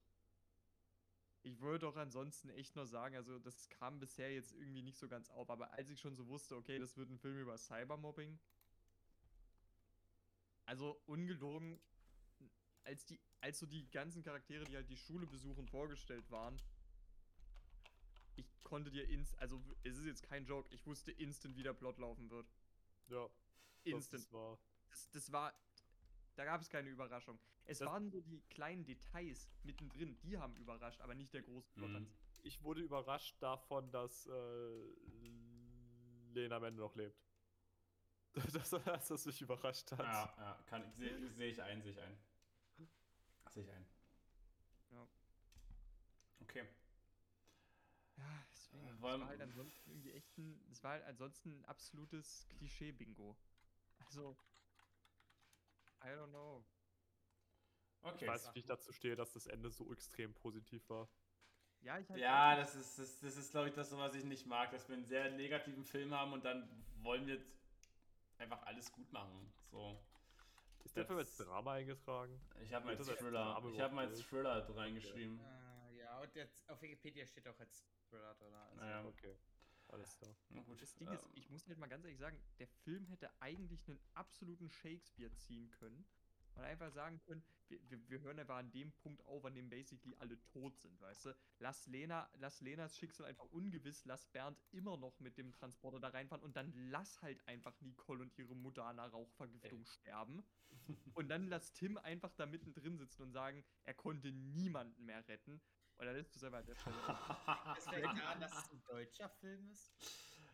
Ich 1.49 1.61
wollte 1.61 1.85
doch 1.85 1.97
ansonsten 1.97 2.49
echt 2.49 2.75
nur 2.75 2.85
sagen, 2.85 3.15
also 3.15 3.39
das 3.39 3.69
kam 3.69 3.99
bisher 3.99 4.31
jetzt 4.31 4.53
irgendwie 4.53 4.83
nicht 4.83 4.97
so 4.97 5.07
ganz 5.07 5.29
auf, 5.29 5.49
aber 5.49 5.73
als 5.73 5.89
ich 5.89 5.99
schon 5.99 6.15
so 6.15 6.27
wusste, 6.27 6.55
okay, 6.55 6.77
das 6.77 6.95
wird 6.95 7.09
ein 7.09 7.17
Film 7.17 7.39
über 7.39 7.57
Cybermobbing. 7.57 8.39
Also 10.65 11.01
ungelogen, 11.07 11.79
als 12.83 13.05
die, 13.05 13.19
als 13.41 13.57
so 13.57 13.65
die 13.65 13.89
ganzen 13.89 14.21
Charaktere, 14.21 14.63
die 14.65 14.75
halt 14.75 14.89
die 14.89 14.97
Schule 14.97 15.25
besuchen, 15.25 15.67
vorgestellt 15.67 16.29
waren, 16.29 16.61
ich 18.35 18.63
konnte 18.63 18.91
dir 18.91 19.07
inst, 19.09 19.37
also 19.39 19.59
es 19.83 19.97
ist 19.97 20.05
jetzt 20.05 20.23
kein 20.23 20.45
Joke, 20.45 20.71
ich 20.73 20.85
wusste 20.85 21.11
instant, 21.11 21.57
wie 21.57 21.63
der 21.63 21.73
Plot 21.73 21.97
laufen 21.97 22.29
wird. 22.29 22.47
Ja, 23.07 23.27
das 23.27 23.93
Instant. 23.93 24.21
ist 24.21 24.31
wahr. 24.31 24.59
Das, 24.89 25.09
das 25.09 25.31
war. 25.31 25.53
Da 26.35 26.45
gab 26.45 26.61
es 26.61 26.69
keine 26.69 26.89
Überraschung. 26.89 27.39
Es 27.69 27.79
Das- 27.79 27.87
waren 27.87 28.09
so 28.09 28.19
die 28.21 28.41
kleinen 28.49 28.83
Details 28.85 29.47
mittendrin, 29.63 30.19
die 30.21 30.37
haben 30.37 30.55
überrascht, 30.55 31.01
aber 31.01 31.13
nicht 31.15 31.33
der 31.33 31.41
große 31.43 31.71
Plot 31.73 31.95
an 31.95 32.03
Mhm. 32.03 32.11
Ich 32.41 32.63
wurde 32.63 32.81
überrascht 32.81 33.35
davon, 33.41 33.91
dass 33.91 34.25
äh, 34.25 34.93
Lena 36.33 36.55
am 36.57 36.63
Ende 36.63 36.81
noch 36.81 36.95
lebt. 36.95 37.17
Dass, 38.53 38.69
dass 38.69 39.07
das 39.07 39.25
mich 39.25 39.41
überrascht 39.41 39.91
hat. 39.91 39.99
Ja, 39.99 40.33
ja, 40.37 40.63
kann 40.67 40.87
ich, 40.87 40.93
sehe 40.95 41.31
seh 41.33 41.49
ich 41.49 41.61
ein, 41.61 41.81
sehe 41.81 41.91
ich 41.91 41.99
ein. 42.01 42.17
Sehe 43.49 43.63
ich 43.63 43.71
ein. 43.71 43.85
Ja. 44.91 45.07
Okay. 46.41 46.67
Ja, 48.17 48.43
deswegen. 48.51 48.87
Äh, 48.87 48.91
Es 48.91 49.01
war 49.01 49.25
halt 49.25 49.41
ansonsten 49.41 49.89
irgendwie 49.89 50.11
echt 50.11 50.37
ein. 50.37 50.61
Es 50.71 50.83
war 50.83 50.91
halt 50.91 51.03
ansonsten 51.05 51.59
ein 51.59 51.65
absolutes 51.65 52.47
Klischee-Bingo. 52.49 53.35
Also. 54.05 54.37
I 56.03 56.07
don't 56.09 56.29
know. 56.29 56.63
Okay. 58.01 58.25
Ich 58.25 58.27
weiß 58.27 58.45
nicht, 58.45 58.55
wie 58.55 58.59
ich 58.59 58.65
dazu 58.65 58.91
stehe, 58.93 59.15
dass 59.15 59.33
das 59.33 59.47
Ende 59.47 59.69
so 59.69 59.91
extrem 59.91 60.33
positiv 60.33 60.89
war. 60.89 61.09
Ja, 61.81 61.97
ich 61.97 62.09
halt 62.09 62.19
Ja, 62.19 62.55
das 62.55 62.75
ist, 62.75 62.99
das, 62.99 63.19
das 63.19 63.37
ist 63.37 63.51
glaube 63.51 63.69
ich, 63.69 63.73
das, 63.73 63.95
was 63.95 64.13
ich 64.15 64.25
nicht 64.25 64.45
mag, 64.45 64.71
dass 64.71 64.87
wir 64.89 64.95
einen 64.95 65.05
sehr 65.05 65.31
negativen 65.31 65.83
Film 65.83 66.13
haben 66.13 66.33
und 66.33 66.43
dann 66.43 66.69
wollen 67.01 67.25
wir 67.27 67.35
jetzt 67.35 67.57
einfach 68.37 68.61
alles 68.63 68.91
gut 68.91 69.11
machen. 69.11 69.51
So. 69.71 69.97
Ist 70.83 70.95
der 70.95 71.05
Film 71.05 71.19
als 71.19 71.35
Drama 71.37 71.73
eingetragen? 71.73 72.39
Ich 72.61 72.73
habe 72.73 72.85
mal 72.85 72.97
als 72.97 73.07
Thriller, 73.07 73.63
ich 73.71 73.79
habe 73.79 73.95
mal 73.95 74.07
als 74.07 74.21
Thriller 74.21 74.75
reingeschrieben. 74.75 75.39
Äh, 75.39 75.97
ja, 75.97 76.19
und 76.19 76.33
jetzt 76.35 76.69
auf 76.69 76.81
Wikipedia 76.81 77.25
steht 77.25 77.47
auch 77.47 77.59
als 77.59 77.85
Thriller 78.09 78.33
drin. 78.35 78.53
Also. 78.53 78.75
Naja, 78.77 79.05
Okay, 79.05 79.35
alles 79.89 80.17
klar. 80.17 80.35
na 80.49 80.61
gut. 80.63 80.81
Das 80.81 80.95
Ding 80.95 81.11
ist, 81.11 81.25
ähm, 81.25 81.31
ich 81.35 81.49
muss 81.49 81.67
halt 81.67 81.77
mal 81.77 81.87
ganz 81.87 82.03
ehrlich 82.05 82.19
sagen, 82.19 82.41
der 82.59 82.67
Film 82.67 83.05
hätte 83.07 83.29
eigentlich 83.39 83.87
einen 83.87 83.99
absoluten 84.15 84.69
Shakespeare 84.69 85.33
ziehen 85.35 85.69
können. 85.71 86.05
Und 86.59 86.65
einfach 86.65 86.91
sagen 86.91 87.21
können, 87.25 87.41
wir, 87.69 87.79
wir, 87.89 88.09
wir 88.09 88.19
hören 88.19 88.37
einfach 88.37 88.57
an 88.57 88.69
dem 88.71 88.91
Punkt 88.91 89.25
auf, 89.25 89.45
an 89.45 89.55
dem 89.55 89.69
basically 89.69 90.13
alle 90.19 90.37
tot 90.43 90.77
sind, 90.77 90.99
weißt 90.99 91.27
du? 91.27 91.35
Lass 91.59 91.87
Lena, 91.87 92.29
lass 92.33 92.59
Lenas 92.59 92.97
Schicksal 92.97 93.27
einfach 93.27 93.45
ungewiss, 93.45 94.03
lass 94.03 94.25
Bernd 94.25 94.59
immer 94.71 94.97
noch 94.97 95.17
mit 95.21 95.37
dem 95.37 95.53
Transporter 95.53 96.01
da 96.01 96.09
reinfahren 96.09 96.43
und 96.43 96.57
dann 96.57 96.73
lass 96.89 97.21
halt 97.21 97.47
einfach 97.47 97.79
Nicole 97.79 98.23
und 98.23 98.37
ihre 98.37 98.55
Mutter 98.55 98.83
an 98.83 98.99
einer 98.99 99.09
Rauchvergiftung 99.09 99.85
sterben. 99.85 100.43
Und 101.13 101.29
dann 101.29 101.47
lass 101.47 101.71
Tim 101.71 101.97
einfach 101.97 102.33
da 102.33 102.45
mittendrin 102.45 102.97
sitzen 102.97 103.21
und 103.21 103.31
sagen, 103.31 103.63
er 103.85 103.93
konnte 103.93 104.33
niemanden 104.33 105.05
mehr 105.05 105.25
retten. 105.29 105.61
Und 105.97 106.05
dann 106.05 106.15
ist 106.17 106.35
es 106.35 106.43
einfach 106.43 106.59
an 106.59 106.65
der 106.65 106.75
Stelle. 106.75 106.95
Das 107.75 107.85
daran, 107.85 108.41
dass 108.41 108.65
es 108.65 108.71
ein 108.71 108.83
deutscher 108.85 109.29
Film 109.29 109.69
ist. 109.69 109.93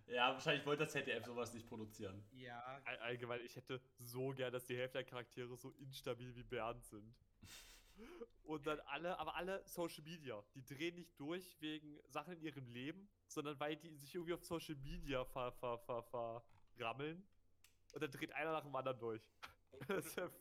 Ja, 0.07 0.33
wahrscheinlich 0.33 0.65
wollte 0.65 0.83
das 0.83 0.93
ZDF 0.93 1.25
sowas 1.25 1.53
nicht 1.53 1.67
produzieren. 1.67 2.23
Ja, 2.31 2.61
All, 2.85 2.97
allgemein, 2.99 3.41
ich 3.41 3.55
hätte 3.55 3.81
so 3.97 4.29
gern, 4.29 4.51
dass 4.51 4.65
die 4.65 4.77
Hälfte 4.77 4.99
der 4.99 5.05
Charaktere 5.05 5.55
so 5.57 5.71
instabil 5.79 6.35
wie 6.35 6.43
Bernd 6.43 6.83
sind. 6.85 7.15
Und 8.43 8.67
dann 8.67 8.79
alle, 8.81 9.17
aber 9.17 9.35
alle 9.35 9.65
Social 9.65 10.03
Media, 10.03 10.43
die 10.53 10.63
drehen 10.63 10.95
nicht 10.95 11.19
durch 11.19 11.59
wegen 11.61 11.99
Sachen 12.07 12.33
in 12.33 12.41
ihrem 12.41 12.67
Leben, 12.69 13.09
sondern 13.27 13.59
weil 13.59 13.75
die 13.75 13.95
sich 13.95 14.13
irgendwie 14.13 14.33
auf 14.33 14.43
Social 14.43 14.75
Media 14.75 15.25
ver, 15.25 15.51
ver, 15.53 15.79
ver, 15.79 16.43
verrammeln. 16.77 17.25
Und 17.93 18.03
dann 18.03 18.11
dreht 18.11 18.31
einer 18.33 18.51
nach 18.51 18.63
dem 18.63 18.75
anderen 18.75 18.99
durch. 18.99 19.21
Ja 20.15 20.29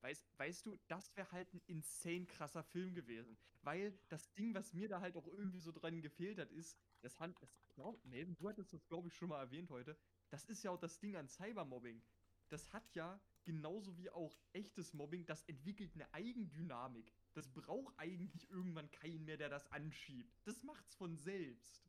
Weißt, 0.00 0.24
weißt 0.36 0.66
du, 0.66 0.78
das 0.86 1.14
wäre 1.16 1.30
halt 1.32 1.52
ein 1.52 1.60
insane 1.66 2.26
krasser 2.26 2.62
Film 2.62 2.94
gewesen. 2.94 3.36
Weil 3.62 3.98
das 4.08 4.32
Ding, 4.34 4.54
was 4.54 4.72
mir 4.72 4.88
da 4.88 5.00
halt 5.00 5.16
auch 5.16 5.26
irgendwie 5.26 5.58
so 5.58 5.72
dran 5.72 6.00
gefehlt 6.00 6.38
hat, 6.38 6.50
ist, 6.52 6.78
das 7.02 7.18
hat, 7.20 7.30
das, 7.40 7.50
glaub, 7.74 8.04
Melvin, 8.04 8.36
du 8.36 8.48
hattest 8.48 8.72
das, 8.72 8.86
glaube 8.86 9.08
ich, 9.08 9.14
schon 9.14 9.28
mal 9.28 9.40
erwähnt 9.40 9.70
heute, 9.70 9.96
das 10.30 10.44
ist 10.44 10.62
ja 10.62 10.70
auch 10.70 10.78
das 10.78 10.98
Ding 11.00 11.16
an 11.16 11.28
Cybermobbing. 11.28 12.02
Das 12.48 12.72
hat 12.72 12.94
ja, 12.94 13.20
genauso 13.44 13.96
wie 13.98 14.10
auch 14.10 14.36
echtes 14.52 14.94
Mobbing, 14.94 15.26
das 15.26 15.42
entwickelt 15.44 15.92
eine 15.94 16.12
Eigendynamik. 16.14 17.12
Das 17.34 17.48
braucht 17.48 17.94
eigentlich 17.98 18.50
irgendwann 18.50 18.90
keinen 18.90 19.24
mehr, 19.24 19.36
der 19.36 19.48
das 19.48 19.70
anschiebt. 19.70 20.34
Das 20.44 20.62
macht's 20.62 20.94
von 20.94 21.16
selbst. 21.16 21.88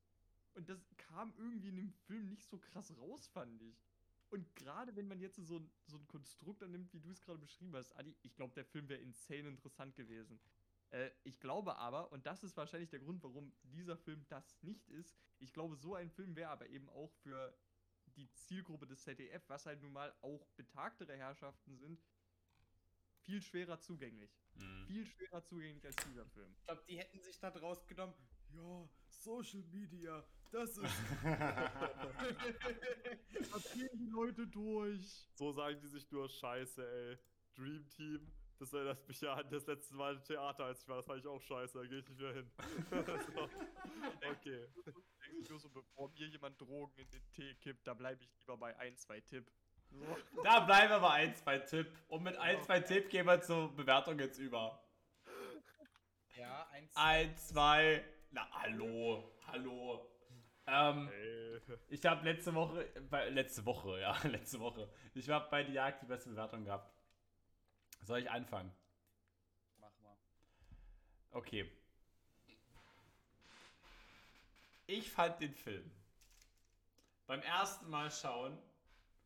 Und 0.54 0.68
das 0.68 0.86
kam 0.98 1.34
irgendwie 1.38 1.70
in 1.70 1.78
dem 1.78 1.92
Film 1.92 2.28
nicht 2.28 2.50
so 2.50 2.58
krass 2.58 2.96
raus, 2.98 3.28
fand 3.28 3.62
ich. 3.62 3.76
Und 4.30 4.56
gerade 4.56 4.96
wenn 4.96 5.08
man 5.08 5.20
jetzt 5.20 5.38
so 5.38 5.58
ein, 5.58 5.72
so 5.88 5.98
ein 5.98 6.08
Konstrukt 6.08 6.62
annimmt, 6.62 6.94
wie 6.94 7.00
du 7.00 7.10
es 7.10 7.22
gerade 7.22 7.40
beschrieben 7.40 7.76
hast, 7.76 7.96
Adi, 7.96 8.16
ich 8.22 8.36
glaube, 8.36 8.54
der 8.54 8.66
Film 8.66 8.88
wäre 8.88 9.02
insane 9.02 9.48
interessant 9.48 9.96
gewesen. 9.96 10.40
Äh, 10.92 11.12
ich 11.24 11.40
glaube 11.40 11.78
aber, 11.78 12.12
und 12.12 12.26
das 12.26 12.44
ist 12.44 12.58
wahrscheinlich 12.58 12.90
der 12.90 13.00
Grund, 13.00 13.24
warum 13.24 13.54
dieser 13.64 13.98
Film 13.98 14.26
das 14.28 14.62
nicht 14.64 14.88
ist, 14.90 15.16
ich 15.40 15.54
glaube, 15.54 15.76
so 15.76 15.96
ein 15.96 16.10
Film 16.10 16.36
wäre 16.36 16.50
aber 16.50 16.68
eben 16.68 16.90
auch 16.90 17.12
für 17.24 17.56
die 18.16 18.32
Zielgruppe 18.34 18.88
des 18.88 19.04
ZDF, 19.04 19.48
was 19.48 19.66
halt 19.66 19.82
nun 19.82 19.94
mal 19.94 20.14
auch 20.22 20.48
betagtere 20.58 21.16
Herrschaften 21.16 21.78
sind, 21.78 22.02
viel 23.22 23.42
schwerer 23.42 23.80
zugänglich. 23.80 24.32
Hm. 24.56 24.86
Viel 24.88 25.06
schwerer 25.06 25.44
zugänglich 25.44 25.86
als 25.86 25.96
dieser 26.08 26.26
Film. 26.26 26.52
ich 26.58 26.66
glaube, 26.66 26.84
die 26.88 26.98
hätten 26.98 27.20
sich 27.20 27.40
da 27.40 27.52
draus 27.52 27.86
genommen. 27.86 28.14
Ja, 28.52 28.90
Social 29.08 29.64
Media, 29.72 30.26
das 30.52 30.78
ist. 30.78 30.94
Da 33.52 33.58
gehen 33.74 33.90
die 33.94 34.10
Leute 34.10 34.48
durch. 34.48 35.30
So 35.36 35.52
sagen 35.52 35.80
die 35.80 35.88
sich 35.88 36.10
nur 36.12 36.28
Scheiße, 36.28 36.86
ey. 36.86 37.18
Dream 37.56 37.88
Team. 37.90 38.32
Das 38.60 38.74
erinnert 38.74 39.08
mich 39.08 39.22
ja 39.22 39.34
an 39.34 39.50
das 39.50 39.66
letzte 39.68 39.96
Mal 39.96 40.16
im 40.16 40.24
Theater, 40.24 40.66
als 40.66 40.82
ich 40.82 40.90
war. 40.90 40.98
Das 40.98 41.06
fand 41.06 41.20
ich 41.20 41.28
auch 41.28 41.42
scheiße. 41.42 41.80
Da 41.80 41.86
gehe 41.88 42.00
ich 42.00 42.10
nicht 42.10 42.20
mehr 42.20 42.34
hin. 42.34 42.52
so. 42.92 43.50
Okay. 44.30 44.68
Denkst 45.32 45.48
du 45.48 45.58
so, 45.58 45.70
bevor 45.70 46.10
mir 46.10 46.28
jemand 46.28 46.60
Drogen 46.60 46.94
in 46.98 47.10
den 47.10 47.32
Tee 47.32 47.56
kippt, 47.56 47.88
da 47.88 47.94
bleibe 47.94 48.22
ich 48.22 48.30
lieber 48.40 48.58
bei 48.58 48.76
1, 48.78 49.00
2 49.00 49.22
Tipp. 49.22 49.50
So. 49.90 50.18
Da 50.44 50.60
bleiben 50.60 50.90
wir 50.90 51.00
bei 51.00 51.10
1, 51.12 51.42
2 51.42 51.60
Tipp. 51.60 51.88
Und 52.10 52.24
mit 52.24 52.36
1, 52.36 52.66
2 52.66 52.80
Tipp 52.82 53.10
gehen 53.10 53.26
wir 53.26 53.42
zur 53.42 53.74
Bewertung 53.74 54.20
jetzt 54.20 54.38
über. 54.40 54.84
ja, 56.36 56.68
eins. 56.72 56.94
1, 56.96 57.48
2. 57.48 58.04
Na, 58.32 58.46
hallo. 58.52 59.38
Hallo. 59.48 60.06
Ähm, 60.68 61.10
Ey. 61.12 61.62
ich 61.88 62.06
habe 62.06 62.24
letzte 62.26 62.54
Woche, 62.54 62.86
bei, 63.10 63.30
letzte 63.30 63.66
Woche, 63.66 64.02
ja, 64.02 64.16
letzte 64.28 64.60
Woche. 64.60 64.90
Ich 65.14 65.30
habe 65.30 65.48
bei 65.50 65.64
Die 65.64 65.74
Jagd 65.74 66.02
die 66.04 66.08
beste 66.08 66.30
Bewertung 66.30 66.66
gehabt. 66.66 66.94
Soll 68.02 68.20
ich 68.20 68.32
anfangen? 68.32 68.72
Mach 69.80 69.92
mal. 70.02 70.18
Okay. 71.32 71.72
Ich 74.88 75.12
fand 75.12 75.40
den 75.40 75.54
Film 75.54 75.92
beim 77.28 77.44
ersten 77.44 77.88
Mal 77.92 78.10
schauen 78.10 78.58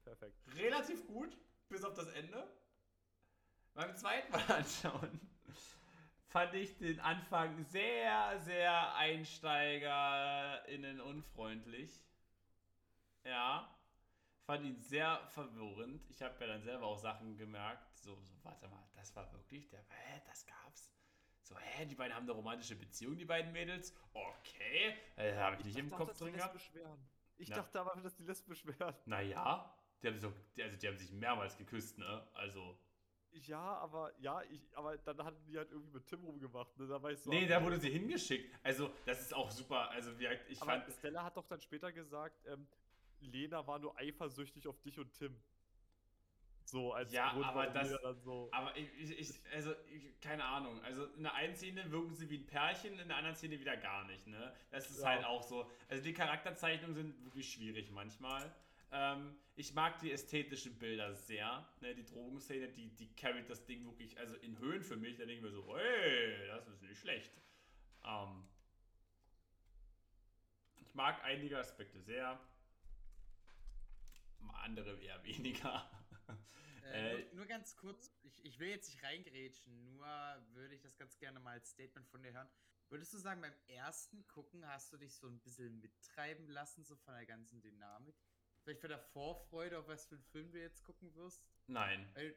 Perfekt. 0.04 0.36
relativ 0.58 1.08
gut, 1.08 1.38
bis 1.70 1.86
auf 1.86 1.94
das 1.94 2.10
Ende. 2.10 2.46
Beim 3.74 3.96
zweiten 3.96 4.30
Mal 4.30 4.42
anschauen 4.58 5.22
fand 6.34 6.54
ich 6.56 6.76
den 6.80 7.00
Anfang 7.00 7.64
sehr, 7.66 8.40
sehr 8.40 8.96
EinsteigerInnen 8.96 11.00
unfreundlich. 11.00 12.02
Ja. 13.24 13.70
Fand 14.46 14.66
ihn 14.66 14.78
sehr 14.82 15.26
verwirrend. 15.30 16.04
Ich 16.10 16.22
habe 16.22 16.36
ja 16.42 16.48
dann 16.48 16.64
selber 16.64 16.86
auch 16.88 16.98
Sachen 16.98 17.38
gemerkt. 17.38 17.98
So, 17.98 18.14
so, 18.22 18.34
warte 18.44 18.68
mal, 18.68 18.84
das 18.94 19.16
war 19.16 19.32
wirklich 19.32 19.70
der. 19.70 19.80
Hä, 19.88 20.22
das 20.26 20.46
gab's? 20.46 20.94
So, 21.44 21.58
hä, 21.58 21.86
die 21.86 21.96
beiden 21.96 22.14
haben 22.14 22.24
eine 22.24 22.34
romantische 22.34 22.76
Beziehung, 22.76 23.18
die 23.18 23.26
beiden 23.26 23.54
Mädels? 23.54 23.96
Okay. 24.14 24.96
Äh, 25.16 25.36
habe 25.36 25.56
ich 25.58 25.66
nicht 25.66 25.78
im 25.78 25.90
dachte, 25.90 26.06
Kopf 26.06 26.18
drin 26.18 26.34
gehabt. 26.34 26.60
Ich 27.38 27.50
Na. 27.50 27.56
dachte 27.58 27.80
aber, 27.80 28.00
dass 28.02 28.16
die 28.16 28.24
lesbisch 28.24 28.66
wären. 28.66 28.96
Naja, 29.06 29.74
die 30.02 30.08
haben, 30.08 30.20
so, 30.20 30.34
die, 30.58 30.64
also 30.64 30.78
die 30.78 30.88
haben 30.90 30.98
sich 30.98 31.12
mehrmals 31.12 31.58
geküsst, 31.58 31.98
ne? 31.98 32.28
Also. 32.34 32.78
Ja, 33.32 33.78
aber 33.78 34.12
ja, 34.20 34.42
ich, 34.44 34.62
aber 34.78 34.98
dann 34.98 35.24
hatten 35.24 35.44
die 35.46 35.58
halt 35.58 35.72
irgendwie 35.72 35.94
mit 35.94 36.06
Tim 36.06 36.24
rumgemacht. 36.24 36.78
Ne? 36.78 36.88
Da 36.88 37.02
war 37.02 37.12
ich 37.12 37.20
so. 37.20 37.30
Nee, 37.30 37.48
da 37.48 37.64
wurde 37.64 37.80
sie 37.80 37.90
hingeschickt. 37.90 38.54
Also, 38.62 38.92
das 39.06 39.22
ist 39.22 39.34
auch 39.34 39.50
super. 39.50 39.90
Also, 39.90 40.20
wie, 40.20 40.28
ich 40.50 40.62
aber 40.62 40.74
fand. 40.74 40.94
Stella 40.94 41.24
hat 41.24 41.38
doch 41.38 41.48
dann 41.48 41.62
später 41.62 41.92
gesagt, 41.92 42.46
ähm, 42.46 42.68
Lena 43.24 43.66
war 43.68 43.80
nur 43.80 43.98
eifersüchtig 43.98 44.68
auf 44.68 44.80
dich 44.82 45.00
und 45.00 45.14
Tim. 45.14 45.36
So, 46.66 46.94
als 46.94 47.12
Ja, 47.12 47.34
Grund, 47.34 47.46
aber 47.46 47.68
das- 47.68 47.90
so. 48.24 48.50
Aber 48.52 48.76
ich, 48.78 48.88
ich, 48.98 49.20
ich 49.20 49.40
also, 49.54 49.74
ich, 49.92 50.20
keine 50.22 50.46
Ahnung. 50.46 50.82
Also, 50.84 51.06
in 51.08 51.24
der 51.24 51.34
einen 51.34 51.56
Szene 51.56 51.92
wirken 51.92 52.16
sie 52.16 52.30
wie 52.30 52.38
ein 52.38 52.46
Pärchen, 52.48 52.98
in 52.98 53.08
der 53.08 53.18
anderen 53.18 53.36
Szene 53.36 53.60
wieder 53.60 53.76
gar 53.78 54.06
nicht, 54.06 54.26
ne? 54.28 54.54
Das 54.72 54.90
ist 54.90 55.02
Ja. 55.02 55.10
halt 55.10 55.26
auch 55.26 55.44
so. 55.44 55.70
Also, 55.90 56.02
die 56.04 56.14
Charakterzeichnungen 56.14 56.96
sind 56.96 57.26
wirklich 57.26 57.52
schwierig 57.52 57.92
manchmal. 57.92 58.50
Ähm, 58.92 59.36
ich 59.56 59.74
mag 59.74 60.00
die 60.00 60.12
ästhetischen 60.12 60.78
Bilder 60.80 61.14
sehr. 61.16 61.68
Ne, 61.82 61.96
die 61.96 62.06
Drogenszene, 62.06 62.70
die, 62.70 62.90
die 62.96 63.14
carryt 63.16 63.50
das 63.50 63.66
Ding 63.66 63.86
wirklich, 63.86 64.18
also 64.20 64.36
in 64.36 64.58
Höhen 64.60 64.84
für 64.84 64.96
mich. 64.96 65.18
Da 65.18 65.26
denke 65.26 65.34
ich 65.36 65.42
mir 65.42 65.52
so, 65.52 65.76
hey, 65.78 66.48
das 66.48 66.68
ist 66.68 66.82
nicht 66.82 67.00
schlecht. 67.00 67.32
Ähm, 68.06 68.44
ich 70.80 70.94
mag 70.96 71.24
einige 71.24 71.58
Aspekte 71.60 72.00
sehr. 72.02 72.40
Andere 74.52 75.00
eher 75.02 75.24
weniger. 75.24 75.90
Äh, 76.84 77.16
Äh, 77.16 77.24
nur, 77.26 77.36
nur 77.36 77.46
ganz 77.46 77.76
kurz, 77.78 78.12
ich, 78.24 78.44
ich 78.46 78.60
will 78.60 78.70
jetzt 78.70 78.90
nicht 78.90 79.02
reingrätschen, 79.04 79.84
nur 79.86 80.06
würde 80.54 80.76
ich 80.76 80.82
das 80.82 80.98
ganz 80.98 81.18
gerne 81.18 81.40
mal 81.40 81.52
als 81.52 81.70
Statement 81.72 82.08
von 82.10 82.22
dir 82.22 82.34
hören. 82.34 82.50
Würdest 82.90 83.14
du 83.14 83.18
sagen, 83.18 83.42
beim 83.42 83.56
ersten 83.68 84.28
Gucken 84.28 84.68
hast 84.68 84.94
du 84.94 84.98
dich 84.98 85.16
so 85.16 85.28
ein 85.28 85.40
bisschen 85.40 85.80
mittreiben 85.80 86.48
lassen, 86.50 86.84
so 86.84 86.96
von 86.98 87.16
der 87.16 87.26
ganzen 87.26 87.62
Dynamik? 87.62 88.16
Vielleicht 88.62 88.82
von 88.82 88.90
der 88.90 89.00
Vorfreude, 89.00 89.80
auf 89.80 89.88
was 89.88 90.06
für 90.06 90.16
einen 90.16 90.24
Film 90.26 90.52
du 90.52 90.60
jetzt 90.60 90.84
gucken 90.84 91.14
wirst? 91.16 91.42
Nein. 91.68 92.08
Weil, 92.14 92.36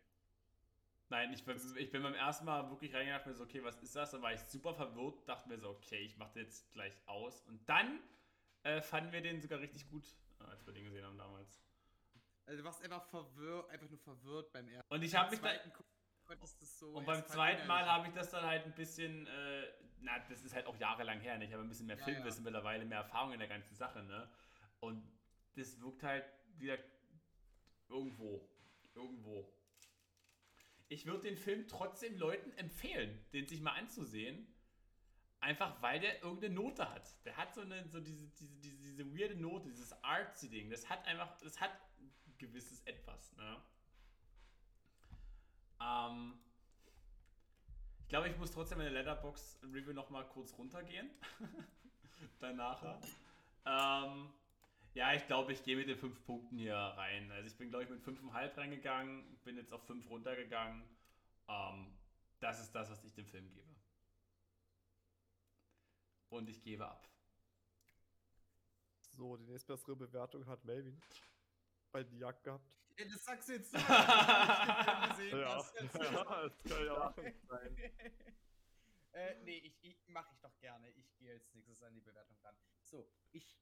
Nein, 1.08 1.32
ich 1.32 1.44
bin, 1.44 1.56
ich 1.76 1.90
bin 1.90 2.02
beim 2.02 2.14
ersten 2.14 2.44
Mal 2.46 2.68
wirklich 2.70 2.92
reingegangen, 2.94 3.28
mir 3.28 3.34
so, 3.34 3.44
okay, 3.44 3.62
was 3.62 3.80
ist 3.80 3.94
das? 3.94 4.10
Dann 4.10 4.22
war 4.22 4.32
ich 4.32 4.40
super 4.40 4.74
verwirrt, 4.74 5.28
dachte 5.28 5.48
mir 5.48 5.58
so, 5.58 5.68
okay, 5.70 5.98
ich 6.00 6.16
mache 6.16 6.40
jetzt 6.40 6.72
gleich 6.72 6.96
aus. 7.06 7.42
Und 7.42 7.68
dann 7.68 8.00
äh, 8.62 8.80
fanden 8.80 9.12
wir 9.12 9.20
den 9.20 9.40
sogar 9.40 9.60
richtig 9.60 9.88
gut, 9.88 10.04
äh, 10.40 10.44
als 10.44 10.66
wir 10.66 10.72
den 10.72 10.84
gesehen 10.84 11.04
haben 11.04 11.18
damals. 11.18 11.60
Also 12.46 12.58
du 12.58 12.64
warst 12.64 12.82
einfach 12.82 13.04
verwirrt, 13.04 13.68
einfach 13.70 13.88
nur 13.88 13.98
verwirrt 13.98 14.52
beim 14.52 14.68
ersten. 14.68 14.92
Und 14.92 15.02
ich 15.02 15.14
habe 15.14 15.30
mich 15.30 15.40
da, 15.40 15.50
so. 16.62 16.90
Und 16.90 17.04
beim 17.04 17.24
zweiten 17.26 17.66
Mal 17.66 17.86
habe 17.86 18.08
ich 18.08 18.14
das 18.14 18.30
dann 18.30 18.44
halt 18.44 18.64
ein 18.64 18.74
bisschen, 18.74 19.26
äh, 19.26 19.66
na, 20.00 20.18
das 20.28 20.44
ist 20.44 20.54
halt 20.54 20.66
auch 20.66 20.76
jahrelang 20.76 21.20
her, 21.20 21.38
ne? 21.38 21.44
Ich 21.44 21.52
habe 21.52 21.62
ein 21.62 21.68
bisschen 21.68 21.86
mehr 21.86 21.98
Ja, 21.98 22.04
Filmwissen 22.04 22.44
mittlerweile, 22.44 22.84
mehr 22.84 22.98
Erfahrung 22.98 23.32
in 23.32 23.38
der 23.38 23.48
ganzen 23.48 23.74
Sache, 23.74 24.02
ne? 24.02 24.28
Und 24.80 25.02
das 25.54 25.80
wirkt 25.80 26.02
halt 26.02 26.24
wieder 26.58 26.78
irgendwo. 27.88 28.48
Irgendwo. 28.94 29.52
Ich 30.88 31.06
würde 31.06 31.22
den 31.22 31.36
Film 31.36 31.66
trotzdem 31.66 32.16
Leuten 32.16 32.52
empfehlen, 32.52 33.24
den 33.32 33.46
sich 33.46 33.60
mal 33.60 33.72
anzusehen. 33.72 34.52
Einfach 35.40 35.80
weil 35.82 36.00
der 36.00 36.22
irgendeine 36.22 36.54
Note 36.54 36.88
hat. 36.88 37.24
Der 37.24 37.36
hat 37.36 37.54
so 37.54 37.60
eine, 37.60 37.86
so 37.88 38.00
diese, 38.00 38.26
diese, 38.28 38.56
diese, 38.60 38.76
diese 38.78 39.16
weirde 39.16 39.36
Note, 39.36 39.68
dieses 39.68 39.92
artsy-Ding. 40.02 40.70
Das 40.70 40.88
hat 40.88 41.06
einfach, 41.06 41.36
das 41.38 41.60
hat 41.60 41.70
gewisses 42.38 42.80
Etwas, 42.86 43.32
ne? 43.36 43.56
Ähm, 45.80 46.38
ich 48.00 48.08
glaube, 48.08 48.28
ich 48.28 48.36
muss 48.36 48.52
trotzdem 48.52 48.78
meine 48.78 48.90
Letterbox 48.90 49.58
Review 49.64 49.92
noch 49.92 50.10
mal 50.10 50.24
kurz 50.28 50.56
runtergehen. 50.56 51.10
Danach. 52.38 52.82
Ähm, 53.64 54.32
ja, 54.94 55.12
ich 55.12 55.26
glaube, 55.26 55.52
ich 55.52 55.62
gehe 55.62 55.76
mit 55.76 55.88
den 55.88 55.98
fünf 55.98 56.24
Punkten 56.24 56.56
hier 56.56 56.76
rein. 56.76 57.30
Also 57.32 57.48
ich 57.48 57.56
bin, 57.56 57.68
glaube 57.68 57.84
ich, 57.84 57.90
mit 57.90 58.00
5,5 58.02 58.56
reingegangen, 58.56 59.38
bin 59.44 59.56
jetzt 59.56 59.72
auf 59.72 59.84
5 59.86 60.08
runtergegangen. 60.08 60.82
Ähm, 61.48 61.92
das 62.40 62.60
ist 62.60 62.72
das, 62.74 62.90
was 62.90 63.04
ich 63.04 63.12
dem 63.12 63.26
Film 63.26 63.50
gebe. 63.50 63.74
Und 66.30 66.48
ich 66.48 66.62
gebe 66.62 66.86
ab. 66.86 67.08
So, 69.16 69.36
die 69.36 69.46
nächstbessere 69.46 69.96
Bewertung 69.96 70.46
hat 70.46 70.64
Melvin 70.64 71.00
bei 71.96 72.02
die 72.04 72.18
Jagd 72.18 72.44
gehabt. 72.44 72.68
Ja, 72.98 73.04
das 73.06 73.24
sagst 73.24 73.48
du 73.48 73.52
jetzt 73.54 73.70
so, 73.70 73.78
den 73.78 73.86
Film 73.86 75.08
gesehen 75.10 75.40
Ja, 75.40 75.56
hast. 75.56 75.74
Jetzt- 75.80 75.94
ja, 75.94 76.42
das 76.48 76.62
kann 76.68 76.84
ja 76.84 76.92
auch 76.92 77.14
sein. 77.48 77.76
äh, 79.12 79.34
nee, 79.44 79.58
ich, 79.58 79.78
ich 79.82 80.08
mache 80.08 80.30
ich 80.34 80.40
doch 80.40 80.58
gerne. 80.58 80.90
Ich 80.90 81.16
gehe 81.16 81.32
als 81.32 81.52
nächstes 81.54 81.82
an 81.82 81.94
die 81.94 82.00
Bewertung 82.02 82.36
ran. 82.42 82.54
So, 82.82 83.10
ich 83.32 83.58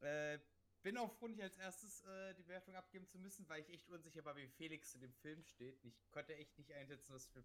äh, 0.00 0.38
bin 0.82 0.96
auch 0.96 1.12
froh, 1.12 1.28
nicht 1.28 1.42
als 1.42 1.58
erstes 1.58 2.02
äh, 2.04 2.34
die 2.34 2.42
Bewertung 2.42 2.74
abgeben 2.74 3.06
zu 3.06 3.18
müssen, 3.18 3.46
weil 3.50 3.60
ich 3.60 3.68
echt 3.68 3.88
unsicher 3.90 4.24
war, 4.24 4.34
wie 4.36 4.48
Felix 4.48 4.90
zu 4.92 4.98
dem 4.98 5.12
Film 5.12 5.42
steht. 5.44 5.78
Ich 5.84 6.10
konnte 6.10 6.34
echt 6.36 6.56
nicht 6.56 6.72
einschätzen, 6.72 7.12
was 7.12 7.26
für 7.26 7.44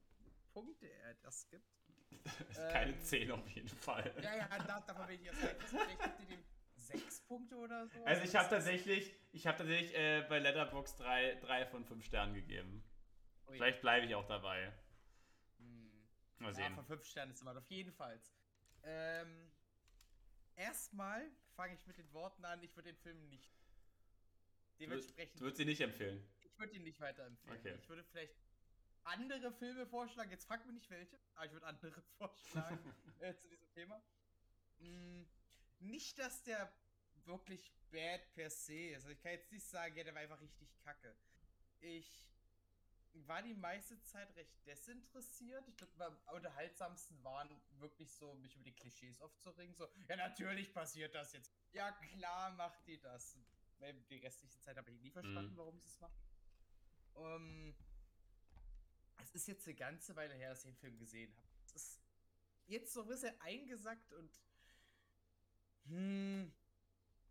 Punkte 0.53 0.89
er 0.89 1.15
das 1.15 1.49
gibt. 1.49 1.68
Keine 2.72 2.93
Ähm, 2.93 3.02
10 3.02 3.31
auf 3.31 3.47
jeden 3.49 3.68
Fall. 3.68 4.14
Ja, 4.23 4.35
ja, 4.38 4.47
da, 4.60 4.80
davon 4.80 5.07
bin 5.07 5.19
ich 5.19 5.27
erst 5.27 5.41
gibt 5.41 6.19
ihr 6.22 6.26
dem 6.27 6.43
sechs 6.88 7.22
Punkte 7.22 7.56
oder 7.57 7.88
so. 7.88 8.03
Also 8.06 8.24
ich 8.24 8.36
habe 8.36 8.49
tatsächlich, 8.49 9.14
ich 9.32 9.48
habe 9.48 9.57
tatsächlich 9.57 9.94
äh, 9.95 10.26
bei 10.30 10.40
Letterbox 10.40 10.95
3, 10.98 11.36
3 11.36 11.66
von 11.68 11.86
5 11.86 12.03
Sternen 12.06 12.34
gegeben. 12.34 12.84
Ui. 13.48 13.56
Vielleicht 13.57 13.82
bleibe 13.82 14.06
ich 14.06 14.16
auch 14.16 14.28
dabei. 14.28 14.72
Hm. 15.57 15.91
Mal 16.40 16.49
Ja, 16.49 16.53
sehen. 16.53 16.76
von 16.76 16.86
5 16.86 17.06
Sternen 17.06 17.32
ist 17.32 17.41
immer 17.41 17.57
auf 17.57 17.70
jeden 17.70 17.91
Fall. 17.94 18.20
Ähm, 18.84 19.52
erstmal 20.56 21.26
fange 21.56 21.74
ich 21.76 21.86
mit 21.88 21.98
den 21.98 22.12
Worten 22.14 22.45
an, 22.45 22.62
ich 22.64 22.76
würde 22.76 22.91
den 22.94 22.98
Film 23.02 23.30
nicht. 23.30 23.52
Dementsprechend, 24.80 25.40
Du 25.40 25.45
würdest 25.45 25.57
sie 25.57 25.66
nicht 25.66 25.82
empfehlen. 25.82 26.28
ich 26.41 26.57
würde 26.60 26.76
ihn 26.76 26.84
nicht 26.84 26.99
weiterempfehlen. 26.99 27.57
Okay. 27.60 27.76
Ich 27.80 27.88
würde 27.90 28.03
vielleicht 28.03 28.36
andere 29.03 29.52
Filme 29.53 29.86
vorschlagen. 29.88 30.32
Jetzt 30.32 30.45
fragt 30.45 30.66
mich 30.66 30.76
nicht 30.76 30.90
welche, 30.90 31.18
aber 31.36 31.45
ich 31.45 31.52
würde 31.53 31.66
andere 31.66 32.02
vorschlagen 32.18 32.80
äh, 33.20 33.34
zu 33.36 33.48
diesem 33.48 33.70
Thema. 33.72 34.02
Mm, 34.80 35.24
nicht, 35.80 36.18
dass 36.19 36.43
der 36.43 36.72
wirklich 37.26 37.72
bad 37.91 38.34
per 38.34 38.49
se 38.49 38.89
ist. 38.89 38.97
Also 38.97 39.10
ich 39.10 39.19
kann 39.22 39.31
jetzt 39.31 39.52
nicht 39.52 39.65
sagen, 39.68 39.95
ja, 39.95 40.03
der 40.03 40.14
war 40.14 40.22
einfach 40.22 40.41
richtig 40.41 40.69
kacke. 40.84 41.15
Ich 41.80 42.22
war 43.14 43.41
die 43.41 43.53
meiste 43.53 44.02
Zeit 44.03 44.35
recht 44.35 44.53
desinteressiert. 44.65 45.68
Ich 45.69 45.77
glaube, 45.77 46.06
am 46.26 46.35
unterhaltsamsten 46.35 47.23
waren 47.23 47.49
wirklich 47.80 48.11
so, 48.11 48.34
mich 48.35 48.56
über 48.56 48.65
die 48.65 48.73
Klischees 48.76 49.22
aufzuregen. 49.22 49.73
So, 49.73 49.88
ja, 50.10 50.15
natürlich 50.18 50.73
passiert 50.73 51.15
das 51.15 51.31
jetzt. 51.34 51.52
Ja, 51.72 51.91
klar 51.93 52.52
macht 52.52 52.85
die 52.88 52.99
das. 52.99 53.38
Die 54.10 54.18
restliche 54.18 54.60
Zeit 54.61 54.77
habe 54.77 54.91
ich 54.91 54.99
nie 54.99 55.11
verstanden, 55.11 55.53
Mhm. 55.53 55.57
warum 55.57 55.80
sie 55.80 55.88
es 55.88 55.99
macht. 55.99 56.18
Ähm, 57.18 57.76
es 59.22 59.34
ist 59.35 59.47
jetzt 59.47 59.68
eine 59.68 59.76
ganze 59.76 60.15
Weile 60.15 60.34
her, 60.34 60.49
dass 60.49 60.60
ich 60.60 60.72
den 60.72 60.77
Film 60.77 60.97
gesehen 60.97 61.34
habe. 61.35 61.47
Es 61.65 61.76
ist 61.76 62.02
jetzt 62.68 62.93
so 62.93 63.02
ein 63.02 63.07
bisschen 63.07 63.39
eingesackt 63.41 64.14
und 64.14 64.31
hm, 65.86 66.53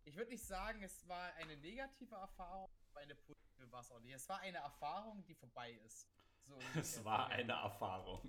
ich 0.03 0.15
würde 0.15 0.31
nicht 0.31 0.45
sagen, 0.45 0.83
es 0.83 1.07
war 1.07 1.33
eine 1.35 1.57
negative 1.57 2.15
Erfahrung, 2.15 2.69
aber 2.89 2.99
eine 3.01 3.15
positive 3.15 3.71
war 3.71 3.81
es 3.81 3.91
auch 3.91 3.99
nicht. 3.99 4.13
Es 4.13 4.29
war 4.29 4.39
eine 4.39 4.59
Erfahrung, 4.59 5.25
die 5.25 5.35
vorbei 5.35 5.71
ist. 5.85 6.07
So 6.45 6.59
Es 6.75 7.03
war 7.03 7.29
eine 7.29 7.53
Erfahrung. 7.53 8.21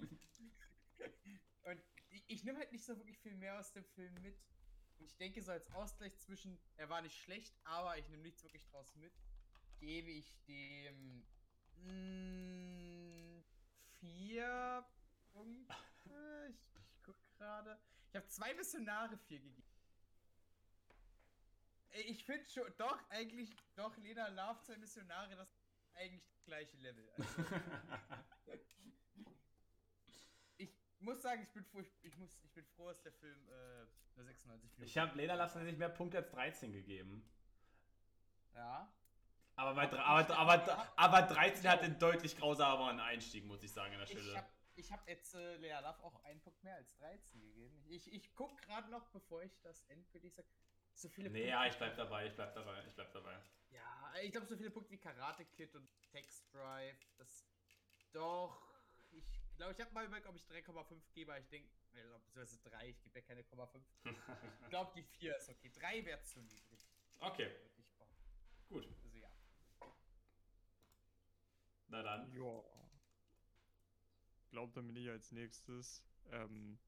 Und 1.64 1.82
ich, 2.08 2.24
ich 2.28 2.44
nehme 2.44 2.58
halt 2.58 2.72
nicht 2.72 2.84
so 2.84 2.96
wirklich 2.96 3.18
viel 3.18 3.34
mehr 3.34 3.58
aus 3.58 3.72
dem 3.72 3.84
Film 3.84 4.14
mit. 4.22 4.40
Und 4.98 5.04
ich 5.04 5.16
denke, 5.16 5.42
so 5.42 5.52
als 5.52 5.70
Ausgleich 5.72 6.16
zwischen, 6.18 6.58
er 6.76 6.88
war 6.88 7.02
nicht 7.02 7.18
schlecht, 7.20 7.54
aber 7.64 7.98
ich 7.98 8.08
nehme 8.08 8.22
nichts 8.22 8.42
wirklich 8.42 8.64
draus 8.66 8.94
mit, 8.94 9.12
gebe 9.78 10.10
ich 10.10 10.34
dem 10.44 11.26
mh, 11.76 13.42
vier 14.00 14.86
Punkte. 15.32 16.48
Ich, 16.50 16.80
ich 16.80 17.02
guck 17.02 17.16
gerade. 17.36 17.78
Ich 18.08 18.16
habe 18.16 18.26
zwei 18.28 18.54
Missionare 18.54 19.18
vier 19.18 19.40
gegeben. 19.40 19.65
Ich 21.98 22.24
finde 22.24 22.46
schon, 22.48 22.64
doch, 22.76 22.98
eigentlich, 23.10 23.50
doch, 23.74 23.96
Lena 23.98 24.28
Love, 24.28 24.60
zwei 24.62 24.76
Missionare, 24.76 25.34
das 25.36 25.48
ist 25.48 25.64
eigentlich 25.94 26.24
das 26.28 26.44
gleiche 26.44 26.76
Level. 26.78 27.08
Also, 27.10 27.26
ich 30.58 30.70
muss 30.98 31.22
sagen, 31.22 31.42
ich 31.42 31.48
bin 31.50 31.64
froh, 31.64 31.80
ich, 31.80 31.92
ich, 32.02 32.16
muss, 32.16 32.38
ich 32.42 32.52
bin 32.52 32.64
froh, 32.66 32.88
dass 32.88 33.02
der 33.02 33.12
Film 33.12 33.48
äh, 33.48 33.86
nur 34.16 34.24
96 34.24 34.46
Minuten 34.70 34.82
Ich 34.82 34.98
habe 34.98 35.16
Lena 35.16 35.34
Lassen 35.34 35.64
nicht 35.64 35.78
mehr 35.78 35.88
Punkte 35.88 36.18
als 36.18 36.30
13 36.30 36.72
gegeben. 36.72 37.28
Ja. 38.54 38.92
Aber, 39.54 39.74
bei, 39.74 39.84
Aber 39.84 39.98
aber, 39.98 40.22
ich- 40.62 40.68
aber, 40.70 40.92
aber 40.98 41.22
13 41.34 41.68
hat 41.70 41.82
den 41.82 41.98
deutlich 41.98 42.36
grausameren 42.36 43.00
Einstieg, 43.00 43.44
muss 43.46 43.62
ich 43.62 43.72
sagen, 43.72 43.92
an 43.94 44.00
der 44.00 44.10
Ich 44.10 44.18
Stelle. 44.18 44.36
habe 44.36 44.48
ich 44.74 44.92
hab 44.92 45.08
jetzt 45.08 45.34
äh, 45.34 45.56
Lea 45.56 45.72
Love 45.80 46.02
auch 46.04 46.22
einen 46.24 46.40
Punkt 46.42 46.62
mehr 46.62 46.74
als 46.74 46.94
13 46.96 47.40
gegeben. 47.40 47.82
Ich, 47.88 48.12
ich 48.12 48.34
guck 48.34 48.60
gerade 48.60 48.90
noch, 48.90 49.08
bevor 49.08 49.42
ich 49.42 49.58
das 49.62 49.82
endgültig 49.84 50.34
sage, 50.34 50.48
so 50.96 51.08
viele 51.08 51.30
Nee, 51.30 51.48
ja, 51.48 51.66
ich 51.66 51.76
bleib 51.76 51.96
dabei, 51.96 52.26
ich 52.26 52.34
bleib 52.34 52.54
dabei, 52.54 52.82
ich 52.86 52.94
bleib 52.94 53.12
dabei. 53.12 53.38
Ja, 53.70 54.14
ich 54.22 54.32
glaube, 54.32 54.46
so 54.46 54.56
viele 54.56 54.70
Punkte 54.70 54.92
wie 54.92 54.98
Karate 54.98 55.44
Kid 55.44 55.74
und 55.76 55.88
Text 56.10 56.52
Drive, 56.52 56.98
das. 57.18 57.46
Doch. 58.12 58.62
Ich 59.12 59.56
glaube, 59.56 59.72
ich 59.72 59.80
habe 59.80 59.92
mal 59.92 60.04
überlegt, 60.06 60.26
ob 60.26 60.36
ich 60.36 60.44
3,5 60.44 61.00
gebe, 61.12 61.32
aber 61.32 61.40
ich 61.40 61.48
denke, 61.48 61.68
beziehungsweise 61.92 62.58
3, 62.62 62.88
ich 62.88 63.02
gebe 63.02 63.18
ja 63.18 63.24
keine 63.24 63.42
0,5. 63.42 63.80
Ich 64.62 64.68
glaube, 64.68 64.92
die 64.94 65.02
4 65.02 65.36
ist 65.36 65.48
okay. 65.48 65.70
3 65.70 66.04
wäre 66.04 66.22
zu 66.22 66.40
niedrig. 66.40 66.86
Okay, 67.20 67.50
gut. 68.68 68.86
Also 69.04 69.18
ja. 69.18 69.30
Na 71.88 72.02
dann. 72.02 72.32
Ja. 72.32 72.62
Ich 74.42 74.50
glaube, 74.50 74.72
dann 74.74 74.86
bin 74.86 74.96
ich 74.96 75.08
als 75.08 75.32
nächstes. 75.32 76.02
Ähm, 76.30 76.78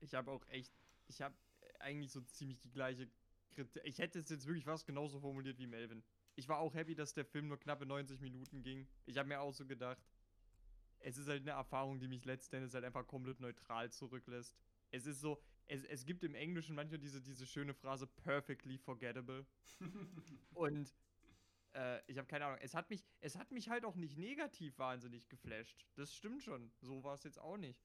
ich 0.00 0.14
habe 0.14 0.30
auch 0.30 0.46
echt, 0.48 0.72
ich 1.06 1.22
habe 1.22 1.36
eigentlich 1.82 2.12
so 2.12 2.20
ziemlich 2.20 2.58
die 2.60 2.70
gleiche 2.70 3.08
Kritik. 3.50 3.82
Ich 3.84 3.98
hätte 3.98 4.18
es 4.18 4.28
jetzt 4.28 4.46
wirklich 4.46 4.64
fast 4.64 4.86
genauso 4.86 5.20
formuliert 5.20 5.58
wie 5.58 5.66
Melvin. 5.66 6.02
Ich 6.34 6.48
war 6.48 6.58
auch 6.58 6.74
happy, 6.74 6.94
dass 6.94 7.14
der 7.14 7.24
Film 7.24 7.48
nur 7.48 7.58
knappe 7.58 7.86
90 7.86 8.20
Minuten 8.20 8.62
ging. 8.62 8.88
Ich 9.04 9.18
habe 9.18 9.28
mir 9.28 9.40
auch 9.40 9.52
so 9.52 9.66
gedacht, 9.66 10.02
es 11.00 11.18
ist 11.18 11.28
halt 11.28 11.42
eine 11.42 11.50
Erfahrung, 11.50 11.98
die 11.98 12.08
mich 12.08 12.24
letztendlich 12.24 12.72
halt 12.74 12.84
einfach 12.84 13.06
komplett 13.06 13.40
neutral 13.40 13.90
zurücklässt. 13.90 14.56
Es 14.90 15.06
ist 15.06 15.20
so, 15.20 15.42
es, 15.66 15.84
es 15.84 16.04
gibt 16.04 16.22
im 16.24 16.34
Englischen 16.34 16.74
manchmal 16.74 16.98
diese, 16.98 17.20
diese 17.20 17.46
schöne 17.46 17.74
Phrase 17.74 18.06
perfectly 18.06 18.78
forgettable. 18.78 19.46
Und 20.54 20.94
äh, 21.74 22.00
ich 22.06 22.18
habe 22.18 22.28
keine 22.28 22.46
Ahnung. 22.46 22.58
Es 22.62 22.74
hat, 22.74 22.90
mich, 22.90 23.04
es 23.20 23.36
hat 23.36 23.50
mich 23.50 23.68
halt 23.68 23.84
auch 23.84 23.96
nicht 23.96 24.16
negativ 24.16 24.78
wahnsinnig 24.78 25.28
geflasht. 25.28 25.86
Das 25.94 26.14
stimmt 26.14 26.42
schon. 26.42 26.70
So 26.80 27.02
war 27.02 27.14
es 27.14 27.24
jetzt 27.24 27.38
auch 27.38 27.56
nicht. 27.56 27.82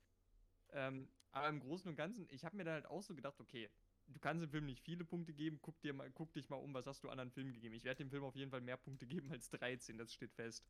Ähm, 0.70 1.10
aber 1.32 1.50
im 1.50 1.60
Großen 1.60 1.90
und 1.90 1.96
Ganzen, 1.96 2.28
ich 2.30 2.46
habe 2.46 2.58
mir 2.58 2.64
dann 2.64 2.74
halt 2.74 2.86
auch 2.88 3.02
so 3.04 3.16
gedacht, 3.16 3.40
okay, 3.40 3.70
du 4.08 4.20
kannst 4.20 4.44
dem 4.44 4.50
Film 4.50 4.66
nicht 4.66 4.82
viele 4.82 5.06
Punkte 5.06 5.34
geben, 5.34 5.60
guck, 5.62 5.80
dir 5.82 5.94
mal, 5.94 6.10
guck 6.12 6.34
dich 6.34 6.50
mal 6.50 6.58
um, 6.58 6.74
was 6.74 6.86
hast 6.86 7.04
du 7.04 7.10
anderen 7.10 7.32
Filmen 7.32 7.54
gegeben. 7.54 7.76
Ich 7.76 7.84
werde 7.84 8.04
dem 8.04 8.10
Film 8.10 8.24
auf 8.24 8.36
jeden 8.36 8.52
Fall 8.52 8.62
mehr 8.62 8.78
Punkte 8.78 9.06
geben 9.06 9.32
als 9.32 9.50
13, 9.50 9.98
das 9.98 10.14
steht 10.14 10.34
fest. 10.34 10.66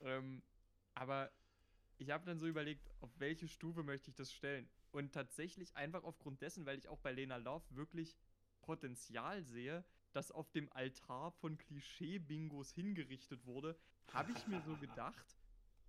Ähm, 0.00 0.42
aber 0.94 1.30
ich 1.98 2.10
habe 2.10 2.24
dann 2.24 2.38
so 2.38 2.46
überlegt, 2.46 2.90
auf 3.00 3.10
welche 3.18 3.48
Stufe 3.48 3.82
möchte 3.82 4.10
ich 4.10 4.16
das 4.16 4.32
stellen? 4.32 4.68
Und 4.92 5.12
tatsächlich 5.12 5.76
einfach 5.76 6.04
aufgrund 6.04 6.40
dessen, 6.42 6.66
weil 6.66 6.78
ich 6.78 6.88
auch 6.88 6.98
bei 6.98 7.12
Lena 7.12 7.36
Love 7.36 7.64
wirklich 7.70 8.16
Potenzial 8.62 9.42
sehe, 9.42 9.84
das 10.12 10.30
auf 10.30 10.50
dem 10.50 10.72
Altar 10.72 11.32
von 11.32 11.58
Klischee-Bingos 11.58 12.72
hingerichtet 12.72 13.44
wurde, 13.46 13.76
habe 14.12 14.32
ich 14.32 14.46
mir 14.46 14.60
so 14.62 14.76
gedacht, 14.80 15.36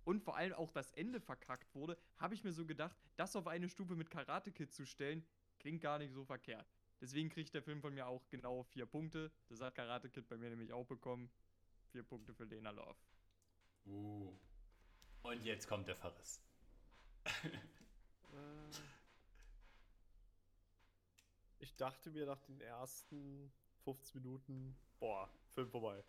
und 0.06 0.22
vor 0.22 0.36
allem 0.36 0.52
auch 0.52 0.70
das 0.70 0.92
Ende 0.92 1.20
verkackt 1.20 1.74
wurde, 1.74 1.98
habe 2.18 2.34
ich 2.34 2.44
mir 2.44 2.52
so 2.52 2.64
gedacht, 2.64 2.96
das 3.16 3.34
auf 3.34 3.48
eine 3.48 3.68
Stufe 3.68 3.96
mit 3.96 4.08
Karate 4.08 4.52
Kid 4.52 4.72
zu 4.72 4.86
stellen, 4.86 5.26
klingt 5.66 5.82
gar 5.82 5.98
nicht 5.98 6.12
so 6.12 6.24
verkehrt. 6.24 6.64
Deswegen 7.00 7.28
kriegt 7.28 7.52
der 7.52 7.60
Film 7.60 7.80
von 7.80 7.92
mir 7.92 8.06
auch 8.06 8.28
genau 8.28 8.62
vier 8.62 8.86
Punkte. 8.86 9.32
Das 9.48 9.60
hat 9.60 9.74
Karate 9.74 10.08
Kid 10.08 10.28
bei 10.28 10.36
mir 10.36 10.48
nämlich 10.48 10.72
auch 10.72 10.86
bekommen. 10.86 11.28
Vier 11.90 12.04
Punkte 12.04 12.32
für 12.32 12.44
Lena 12.44 12.70
Love. 12.70 12.94
Uh. 13.84 14.32
Und 15.22 15.42
jetzt 15.44 15.66
kommt 15.66 15.88
der 15.88 15.96
Verriss. 15.96 16.40
Äh, 17.24 17.30
Ich 21.58 21.74
dachte 21.74 22.10
mir 22.10 22.26
nach 22.26 22.40
den 22.42 22.60
ersten 22.60 23.52
15 23.82 24.22
Minuten, 24.22 24.76
boah, 25.00 25.28
Film 25.52 25.68
vorbei. 25.68 26.04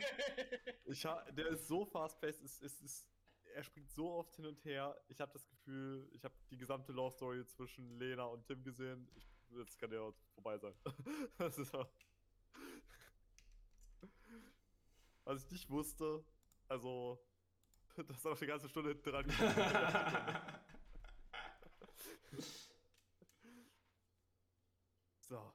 Ich 0.84 1.06
ha 1.06 1.22
der 1.30 1.46
ist 1.46 1.66
so 1.66 1.86
fast-paced, 1.86 2.42
es, 2.42 2.60
es 2.60 2.82
ist, 2.82 3.06
er 3.54 3.62
springt 3.62 3.90
so 3.90 4.12
oft 4.12 4.34
hin 4.36 4.46
und 4.46 4.64
her. 4.64 4.96
Ich 5.08 5.20
habe 5.20 5.32
das 5.32 5.46
Gefühl, 5.48 6.08
ich 6.12 6.24
habe 6.24 6.34
die 6.50 6.56
gesamte 6.56 6.92
Love 6.92 7.14
Story 7.14 7.44
zwischen 7.46 7.98
Lena 7.98 8.24
und 8.24 8.46
Tim 8.46 8.62
gesehen. 8.62 9.08
Ich, 9.14 9.28
jetzt 9.50 9.78
kann 9.78 9.90
der 9.90 10.12
vorbei 10.34 10.58
sein. 10.58 10.74
das 11.38 11.58
ist 11.58 11.72
ja 11.72 11.86
Was 15.24 15.44
ich 15.44 15.50
nicht 15.50 15.70
wusste, 15.70 16.24
also, 16.68 17.22
dass 17.96 18.24
er 18.24 18.30
noch 18.30 18.38
eine 18.40 18.46
ganze 18.46 18.68
Stunde 18.68 18.90
hinten 18.90 19.10
dran 19.10 19.26
So. 25.20 25.54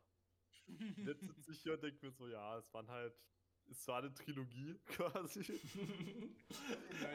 Jetzt 0.98 1.22
sitze 1.22 1.52
ich 1.52 1.62
hier 1.62 1.74
und 1.74 1.84
denke 1.84 2.06
mir 2.06 2.12
so, 2.12 2.28
ja, 2.28 2.58
es 2.58 2.74
waren 2.74 2.90
halt, 2.90 3.14
es 3.70 3.88
war 3.88 4.00
eine 4.00 4.14
Trilogie 4.14 4.76
quasi. 4.86 5.60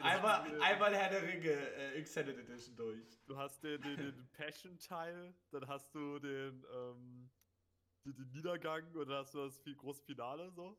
einmal, 0.01 0.61
einmal 0.61 0.95
Herr 0.95 1.09
der 1.09 1.23
Ringe 1.23 1.49
äh, 1.49 1.93
Extended 1.93 2.37
Edition 2.37 2.75
durch. 2.75 3.23
Du 3.25 3.37
hast 3.37 3.63
den, 3.63 3.81
den, 3.81 3.97
den 3.97 4.29
Passion-Teil, 4.33 5.33
dann 5.51 5.67
hast 5.67 5.93
du 5.93 6.19
den, 6.19 6.65
ähm, 6.73 7.29
den, 8.05 8.15
den 8.15 8.31
Niedergang 8.31 8.85
und 8.95 9.07
dann 9.09 9.17
hast 9.19 9.33
du 9.33 9.39
das 9.39 9.57
viel, 9.59 9.75
große 9.75 10.03
Finale 10.03 10.51
so. 10.51 10.77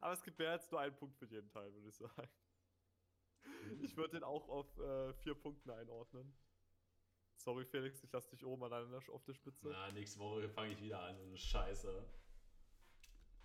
Aber 0.00 0.12
es 0.12 0.22
gibt 0.22 0.38
mehr 0.38 0.52
als 0.52 0.70
nur 0.70 0.80
einen 0.80 0.94
Punkt 0.94 1.16
für 1.16 1.26
jeden 1.26 1.48
Teil, 1.48 1.72
würde 1.74 1.88
ich 1.88 1.96
sagen. 1.96 2.28
Ich 3.80 3.96
würde 3.96 4.10
den 4.18 4.24
auch 4.24 4.48
auf 4.48 4.78
äh, 4.78 5.14
vier 5.14 5.34
Punkten 5.34 5.70
einordnen. 5.70 6.36
Sorry, 7.48 7.64
Felix, 7.64 8.04
ich 8.04 8.12
lasse 8.12 8.28
dich 8.28 8.44
oben 8.44 8.62
alleine 8.64 9.00
auf 9.10 9.24
der 9.24 9.32
Spitze. 9.32 9.70
Na, 9.70 9.90
nächste 9.92 10.18
Woche 10.18 10.46
fange 10.50 10.72
ich 10.74 10.82
wieder 10.82 11.00
an, 11.00 11.16
so 11.16 11.22
eine 11.24 11.38
Scheiße. 11.38 12.04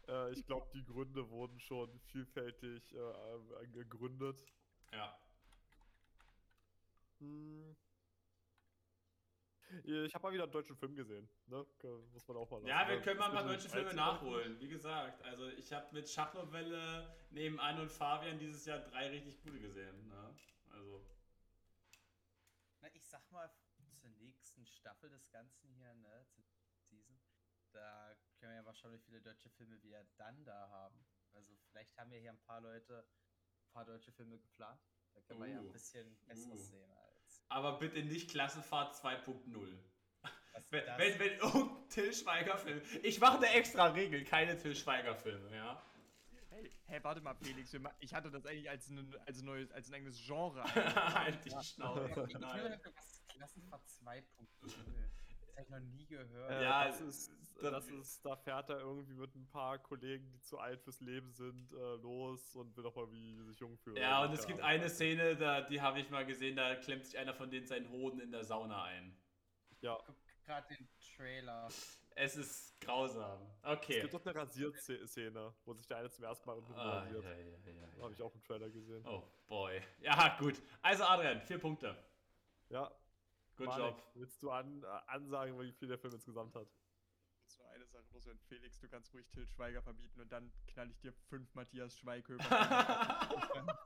Äh, 0.10 0.34
ich 0.34 0.46
glaube, 0.46 0.68
die 0.74 0.84
Gründe 0.84 1.30
wurden 1.30 1.58
schon 1.62 1.98
vielfältig 2.02 2.94
äh, 2.94 3.68
gegründet. 3.68 4.44
Ja. 4.92 5.18
Hm. 7.20 7.78
Ich 9.86 10.14
habe 10.14 10.24
mal 10.24 10.34
wieder 10.34 10.44
einen 10.44 10.52
deutschen 10.52 10.76
Film 10.76 10.96
gesehen, 10.96 11.30
ne? 11.48 11.66
Muss 12.12 12.28
man 12.28 12.36
auch 12.36 12.52
mal 12.52 12.62
Ja, 12.68 12.86
wir 12.86 12.96
lassen. 12.96 13.06
können 13.06 13.20
mal 13.22 13.28
ein 13.28 13.36
paar 13.36 13.48
deutsche 13.48 13.70
Filme 13.70 13.94
nachholen. 13.94 14.60
Wie 14.60 14.68
gesagt, 14.68 15.24
also 15.24 15.48
ich 15.48 15.72
habe 15.72 15.88
mit 15.94 16.10
Schachnovelle 16.10 17.16
neben 17.30 17.58
Anne 17.58 17.84
und 17.84 17.90
Fabian 17.90 18.38
dieses 18.38 18.66
Jahr 18.66 18.80
drei 18.80 19.12
richtig 19.12 19.42
gute 19.42 19.62
gesehen. 19.62 20.10
Ne? 20.10 20.36
Also, 20.72 21.02
Na, 22.82 22.90
ich 22.94 23.08
sag 23.08 23.32
mal, 23.32 23.50
nächsten 24.54 24.66
Staffel 24.68 25.10
des 25.10 25.30
Ganzen 25.32 25.70
hier, 25.74 25.94
ne, 25.96 26.26
Season, 26.90 27.20
da 27.72 28.16
können 28.38 28.52
wir 28.52 28.58
ja 28.58 28.62
mal 28.62 28.74
schauen, 28.76 28.94
wie 28.94 29.00
viele 29.00 29.22
deutsche 29.22 29.50
Filme 29.50 29.82
wir 29.82 30.06
dann 30.18 30.44
da 30.46 30.70
haben. 30.70 31.06
Also 31.34 31.56
vielleicht 31.70 31.98
haben 31.98 32.12
wir 32.12 32.20
hier 32.20 32.32
ein 32.32 32.42
paar 32.42 32.62
Leute, 32.62 33.00
ein 33.00 33.72
paar 33.74 33.86
deutsche 33.86 34.12
Filme 34.12 34.38
geplant. 34.38 34.80
Da 35.14 35.22
können 35.22 35.42
wir 35.42 35.48
ja 35.48 35.60
Uh, 35.60 35.68
ein 35.68 35.72
bisschen 35.72 36.18
besseres 36.26 36.60
uh. 36.60 36.72
sehen 36.72 36.92
als. 36.92 37.44
aber 37.50 37.80
bitte 37.80 38.04
nicht 38.04 38.30
Klassenfahrt 38.30 38.96
2.0. 38.96 39.78
Was 40.54 40.72
Wenn, 40.72 40.86
wenn, 40.86 41.20
wenn 41.20 41.40
irgendein 41.40 41.90
Till 41.90 42.14
Schweiger-Film. 42.14 42.82
Ich 43.02 43.20
mache 43.20 43.38
eine 43.38 43.50
extra 43.50 43.88
Regel, 43.88 44.24
keine 44.24 44.56
Till 44.56 44.76
Schweiger-Filme, 44.76 45.56
ja. 45.56 45.84
Hey, 46.50 46.72
hey, 46.86 47.04
warte 47.04 47.22
mal, 47.22 47.34
Felix. 47.36 47.76
Ich 48.00 48.14
hatte 48.14 48.30
das 48.30 48.46
eigentlich 48.46 48.70
als 48.70 48.88
ein, 48.90 49.16
als 49.26 49.42
neues, 49.42 49.72
als 49.72 49.90
ein 49.90 49.96
eigenes 49.96 50.24
Genre. 50.24 50.64
halt 51.16 51.44
die 51.44 51.50
Schnauze. 51.50 52.28
Ich 52.28 52.36
was 52.36 53.23
Klassenfahrt 53.38 53.82
2.0. 53.88 54.24
Das 54.62 54.76
habe 55.56 55.62
ich 55.62 55.70
noch 55.70 55.80
nie 55.80 56.06
gehört. 56.08 56.52
Äh, 56.52 56.64
Ja, 56.64 56.88
das 56.88 57.02
ist, 57.02 57.32
da- 57.62 57.72
das 57.72 57.88
ist, 57.88 58.26
da 58.26 58.36
fährt 58.36 58.70
er 58.70 58.80
irgendwie 58.80 59.14
mit 59.14 59.36
ein 59.36 59.48
paar 59.48 59.78
Kollegen, 59.80 60.32
die 60.32 60.42
zu 60.42 60.58
alt 60.60 60.82
fürs 60.82 61.00
Leben 61.02 61.32
sind, 61.32 61.72
äh, 61.72 61.76
los 61.98 62.56
und 62.56 62.76
will 62.76 62.84
doch 62.84 62.96
mal 62.96 63.12
wie 63.12 63.40
sich 63.44 63.60
jung 63.60 63.78
fühlen. 63.78 63.98
Ja, 63.98 64.24
und 64.24 64.34
es 64.34 64.42
Keine 64.42 64.54
gibt 64.54 64.62
eine 64.66 64.90
Szene, 64.90 65.36
da, 65.36 65.62
die 65.62 65.80
habe 65.82 66.00
ich 66.00 66.10
mal 66.10 66.26
gesehen, 66.26 66.56
da 66.56 66.76
klemmt 66.76 67.06
sich 67.06 67.18
einer 67.18 67.34
von 67.34 67.50
denen 67.52 67.68
seinen 67.68 67.90
Hoden 67.90 68.20
in 68.20 68.32
der 68.32 68.44
Sauna 68.44 68.84
ein. 68.84 69.16
Ja, 69.82 69.98
Guck 70.06 70.16
gerade 70.46 70.68
den 70.76 70.90
Trailer. 71.16 71.68
Es 72.16 72.36
ist 72.36 72.80
grausam. 72.82 73.40
es 73.64 73.70
Okay. 73.78 74.02
gibt 74.02 74.14
doch 74.14 74.26
eine 74.26 74.36
Rasierszene, 74.36 75.54
wo 75.66 75.74
sich 75.74 75.88
der 75.88 75.98
eine 75.98 76.10
zum 76.10 76.24
ersten 76.26 76.48
Mal 76.48 76.56
irgendwie 76.56 76.74
Ah, 76.76 77.00
rasiert. 77.00 77.24
ja, 77.24 77.32
ja, 77.32 77.38
ja, 77.38 77.72
ja. 77.98 78.04
Habe 78.04 78.14
ich 78.14 78.22
auch 78.22 78.34
im 78.36 78.44
Trailer 78.44 78.70
gesehen. 78.70 79.06
Oh 79.08 79.24
boy. 79.48 79.82
Ja, 80.02 80.38
gut. 80.40 80.62
Also 80.82 81.04
Adrian, 81.06 81.42
vier 81.42 81.58
Punkte. 81.60 81.96
Ja, 82.70 82.92
Good 83.58 83.68
Marek, 83.68 83.84
job. 83.84 84.04
Willst 84.16 84.44
du 84.44 84.52
an, 84.52 84.84
äh, 84.84 84.88
ansagen, 85.08 85.60
wie 85.60 85.72
viel 85.72 85.88
der 85.88 85.98
Film 85.98 86.14
insgesamt 86.14 86.56
hat? 86.56 86.68
Jetzt 87.44 87.60
nur 87.60 87.70
eine 87.70 87.86
Sache 87.86 88.04
loswerden. 88.12 88.40
Felix, 88.48 88.80
du 88.80 88.88
kannst 88.88 89.14
ruhig 89.14 89.28
Till 89.30 89.48
Schweiger 89.48 89.82
verbieten 89.82 90.22
und 90.22 90.32
dann 90.32 90.52
knall 90.68 90.90
ich 90.90 91.00
dir 91.00 91.14
fünf 91.30 91.54
Matthias 91.54 91.98
Schweighöfer. 91.98 92.44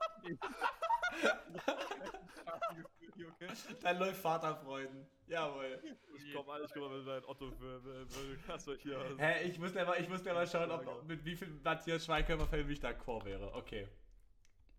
Dann 3.81 3.99
läuft 3.99 4.21
Vaterfreuden. 4.21 5.07
Jawohl. 5.27 5.79
Ich 5.83 6.33
komm 6.33 6.45
ich 6.63 6.73
komm 6.73 6.83
mal 6.83 6.97
mit 6.97 7.05
meinem 7.05 7.25
Otto 7.25 7.51
für, 7.51 7.81
für, 7.81 8.07
für 8.07 8.51
erstmal 8.51 8.77
hier. 8.77 9.15
Hä, 9.17 9.49
ich 9.49 9.59
muss 9.59 9.73
ja 9.73 9.85
mal, 9.85 9.99
ich 9.99 10.09
muss 10.09 10.23
ja 10.23 10.33
mal 10.33 10.47
schauen, 10.47 10.71
ob, 10.71 10.85
ob 10.85 11.03
mit 11.05 11.23
wie 11.25 11.35
viel 11.35 11.49
Matthias 11.63 12.05
Schweighöfer-Filmen 12.05 12.71
ich 12.71 12.79
d'accord 12.79 13.25
wäre. 13.25 13.53
Okay. 13.53 13.87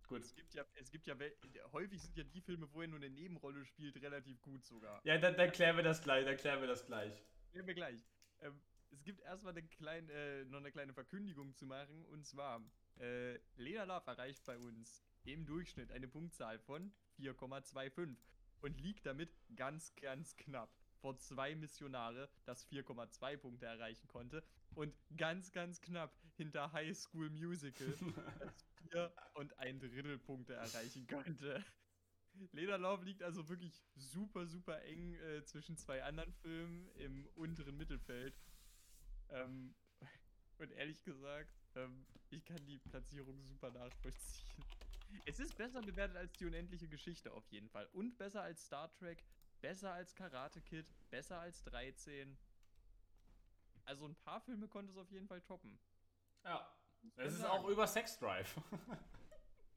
Gut. 0.09 0.22
Es 0.22 0.35
gibt 0.35 0.55
ja, 0.55 0.64
es 0.74 0.90
gibt 0.90 1.06
ja, 1.06 1.14
häufig 1.72 2.01
sind 2.01 2.16
ja 2.16 2.24
die 2.24 2.40
Filme, 2.40 2.66
wo 2.72 2.80
er 2.80 2.89
nur 2.89 2.98
eine 2.98 3.10
Nebenrolle 3.10 3.64
spielt, 3.66 4.01
relativ 4.02 4.40
gut 4.40 4.64
sogar. 4.64 5.01
Ja, 5.05 5.18
dann, 5.18 5.36
dann 5.36 5.52
klären 5.52 5.76
wir 5.76 5.85
das 5.85 6.02
gleich, 6.02 6.24
dann 6.24 6.36
klären 6.36 6.60
wir 6.60 6.66
das 6.66 6.86
gleich. 6.86 7.12
Sehen 7.52 7.66
wir 7.66 7.74
gleich. 7.74 8.01
Ähm, 8.40 8.59
es 8.90 9.05
gibt 9.05 9.20
erstmal 9.20 9.52
eine 9.52 9.62
kleine, 9.62 10.10
äh, 10.10 10.44
noch 10.47 10.59
eine 10.59 10.72
kleine 10.72 10.94
Verkündigung 10.94 11.55
zu 11.55 11.66
machen. 11.66 12.06
Und 12.06 12.26
zwar, 12.26 12.62
äh, 12.98 13.39
Lena 13.56 13.85
Love 13.85 14.06
erreicht 14.06 14.44
bei 14.44 14.59
uns 14.59 15.05
im 15.24 15.44
Durchschnitt 15.44 15.93
eine 15.93 16.09
Punktzahl 16.09 16.59
von 16.59 16.93
4,25 17.18 18.16
und 18.60 18.80
liegt 18.80 19.05
damit 19.05 19.30
ganz, 19.56 19.94
ganz 19.97 20.36
knapp 20.36 20.70
vor 21.01 21.16
zwei 21.18 21.55
Missionare, 21.55 22.28
das 22.44 22.66
4,2 22.70 23.36
Punkte 23.36 23.66
erreichen 23.66 24.09
konnte 24.09 24.43
und 24.74 24.94
ganz, 25.16 25.52
ganz 25.52 25.80
knapp 25.80 26.16
hinter 26.36 26.72
High 26.72 26.97
School 26.97 27.30
Musical, 27.30 27.94
das 28.40 28.67
4 28.90 29.12
und 29.35 29.59
ein 29.59 29.78
Drittel 29.78 30.19
Punkte 30.19 30.55
erreichen 30.55 31.06
konnte. 31.06 31.65
Lena 32.52 32.77
Love 32.77 33.05
liegt 33.05 33.23
also 33.23 33.48
wirklich 33.48 33.82
super, 33.97 34.47
super 34.47 34.82
eng 34.82 35.15
äh, 35.15 35.44
zwischen 35.44 35.77
zwei 35.77 36.02
anderen 36.02 36.32
Filmen 36.32 36.89
im 36.94 37.27
unteren 37.35 37.77
Mittelfeld. 37.77 38.35
Ähm, 39.31 39.74
und 40.59 40.70
ehrlich 40.73 41.02
gesagt, 41.02 41.55
ähm, 41.74 42.06
ich 42.31 42.44
kann 42.44 42.65
die 42.66 42.78
Platzierung 42.78 43.43
super 43.43 43.70
nachvollziehen. 43.70 44.47
Es 45.24 45.39
ist 45.39 45.56
besser 45.56 45.81
bewertet 45.81 46.19
als 46.19 46.35
die 46.35 46.44
unendliche 46.44 46.86
Geschichte 46.86 47.32
auf 47.32 47.47
jeden 47.48 47.70
Fall. 47.70 47.86
Und 47.93 48.19
besser 48.19 48.43
als 48.43 48.66
Star 48.66 48.93
Trek, 48.93 49.24
besser 49.62 49.90
als 49.93 50.15
Karate 50.15 50.60
Kid, 50.60 50.86
besser 51.09 51.40
als 51.40 51.62
13. 51.65 52.36
Also 53.85 54.06
ein 54.06 54.15
paar 54.16 54.43
Filme 54.43 54.69
konnte 54.69 54.93
es 54.93 54.98
auf 54.98 55.10
jeden 55.10 55.27
Fall 55.27 55.40
toppen. 55.40 55.78
Ja. 56.44 56.77
Es 57.16 57.32
ist 57.34 57.40
sagen. 57.40 57.52
auch 57.52 57.68
über 57.68 57.86
Sex 57.86 58.18
Drive. 58.18 58.54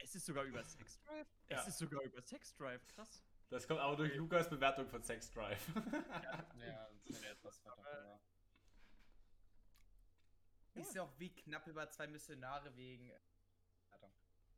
Es 0.03 0.15
ist 0.15 0.25
sogar 0.25 0.43
über 0.45 0.63
Sex 0.63 0.99
Drive. 1.03 1.27
Ja. 1.47 1.59
Es 1.61 1.67
ist 1.67 1.77
sogar 1.77 2.01
über 2.01 2.21
Sex 2.23 2.55
Drive, 2.55 2.85
krass. 2.87 3.23
Das 3.49 3.67
kommt 3.67 3.79
aber 3.79 3.95
durch 3.95 4.13
Lukas 4.15 4.49
Bewertung 4.49 4.87
von 4.87 5.03
Sex 5.03 5.29
Drive. 5.31 5.61
Ja, 6.59 6.89
das 7.05 7.21
wäre 7.21 7.33
etwas 7.33 7.63
weiter. 7.63 8.19
Ist 10.73 10.95
ja 10.95 11.03
auch 11.03 11.11
wie 11.19 11.29
knapp 11.29 11.67
über 11.67 11.89
zwei 11.89 12.07
Missionare 12.07 12.75
wegen. 12.75 13.09
äh. 13.09 13.19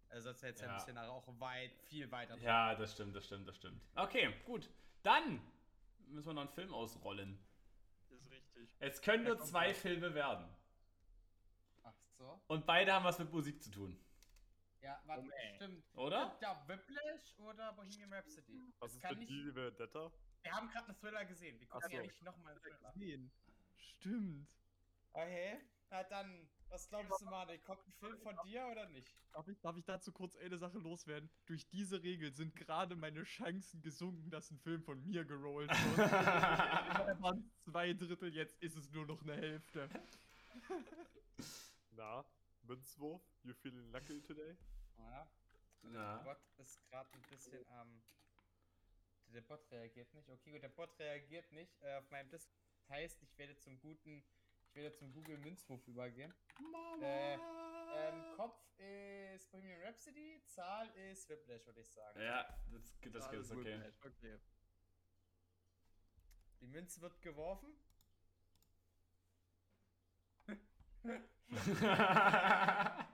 Also 0.10 0.30
sonst 0.30 0.44
wäre 0.44 0.52
jetzt 0.52 0.62
Ja. 0.62 0.68
ja. 0.68 0.74
Missionare 0.76 1.12
auch 1.12 1.28
weit, 1.40 1.76
viel 1.90 2.10
weiter. 2.12 2.38
ja, 2.38 2.76
das 2.76 2.94
stimmt, 2.94 3.16
das 3.16 3.26
stimmt, 3.26 3.48
das 3.48 3.58
stimmt. 3.58 3.82
Okay, 3.96 4.34
gut. 4.46 4.70
Dann 5.02 5.42
müssen 6.08 6.28
wir 6.30 6.34
noch 6.36 6.42
einen 6.44 6.52
Film 6.52 6.74
ausrollen. 6.74 7.38
Das 8.10 8.20
ist 8.22 8.30
richtig. 8.32 8.70
Es 8.80 9.02
können 9.02 9.24
nur 9.26 9.40
zwei. 9.40 9.74
Filme 9.74 10.14
werden. 10.14 10.48
So. 12.18 12.42
Und 12.48 12.66
beide 12.66 12.94
haben 12.94 13.06
was 13.06 13.20
mit 13.20 13.32
Musik 13.32 13.62
zu 13.62 13.72
tun. 13.72 13.98
Ja, 14.82 15.02
warte, 15.06 15.22
Moment. 15.22 15.56
stimmt. 15.56 15.86
Oder? 15.96 16.38
Ja, 16.42 16.62
Whiplash 16.68 17.38
oder 17.38 17.72
Bohemian 17.74 18.12
Rhapsody? 18.14 18.74
Was 18.80 19.00
Das 19.00 19.12
ist 19.12 19.18
mit 19.20 19.30
die 19.30 19.56
Vendetta? 19.56 20.12
Wir 20.42 20.52
haben 20.52 20.70
gerade 20.70 20.88
einen 20.90 20.98
Thriller 20.98 21.26
gesehen. 21.26 21.60
Wir 21.60 21.68
gucken 21.68 21.88
Ach 21.88 21.94
ja 21.94 22.00
so. 22.00 22.06
nicht 22.06 22.22
nochmal 22.22 22.52
einen 22.52 22.62
Thriller. 22.62 22.92
Gesehen. 22.92 23.32
Stimmt. 23.78 24.48
Okay, 25.14 25.62
na 25.90 26.04
dann, 26.04 26.50
was 26.70 26.90
glaubst 26.90 27.22
du, 27.22 27.26
Mane? 27.26 27.60
Kommt 27.60 27.88
ein 27.88 27.94
Film 27.94 28.20
von 28.20 28.36
dir 28.44 28.68
oder 28.68 28.90
nicht? 28.90 29.16
Darf 29.32 29.48
ich, 29.48 29.60
darf 29.62 29.78
ich 29.78 29.86
dazu 29.86 30.12
kurz 30.12 30.36
eine 30.36 30.58
Sache 30.58 30.80
loswerden? 30.80 31.30
Durch 31.46 31.70
diese 31.70 32.04
Regel 32.04 32.34
sind 32.34 32.56
gerade 32.56 32.96
meine 32.96 33.24
Chancen 33.24 33.82
gesunken, 33.82 34.30
dass 34.32 34.52
ein 34.52 34.60
Film 34.60 34.84
von 34.84 35.02
mir 35.04 35.24
gerollt 35.24 35.70
wird. 35.70 35.98
Waren 37.22 37.52
zwei 37.64 37.94
Drittel, 37.94 38.34
jetzt 38.34 38.62
ist 38.62 38.76
es 38.76 38.92
nur 38.92 39.06
noch 39.06 39.22
eine 39.22 39.36
Hälfte. 39.36 39.90
Na, 41.96 42.26
Münzwurf? 42.64 43.22
You 43.44 43.54
feeling 43.54 43.92
lucky 43.92 44.22
today? 44.22 44.56
Ja, 44.98 45.28
der 45.84 45.92
Ja. 45.92 46.18
Bot 46.24 46.38
ist 46.58 46.80
gerade 46.90 47.10
ein 47.14 47.22
bisschen 47.30 47.66
am. 47.72 48.02
der 49.34 49.42
Bot 49.42 49.70
reagiert 49.72 50.14
nicht. 50.14 50.30
Okay, 50.30 50.52
gut, 50.52 50.62
der 50.64 50.70
Bot 50.70 50.98
reagiert 51.00 51.52
nicht 51.52 51.82
äh, 51.82 51.96
auf 51.98 52.10
meinem 52.12 52.30
Disc. 52.30 52.50
Das 52.78 52.90
heißt, 52.90 53.22
ich 53.24 53.38
werde 53.38 53.58
zum 53.58 53.80
guten. 53.80 54.24
Ich 54.70 54.76
werde 54.76 54.92
zum 54.96 55.12
Google 55.14 55.38
Münzwurf 55.38 55.88
übergehen. 55.88 56.34
Äh, 57.02 57.34
ähm, 57.36 58.36
Kopf 58.36 58.58
ist 58.80 59.52
Bohemian 59.52 59.82
Rhapsody, 59.82 60.42
Zahl 60.48 60.90
ist 61.12 61.30
Whiplash, 61.30 61.66
würde 61.68 61.82
ich 61.82 61.92
sagen. 61.92 62.20
Ja, 62.20 62.44
das, 62.72 63.00
geht- 63.00 63.14
das 63.14 63.30
geht, 63.30 63.40
ist 63.42 63.52
okay. 63.52 63.92
okay. 64.04 64.40
Die 66.62 66.68
Münze 66.68 67.02
wird 67.02 67.22
geworfen. 67.22 67.76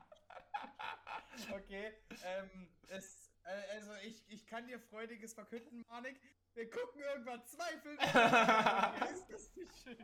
Okay, 1.51 1.93
ähm, 2.25 2.67
es, 2.89 3.31
äh, 3.45 3.75
also 3.75 3.93
ich, 4.03 4.23
ich 4.27 4.45
kann 4.45 4.67
dir 4.67 4.79
freudiges 4.79 5.33
verkünden, 5.33 5.85
Manik. 5.87 6.19
Wir 6.53 6.69
gucken 6.69 7.01
irgendwann 7.01 7.45
zwei 7.45 7.77
Filme. 7.77 8.01
ist 9.13 9.29
das 9.29 9.55
nicht 9.55 9.73
schön? 9.77 9.97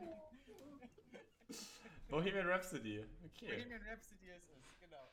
Bohemian 2.07 2.47
Rhapsody. 2.47 3.05
Okay. 3.25 3.47
Bohemian 3.47 3.81
Rhapsody 3.83 4.29
ist 4.29 4.49
es, 4.49 4.79
genau. 4.79 5.11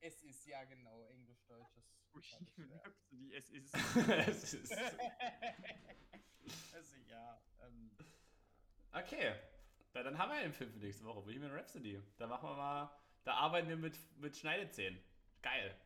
Es 0.00 0.22
ist, 0.22 0.46
ja 0.46 0.64
genau, 0.64 1.04
englisch-deutsches. 1.04 1.84
Bohemian 2.12 2.80
Rhapsody, 2.80 3.34
es 3.34 3.50
ist. 3.50 3.74
es 4.26 4.54
ist. 4.54 4.72
also 6.72 6.96
ja, 7.08 7.40
ähm, 7.62 7.90
Okay. 8.92 9.34
Ja, 9.94 10.02
dann 10.02 10.18
haben 10.18 10.30
wir 10.30 10.38
einen 10.38 10.52
Film 10.52 10.72
für 10.72 10.78
nächste 10.78 11.04
Woche. 11.04 11.20
Bohemian 11.22 11.52
Rhapsody. 11.52 12.02
Da 12.16 12.26
machen 12.26 12.48
wir 12.48 12.56
mal. 12.56 12.90
Da 13.24 13.34
arbeiten 13.34 13.68
wir 13.68 13.76
mit, 13.76 13.96
mit 14.18 14.36
Schneidezähnen. 14.36 14.98
Geil. 15.40 15.76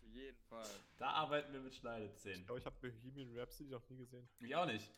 Auf 0.00 0.06
jeden 0.14 0.38
Fall. 0.48 0.70
Da 0.98 1.10
arbeiten 1.10 1.52
wir 1.52 1.60
mit 1.60 1.74
Schneidezähnen. 1.74 2.40
Ich 2.40 2.46
glaube, 2.46 2.60
ich 2.60 2.66
habe 2.66 2.76
Bohemian 2.80 3.36
Rhapsody 3.38 3.70
noch 3.70 3.88
nie 3.90 3.98
gesehen. 3.98 4.28
Ich 4.38 4.54
auch 4.54 4.66
nicht. 4.66 4.90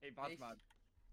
Ey, 0.00 0.14
warte 0.16 0.36
mal. 0.38 0.56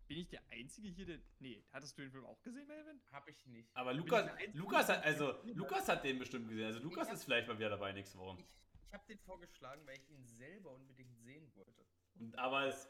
Bin 0.08 0.18
ich 0.18 0.28
der 0.28 0.42
Einzige 0.52 0.90
hier, 0.90 1.06
der. 1.06 1.20
Nee, 1.40 1.64
hattest 1.72 1.98
du 1.98 2.02
den 2.02 2.12
Film 2.12 2.26
auch 2.26 2.42
gesehen, 2.42 2.68
Melvin? 2.68 3.02
hab 3.12 3.28
ich 3.30 3.46
nicht. 3.48 3.70
Aber 3.74 3.94
Lukas, 3.94 4.30
Lukas 4.54 4.90
hat, 4.90 4.98
den 5.06 5.14
also. 5.14 5.42
Lukas 5.46 5.88
hat 5.88 6.04
den 6.04 6.20
bestimmt 6.20 6.50
gesehen. 6.50 6.66
Also, 6.66 6.80
Lukas 6.80 7.08
hab- 7.08 7.14
ist 7.16 7.24
vielleicht 7.24 7.48
mal 7.48 7.58
wieder 7.58 7.70
dabei 7.70 7.94
nächste 7.94 8.18
Woche. 8.18 8.38
Ich, 8.42 8.54
ich 8.86 8.94
habe 8.94 9.06
den 9.08 9.18
vorgeschlagen, 9.20 9.88
weil 9.88 9.96
ich 9.96 10.10
ihn 10.10 10.26
selber 10.26 10.72
unbedingt 10.72 11.16
sehen 11.20 11.50
wollte. 11.56 11.86
Und, 12.20 12.38
aber 12.38 12.66
es, 12.68 12.90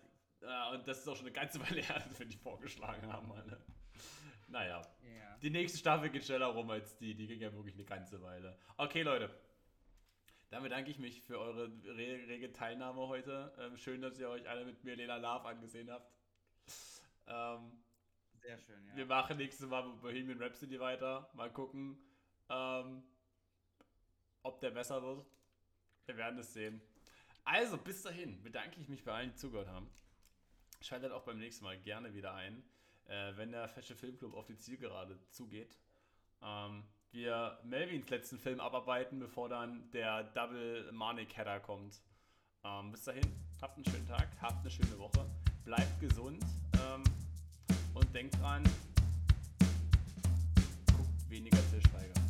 und 0.74 0.88
das 0.88 1.00
ist 1.00 1.08
auch 1.08 1.16
schon 1.16 1.26
eine 1.26 1.34
ganze 1.34 1.60
Weile 1.70 1.82
her, 1.82 2.04
als 2.04 2.20
wir 2.20 2.26
die 2.26 2.38
vorgeschlagen 2.38 3.12
haben, 3.12 3.28
Mann. 3.28 3.56
Naja. 4.48 4.82
Ja. 4.82 5.38
Die 5.42 5.50
nächste 5.50 5.80
Staffel 5.80 6.10
geht 6.10 6.24
schneller 6.26 6.48
rum 6.48 6.70
als 6.70 6.98
die. 6.98 7.16
Die 7.16 7.28
ging 7.28 7.40
ja 7.40 7.54
wirklich 7.54 7.76
eine 7.76 7.86
ganze 7.86 8.22
Weile. 8.22 8.58
Okay, 8.78 9.02
Leute. 9.02 9.30
Dann 10.50 10.62
bedanke 10.62 10.92
ich 10.92 11.00
mich 11.00 11.22
für 11.24 11.40
eure 11.40 11.72
re 11.86 12.28
rege 12.28 12.52
Teilnahme 12.52 13.08
heute. 13.08 13.52
Ähm, 13.60 13.76
schön, 13.76 14.02
dass 14.02 14.20
ihr 14.20 14.30
euch 14.30 14.48
alle 14.48 14.66
mit 14.66 14.84
mir 14.84 14.96
Lena 14.96 15.18
Love 15.18 15.48
angesehen 15.48 15.90
habt. 15.90 16.14
Ähm, 17.26 17.72
Sehr 18.42 18.60
schön, 18.60 18.86
ja. 18.88 18.96
Wir 18.96 19.06
machen 19.08 19.38
nächstes 19.38 19.68
Mal 19.68 19.88
mit 19.88 20.02
Bohemian 20.02 20.40
Rhapsody 20.42 20.80
weiter. 20.80 21.30
Mal 21.34 21.52
gucken, 21.52 21.98
ähm, 22.50 23.02
ob 24.44 24.60
der 24.60 24.70
besser 24.70 25.02
wird. 25.02 25.26
Wir 26.06 26.18
werden 26.18 26.38
es 26.38 26.54
sehen. 26.54 26.82
Also, 27.44 27.78
bis 27.78 28.04
dahin 28.04 28.42
bedanke 28.44 28.80
ich 28.80 28.88
mich 28.88 29.04
bei 29.04 29.14
allen, 29.14 29.32
die 29.32 29.36
zugehört 29.36 29.70
haben. 29.70 29.90
Schaltet 30.84 31.14
auch 31.14 31.24
beim 31.24 31.40
nächsten 31.40 31.64
Mal 31.64 31.78
gerne 31.78 32.14
wieder 32.14 32.34
ein, 32.34 32.62
äh, 33.08 33.32
wenn 33.38 33.54
der 33.54 33.70
Fashion 33.70 33.96
Film 33.96 34.18
Club 34.18 34.34
auf 34.34 34.48
die 34.48 34.58
Zielgerade 34.58 35.18
zugeht. 35.30 35.78
Ähm, 36.42 36.84
wir 37.14 37.58
Melvins 37.64 38.10
letzten 38.10 38.38
Film 38.38 38.60
abarbeiten, 38.60 39.18
bevor 39.18 39.48
dann 39.48 39.90
der 39.92 40.24
Double 40.24 40.92
Manic 40.92 41.38
Header 41.38 41.62
kommt. 41.62 42.02
Ähm, 42.66 42.92
bis 42.92 43.06
dahin, 43.06 43.24
habt 43.62 43.78
einen 43.78 43.86
schönen 43.86 44.08
Tag, 44.08 44.28
habt 44.42 44.60
eine 44.60 44.72
schöne 44.72 45.00
Woche, 45.00 45.26
bleibt 45.64 46.02
gesund 46.02 46.44
ähm, 46.86 47.04
und 47.94 48.14
denkt 48.14 48.38
dran, 48.42 48.64
guckt 50.98 51.30
weniger 51.30 51.60
Tischweiger. 51.72 52.23